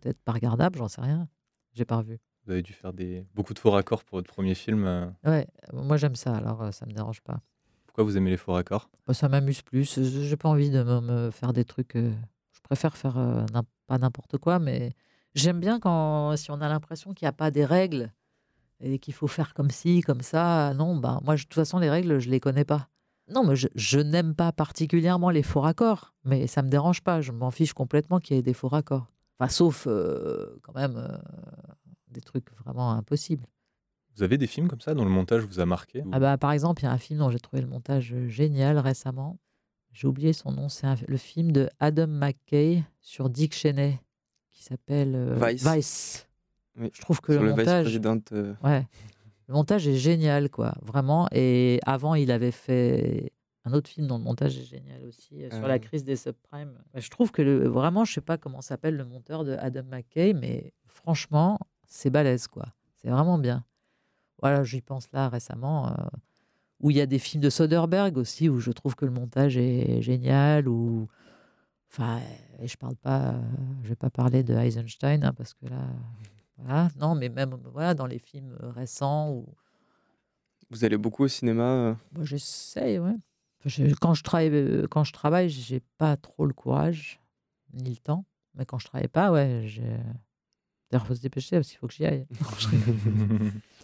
peut-être 0.00 0.18
pas 0.22 0.32
regardable, 0.32 0.78
j'en 0.78 0.88
sais 0.88 1.02
rien. 1.02 1.28
J'ai 1.74 1.84
pas 1.84 1.98
revu. 1.98 2.18
Vous 2.46 2.52
avez 2.52 2.62
dû 2.62 2.72
faire 2.72 2.92
des, 2.92 3.26
beaucoup 3.34 3.52
de 3.52 3.58
faux 3.58 3.72
raccords 3.72 4.04
pour 4.04 4.18
votre 4.18 4.32
premier 4.32 4.54
film. 4.54 5.12
Ouais, 5.24 5.46
moi 5.72 5.96
j'aime 5.96 6.14
ça, 6.14 6.34
alors 6.36 6.72
ça 6.72 6.86
me 6.86 6.92
dérange 6.92 7.20
pas. 7.20 7.40
Pourquoi 7.86 8.04
vous 8.04 8.16
aimez 8.16 8.30
les 8.30 8.36
faux 8.36 8.52
raccords? 8.52 8.88
Bah, 9.06 9.14
Ça 9.14 9.28
m'amuse 9.28 9.62
plus. 9.62 10.00
J'ai 10.00 10.36
pas 10.36 10.48
envie 10.48 10.70
de 10.70 10.82
me, 10.82 11.30
faire 11.32 11.52
des 11.52 11.64
trucs 11.64 11.96
préfère 12.66 12.96
faire 12.96 13.16
euh, 13.16 13.44
pas 13.86 13.98
n'importe 13.98 14.38
quoi, 14.38 14.58
mais 14.58 14.92
j'aime 15.34 15.60
bien 15.60 15.78
quand 15.78 16.36
si 16.36 16.50
on 16.50 16.60
a 16.60 16.68
l'impression 16.68 17.14
qu'il 17.14 17.26
n'y 17.26 17.30
a 17.30 17.32
pas 17.32 17.50
des 17.50 17.64
règles 17.64 18.12
et 18.80 18.98
qu'il 18.98 19.14
faut 19.14 19.28
faire 19.28 19.54
comme 19.54 19.70
ci, 19.70 20.00
comme 20.00 20.20
ça. 20.20 20.74
Non, 20.74 20.96
bah 20.96 21.20
moi, 21.24 21.36
de 21.36 21.40
toute 21.40 21.54
façon, 21.54 21.78
les 21.78 21.88
règles, 21.88 22.18
je 22.18 22.28
les 22.28 22.40
connais 22.40 22.64
pas. 22.64 22.88
Non, 23.28 23.44
mais 23.44 23.54
je, 23.56 23.98
n'aime 23.98 24.34
pas 24.34 24.52
particulièrement 24.52 25.30
les 25.30 25.42
faux 25.42 25.60
raccords, 25.60 26.14
mais 26.24 26.46
ça 26.46 26.62
me 26.62 26.68
dérange 26.68 27.02
pas. 27.02 27.20
Je 27.20 27.32
m'en 27.32 27.50
fiche 27.50 27.72
complètement 27.72 28.20
qu'il 28.20 28.36
y 28.36 28.38
ait 28.38 28.42
des 28.42 28.52
faux 28.52 28.68
raccords. 28.68 29.06
Enfin, 29.38 29.48
sauf 29.48 29.86
euh, 29.86 30.58
quand 30.62 30.74
même 30.74 30.96
euh, 30.96 31.16
des 32.08 32.20
trucs 32.20 32.52
vraiment 32.64 32.92
impossibles. 32.92 33.46
Vous 34.16 34.22
avez 34.22 34.38
des 34.38 34.46
films 34.46 34.68
comme 34.68 34.80
ça 34.80 34.94
dont 34.94 35.04
le 35.04 35.10
montage 35.10 35.44
vous 35.44 35.60
a 35.60 35.66
marqué 35.66 36.02
ah 36.12 36.18
bah, 36.18 36.38
Par 36.38 36.52
exemple, 36.52 36.82
il 36.82 36.84
y 36.86 36.88
a 36.88 36.92
un 36.92 36.98
film 36.98 37.18
dont 37.18 37.30
j'ai 37.30 37.40
trouvé 37.40 37.60
le 37.60 37.68
montage 37.68 38.14
génial 38.28 38.78
récemment. 38.78 39.38
J'ai 39.96 40.08
oublié 40.08 40.34
son 40.34 40.52
nom, 40.52 40.68
c'est 40.68 40.86
le 41.08 41.16
film 41.16 41.52
de 41.52 41.70
Adam 41.80 42.06
McKay 42.06 42.84
sur 43.00 43.30
Dick 43.30 43.54
Cheney 43.54 43.98
qui 44.52 44.62
s'appelle 44.62 45.14
euh, 45.14 45.54
Vice. 45.54 46.28
Je 46.76 47.00
trouve 47.00 47.22
que 47.22 47.32
le, 47.32 47.54
montage, 47.54 47.98
euh. 48.32 48.52
ouais, 48.62 48.86
le 49.48 49.54
montage 49.54 49.88
est 49.88 49.96
génial, 49.96 50.50
quoi, 50.50 50.74
vraiment. 50.82 51.28
Et 51.32 51.80
avant, 51.86 52.14
il 52.14 52.30
avait 52.30 52.50
fait 52.50 53.32
un 53.64 53.72
autre 53.72 53.88
film 53.88 54.06
dont 54.06 54.18
le 54.18 54.24
montage 54.24 54.58
est 54.58 54.66
génial 54.66 55.02
aussi 55.06 55.42
euh, 55.42 55.50
sur 55.50 55.66
la 55.66 55.78
crise 55.78 56.04
des 56.04 56.16
subprimes. 56.16 56.76
Je 56.94 57.08
trouve 57.08 57.32
que 57.32 57.40
le, 57.40 57.66
vraiment, 57.66 58.04
je 58.04 58.12
sais 58.12 58.20
pas 58.20 58.36
comment 58.36 58.60
s'appelle 58.60 58.96
le 58.96 59.06
monteur 59.06 59.46
de 59.46 59.56
Adam 59.58 59.84
McKay, 59.84 60.34
mais 60.34 60.74
franchement, 60.84 61.58
c'est 61.86 62.10
balèze, 62.10 62.48
quoi. 62.48 62.66
C'est 62.96 63.08
vraiment 63.08 63.38
bien. 63.38 63.64
Voilà, 64.42 64.62
j'y 64.62 64.82
pense 64.82 65.10
là 65.12 65.30
récemment 65.30 65.96
où 66.80 66.90
il 66.90 66.96
y 66.96 67.00
a 67.00 67.06
des 67.06 67.18
films 67.18 67.42
de 67.42 67.50
Soderbergh 67.50 68.16
aussi, 68.18 68.48
où 68.48 68.60
je 68.60 68.70
trouve 68.70 68.94
que 68.94 69.04
le 69.04 69.12
montage 69.12 69.56
est 69.56 70.02
génial, 70.02 70.68
ou... 70.68 71.08
Enfin, 71.90 72.20
et 72.60 72.68
je 72.68 72.76
parle 72.76 72.96
pas, 72.96 73.34
je 73.82 73.88
vais 73.88 73.96
pas 73.96 74.10
parler 74.10 74.42
de 74.42 74.54
Eisenstein, 74.54 75.24
hein, 75.24 75.32
parce 75.32 75.54
que 75.54 75.66
là, 75.66 75.86
voilà, 76.58 76.90
non, 76.98 77.14
mais 77.14 77.28
même 77.28 77.56
voilà, 77.72 77.94
dans 77.94 78.06
les 78.06 78.18
films 78.18 78.56
récents. 78.60 79.30
Où... 79.30 79.46
Vous 80.70 80.84
allez 80.84 80.98
beaucoup 80.98 81.24
au 81.24 81.28
cinéma 81.28 81.62
euh 81.62 81.94
Moi, 82.12 82.24
j'essaye, 82.24 82.98
ouais. 82.98 83.16
quand, 84.00 84.14
je 84.14 84.22
travaille, 84.22 84.86
quand 84.90 85.04
je 85.04 85.12
travaille, 85.12 85.48
j'ai 85.48 85.80
pas 85.98 86.16
trop 86.16 86.44
le 86.44 86.52
courage, 86.52 87.20
ni 87.72 87.90
le 87.90 87.96
temps. 87.96 88.24
Mais 88.54 88.64
quand 88.64 88.78
je 88.78 88.86
travaille 88.86 89.08
pas, 89.08 89.30
ouais, 89.30 89.62
j'ai. 89.64 89.96
D'ailleurs, 90.90 91.06
faut 91.06 91.14
se 91.14 91.20
dépêcher 91.20 91.56
parce 91.56 91.68
qu'il 91.68 91.78
faut 91.78 91.88
que 91.88 91.94
j'y 91.94 92.06
aille. 92.06 92.26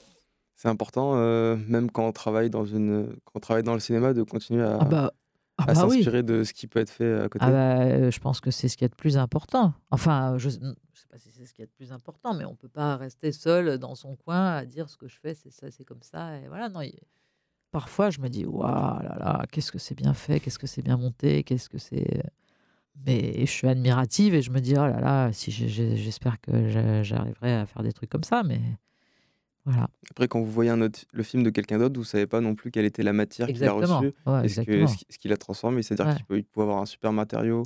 C'est 0.55 0.69
important, 0.69 1.17
euh, 1.17 1.57
même 1.69 1.91
quand 1.91 2.07
on 2.07 2.13
travaille 2.13 2.51
dans 2.51 2.65
une, 2.65 3.17
quand 3.25 3.33
on 3.37 3.41
travaille 3.41 3.63
dans 3.63 3.75
le 3.75 3.81
cinéma, 3.81 4.13
de 4.13 4.23
continuer 4.23 4.63
à, 4.63 4.79
ah 4.81 4.85
bah, 4.85 5.13
ah 5.59 5.65
bah 5.67 5.75
s'inspirer 5.75 6.23
de 6.23 6.45
ce 6.45 6.53
qui 6.53 6.67
peut 6.67 6.81
être 6.81 6.91
fait 6.91 7.21
à 7.21 7.29
côté. 7.29 7.45
Ah 7.45 7.51
bah, 7.51 7.81
euh, 7.83 8.11
je 8.11 8.21
pense 8.21 8.41
que 8.41 8.51
c'est 8.51 8.69
ce 8.69 8.77
qui 8.77 8.85
est 8.85 8.89
le 8.89 8.97
plus 8.97 9.17
important. 9.17 9.75
Enfin, 9.91 10.39
je 10.39 10.49
ne 10.49 10.75
sais 10.95 11.07
pas 11.11 11.19
si 11.19 11.31
c'est 11.31 11.47
ce 11.47 11.53
qui 11.53 11.63
est 11.63 11.67
le 11.67 11.71
plus 11.77 11.93
important, 11.93 12.35
mais 12.35 12.45
on 12.45 12.55
peut 12.55 12.69
pas 12.69 12.97
rester 12.97 13.33
seul 13.33 13.79
dans 13.79 13.95
son 13.95 14.17
coin 14.17 14.53
à 14.57 14.65
dire 14.65 14.89
ce 14.89 14.97
que 14.97 15.09
je 15.09 15.19
fais, 15.19 15.35
c'est 15.35 15.51
ça, 15.51 15.71
c'est 15.71 15.85
comme 15.85 16.03
ça. 16.03 16.39
Et 16.39 16.49
voilà, 16.49 16.69
non. 16.69 16.81
Parfois, 17.71 18.11
je 18.11 18.21
me 18.21 18.29
dis, 18.29 18.45
waouh 18.45 19.03
là 19.03 19.17
là, 19.19 19.47
qu'est-ce 19.51 19.73
que 19.73 19.79
c'est 19.79 19.95
bien 19.95 20.15
fait, 20.15 20.41
qu'est-ce 20.41 20.59
que 20.59 20.67
c'est 20.67 20.83
bien 20.83 20.97
monté, 20.97 21.43
qu'est-ce 21.43 21.69
que 21.69 21.79
c'est. 21.79 22.23
Mais 23.07 23.41
je 23.41 23.51
suis 23.51 23.67
admirative 23.67 24.35
et 24.35 24.43
je 24.43 24.51
me 24.51 24.61
dis, 24.61 24.75
oh 24.75 24.87
là 24.87 25.01
là, 25.01 25.33
si 25.33 25.51
j'espère 25.51 26.41
que 26.41 26.69
j'arriverai 27.03 27.55
à 27.55 27.67
faire 27.67 27.83
des 27.83 27.93
trucs 27.93 28.11
comme 28.11 28.25
ça, 28.25 28.43
mais 28.43 28.61
après, 30.11 30.29
quand 30.29 30.41
vous 30.41 30.51
voyez 30.51 30.71
un 30.71 30.81
autre, 30.81 31.01
le 31.13 31.23
film 31.23 31.43
de 31.43 31.51
quelqu'un 31.51 31.79
d'autre, 31.79 31.95
vous 31.95 32.03
ne 32.03 32.07
savez 32.07 32.27
pas 32.27 32.41
non 32.41 32.55
plus 32.55 32.71
quelle 32.71 32.85
était 32.85 33.03
la 33.03 33.13
matière 33.13 33.47
qu'il 33.47 33.65
a 33.65 33.73
reçue 33.73 34.13
et 34.45 34.49
ce 34.49 35.19
qu'il 35.19 35.33
a 35.33 35.37
transformé. 35.37 35.83
C'est-à-dire 35.83 36.17
qu'il 36.17 36.25
peut, 36.25 36.43
peut, 36.43 36.63
avoir 36.63 36.79
un 36.79 36.87
super 36.87 37.13
matériau 37.13 37.63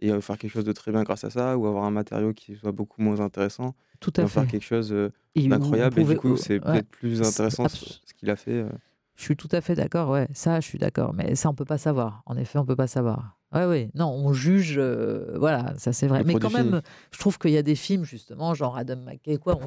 et 0.00 0.10
euh, 0.10 0.20
faire 0.20 0.38
quelque 0.38 0.50
chose 0.50 0.64
de 0.64 0.72
très 0.72 0.92
bien 0.92 1.02
grâce 1.02 1.24
à 1.24 1.30
ça, 1.30 1.56
ou 1.56 1.66
avoir 1.66 1.84
un 1.84 1.90
matériau 1.90 2.32
qui 2.32 2.54
soit 2.56 2.72
beaucoup 2.72 3.00
moins 3.00 3.20
intéressant 3.20 3.74
Tout 4.00 4.12
à 4.16 4.22
et 4.22 4.26
faire 4.26 4.46
quelque 4.46 4.64
chose 4.64 4.92
euh, 4.92 5.10
d'incroyable. 5.34 6.00
Et 6.00 6.04
du 6.04 6.16
coup, 6.16 6.36
c'est 6.36 6.60
peut-être 6.60 6.88
plus 6.88 7.22
intéressant 7.22 7.68
ce 7.68 8.14
qu'il 8.14 8.30
a 8.30 8.36
fait. 8.36 8.62
Euh. 8.62 8.68
Je 9.14 9.22
suis 9.22 9.36
tout 9.36 9.48
à 9.52 9.62
fait 9.62 9.74
d'accord, 9.74 10.10
ouais, 10.10 10.28
ça, 10.34 10.60
je 10.60 10.66
suis 10.66 10.78
d'accord. 10.78 11.14
Mais 11.14 11.34
ça, 11.34 11.48
on 11.48 11.54
peut 11.54 11.64
pas 11.64 11.78
savoir. 11.78 12.22
En 12.26 12.36
effet, 12.36 12.58
on 12.58 12.66
peut 12.66 12.76
pas 12.76 12.86
savoir. 12.86 13.38
Ouais, 13.54 13.64
oui. 13.64 13.88
Non, 13.94 14.08
on 14.08 14.34
juge, 14.34 14.78
voilà, 14.78 15.72
ça 15.78 15.94
c'est 15.94 16.06
vrai. 16.06 16.22
Mais 16.24 16.34
quand 16.34 16.52
même, 16.52 16.82
je 17.12 17.18
trouve 17.18 17.38
qu'il 17.38 17.52
y 17.52 17.56
a 17.56 17.62
des 17.62 17.76
films, 17.76 18.04
justement, 18.04 18.52
genre 18.52 18.76
Adam 18.76 18.96
McKay, 18.96 19.38
quoi, 19.38 19.58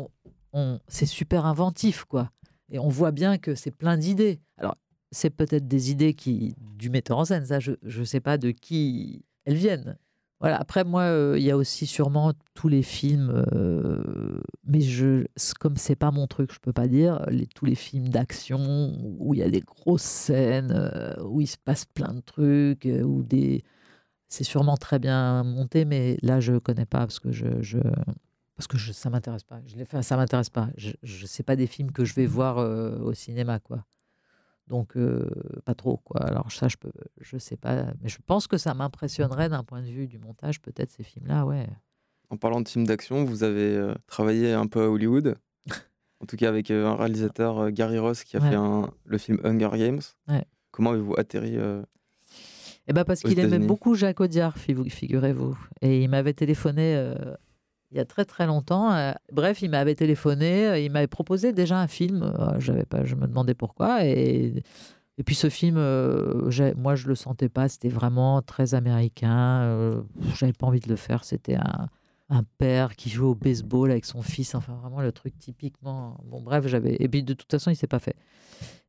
c'est 0.88 1.06
super 1.06 1.46
inventif, 1.46 2.06
quoi. 2.06 2.32
Et 2.72 2.80
on 2.80 2.90
voit 2.90 3.12
bien 3.12 3.38
que 3.38 3.56
c'est 3.56 3.72
plein 3.72 3.98
d'idées. 3.98 4.40
Alors, 4.58 4.76
c'est 5.12 5.30
peut-être 5.30 5.68
des 5.68 5.92
idées 5.92 6.14
qui 6.14 6.56
du 6.78 6.90
metteur 6.90 7.18
en 7.18 7.26
scène. 7.26 7.46
Ça, 7.46 7.60
je 7.60 7.74
ne 7.84 8.06
sais 8.06 8.20
pas 8.20 8.38
de 8.38 8.52
qui 8.52 9.26
elles 9.46 9.56
viennent. 9.56 9.98
Voilà. 10.40 10.58
Après, 10.58 10.84
moi, 10.86 11.04
euh, 11.04 11.36
il 11.38 11.44
y 11.44 11.52
a 11.52 11.58
aussi 11.58 11.86
sûrement 11.86 12.34
tous 12.54 12.70
les 12.70 12.82
films, 12.82 13.44
euh, 13.54 14.42
mais 14.64 14.80
je, 14.80 15.26
comme 15.60 15.76
c'est 15.76 15.98
pas 15.98 16.12
mon 16.12 16.28
truc, 16.28 16.54
je 16.54 16.60
peux 16.60 16.72
pas 16.72 16.88
dire 16.88 17.26
les, 17.30 17.46
tous 17.48 17.66
les 17.66 17.76
films 17.76 18.08
d'action 18.08 18.96
où 19.20 19.34
il 19.34 19.42
y 19.42 19.44
a 19.44 19.50
des 19.50 19.60
grosses 19.60 20.02
scènes, 20.02 20.72
euh, 20.72 21.14
où 21.26 21.42
il 21.42 21.48
se 21.48 21.58
passe 21.58 21.86
plein 21.86 22.14
de 22.14 22.22
trucs, 22.22 22.88
ou 23.04 23.22
des, 23.24 23.64
c'est 24.30 24.46
sûrement 24.46 24.78
très 24.78 25.00
bien 25.00 25.44
monté, 25.44 25.84
mais 25.84 26.18
là, 26.22 26.40
je 26.40 26.58
connais 26.58 26.86
pas 26.86 27.00
parce 27.00 27.20
que 27.20 27.32
je, 27.34 27.62
je 27.62 27.80
parce 28.60 28.68
que 28.68 28.78
je, 28.78 28.92
ça 28.92 29.10
m'intéresse 29.10 29.44
pas. 29.44 29.62
Je 29.68 29.78
l'ai 29.78 29.86
fait, 29.86 30.02
ça 30.02 30.18
m'intéresse 30.18 30.50
pas. 30.50 30.68
Je, 30.76 30.92
je 31.02 31.26
sais 31.26 31.44
pas 31.44 31.56
des 31.56 31.66
films 31.66 31.94
que 31.94 32.04
je 32.04 32.14
vais 32.14 32.26
voir 32.26 32.58
au 32.58 33.14
cinéma, 33.14 33.58
quoi. 33.60 33.86
Donc, 34.68 34.98
pas 35.64 35.76
trop, 35.76 35.96
quoi. 35.96 36.20
Alors, 36.26 36.52
ça, 36.52 36.68
je 36.68 36.76
peux, 36.76 36.92
je 37.22 37.38
sais 37.38 37.56
pas. 37.56 37.86
Mais 38.02 38.10
je 38.10 38.18
pense 38.26 38.48
que 38.48 38.58
ça 38.58 38.74
m'impressionnerait 38.74 39.48
d'un 39.48 39.64
point 39.64 39.82
de 39.82 39.88
vue 39.88 40.08
du 40.08 40.20
montage, 40.20 40.60
peut-être, 40.60 40.92
ces 40.92 41.04
films-là, 41.04 41.46
ouais. 41.46 41.68
En 42.30 42.36
parlant 42.36 42.60
de 42.60 42.68
films 42.68 42.86
d'action, 42.86 43.24
vous 43.24 43.44
avez 43.44 43.94
travaillé 44.08 44.52
un 44.52 44.68
peu 44.68 44.84
à 44.84 44.90
Hollywood. 44.90 45.38
en 46.20 46.26
tout 46.26 46.36
cas, 46.36 46.50
avec 46.50 46.70
un 46.70 46.96
réalisateur, 46.96 47.72
Gary 47.72 47.98
Ross, 47.98 48.26
qui 48.26 48.36
a 48.36 48.42
fait 48.42 48.56
un, 48.56 48.92
le 49.06 49.18
film 49.18 49.40
Hunger 49.46 49.70
Games. 49.78 50.02
Comment 50.72 50.90
avez-vous 50.90 51.16
atterri 51.18 51.58
eh 52.92 52.94
ben 52.94 53.06
parce 53.06 53.22
qu'il 53.22 53.38
aimait 53.38 53.60
beaucoup 53.60 53.94
Jacques 53.94 54.20
Audiard, 54.20 54.58
figurez-vous. 54.58 55.56
Et 55.82 56.02
il 56.02 56.10
m'avait 56.10 56.34
téléphoné 56.34 57.14
il 57.92 57.98
y 57.98 58.00
a 58.00 58.06
très 58.06 58.26
très 58.26 58.46
longtemps. 58.46 58.94
Euh, 58.94 59.14
bref, 59.32 59.62
il 59.62 59.70
m'avait 59.70 59.96
téléphoné, 59.96 60.68
euh, 60.68 60.80
il 60.80 60.92
m'avait 60.92 61.08
proposé 61.08 61.54
déjà 61.54 61.80
un 61.80 61.88
film. 61.88 62.24
Euh, 62.24 62.60
j'avais 62.60 62.86
pas, 62.86 63.04
je 63.04 63.16
me 63.16 63.28
demandais 63.28 63.56
pourquoi. 63.56 64.06
Et, 64.06 64.64
puis 65.26 65.36
ce 65.36 65.50
film, 65.50 65.76
moi 66.78 66.96
je 66.96 67.08
le 67.08 67.16
sentais 67.16 67.50
pas. 67.50 67.68
C'était 67.68 67.90
vraiment 67.90 68.42
très 68.42 68.74
américain. 68.74 70.02
J'avais 70.36 70.54
pas 70.54 70.66
envie 70.68 70.80
de 70.80 70.88
le 70.88 70.96
faire. 70.96 71.26
C'était 71.26 71.58
un, 71.58 72.44
père 72.58 72.96
qui 72.96 73.10
joue 73.10 73.26
au 73.26 73.36
baseball 73.36 73.92
avec 73.92 74.06
son 74.06 74.22
fils. 74.22 74.56
Enfin 74.56 74.76
vraiment 74.76 75.02
le 75.02 75.12
truc 75.12 75.38
typiquement. 75.38 76.16
Bon 76.24 76.42
bref, 76.42 76.68
j'avais. 76.68 76.96
Et 77.00 77.10
puis 77.10 77.24
de 77.24 77.34
toute 77.34 77.52
façon, 77.52 77.70
il 77.70 77.76
s'est 77.76 77.88
pas 77.88 78.00
fait. 78.00 78.16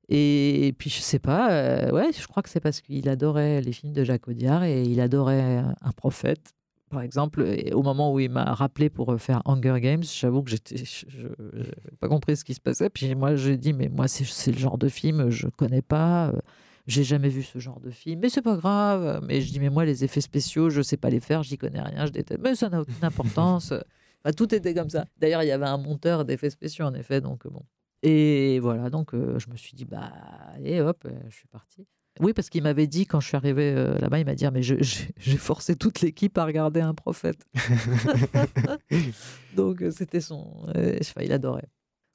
Et, 0.09 0.73
puis 0.79 0.89
je 0.89 1.01
sais 1.01 1.19
pas. 1.19 1.49
ouais, 1.93 2.13
je 2.17 2.27
crois 2.29 2.45
que 2.45 2.49
c'est 2.49 2.61
parce 2.61 2.81
qu'il 2.81 3.09
adorait 3.09 3.61
les 3.61 3.73
films 3.73 3.93
de 3.93 4.05
Jacques 4.05 4.29
Audiard 4.29 4.63
et 4.63 4.85
il 4.85 5.01
adorait 5.01 5.65
un 5.81 5.93
prophète 5.97 6.55
par 6.91 7.03
exemple, 7.03 7.47
au 7.72 7.82
moment 7.82 8.12
où 8.12 8.18
il 8.18 8.30
m'a 8.30 8.53
rappelé 8.53 8.91
pour 8.91 9.12
euh, 9.12 9.18
faire 9.18 9.43
Hunger 9.45 9.80
Games, 9.80 10.03
j'avoue 10.03 10.43
que 10.43 10.51
j'étais, 10.51 10.76
je 10.76 11.28
n'ai 11.28 11.97
pas 12.01 12.09
compris 12.09 12.36
ce 12.36 12.45
qui 12.45 12.53
se 12.53 12.61
passait. 12.61 12.91
Puis 12.91 13.14
moi, 13.14 13.36
j'ai 13.36 13.57
dit, 13.57 13.72
mais 13.72 13.88
moi, 13.88 14.09
c'est 14.09 14.51
le 14.51 14.59
genre 14.59 14.76
de 14.76 14.88
film, 14.88 15.30
je 15.30 15.47
connais 15.47 15.82
pas, 15.82 16.30
euh, 16.30 16.41
j'ai 16.88 17.05
jamais 17.05 17.28
vu 17.28 17.45
ce 17.45 17.61
genre 17.61 17.78
de 17.78 17.91
film, 17.91 18.20
mais 18.20 18.28
c'est 18.28 18.43
pas 18.43 18.57
grave. 18.57 19.24
Mais 19.24 19.41
je 19.41 19.53
dis, 19.53 19.61
mais 19.61 19.70
moi, 19.70 19.84
les 19.84 20.03
effets 20.03 20.20
spéciaux, 20.20 20.68
je 20.68 20.82
sais 20.82 20.97
pas 20.97 21.11
les 21.11 21.20
faire, 21.20 21.45
j'y 21.45 21.57
connais 21.57 21.80
rien, 21.80 22.07
je 22.07 22.11
déteste. 22.11 22.41
Mais 22.43 22.57
ça 22.57 22.68
n'a 22.68 22.80
aucune 22.80 23.05
importance. 23.05 23.72
tout 24.36 24.53
était 24.53 24.74
comme 24.74 24.91
ça. 24.91 25.07
D'ailleurs, 25.16 25.45
il 25.45 25.47
y 25.47 25.53
avait 25.53 25.66
un 25.66 25.78
monteur 25.78 26.24
d'effets 26.24 26.51
spéciaux, 26.51 26.86
en 26.86 26.95
effet, 26.95 27.20
donc 27.20 27.47
bon. 27.47 27.62
Et 28.03 28.59
voilà, 28.61 28.91
donc 28.91 29.14
euh, 29.14 29.38
je 29.38 29.49
me 29.49 29.57
suis 29.57 29.74
dit, 29.74 29.84
bah, 29.84 30.11
allez, 30.55 30.80
hop, 30.80 31.07
je 31.28 31.36
suis 31.36 31.49
parti. 31.49 31.86
Oui, 32.21 32.35
parce 32.35 32.51
qu'il 32.51 32.62
m'avait 32.62 32.87
dit, 32.87 33.07
quand 33.07 33.21
je 33.21 33.29
suis 33.29 33.37
arrivé 33.37 33.73
euh, 33.75 33.97
là-bas, 33.99 34.18
il 34.18 34.27
m'a 34.27 34.35
dit 34.35 34.45
ah, 34.45 34.51
mais 34.51 34.62
j'ai 34.62 35.37
forcé 35.39 35.75
toute 35.75 36.03
l'équipe 36.03 36.37
à 36.37 36.45
regarder 36.45 36.81
un 36.81 36.93
prophète. 36.93 37.47
Donc, 39.57 39.83
euh, 39.83 39.91
c'était 39.91 40.21
son. 40.21 40.66
Euh, 40.77 40.99
il 41.21 41.33
adorait. 41.33 41.68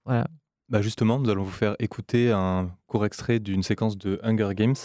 Voilà. 0.05 0.27
Bah 0.69 0.81
justement, 0.81 1.19
nous 1.19 1.29
allons 1.29 1.43
vous 1.43 1.51
faire 1.51 1.75
écouter 1.79 2.31
un 2.31 2.71
court 2.87 3.05
extrait 3.05 3.39
d'une 3.39 3.63
séquence 3.63 3.97
de 3.97 4.19
Hunger 4.23 4.49
Games. 4.55 4.75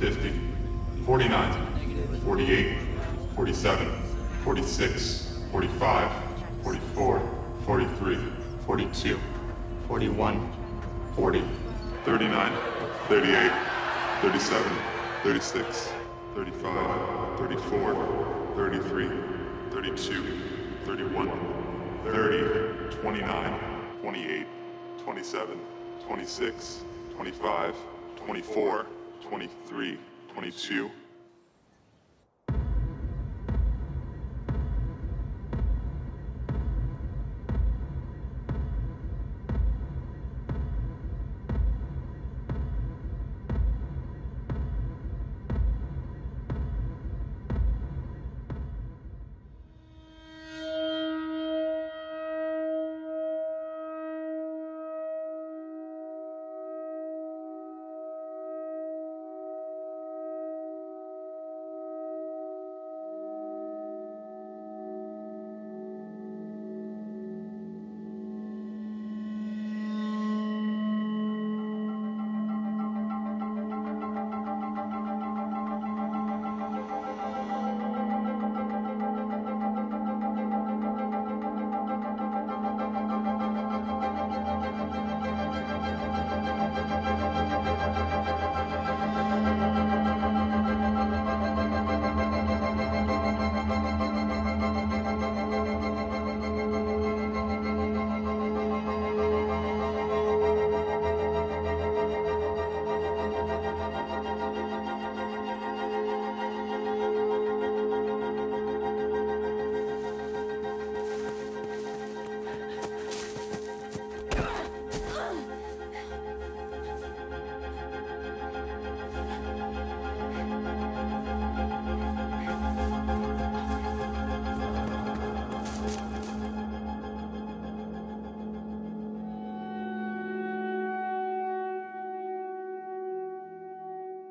50, 0.00 0.20
49, 1.06 1.58
48, 2.24 2.66
47, 3.36 3.78
46, 4.44 5.42
45, 5.52 5.54
44, 5.54 6.10
43, 6.66 7.18
42, 7.66 8.18
41. 8.66 9.16
40, 11.16 11.42
39, 12.04 12.52
38, 13.08 13.50
37, 14.20 14.62
36, 15.22 15.92
35, 16.34 17.36
34, 17.38 18.52
33, 18.54 19.08
32, 19.70 20.22
31, 20.84 21.30
30, 22.04 23.00
29, 23.00 23.54
28, 24.02 24.46
27, 25.06 25.58
26, 26.06 26.84
25, 27.16 27.74
24, 28.26 28.86
23, 29.30 29.98
22, 30.34 30.90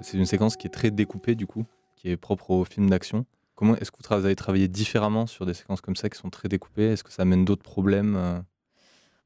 C'est 0.06 0.18
une 0.20 0.28
séquence 0.28 0.56
qui 0.56 0.68
est 0.68 0.70
très 0.70 0.92
découpée 0.92 1.34
du 1.34 1.48
coup, 1.48 1.66
qui 1.96 2.12
est 2.12 2.16
propre 2.16 2.52
au 2.52 2.64
film 2.64 2.92
d'action. 2.92 3.26
Comment 3.56 3.76
est-ce 3.76 3.90
que 3.92 3.98
vous 4.08 4.14
avez 4.14 4.36
travaillé 4.36 4.68
différemment 4.68 5.26
sur 5.26 5.48
des 5.48 5.56
séquences 5.56 5.82
comme 5.82 5.96
ça 5.96 6.12
qui 6.12 6.20
sont 6.20 6.30
très 6.30 6.48
découpées? 6.48 6.92
Est-ce 6.92 7.04
que 7.04 7.12
ça 7.12 7.24
amène 7.24 7.44
d'autres 7.44 7.64
problèmes 7.64 8.16
euh? 8.16 8.40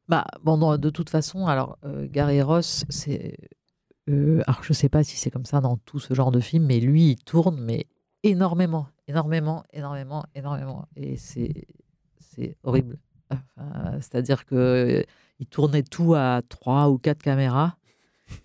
Bah 0.08 0.26
bon, 0.42 0.78
de 0.78 0.90
toute 0.90 1.10
façon, 1.10 1.48
alors 1.48 1.78
euh, 1.84 2.08
Gary 2.10 2.42
Ross, 2.42 2.86
c'est 2.88 3.36
euh, 4.10 4.42
je 4.62 4.72
sais 4.72 4.88
pas 4.88 5.04
si 5.04 5.18
c'est 5.18 5.30
comme 5.30 5.44
ça 5.44 5.60
dans 5.60 5.76
tout 5.76 6.00
ce 6.00 6.14
genre 6.14 6.32
de 6.32 6.40
film, 6.40 6.66
mais 6.66 6.80
lui 6.80 7.12
il 7.12 7.18
tourne 7.18 7.60
mais 7.60 7.88
énormément, 8.24 8.88
énormément, 9.10 9.64
énormément, 9.74 10.24
énormément, 10.34 10.88
et 10.96 11.18
c'est 11.18 11.68
c'est 12.20 12.56
horrible. 12.64 13.00
C'est-à-dire 14.00 14.46
que 14.46 15.04
il 15.40 15.46
tournait 15.46 15.84
tout 15.84 16.16
à 16.16 16.42
trois 16.48 16.90
ou 16.90 16.98
quatre 16.98 17.22
caméras 17.22 17.76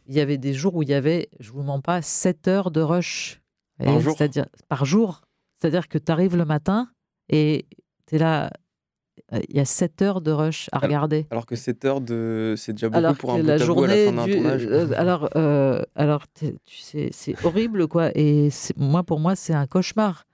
il 0.07 0.15
y 0.15 0.21
avait 0.21 0.39
des 0.39 0.55
jours 0.55 0.75
où 0.75 0.83
il 0.83 0.89
y 0.89 0.95
avait, 0.95 1.29
je 1.41 1.51
vous 1.53 1.63
mens 1.63 1.81
pas, 1.81 2.03
7 2.03 2.49
heures 2.49 2.71
de 2.71 2.81
rush. 2.81 3.41
C'est-à-dire 3.81 4.47
par 4.69 4.85
jour. 4.85 5.23
C'est-à-dire 5.59 5.89
que 5.89 5.99
tu 5.99 6.13
arrives 6.13 6.37
le 6.37 6.45
matin 6.45 6.91
et 7.29 7.67
tu 8.07 8.17
es 8.17 8.19
là, 8.19 8.51
il 9.33 9.57
y 9.57 9.61
a 9.61 9.65
7 9.65 10.03
heures 10.03 10.21
de 10.21 10.31
rush 10.31 10.69
à 10.73 10.79
regarder. 10.79 11.27
Alors 11.31 11.47
que 11.47 11.57
7 11.57 11.85
heures, 11.85 12.01
de... 12.01 12.55
c'est 12.57 12.73
déjà 12.73 12.89
beaucoup 12.89 13.15
pour 13.15 13.33
un 13.35 13.43
la 13.43 13.57
journée 13.57 14.09
à 14.09 14.13
la 14.13 14.23
fin 14.23 14.27
du... 14.27 14.33
tournage. 14.35 14.69
alors, 14.97 15.31
alors 15.95 16.25
tu 16.35 16.55
sais, 16.67 17.09
c'est 17.13 17.45
horrible, 17.45 17.89
quoi. 17.89 18.11
Et 18.15 18.51
moi, 18.77 19.03
pour 19.03 19.21
moi, 19.21 19.37
c'est 19.37 19.55
un 19.55 19.67
cauchemar. 19.67 20.27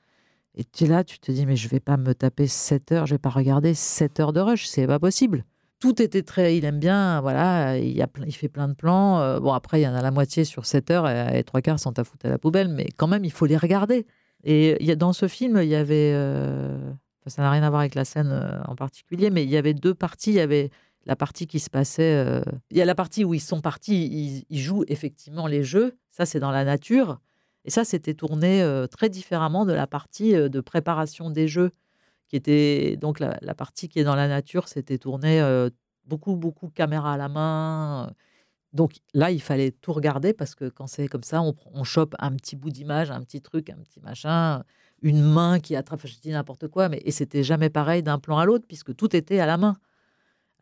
Et 0.56 0.64
tu 0.64 0.84
es 0.84 0.86
là, 0.88 1.04
tu 1.04 1.18
te 1.18 1.30
dis, 1.30 1.46
mais 1.46 1.56
je 1.56 1.68
vais 1.68 1.80
pas 1.80 1.96
me 1.96 2.12
taper 2.12 2.46
7 2.46 2.92
heures, 2.92 3.06
je 3.06 3.14
vais 3.14 3.18
pas 3.18 3.30
regarder 3.30 3.72
7 3.72 4.20
heures 4.20 4.32
de 4.32 4.40
rush, 4.40 4.66
c'est 4.66 4.86
pas 4.86 4.98
possible 4.98 5.44
tout 5.80 6.00
était 6.00 6.22
très. 6.22 6.56
Il 6.56 6.64
aime 6.64 6.78
bien, 6.78 7.20
voilà, 7.22 7.78
il, 7.78 8.00
a, 8.00 8.06
il 8.26 8.34
fait 8.34 8.48
plein 8.48 8.68
de 8.68 8.74
plans. 8.74 9.20
Euh, 9.20 9.40
bon, 9.40 9.52
après, 9.52 9.80
il 9.80 9.84
y 9.84 9.88
en 9.88 9.94
a 9.94 10.02
la 10.02 10.10
moitié 10.10 10.44
sur 10.44 10.66
7 10.66 10.90
heures 10.90 11.08
et, 11.08 11.42
trois 11.42 11.62
quarts 11.62 11.80
sont 11.80 11.98
à 11.98 12.04
foutre 12.04 12.26
à 12.26 12.28
la 12.28 12.38
poubelle, 12.38 12.68
mais 12.68 12.88
quand 12.96 13.08
même, 13.08 13.24
il 13.24 13.32
faut 13.32 13.46
les 13.46 13.56
regarder. 13.56 14.06
Et 14.44 14.76
il 14.80 14.86
y 14.86 14.92
a, 14.92 14.96
dans 14.96 15.12
ce 15.12 15.26
film, 15.26 15.58
il 15.62 15.68
y 15.68 15.74
avait. 15.74 16.12
Euh, 16.14 16.78
ça 17.26 17.42
n'a 17.42 17.50
rien 17.50 17.62
à 17.62 17.70
voir 17.70 17.80
avec 17.80 17.94
la 17.94 18.04
scène 18.04 18.30
euh, 18.30 18.62
en 18.66 18.76
particulier, 18.76 19.30
mais 19.30 19.42
il 19.42 19.50
y 19.50 19.56
avait 19.56 19.74
deux 19.74 19.94
parties. 19.94 20.30
Il 20.30 20.36
y 20.36 20.40
avait 20.40 20.70
la 21.06 21.16
partie 21.16 21.46
qui 21.46 21.60
se 21.60 21.70
passait. 21.70 22.42
il 22.70 22.76
y 22.76 22.82
a 22.82 22.84
la 22.84 22.94
partie 22.94 23.24
où 23.24 23.32
ils 23.32 23.40
sont 23.40 23.62
partis, 23.62 24.44
ils, 24.50 24.58
jouent 24.58 24.84
effectivement 24.86 25.46
les 25.46 25.64
jeux. 25.64 25.96
Ça, 26.10 26.26
c'est 26.26 26.40
dans 26.40 26.50
la 26.50 26.64
nature. 26.64 27.20
Et 27.64 27.70
ça, 27.70 27.84
c'était 27.84 28.12
tourné 28.12 28.62
très 28.90 29.08
différemment 29.08 29.64
de 29.64 29.72
la 29.72 29.86
partie 29.86 30.34
de 30.34 30.60
préparation 30.60 31.30
des 31.30 31.48
jeux 31.48 31.72
qui 32.30 32.36
était 32.36 32.96
donc 32.96 33.18
la, 33.18 33.54
partie 33.56 33.88
qui 33.88 33.98
est 33.98 34.04
dans 34.04 34.14
la 34.14 34.28
nature, 34.28 34.68
c'était 34.68 34.98
tourné 34.98 35.42
beaucoup, 36.04 36.36
beaucoup 36.36 36.68
caméra 36.68 37.14
à 37.14 37.16
la 37.16 37.28
main. 37.28 38.12
Donc 38.72 38.92
là, 39.14 39.32
il 39.32 39.42
fallait 39.42 39.72
tout 39.72 39.92
regarder 39.92 40.32
parce 40.32 40.54
que 40.54 40.68
quand 40.68 40.86
c'est 40.86 41.08
comme 41.08 41.24
ça, 41.24 41.42
on, 41.42 41.84
chope 41.84 42.14
un 42.20 42.32
petit 42.36 42.54
bout 42.54 42.70
d'image, 42.70 43.10
un 43.10 43.20
petit 43.22 43.42
truc, 43.42 43.68
un 43.68 43.78
petit 43.78 44.00
machin, 44.00 44.62
une 45.02 45.22
main 45.22 45.58
qui 45.58 45.74
attrape, 45.74 46.06
je 46.06 46.20
dis 46.20 46.30
n'importe 46.30 46.68
quoi, 46.68 46.88
mais 46.88 47.02
et 47.04 47.10
c'était 47.10 47.42
jamais 47.42 47.68
pareil 47.68 48.04
d'un 48.04 48.20
plan 48.20 48.38
à 48.38 48.44
l'autre 48.44 48.66
puisque 48.68 48.94
tout 48.94 49.16
était 49.16 49.40
à 49.40 49.46
la 49.46 49.56
main. 49.56 49.76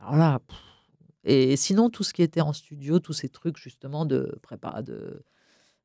Alors 0.00 0.16
là, 0.16 0.40
et 1.24 1.56
sinon 1.56 1.90
tout 1.90 2.02
ce 2.02 2.14
qui 2.14 2.22
était 2.22 2.40
en 2.40 2.54
studio, 2.54 2.98
tous 2.98 3.12
ces 3.12 3.28
trucs 3.28 3.58
justement 3.58 4.06
de 4.06 4.38
prépa, 4.42 4.80
de 4.80 5.22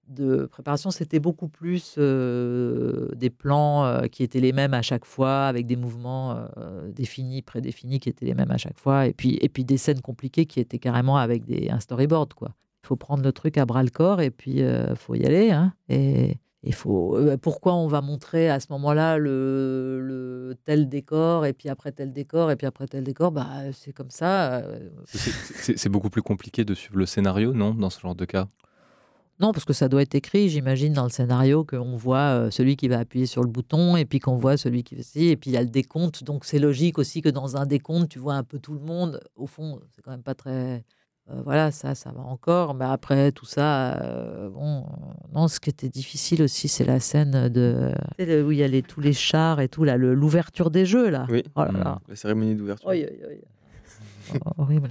de 0.07 0.45
préparation, 0.45 0.91
c'était 0.91 1.19
beaucoup 1.19 1.47
plus 1.47 1.97
des 1.97 3.29
plans 3.29 4.01
qui 4.11 4.23
étaient 4.23 4.39
les 4.39 4.51
mêmes 4.51 4.73
à 4.73 4.81
chaque 4.81 5.05
fois, 5.05 5.45
avec 5.45 5.65
des 5.65 5.75
mouvements 5.75 6.45
définis, 6.89 7.41
prédéfinis, 7.41 7.99
qui 7.99 8.09
étaient 8.09 8.25
les 8.25 8.33
mêmes 8.33 8.51
à 8.51 8.57
chaque 8.57 8.77
fois, 8.77 9.07
et 9.07 9.13
puis, 9.13 9.37
et 9.41 9.49
puis 9.49 9.63
des 9.63 9.77
scènes 9.77 10.01
compliquées 10.01 10.45
qui 10.45 10.59
étaient 10.59 10.79
carrément 10.79 11.17
avec 11.17 11.45
des, 11.45 11.69
un 11.69 11.79
storyboard. 11.79 12.33
quoi. 12.33 12.53
Il 12.83 12.87
faut 12.87 12.95
prendre 12.95 13.23
le 13.23 13.31
truc 13.31 13.57
à 13.57 13.65
bras 13.65 13.81
le 13.83 13.89
corps 13.89 14.19
et 14.21 14.29
puis 14.29 14.59
il 14.59 14.95
faut 14.95 15.15
y 15.15 15.25
aller. 15.25 15.51
Hein, 15.51 15.73
et 15.89 16.37
faut. 16.71 17.17
pourquoi 17.41 17.73
on 17.75 17.87
va 17.87 18.01
montrer 18.01 18.49
à 18.49 18.59
ce 18.59 18.67
moment-là 18.71 19.17
le, 19.17 19.99
le, 20.01 20.55
tel 20.65 20.87
décor 20.87 21.45
et 21.45 21.53
puis 21.53 21.69
après 21.69 21.91
tel 21.91 22.13
décor 22.13 22.51
et 22.51 22.55
puis 22.55 22.67
après 22.67 22.87
tel 22.87 23.03
décor? 23.03 23.31
Bah 23.31 23.71
c'est 23.73 23.93
comme 23.93 24.09
ça. 24.09 24.63
C'est 25.05 25.89
beaucoup 25.89 26.09
plus 26.09 26.21
compliqué 26.21 26.65
de 26.65 26.73
suivre 26.73 26.97
le 26.97 27.05
scénario, 27.05 27.53
non, 27.53 27.73
dans 27.73 27.89
ce 27.89 27.99
genre 27.99 28.15
de 28.15 28.25
cas? 28.25 28.47
Non, 29.39 29.51
parce 29.51 29.65
que 29.65 29.73
ça 29.73 29.89
doit 29.89 30.01
être 30.01 30.15
écrit, 30.15 30.47
j'imagine, 30.49 30.93
dans 30.93 31.03
le 31.03 31.09
scénario, 31.09 31.65
qu'on 31.65 31.95
voit 31.95 32.49
celui 32.51 32.75
qui 32.75 32.87
va 32.87 32.99
appuyer 32.99 33.25
sur 33.25 33.41
le 33.41 33.49
bouton, 33.49 33.97
et 33.97 34.05
puis 34.05 34.19
qu'on 34.19 34.37
voit 34.37 34.57
celui 34.57 34.83
qui 34.83 34.95
va... 34.95 35.01
Et 35.15 35.35
puis 35.35 35.49
il 35.49 35.53
y 35.53 35.57
a 35.57 35.61
le 35.61 35.69
décompte, 35.69 36.23
donc 36.23 36.45
c'est 36.45 36.59
logique 36.59 36.99
aussi 36.99 37.21
que 37.21 37.29
dans 37.29 37.57
un 37.57 37.65
décompte, 37.65 38.09
tu 38.09 38.19
vois 38.19 38.35
un 38.35 38.43
peu 38.43 38.59
tout 38.59 38.73
le 38.73 38.79
monde. 38.79 39.19
Au 39.35 39.47
fond, 39.47 39.79
c'est 39.95 40.01
quand 40.01 40.11
même 40.11 40.23
pas 40.23 40.35
très... 40.35 40.85
voilà, 41.45 41.71
ça, 41.71 41.95
ça 41.95 42.11
va 42.11 42.21
encore. 42.21 42.75
Mais 42.75 42.85
après, 42.85 43.31
tout 43.31 43.45
ça, 43.45 43.99
bon... 44.53 44.85
non, 45.33 45.47
ce 45.47 45.59
qui 45.59 45.69
était 45.69 45.89
difficile 45.89 46.43
aussi, 46.43 46.67
c'est 46.67 46.85
la 46.85 46.99
scène 46.99 47.49
de... 47.49 47.91
où 48.19 48.51
il 48.51 48.59
y 48.59 48.63
a 48.63 48.81
tous 48.81 49.01
les 49.01 49.13
chars 49.13 49.59
et 49.61 49.67
tout, 49.67 49.83
là, 49.83 49.97
l'ouverture 49.97 50.69
des 50.69 50.85
jeux, 50.85 51.09
là. 51.09 51.25
Oui, 51.29 51.43
oh 51.55 51.63
la 51.71 51.99
cérémonie 52.15 52.55
d'ouverture. 52.55 52.91
Horrible, 54.57 54.89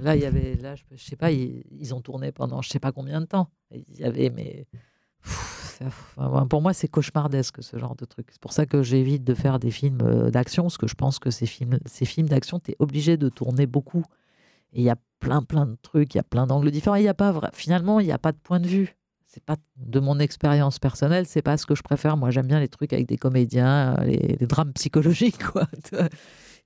Là, 0.00 0.16
il 0.16 0.22
y 0.22 0.26
avait, 0.26 0.56
là, 0.56 0.74
je, 0.74 0.96
sais 0.96 1.16
pas, 1.16 1.30
ils, 1.30 1.94
ont 1.94 2.00
tourné 2.00 2.32
pendant 2.32 2.62
je 2.62 2.68
sais 2.68 2.80
pas 2.80 2.92
combien 2.92 3.20
de 3.20 3.26
temps. 3.26 3.48
Il 3.70 3.98
y 3.98 4.04
avait, 4.04 4.30
mais 4.30 4.66
pour 6.48 6.62
moi, 6.62 6.72
c'est 6.72 6.88
cauchemardesque 6.88 7.62
ce 7.62 7.78
genre 7.78 7.96
de 7.96 8.04
truc. 8.04 8.28
C'est 8.30 8.40
pour 8.40 8.52
ça 8.52 8.66
que 8.66 8.82
j'évite 8.82 9.24
de 9.24 9.34
faire 9.34 9.58
des 9.58 9.70
films 9.70 10.00
euh, 10.02 10.30
d'action, 10.30 10.64
parce 10.64 10.78
que 10.78 10.86
je 10.86 10.94
pense 10.94 11.18
que 11.18 11.30
ces 11.30 11.46
films, 11.46 11.78
ces 11.86 12.04
films 12.04 12.28
d'action, 12.28 12.60
tu 12.60 12.72
es 12.72 12.76
obligé 12.78 13.16
de 13.16 13.28
tourner 13.28 13.66
beaucoup. 13.66 14.04
Et 14.72 14.80
il 14.80 14.84
y 14.84 14.90
a 14.90 14.96
plein, 15.20 15.42
plein 15.42 15.66
de 15.66 15.76
trucs, 15.80 16.14
il 16.14 16.18
y 16.18 16.20
a 16.20 16.24
plein 16.24 16.46
d'angles 16.46 16.70
différents. 16.70 16.96
Il 16.96 17.04
y 17.04 17.08
a 17.08 17.14
pas 17.14 17.50
finalement, 17.52 18.00
il 18.00 18.06
n'y 18.06 18.12
a 18.12 18.18
pas 18.18 18.32
de 18.32 18.38
point 18.38 18.60
de 18.60 18.66
vue. 18.66 18.96
C'est 19.32 19.44
pas 19.44 19.56
de 19.76 19.98
mon 19.98 20.18
expérience 20.18 20.78
personnelle, 20.78 21.26
c'est 21.26 21.40
pas 21.40 21.56
ce 21.56 21.64
que 21.64 21.74
je 21.74 21.82
préfère. 21.82 22.18
Moi, 22.18 22.30
j'aime 22.30 22.46
bien 22.46 22.60
les 22.60 22.68
trucs 22.68 22.92
avec 22.92 23.06
des 23.06 23.16
comédiens, 23.16 23.94
les, 24.04 24.36
les 24.38 24.46
drames 24.46 24.72
psychologiques, 24.74 25.42
quoi 25.52 25.66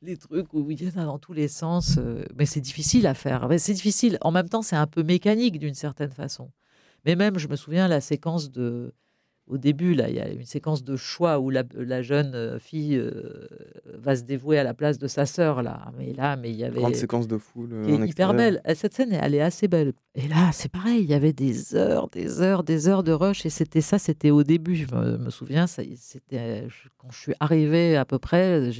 les 0.02 0.16
trucs 0.16 0.52
où 0.52 0.70
il 0.70 0.82
y 0.82 0.88
en 0.88 1.02
a 1.02 1.04
dans 1.04 1.18
tous 1.18 1.32
les 1.32 1.48
sens. 1.48 1.96
Euh, 1.98 2.24
mais 2.34 2.46
c'est 2.46 2.60
difficile 2.60 3.06
à 3.06 3.14
faire. 3.14 3.48
C'est 3.58 3.74
difficile. 3.74 4.18
En 4.20 4.30
même 4.30 4.48
temps, 4.48 4.62
c'est 4.62 4.76
un 4.76 4.86
peu 4.86 5.02
mécanique 5.02 5.58
d'une 5.58 5.74
certaine 5.74 6.10
façon. 6.10 6.50
Mais 7.04 7.16
même, 7.16 7.38
je 7.38 7.48
me 7.48 7.56
souviens, 7.56 7.88
la 7.88 8.00
séquence 8.00 8.50
de. 8.50 8.94
Au 9.49 9.59
début, 9.59 9.94
là, 9.94 10.09
il 10.09 10.16
y 10.16 10.20
a 10.20 10.28
une 10.28 10.44
séquence 10.44 10.82
de 10.82 10.97
choix 10.97 11.38
où 11.38 11.51
la, 11.51 12.03
jeune 12.03 12.34
euh, 12.34 12.59
fille 12.59 12.97
euh, 12.97 13.47
va 13.94 14.16
se 14.16 14.22
dévouer 14.22 14.59
à 14.59 14.64
la 14.64 14.74
place 14.74 14.99
de 14.99 15.07
sa 15.07 15.24
sœur. 15.24 15.62
Là, 15.62 15.92
mais 15.97 16.12
là, 16.12 16.34
mais 16.34 16.51
il 16.51 16.57
y 16.57 16.64
avait 16.64 16.80
grande 16.80 16.97
séquence 16.97 17.28
de 17.28 17.38
foule. 17.38 17.86
hyper 18.07 18.34
belle. 18.34 18.61
Cette 18.74 18.94
scène, 18.94 19.12
elle 19.12 19.36
est 19.36 19.40
assez 19.40 19.68
belle. 19.68 19.92
Et 20.16 20.26
là, 20.26 20.51
c'est 20.53 20.70
pareil. 20.70 21.03
Il 21.05 21.09
y 21.09 21.14
avait 21.14 21.32
des 21.32 21.76
heures, 21.76 22.09
des 22.09 22.40
heures, 22.40 22.64
des 22.64 22.88
heures 22.88 23.05
de 23.05 23.12
rush. 23.12 23.47
Et 23.47 23.51
c'était 23.51 23.80
ça. 23.80 24.01
C'était 24.01 24.30
au 24.30 24.42
début. 24.42 24.74
Je 24.74 24.92
me, 24.92 25.30
souviens. 25.30 25.68
C'était 25.68 26.66
quand 26.99 27.12
je 27.12 27.18
suis 27.18 27.34
arrivée 27.38 27.97
à 27.97 28.05
peu 28.05 28.18
près 28.18 28.72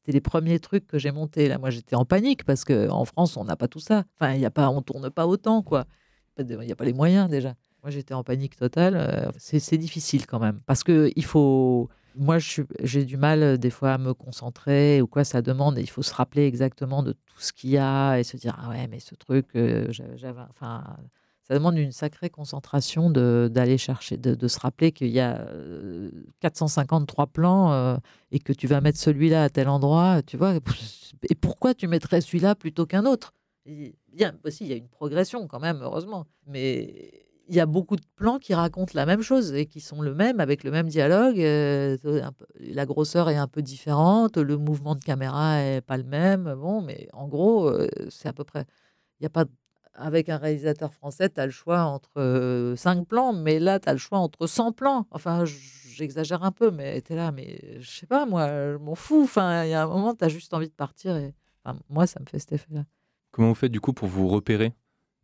c'était 0.00 0.12
les 0.12 0.22
premiers 0.22 0.60
trucs 0.60 0.86
que 0.86 0.98
j'ai 0.98 1.10
montés. 1.10 1.46
Là, 1.48 1.58
moi, 1.58 1.68
j'étais 1.68 1.94
en 1.94 2.06
panique 2.06 2.44
parce 2.44 2.64
qu'en 2.64 3.04
France, 3.04 3.36
on 3.36 3.44
n'a 3.44 3.56
pas 3.56 3.68
tout 3.68 3.80
ça. 3.80 4.04
Enfin, 4.18 4.32
il 4.32 4.40
y 4.40 4.46
a 4.46 4.50
pas, 4.50 4.70
on 4.70 4.80
tourne 4.80 5.10
pas 5.10 5.26
autant, 5.26 5.62
quoi. 5.62 5.84
Il 6.38 6.46
n'y 6.46 6.72
a 6.72 6.76
pas 6.76 6.86
les 6.86 6.94
moyens 6.94 7.28
déjà. 7.28 7.54
Moi, 7.82 7.90
j'étais 7.90 8.14
en 8.14 8.22
panique 8.22 8.56
totale. 8.56 8.96
Euh, 8.96 9.30
c'est 9.38 9.78
difficile 9.78 10.26
quand 10.26 10.38
même 10.38 10.60
parce 10.66 10.84
que 10.84 11.10
il 11.16 11.24
faut. 11.24 11.88
Moi, 12.16 12.38
j'ai 12.82 13.04
du 13.04 13.16
mal 13.16 13.42
euh, 13.42 13.56
des 13.56 13.70
fois 13.70 13.92
à 13.92 13.98
me 13.98 14.12
concentrer 14.12 15.00
ou 15.00 15.06
quoi. 15.06 15.24
Ça 15.24 15.42
demande. 15.42 15.78
il 15.78 15.88
faut 15.88 16.02
se 16.02 16.12
rappeler 16.12 16.44
exactement 16.46 17.02
de 17.02 17.12
tout 17.12 17.38
ce 17.38 17.52
qu'il 17.52 17.70
y 17.70 17.78
a 17.78 18.18
et 18.18 18.24
se 18.24 18.36
dire 18.36 18.56
ah 18.60 18.68
ouais, 18.68 18.86
mais 18.88 19.00
ce 19.00 19.14
truc, 19.14 19.46
euh. 19.56 19.90
Enfin, 20.50 20.84
ça 21.50 21.54
demande 21.54 21.78
une 21.78 21.90
sacrée 21.90 22.30
concentration 22.30 23.10
d'aller 23.10 23.78
chercher, 23.78 24.16
de, 24.16 24.48
se 24.48 24.60
rappeler 24.60 24.92
qu'il 24.92 25.08
y 25.08 25.20
a 25.20 25.46
453 26.40 27.24
euh, 27.24 27.26
plans 27.26 28.00
et 28.30 28.38
que 28.38 28.52
tu 28.52 28.66
vas 28.66 28.80
mettre 28.80 28.98
celui-là 28.98 29.44
à 29.44 29.48
tel 29.48 29.68
endroit, 29.68 30.22
tu 30.22 30.36
vois. 30.36 30.54
Et 31.28 31.34
pourquoi 31.34 31.74
tu 31.74 31.88
mettrais 31.88 32.20
celui-là 32.20 32.54
plutôt 32.54 32.86
qu'un 32.86 33.04
autre? 33.04 33.32
Bien, 34.12 34.36
aussi, 34.44 34.64
il 34.64 34.70
y 34.70 34.72
a 34.72 34.76
une 34.76 34.88
progression 34.88 35.46
quand 35.48 35.60
même, 35.60 35.80
heureusement. 35.82 36.26
Mais 36.46 37.29
il 37.50 37.56
y 37.56 37.60
a 37.60 37.66
beaucoup 37.66 37.96
de 37.96 38.04
plans 38.14 38.38
qui 38.38 38.54
racontent 38.54 38.92
la 38.94 39.06
même 39.06 39.22
chose 39.22 39.52
et 39.54 39.66
qui 39.66 39.80
sont 39.80 40.00
le 40.00 40.14
même, 40.14 40.38
avec 40.38 40.62
le 40.62 40.70
même 40.70 40.88
dialogue. 40.88 41.38
Euh, 41.40 41.98
la 42.60 42.86
grosseur 42.86 43.28
est 43.28 43.36
un 43.36 43.48
peu 43.48 43.60
différente, 43.60 44.36
le 44.36 44.56
mouvement 44.56 44.94
de 44.94 45.02
caméra 45.02 45.60
est 45.60 45.80
pas 45.80 45.96
le 45.96 46.04
même. 46.04 46.54
Bon, 46.54 46.80
mais 46.80 47.08
en 47.12 47.26
gros, 47.26 47.70
c'est 48.08 48.28
à 48.28 48.32
peu 48.32 48.44
près. 48.44 48.64
Il 49.18 49.24
n'y 49.24 49.26
a 49.26 49.30
pas 49.30 49.44
avec 49.94 50.28
un 50.28 50.36
réalisateur 50.36 50.94
français, 50.94 51.28
tu 51.28 51.40
as 51.40 51.46
le 51.46 51.52
choix 51.52 51.82
entre 51.82 52.74
cinq 52.76 53.06
plans, 53.08 53.32
mais 53.32 53.58
là, 53.58 53.80
tu 53.80 53.88
as 53.88 53.92
le 53.92 53.98
choix 53.98 54.18
entre 54.18 54.46
100 54.46 54.70
plans. 54.70 55.06
Enfin, 55.10 55.44
j'exagère 55.44 56.44
un 56.44 56.52
peu, 56.52 56.70
mais 56.70 57.02
tu 57.02 57.12
es 57.12 57.16
là, 57.16 57.32
mais 57.32 57.80
je 57.80 57.90
sais 57.90 58.06
pas, 58.06 58.26
moi, 58.26 58.46
je 58.46 58.76
m'en 58.76 58.94
fous. 58.94 59.24
Enfin, 59.24 59.64
il 59.64 59.70
y 59.70 59.74
a 59.74 59.82
un 59.82 59.88
moment, 59.88 60.14
tu 60.14 60.24
as 60.24 60.28
juste 60.28 60.54
envie 60.54 60.68
de 60.68 60.74
partir. 60.74 61.20
Moi, 61.88 62.06
ça 62.06 62.20
me 62.20 62.26
fait 62.26 62.38
cet 62.38 62.52
effet-là. 62.52 62.84
Comment 63.32 63.48
vous 63.48 63.54
faites 63.54 63.72
du 63.72 63.80
coup 63.80 63.92
pour 63.92 64.08
vous 64.08 64.28
repérer 64.28 64.72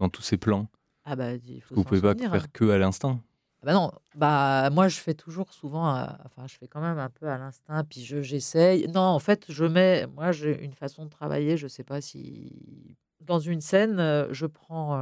dans 0.01 0.09
tous 0.09 0.23
ces 0.23 0.37
plans? 0.37 0.67
Ah 1.07 1.17
bah, 1.17 1.33
il 1.35 1.63
faut 1.63 1.75
Vous 1.75 1.85
pouvez 1.85 2.01
pas 2.01 2.15
faire 2.15 2.35
hein. 2.35 2.43
que 2.53 2.69
à 2.69 2.79
l'instinct 2.79 3.21
ah 3.63 3.67
bah 3.67 3.73
non, 3.73 3.91
bah 4.15 4.69
moi 4.71 4.87
je 4.87 4.99
fais 4.99 5.15
toujours 5.15 5.53
souvent, 5.53 5.89
enfin 6.25 6.47
je 6.47 6.57
fais 6.57 6.69
quand 6.69 6.83
même 6.83 6.99
un 6.99 7.09
peu 7.09 7.27
à 7.27 7.39
l'instinct, 7.39 7.83
puis 7.85 8.05
je 8.05 8.21
j'essaye. 8.21 8.87
Non, 8.89 9.01
en 9.01 9.19
fait, 9.19 9.47
je 9.49 9.65
mets, 9.65 10.07
moi 10.07 10.31
j'ai 10.31 10.63
une 10.63 10.75
façon 10.75 11.07
de 11.07 11.11
travailler, 11.11 11.57
je 11.57 11.67
sais 11.67 11.83
pas 11.83 12.01
si 12.03 12.97
dans 13.23 13.41
une 13.41 13.63
scène, 13.63 14.29
je 14.31 14.47
prends, 14.47 15.01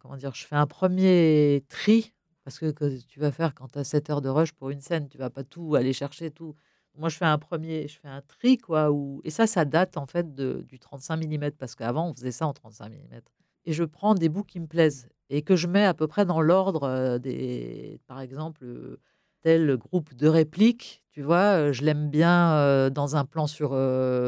comment 0.00 0.16
dire, 0.16 0.34
je 0.34 0.44
fais 0.46 0.54
un 0.54 0.66
premier 0.66 1.64
tri 1.68 2.14
parce 2.44 2.58
que, 2.58 2.70
tu 3.08 3.20
vas 3.20 3.32
faire 3.32 3.54
quand 3.54 3.68
tu 3.68 3.78
as 3.78 3.84
7 3.84 4.10
heures 4.10 4.20
de 4.20 4.28
rush 4.28 4.52
pour 4.52 4.70
une 4.70 4.80
scène, 4.80 5.08
tu 5.08 5.18
vas 5.18 5.30
pas 5.30 5.44
tout 5.44 5.74
aller 5.74 5.92
chercher 5.92 6.30
tout. 6.30 6.54
Moi, 6.96 7.08
je 7.08 7.16
fais 7.16 7.24
un 7.24 7.38
premier, 7.38 7.88
je 7.88 7.98
fais 7.98 8.08
un 8.08 8.20
tri 8.20 8.58
quoi, 8.58 8.92
où, 8.92 9.20
et 9.24 9.30
ça, 9.30 9.46
ça 9.46 9.64
date 9.64 9.96
en 9.96 10.06
fait 10.06 10.34
de, 10.34 10.64
du 10.68 10.78
35 10.78 11.16
mm 11.16 11.50
parce 11.52 11.74
qu'avant 11.74 12.08
on 12.10 12.14
faisait 12.14 12.30
ça 12.30 12.46
en 12.46 12.52
35 12.52 12.90
mm. 12.90 13.20
Et 13.66 13.72
je 13.72 13.84
prends 13.84 14.14
des 14.14 14.28
bouts 14.28 14.44
qui 14.44 14.60
me 14.60 14.66
plaisent 14.66 15.08
et 15.30 15.42
que 15.42 15.56
je 15.56 15.66
mets 15.66 15.84
à 15.84 15.94
peu 15.94 16.06
près 16.06 16.26
dans 16.26 16.40
l'ordre 16.40 17.18
des, 17.18 17.98
par 18.06 18.20
exemple, 18.20 18.98
tel 19.42 19.76
groupe 19.76 20.14
de 20.14 20.28
répliques. 20.28 21.02
Tu 21.10 21.22
vois, 21.22 21.72
je 21.72 21.82
l'aime 21.82 22.10
bien 22.10 22.90
dans 22.90 23.16
un 23.16 23.24
plan 23.24 23.46
sur, 23.46 23.72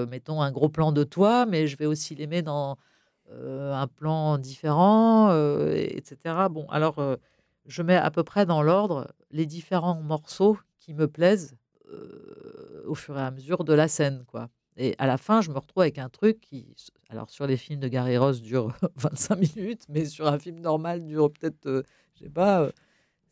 mettons, 0.09 0.41
un 0.41 0.53
gros 0.53 0.69
plan 0.69 0.93
de 0.93 1.05
toi, 1.05 1.47
mais 1.47 1.67
je 1.67 1.77
vais 1.77 1.87
aussi 1.87 2.15
l'aimer 2.15 2.43
dans 2.43 2.77
un 3.31 3.87
plan 3.89 4.39
différent, 4.39 5.31
etc. 5.75 6.49
Bon, 6.49 6.67
alors, 6.71 6.97
je 7.67 7.83
mets 7.83 7.97
à 7.97 8.11
peu 8.11 8.23
près 8.25 8.47
dans 8.47 8.63
l'ordre 8.63 9.09
les 9.33 9.47
différents 9.47 10.01
morceaux 10.01 10.59
qui 10.79 10.95
me 10.95 11.09
plaisent 11.09 11.57
au 12.87 12.95
fur 12.95 13.19
et 13.19 13.23
à 13.23 13.31
mesure 13.33 13.65
de 13.65 13.75
la 13.75 13.89
scène, 13.89 14.25
quoi. 14.27 14.49
Et 14.77 14.95
à 14.99 15.07
la 15.07 15.17
fin, 15.17 15.41
je 15.41 15.51
me 15.51 15.59
retrouve 15.59 15.83
avec 15.83 15.99
un 15.99 16.09
truc 16.09 16.41
qui, 16.41 16.67
alors 17.09 17.31
sur 17.31 17.47
les 17.47 17.57
films 17.57 17.81
de 17.81 17.89
Gary 17.89 18.19
Ross, 18.19 18.43
dure 18.43 18.77
25 18.97 19.57
minutes, 19.57 19.87
mais 19.89 20.05
sur 20.05 20.27
un 20.27 20.39
film 20.39 20.61
normal, 20.61 21.05
dure 21.07 21.33
peut-être, 21.33 21.65
je 21.65 21.83
je 22.15 22.25
sais 22.25 22.31
pas, 22.31 22.71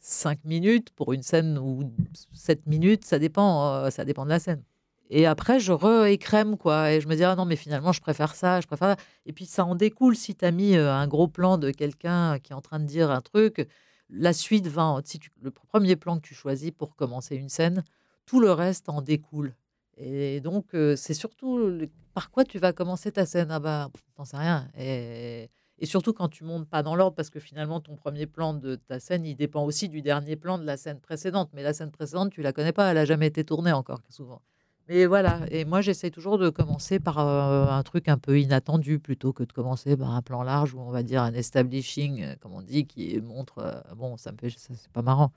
5 0.00 0.44
minutes 0.44 0.90
pour 0.90 1.12
une 1.12 1.22
scène 1.22 1.58
ou 1.58 1.90
7 2.32 2.66
minutes, 2.66 3.04
ça 3.04 3.18
dépend, 3.18 3.90
ça 3.90 4.04
dépend 4.04 4.24
de 4.24 4.30
la 4.30 4.38
scène. 4.38 4.62
Et 5.10 5.26
après, 5.26 5.60
je 5.60 5.72
re-écrème, 5.72 6.56
quoi. 6.56 6.92
Et 6.92 7.00
je 7.00 7.08
me 7.08 7.14
dis, 7.14 7.24
ah 7.24 7.36
non, 7.36 7.44
mais 7.44 7.56
finalement, 7.56 7.92
je 7.92 8.00
préfère 8.00 8.34
ça, 8.34 8.60
je 8.60 8.66
préfère 8.66 8.88
ça. 8.88 8.96
Et 9.26 9.32
puis, 9.32 9.46
ça 9.46 9.64
en 9.64 9.74
découle 9.74 10.16
si 10.16 10.34
tu 10.34 10.44
as 10.44 10.50
mis 10.50 10.76
un 10.76 11.06
gros 11.06 11.28
plan 11.28 11.58
de 11.58 11.70
quelqu'un 11.70 12.38
qui 12.38 12.52
est 12.52 12.56
en 12.56 12.60
train 12.62 12.80
de 12.80 12.86
dire 12.86 13.10
un 13.10 13.20
truc. 13.20 13.68
La 14.10 14.32
suite 14.32 14.66
va, 14.66 15.00
si 15.04 15.20
le 15.40 15.50
premier 15.50 15.96
plan 15.96 16.16
que 16.18 16.26
tu 16.26 16.34
choisis 16.34 16.70
pour 16.70 16.96
commencer 16.96 17.36
une 17.36 17.48
scène, 17.48 17.84
tout 18.26 18.40
le 18.40 18.52
reste 18.52 18.88
en 18.88 19.02
découle. 19.02 19.54
Et 19.96 20.40
donc, 20.40 20.66
c'est 20.96 21.14
surtout 21.14 21.78
par 22.14 22.30
quoi 22.30 22.44
tu 22.44 22.58
vas 22.58 22.72
commencer 22.72 23.12
ta 23.12 23.26
scène? 23.26 23.50
Ah 23.50 23.60
bah, 23.60 23.90
t'en 24.16 24.24
sais 24.24 24.36
rien. 24.36 24.68
Et, 24.76 25.50
et, 25.78 25.86
surtout 25.86 26.12
quand 26.12 26.28
tu 26.28 26.44
montes 26.44 26.68
pas 26.68 26.82
dans 26.82 26.94
l'ordre, 26.96 27.14
parce 27.16 27.30
que 27.30 27.40
finalement, 27.40 27.80
ton 27.80 27.96
premier 27.96 28.26
plan 28.26 28.54
de 28.54 28.76
ta 28.76 29.00
scène, 29.00 29.24
il 29.24 29.36
dépend 29.36 29.64
aussi 29.64 29.88
du 29.88 30.02
dernier 30.02 30.36
plan 30.36 30.58
de 30.58 30.64
la 30.64 30.76
scène 30.76 31.00
précédente. 31.00 31.50
Mais 31.52 31.62
la 31.62 31.72
scène 31.72 31.90
précédente, 31.90 32.30
tu 32.30 32.42
la 32.42 32.52
connais 32.52 32.72
pas, 32.72 32.90
elle 32.90 32.98
a 32.98 33.04
jamais 33.04 33.26
été 33.26 33.44
tournée 33.44 33.72
encore, 33.72 34.00
souvent. 34.08 34.42
Mais 34.88 35.06
voilà, 35.06 35.40
et 35.50 35.64
moi 35.64 35.80
j'essaie 35.80 36.10
toujours 36.10 36.36
de 36.36 36.50
commencer 36.50 37.00
par 37.00 37.18
un 37.18 37.82
truc 37.82 38.06
un 38.06 38.18
peu 38.18 38.38
inattendu 38.38 38.98
plutôt 38.98 39.32
que 39.32 39.42
de 39.42 39.50
commencer 39.50 39.96
par 39.96 40.10
un 40.10 40.20
plan 40.20 40.42
large 40.42 40.74
ou 40.74 40.80
on 40.80 40.90
va 40.90 41.02
dire 41.02 41.22
un 41.22 41.32
establishing, 41.32 42.36
comme 42.40 42.52
on 42.52 42.60
dit, 42.60 42.86
qui 42.86 43.18
montre 43.22 43.82
bon, 43.96 44.18
ça 44.18 44.30
me 44.32 44.36
fait 44.36 44.50
c'est 44.50 44.92
pas 44.92 45.00
marrant. 45.00 45.32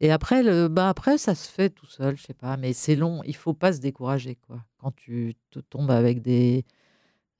Et 0.00 0.10
après 0.10 0.42
le 0.42 0.68
bah 0.68 0.88
après 0.88 1.18
ça 1.18 1.34
se 1.34 1.48
fait 1.50 1.70
tout 1.70 1.86
seul, 1.86 2.16
je 2.16 2.22
sais 2.22 2.34
pas, 2.34 2.56
mais 2.56 2.72
c'est 2.72 2.96
long, 2.96 3.22
il 3.24 3.36
faut 3.36 3.54
pas 3.54 3.72
se 3.72 3.80
décourager 3.80 4.36
quoi. 4.36 4.64
Quand 4.78 4.92
tu 4.94 5.34
te 5.50 5.60
tombes 5.60 5.90
avec 5.90 6.20
des 6.20 6.64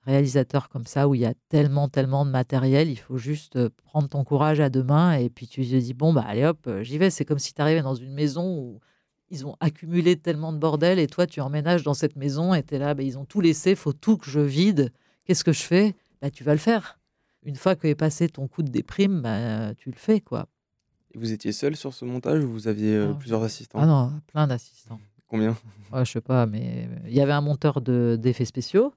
réalisateurs 0.06 0.68
comme 0.68 0.86
ça 0.86 1.08
où 1.08 1.14
il 1.14 1.22
y 1.22 1.26
a 1.26 1.34
tellement 1.48 1.88
tellement 1.88 2.24
de 2.26 2.30
matériel, 2.30 2.88
il 2.90 2.96
faut 2.96 3.18
juste 3.18 3.68
prendre 3.84 4.08
ton 4.08 4.24
courage 4.24 4.60
à 4.60 4.70
deux 4.70 4.82
mains 4.84 5.14
et 5.14 5.30
puis 5.30 5.46
tu 5.48 5.62
te 5.66 5.74
dis 5.76 5.94
bon 5.94 6.12
bah 6.12 6.24
allez 6.26 6.44
hop, 6.44 6.68
j'y 6.82 6.98
vais, 6.98 7.10
c'est 7.10 7.24
comme 7.24 7.38
si 7.38 7.54
tu 7.54 7.60
arrivais 7.62 7.82
dans 7.82 7.94
une 7.94 8.12
maison 8.14 8.56
où 8.58 8.80
ils 9.30 9.46
ont 9.46 9.56
accumulé 9.60 10.16
tellement 10.16 10.52
de 10.52 10.58
bordel 10.58 10.98
et 10.98 11.06
toi, 11.06 11.26
tu 11.26 11.40
emménages 11.40 11.82
dans 11.82 11.94
cette 11.94 12.16
maison 12.16 12.54
et 12.54 12.62
tu 12.62 12.74
es 12.74 12.78
là, 12.78 12.94
bah, 12.94 13.02
ils 13.02 13.18
ont 13.18 13.24
tout 13.24 13.40
laissé, 13.40 13.74
faut 13.74 13.92
tout 13.92 14.16
que 14.16 14.30
je 14.30 14.40
vide. 14.40 14.92
Qu'est-ce 15.24 15.44
que 15.44 15.52
je 15.52 15.62
fais? 15.62 15.94
Bah, 16.22 16.30
Tu 16.30 16.44
vas 16.44 16.52
le 16.52 16.58
faire. 16.58 17.00
Une 17.42 17.56
fois 17.56 17.74
que 17.76 17.86
est 17.86 17.94
passé 17.94 18.28
ton 18.28 18.48
coup 18.48 18.62
de 18.62 18.70
déprime, 18.70 19.22
bah, 19.22 19.74
tu 19.74 19.90
le 19.90 19.96
fais. 19.96 20.20
quoi. 20.20 20.46
Vous 21.14 21.32
étiez 21.32 21.52
seul 21.52 21.76
sur 21.76 21.94
ce 21.94 22.04
montage 22.04 22.42
ou 22.44 22.48
vous 22.48 22.68
aviez 22.68 22.94
euh, 22.96 23.12
plusieurs 23.14 23.42
assistants 23.42 23.78
Ah 23.80 23.86
non, 23.86 24.12
plein 24.26 24.46
d'assistants. 24.46 25.00
Combien? 25.28 25.56
Je 25.92 26.04
sais 26.04 26.20
pas, 26.20 26.46
mais 26.46 26.88
il 27.06 27.14
y 27.14 27.20
avait 27.20 27.32
un 27.32 27.40
monteur 27.40 27.80
d'effets 27.80 28.44
spéciaux 28.44 28.92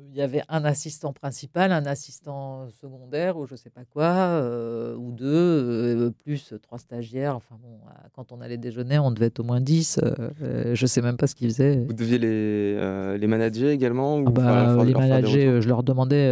il 0.00 0.16
y 0.16 0.22
avait 0.22 0.42
un 0.48 0.64
assistant 0.64 1.12
principal, 1.12 1.72
un 1.72 1.84
assistant 1.86 2.68
secondaire 2.70 3.36
ou 3.36 3.46
je 3.46 3.56
sais 3.56 3.70
pas 3.70 3.84
quoi, 3.84 4.04
euh, 4.04 4.94
ou 4.96 5.12
deux, 5.12 5.26
euh, 5.26 6.10
plus 6.24 6.54
trois 6.62 6.78
stagiaires. 6.78 7.34
Enfin 7.36 7.56
bon, 7.60 7.80
euh, 7.86 8.08
quand 8.14 8.30
on 8.32 8.40
allait 8.40 8.58
déjeuner, 8.58 8.98
on 8.98 9.10
devait 9.10 9.26
être 9.26 9.40
au 9.40 9.44
moins 9.44 9.60
dix. 9.60 10.00
Je 10.40 10.74
je 10.74 10.86
sais 10.86 11.02
même 11.02 11.16
pas 11.16 11.26
ce 11.26 11.34
qu'ils 11.34 11.48
faisaient. 11.48 11.84
Vous 11.86 11.92
deviez 11.92 12.18
les, 12.18 13.18
les 13.18 13.26
manager 13.26 13.70
également 13.70 14.18
ou 14.18 14.26
ah 14.28 14.30
bah, 14.30 14.84
Les 14.84 14.94
manager, 14.94 15.60
je 15.60 15.68
leur 15.68 15.82
demandais, 15.82 16.30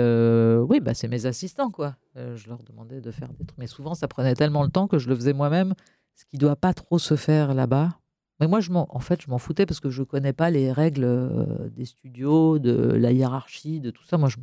oui, 0.69 0.81
bah, 0.81 0.95
c'est 0.95 1.09
mes 1.09 1.27
assistants 1.27 1.71
quoi. 1.71 1.97
je 2.15 2.49
leur 2.49 2.63
demandais 2.63 3.01
de 3.01 3.11
faire 3.11 3.29
des 3.39 3.45
trucs. 3.45 3.59
Mais 3.59 3.67
souvent, 3.67 3.95
ça 3.95 4.07
prenait 4.09 4.35
tellement 4.35 4.63
le 4.63 4.71
temps 4.71 4.87
que 4.87 4.99
je 4.99 5.09
le 5.09 5.17
faisais 5.17 5.33
moi-même, 5.33 5.75
ce 6.15 6.25
qui 6.25 6.39
doit 6.39 6.57
pas 6.57 6.73
trop 6.73 6.99
se 6.99 7.17
faire 7.17 7.55
là-bas. 7.55 7.99
Mais 8.41 8.47
moi, 8.49 8.61
je 8.61 8.71
en 8.73 8.99
fait, 9.01 9.23
je 9.23 9.31
m'en 9.31 9.39
foutais 9.39 9.65
parce 9.65 9.81
que 9.81 9.89
je 9.89 10.01
ne 10.01 10.05
connais 10.05 10.33
pas 10.33 10.51
les 10.51 10.71
règles 10.71 11.71
des 11.75 11.87
studios, 11.87 12.59
de 12.59 12.93
la 12.93 13.13
hiérarchie, 13.13 13.81
de 13.81 13.91
tout 13.91 14.05
ça. 14.05 14.19
Moi, 14.19 14.29
je 14.29 14.37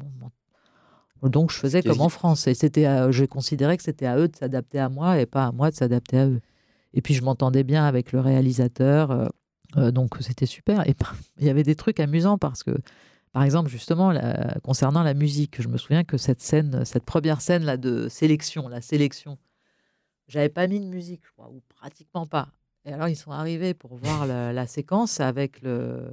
donc 1.29 1.51
je 1.51 1.57
faisais 1.57 1.81
comme 1.81 2.01
en 2.01 2.09
France. 2.09 2.47
Et 2.47 2.53
c'était, 2.53 3.11
je 3.11 3.25
considérais 3.25 3.77
que 3.77 3.83
c'était 3.83 4.05
à 4.05 4.17
eux 4.17 4.27
de 4.27 4.35
s'adapter 4.35 4.79
à 4.79 4.89
moi 4.89 5.19
et 5.19 5.25
pas 5.25 5.45
à 5.45 5.51
moi 5.51 5.69
de 5.71 5.75
s'adapter 5.75 6.17
à 6.17 6.27
eux. 6.27 6.41
Et 6.93 7.01
puis 7.01 7.13
je 7.13 7.23
m'entendais 7.23 7.63
bien 7.63 7.85
avec 7.85 8.11
le 8.11 8.19
réalisateur, 8.19 9.31
donc 9.75 10.15
c'était 10.21 10.45
super. 10.45 10.87
Et 10.87 10.95
il 11.39 11.45
y 11.45 11.49
avait 11.49 11.63
des 11.63 11.75
trucs 11.75 11.99
amusants 11.99 12.37
parce 12.37 12.63
que, 12.63 12.71
par 13.31 13.43
exemple, 13.43 13.69
justement, 13.69 14.13
concernant 14.63 15.03
la 15.03 15.13
musique, 15.13 15.61
je 15.61 15.67
me 15.67 15.77
souviens 15.77 16.03
que 16.03 16.17
cette 16.17 16.41
scène, 16.41 16.83
cette 16.85 17.05
première 17.05 17.41
scène 17.41 17.63
là 17.63 17.77
de 17.77 18.07
sélection, 18.09 18.67
la 18.67 18.81
sélection, 18.81 19.37
j'avais 20.27 20.49
pas 20.49 20.67
mis 20.67 20.79
de 20.79 20.85
musique, 20.85 21.21
je 21.25 21.31
crois, 21.31 21.49
ou 21.49 21.61
pratiquement 21.69 22.25
pas. 22.25 22.49
Et 22.85 22.91
alors, 22.91 23.07
ils 23.07 23.15
sont 23.15 23.31
arrivés 23.31 23.73
pour 23.73 23.95
voir 23.95 24.25
la, 24.27 24.67
séquence 24.67 25.19
avec, 25.19 25.61
le, 25.61 26.11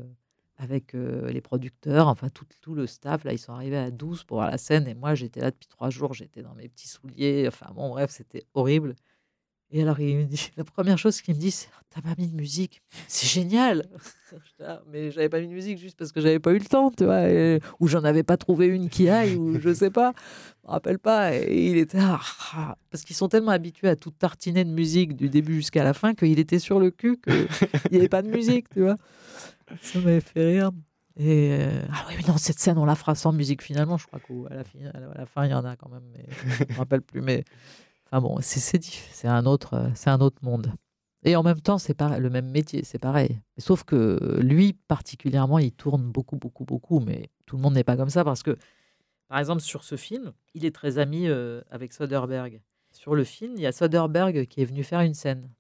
avec 0.57 0.93
les 0.93 1.41
producteurs, 1.41 2.07
enfin 2.09 2.29
tout, 2.29 2.47
tout, 2.61 2.75
le 2.75 2.87
staff. 2.87 3.25
Là, 3.25 3.33
ils 3.33 3.39
sont 3.39 3.53
arrivés 3.53 3.77
à 3.77 3.91
12 3.91 4.25
pour 4.25 4.39
voir 4.39 4.51
la 4.51 4.59
scène. 4.59 4.87
Et 4.87 4.95
moi, 4.95 5.15
j'étais 5.15 5.41
là 5.41 5.51
depuis 5.51 5.69
trois 5.69 5.91
jours. 5.91 6.15
J'étais 6.15 6.43
dans 6.43 6.55
mes 6.55 6.69
petits 6.69 6.89
souliers. 6.89 7.47
Enfin, 7.49 7.73
bon, 7.75 7.89
bref, 7.91 8.11
c'était 8.11 8.45
horrible. 8.55 8.95
Et 9.73 9.83
alors, 9.83 10.01
il 10.01 10.17
me 10.17 10.25
dit, 10.25 10.51
la 10.57 10.65
première 10.65 10.99
chose 10.99 11.21
qu'il 11.21 11.35
me 11.35 11.41
dit, 11.41 11.51
c'est 11.51 11.69
T'as 11.93 12.03
pas 12.03 12.15
mis 12.19 12.29
de 12.29 12.37
musique 12.37 12.83
C'est 13.09 13.27
génial 13.27 13.85
Mais 14.93 15.11
j'avais 15.11 15.29
pas 15.29 15.41
mis 15.41 15.49
de 15.49 15.53
musique 15.53 15.79
juste 15.79 15.99
parce 15.99 16.13
que 16.13 16.21
j'avais 16.21 16.39
pas 16.39 16.53
eu 16.53 16.59
le 16.59 16.65
temps, 16.65 16.93
tu 16.93 17.05
vois, 17.05 17.23
ou 17.81 17.89
j'en 17.89 18.05
avais 18.05 18.23
pas 18.23 18.37
trouvé 18.37 18.67
une 18.67 18.89
qui 18.89 19.09
aille, 19.09 19.35
ou 19.35 19.59
je 19.61 19.75
sais 19.75 19.91
pas, 19.91 20.13
je 20.63 20.69
me 20.69 20.73
rappelle 20.73 21.01
pas. 21.01 21.35
Et 21.35 21.71
il 21.71 21.79
était. 21.79 21.99
Ah, 22.01 22.21
ah, 22.55 22.77
parce 22.91 23.03
qu'ils 23.03 23.17
sont 23.17 23.29
tellement 23.29 23.51
habitués 23.51 23.89
à 23.89 23.97
tout 23.97 24.13
tartiner 24.13 24.65
de 24.65 24.71
musique 24.71 25.17
du 25.17 25.29
début 25.29 25.57
jusqu'à 25.57 25.83
la 25.83 25.93
fin 25.93 26.15
qu'il 26.15 26.39
était 26.39 26.61
sur 26.61 26.79
le 26.79 26.93
cul 26.93 27.19
qu'il 27.19 27.49
n'y 27.91 27.99
avait 27.99 28.09
pas 28.09 28.23
de 28.23 28.29
musique, 28.29 28.69
tu 28.69 28.83
vois. 28.83 28.97
Ça 29.83 29.99
m'avait 29.99 30.21
fait 30.21 30.47
rire. 30.47 30.71
Et 31.17 31.51
euh, 31.53 31.83
ah 31.93 32.07
oui, 32.09 32.15
mais 32.17 32.29
non, 32.29 32.39
cette 32.39 32.61
scène, 32.61 32.79
on 32.79 32.85
la 32.85 32.95
fera 32.95 33.17
sans 33.17 33.33
musique 33.33 33.63
finalement. 33.63 33.99
Je 33.99 34.07
crois 34.07 34.21
qu'à 34.21 34.55
la, 34.55 34.63
fin, 34.63 34.79
la 35.17 35.27
fin, 35.27 35.45
il 35.45 35.51
y 35.51 35.55
en 35.55 35.65
a 35.65 35.75
quand 35.75 35.89
même, 35.89 36.05
mais 36.13 36.25
je 36.69 36.73
me 36.73 36.79
rappelle 36.79 37.03
plus. 37.03 37.21
Mais 37.21 37.43
Enfin 38.12 38.20
bon, 38.23 38.39
c'est 38.41 39.28
un 39.28 39.47
autre, 39.47 39.74
euh, 39.74 40.11
un 40.11 40.20
autre 40.20 40.43
monde. 40.43 40.73
Et 41.23 41.37
en 41.37 41.43
même 41.43 41.61
temps, 41.61 41.78
c'est 41.78 42.01
le 42.01 42.31
même 42.31 42.51
métier, 42.51 42.82
c'est 42.82 42.99
pareil. 42.99 43.41
Sauf 43.59 43.85
que 43.85 44.39
lui, 44.41 44.73
particulièrement, 44.73 45.59
il 45.59 45.73
tourne 45.73 46.03
beaucoup, 46.03 46.37
beaucoup, 46.37 46.65
beaucoup. 46.65 47.01
Mais 47.01 47.31
tout 47.47 47.57
le 47.57 47.62
monde 47.62 47.74
n'est 47.74 47.85
pas 47.85 47.97
comme 47.97 48.09
ça 48.09 48.24
parce 48.24 48.43
que, 48.43 48.57
par 49.28 49.39
exemple, 49.39 49.61
sur 49.61 49.85
ce 49.85 49.97
film, 49.97 50.32
il 50.55 50.65
est 50.65 50.74
très 50.74 50.99
ami 50.99 51.28
euh, 51.28 51.61
avec 51.70 51.93
Soderbergh. 51.93 52.62
Sur 52.91 53.15
le 53.15 53.24
film, 53.24 53.53
il 53.57 53.61
y 53.61 53.66
a 53.66 53.73
Soderbergh 53.73 54.47
qui 54.47 54.62
est 54.62 54.65
venu 54.65 54.82
faire 54.82 55.01
une 55.03 55.15
scène, 55.15 55.51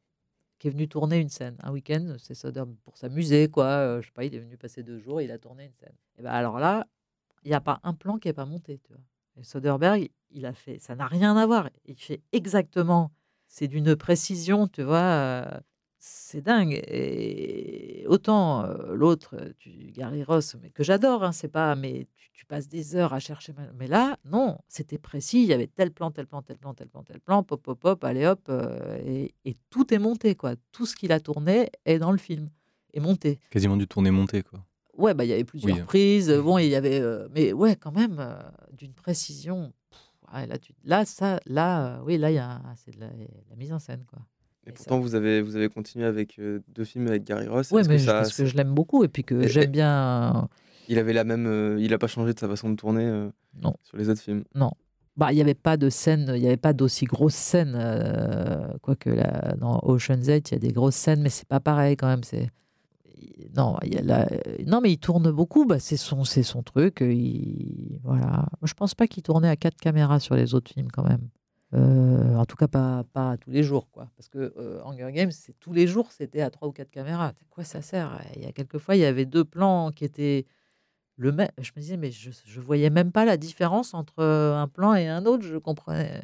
qui 0.58 0.68
est 0.68 0.70
venu 0.70 0.88
tourner 0.88 1.18
une 1.18 1.28
scène. 1.28 1.56
Un 1.62 1.72
week-end, 1.72 2.16
c'est 2.18 2.34
Soderbergh 2.34 2.78
pour 2.82 2.96
s'amuser, 2.96 3.48
quoi. 3.48 3.66
Euh, 3.66 4.00
je 4.00 4.06
sais 4.06 4.12
pas, 4.12 4.24
il 4.24 4.34
est 4.34 4.40
venu 4.40 4.56
passer 4.56 4.82
deux 4.82 4.98
jours, 4.98 5.20
il 5.20 5.30
a 5.30 5.38
tourné 5.38 5.66
une 5.66 5.74
scène. 5.74 5.94
Et 6.18 6.22
ben 6.22 6.30
alors 6.30 6.58
là, 6.58 6.86
il 7.44 7.48
n'y 7.48 7.54
a 7.54 7.60
pas 7.60 7.80
un 7.82 7.92
plan 7.92 8.18
qui 8.18 8.28
n'est 8.28 8.34
pas 8.34 8.46
monté. 8.46 8.80
Soderbergh, 9.42 10.10
il 10.30 10.46
a 10.46 10.52
fait, 10.52 10.78
ça 10.78 10.94
n'a 10.94 11.06
rien 11.06 11.36
à 11.36 11.46
voir. 11.46 11.70
Il 11.86 11.96
fait 11.96 12.22
exactement, 12.32 13.10
c'est 13.46 13.68
d'une 13.68 13.96
précision, 13.96 14.68
tu 14.68 14.82
vois, 14.82 15.62
c'est 15.98 16.40
dingue. 16.40 16.80
Et 16.86 18.04
autant 18.08 18.66
l'autre, 18.92 19.36
Gary 19.66 20.22
Ross, 20.22 20.56
mais 20.62 20.70
que 20.70 20.82
j'adore, 20.82 21.24
hein, 21.24 21.32
c'est 21.32 21.48
pas, 21.48 21.74
mais 21.74 22.06
tu, 22.32 22.46
passes 22.46 22.68
des 22.68 22.96
heures 22.96 23.12
à 23.12 23.20
chercher. 23.20 23.52
Mais 23.76 23.86
là, 23.86 24.16
non, 24.24 24.58
c'était 24.66 24.98
précis. 24.98 25.42
Il 25.42 25.48
y 25.48 25.52
avait 25.52 25.68
tel 25.68 25.92
plan, 25.92 26.10
tel 26.10 26.26
plan, 26.26 26.42
tel 26.42 26.56
plan, 26.56 26.74
tel 26.74 26.88
plan, 26.88 27.04
tel 27.04 27.20
plan, 27.20 27.42
pop, 27.44 27.62
pop, 27.62 27.78
pop, 27.78 28.02
allez 28.02 28.26
hop, 28.26 28.50
et, 29.06 29.34
et, 29.44 29.56
tout 29.68 29.92
est 29.94 29.98
monté, 29.98 30.34
quoi. 30.34 30.54
Tout 30.72 30.86
ce 30.86 30.96
qu'il 30.96 31.12
a 31.12 31.20
tourné 31.20 31.70
est 31.84 31.98
dans 31.98 32.10
le 32.10 32.18
film, 32.18 32.50
est 32.92 33.00
monté. 33.00 33.38
Quasiment 33.50 33.76
du 33.76 33.86
tourné 33.86 34.10
monté, 34.10 34.42
quoi. 34.42 34.64
Ouais, 35.00 35.14
bah, 35.14 35.24
il 35.24 35.28
y 35.28 35.32
avait 35.32 35.44
plusieurs 35.44 35.84
prises. 35.86 36.30
Bon, 36.30 36.58
il 36.58 36.68
y 36.68 36.74
avait. 36.74 37.02
mais 37.34 37.52
ouais, 37.52 37.76
quand 37.76 37.92
même, 37.92 38.24
d'une 38.76 38.92
précision. 38.92 39.72
là, 40.32 40.58
tu, 40.58 40.72
là, 40.84 41.04
ça, 41.04 41.40
là, 41.46 42.00
oui, 42.04 42.18
là, 42.18 42.30
il 42.30 42.34
y 42.34 42.38
a, 42.38 42.60
c'est 42.76 42.94
de 42.94 43.00
la, 43.00 43.08
mise 43.56 43.72
en 43.72 43.78
scène, 43.78 44.04
quoi. 44.08 44.20
Et, 44.66 44.72
pourtant, 44.72 45.00
vous 45.00 45.14
avez, 45.14 45.40
vous 45.40 45.56
avez 45.56 45.70
continué 45.70 46.04
avec 46.04 46.38
deux 46.68 46.84
films 46.84 47.06
avec 47.08 47.24
Gary 47.24 47.48
Ross. 47.48 47.70
Oui, 47.72 47.82
mais 47.88 47.96
que 47.96 48.04
parce 48.04 48.36
que 48.36 48.44
je 48.44 48.54
l'aime 48.56 48.74
beaucoup 48.74 49.04
et 49.04 49.08
puis 49.08 49.24
que 49.24 49.48
j'aime 49.48 49.70
bien. 49.70 50.48
Il 50.88 50.98
avait 50.98 51.12
la 51.12 51.24
même. 51.24 51.78
il 51.78 51.90
n'a 51.90 51.98
pas 51.98 52.08
changé 52.08 52.34
de 52.34 52.38
sa 52.38 52.48
façon 52.48 52.70
de 52.70 52.76
tourner 52.76 53.30
non. 53.60 53.74
sur 53.82 53.96
les 53.96 54.08
autres 54.08 54.20
films. 54.20 54.44
Non. 54.54 54.72
Bah, 55.16 55.32
il 55.32 55.34
n'y 55.34 55.40
avait 55.40 55.54
pas 55.54 55.76
de 55.76 55.90
scène, 55.90 56.32
il 56.34 56.40
n'y 56.40 56.46
avait 56.46 56.56
pas 56.56 56.72
d'aussi 56.72 57.04
grosse 57.04 57.34
scène. 57.34 57.76
quoique 58.82 59.10
là, 59.10 59.54
dans 59.58 59.80
Ocean's 59.82 60.26
8, 60.26 60.50
il 60.50 60.54
y 60.54 60.56
a 60.56 60.58
des 60.58 60.72
grosses 60.72 60.94
scènes, 60.94 61.22
mais 61.22 61.30
c'est 61.30 61.48
pas 61.48 61.60
pareil 61.60 61.96
quand 61.96 62.06
même. 62.06 62.22
C'est 62.22 62.50
non, 63.54 63.76
non, 64.66 64.80
mais 64.80 64.92
il 64.92 64.98
tourne 64.98 65.30
beaucoup. 65.30 65.64
Bah, 65.64 65.78
c'est 65.78 65.96
son, 65.96 66.24
son 66.24 66.62
truc. 66.62 66.98
Il, 67.00 67.98
voilà. 68.02 68.46
Je 68.62 68.74
pense 68.74 68.94
pas 68.94 69.06
qu'il 69.06 69.22
tournait 69.22 69.48
à 69.48 69.56
quatre 69.56 69.76
caméras 69.76 70.20
sur 70.20 70.34
les 70.34 70.54
autres 70.54 70.72
films 70.72 70.90
quand 70.90 71.04
même. 71.04 71.28
Euh, 71.72 72.34
en 72.36 72.44
tout 72.46 72.56
cas, 72.56 72.68
pas, 72.68 73.04
pas 73.12 73.36
tous 73.36 73.50
les 73.50 73.62
jours, 73.62 73.88
quoi. 73.90 74.10
Parce 74.16 74.28
que 74.28 74.52
euh, 74.56 74.82
Hunger 74.84 75.12
Games, 75.12 75.30
tous 75.60 75.72
les 75.72 75.86
jours, 75.86 76.10
c'était 76.10 76.40
à 76.40 76.50
trois 76.50 76.68
ou 76.68 76.72
quatre 76.72 76.90
caméras. 76.90 77.28
À 77.28 77.34
quoi 77.48 77.64
ça 77.64 77.82
sert 77.82 78.20
Il 78.36 78.42
y 78.42 78.46
a 78.46 78.52
quelques 78.52 78.78
fois, 78.78 78.96
il 78.96 79.00
y 79.00 79.04
avait 79.04 79.26
deux 79.26 79.44
plans 79.44 79.90
qui 79.92 80.04
étaient 80.04 80.46
le 81.16 81.32
même. 81.32 81.50
Je 81.58 81.70
me 81.76 81.80
disais, 81.80 81.96
mais 81.96 82.10
je, 82.10 82.30
je 82.44 82.60
voyais 82.60 82.90
même 82.90 83.12
pas 83.12 83.24
la 83.24 83.36
différence 83.36 83.94
entre 83.94 84.22
un 84.24 84.68
plan 84.68 84.94
et 84.94 85.06
un 85.06 85.26
autre. 85.26 85.44
Je 85.44 85.58
comprenais. 85.58 86.20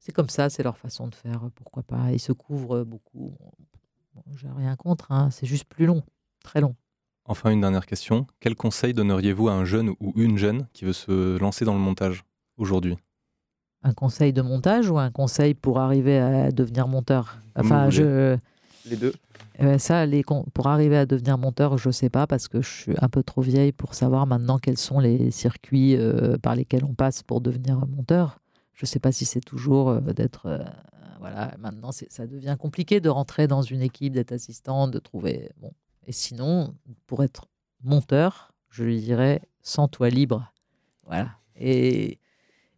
C'est 0.00 0.12
comme 0.12 0.28
ça, 0.28 0.48
c'est 0.50 0.62
leur 0.62 0.78
façon 0.78 1.08
de 1.08 1.14
faire. 1.14 1.48
Pourquoi 1.54 1.82
pas? 1.82 2.12
Ils 2.12 2.20
se 2.20 2.32
couvrent 2.32 2.84
beaucoup. 2.84 3.36
J'ai 4.36 4.48
rien 4.48 4.76
contre, 4.76 5.12
hein, 5.12 5.30
c'est 5.30 5.46
juste 5.46 5.64
plus 5.64 5.86
long, 5.86 6.02
très 6.42 6.60
long. 6.60 6.74
Enfin, 7.24 7.50
une 7.50 7.60
dernière 7.60 7.86
question. 7.86 8.26
Quel 8.40 8.54
conseil 8.54 8.94
donneriez-vous 8.94 9.48
à 9.48 9.52
un 9.52 9.64
jeune 9.64 9.90
ou 10.00 10.12
une 10.16 10.38
jeune 10.38 10.66
qui 10.72 10.84
veut 10.84 10.92
se 10.92 11.38
lancer 11.38 11.64
dans 11.64 11.74
le 11.74 11.80
montage 11.80 12.24
aujourd'hui? 12.56 12.96
Un 13.82 13.92
conseil 13.92 14.32
de 14.32 14.42
montage 14.42 14.88
ou 14.88 14.98
un 14.98 15.10
conseil 15.10 15.54
pour 15.54 15.80
arriver 15.80 16.18
à 16.18 16.50
devenir 16.50 16.88
monteur? 16.88 17.38
Enfin, 17.56 17.90
je. 17.90 18.36
Les 18.88 18.96
deux 18.96 19.12
ça, 19.78 20.04
les, 20.06 20.22
pour 20.22 20.66
arriver 20.66 20.96
à 20.96 21.06
devenir 21.06 21.38
monteur, 21.38 21.78
je 21.78 21.88
ne 21.88 21.92
sais 21.92 22.10
pas 22.10 22.26
parce 22.26 22.48
que 22.48 22.60
je 22.60 22.68
suis 22.68 22.94
un 23.00 23.08
peu 23.08 23.22
trop 23.22 23.40
vieille 23.40 23.72
pour 23.72 23.94
savoir 23.94 24.26
maintenant 24.26 24.58
quels 24.58 24.76
sont 24.76 25.00
les 25.00 25.30
circuits 25.30 25.96
euh, 25.96 26.36
par 26.38 26.54
lesquels 26.54 26.84
on 26.84 26.94
passe 26.94 27.22
pour 27.22 27.40
devenir 27.40 27.86
monteur. 27.86 28.38
Je 28.74 28.84
ne 28.84 28.86
sais 28.86 28.98
pas 28.98 29.12
si 29.12 29.24
c'est 29.24 29.40
toujours 29.40 29.90
euh, 29.90 30.00
d'être. 30.00 30.46
Voilà, 31.28 31.56
maintenant, 31.58 31.90
ça 31.92 32.26
devient 32.26 32.56
compliqué 32.58 33.00
de 33.00 33.08
rentrer 33.08 33.48
dans 33.48 33.62
une 33.62 33.82
équipe, 33.82 34.12
d'être 34.12 34.32
assistant, 34.32 34.86
de 34.86 34.98
trouver. 34.98 35.50
Bon. 35.58 35.72
Et 36.06 36.12
sinon, 36.12 36.74
pour 37.06 37.24
être 37.24 37.48
monteur, 37.82 38.52
je 38.70 38.84
lui 38.84 39.00
dirais 39.00 39.42
sens-toi 39.60 40.08
libre. 40.10 40.52
Voilà. 41.04 41.30
Et 41.56 42.20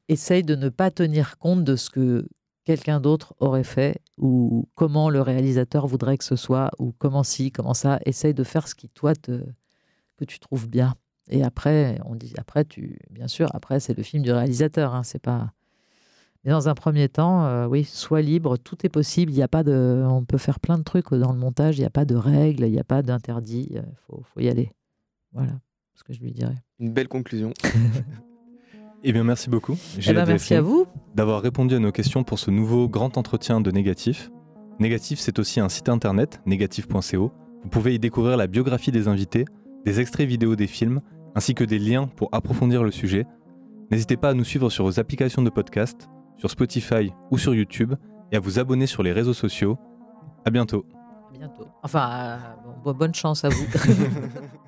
essaye 0.09 0.43
de 0.43 0.55
ne 0.55 0.70
pas 0.70 0.91
tenir 0.91 1.37
compte 1.39 1.62
de 1.62 1.77
ce 1.77 1.91
que 1.91 2.27
quelqu'un 2.65 3.01
d'autre 3.01 3.35
aurait 3.39 3.65
fait 3.65 4.01
ou 4.16 4.69
comment 4.75 5.11
le 5.11 5.20
réalisateur 5.20 5.87
voudrait 5.87 6.16
que 6.16 6.25
ce 6.25 6.37
soit 6.37 6.70
ou 6.79 6.93
comment 6.99 7.23
si, 7.23 7.53
comment 7.53 7.75
ça. 7.75 7.99
Essaye 8.07 8.35
de 8.35 8.45
faire 8.45 8.66
ce 8.66 8.75
qui 8.75 8.89
toi 8.89 9.15
te, 9.15 9.45
que 10.16 10.25
tu 10.25 10.39
trouves 10.39 10.69
bien. 10.69 10.95
Et 11.29 11.43
après, 11.43 11.99
on 12.07 12.15
dit 12.15 12.33
après 12.39 12.65
tu, 12.65 12.99
bien 13.11 13.29
sûr, 13.29 13.51
après 13.55 13.81
c'est 13.81 13.97
le 13.97 14.03
film 14.03 14.23
du 14.23 14.33
réalisateur, 14.33 14.95
hein, 14.95 15.03
c'est 15.03 15.19
pas. 15.19 15.53
Mais 16.49 16.55
dans 16.55 16.70
un 16.70 16.75
premier 16.75 17.11
temps, 17.11 17.45
euh, 17.45 17.66
oui, 17.66 17.85
sois 17.85 18.23
libre, 18.23 18.57
tout 18.57 18.79
est 18.83 18.89
possible. 18.89 19.31
Il 19.31 19.37
y 19.37 19.43
a 19.43 19.49
pas 19.49 19.62
de, 19.62 20.03
on 20.09 20.25
peut 20.25 20.39
faire 20.39 20.61
plein 20.61 20.79
de 20.79 20.83
trucs 20.83 21.12
dans 21.12 21.33
le 21.33 21.39
montage. 21.39 21.77
Il 21.77 21.81
n'y 21.81 21.87
a 21.87 21.91
pas 21.91 22.07
de 22.07 22.15
règles, 22.15 22.65
il 22.65 22.73
n'y 22.73 22.79
a 22.79 22.85
pas 22.85 23.03
d'interdit. 23.03 23.69
Il 23.70 23.85
faut, 24.07 24.23
faut 24.33 24.41
y 24.41 24.49
aller. 24.49 24.73
Voilà 25.35 25.53
ce 25.95 26.05
que 26.05 26.15
je 26.15 26.20
lui 26.20 26.33
dirais. 26.33 26.55
Une 26.81 26.91
belle 26.93 27.09
conclusion. 27.09 27.53
Eh 29.05 29.12
bien, 29.12 29.23
merci 29.23 29.49
beaucoup. 29.49 29.77
Eh 29.97 30.12
ben, 30.12 30.27
merci 30.27 30.57
à 30.57 30.61
vous 30.61 30.85
d'avoir 31.15 31.41
répondu 31.41 31.77
à 31.77 31.79
nos 31.79 31.93
questions 31.93 32.25
pour 32.25 32.41
ce 32.41 32.51
nouveau 32.51 32.89
grand 32.89 33.16
entretien 33.16 33.61
de 33.61 33.70
Négatif. 33.70 34.29
Négatif, 34.81 35.20
c'est 35.20 35.39
aussi 35.39 35.61
un 35.61 35.69
site 35.69 35.89
internet, 35.89 36.41
négatif.co. 36.47 37.33
Vous 37.62 37.69
pouvez 37.70 37.95
y 37.95 38.01
découvrir 38.01 38.37
la 38.37 38.49
biographie 38.49 38.91
des 38.91 39.07
invités, 39.07 39.45
des 39.85 40.01
extraits 40.01 40.27
vidéo 40.27 40.57
des 40.57 40.66
films, 40.66 41.01
ainsi 41.37 41.55
que 41.55 41.62
des 41.62 41.79
liens 41.79 42.09
pour 42.09 42.29
approfondir 42.33 42.83
le 42.83 42.91
sujet. 42.91 43.25
N'hésitez 43.93 44.16
pas 44.16 44.31
à 44.31 44.35
nous 44.35 44.43
suivre 44.43 44.69
sur 44.69 44.83
vos 44.83 44.99
applications 44.99 45.43
de 45.43 45.51
podcast, 45.51 46.09
sur 46.39 46.51
Spotify 46.51 47.12
ou 47.31 47.39
sur 47.39 47.55
YouTube, 47.55 47.94
et 48.32 48.36
à 48.36 48.40
vous 48.40 48.59
abonner 48.59 48.86
sur 48.86 49.02
les 49.02 49.12
réseaux 49.12 49.35
sociaux. 49.35 49.78
À 50.44 50.51
bientôt. 50.51 50.86
bientôt. 51.32 51.66
Enfin, 51.82 52.39
euh, 52.86 52.93
bonne 52.93 53.15
chance 53.15 53.44
à 53.44 53.48
vous. 53.48 53.66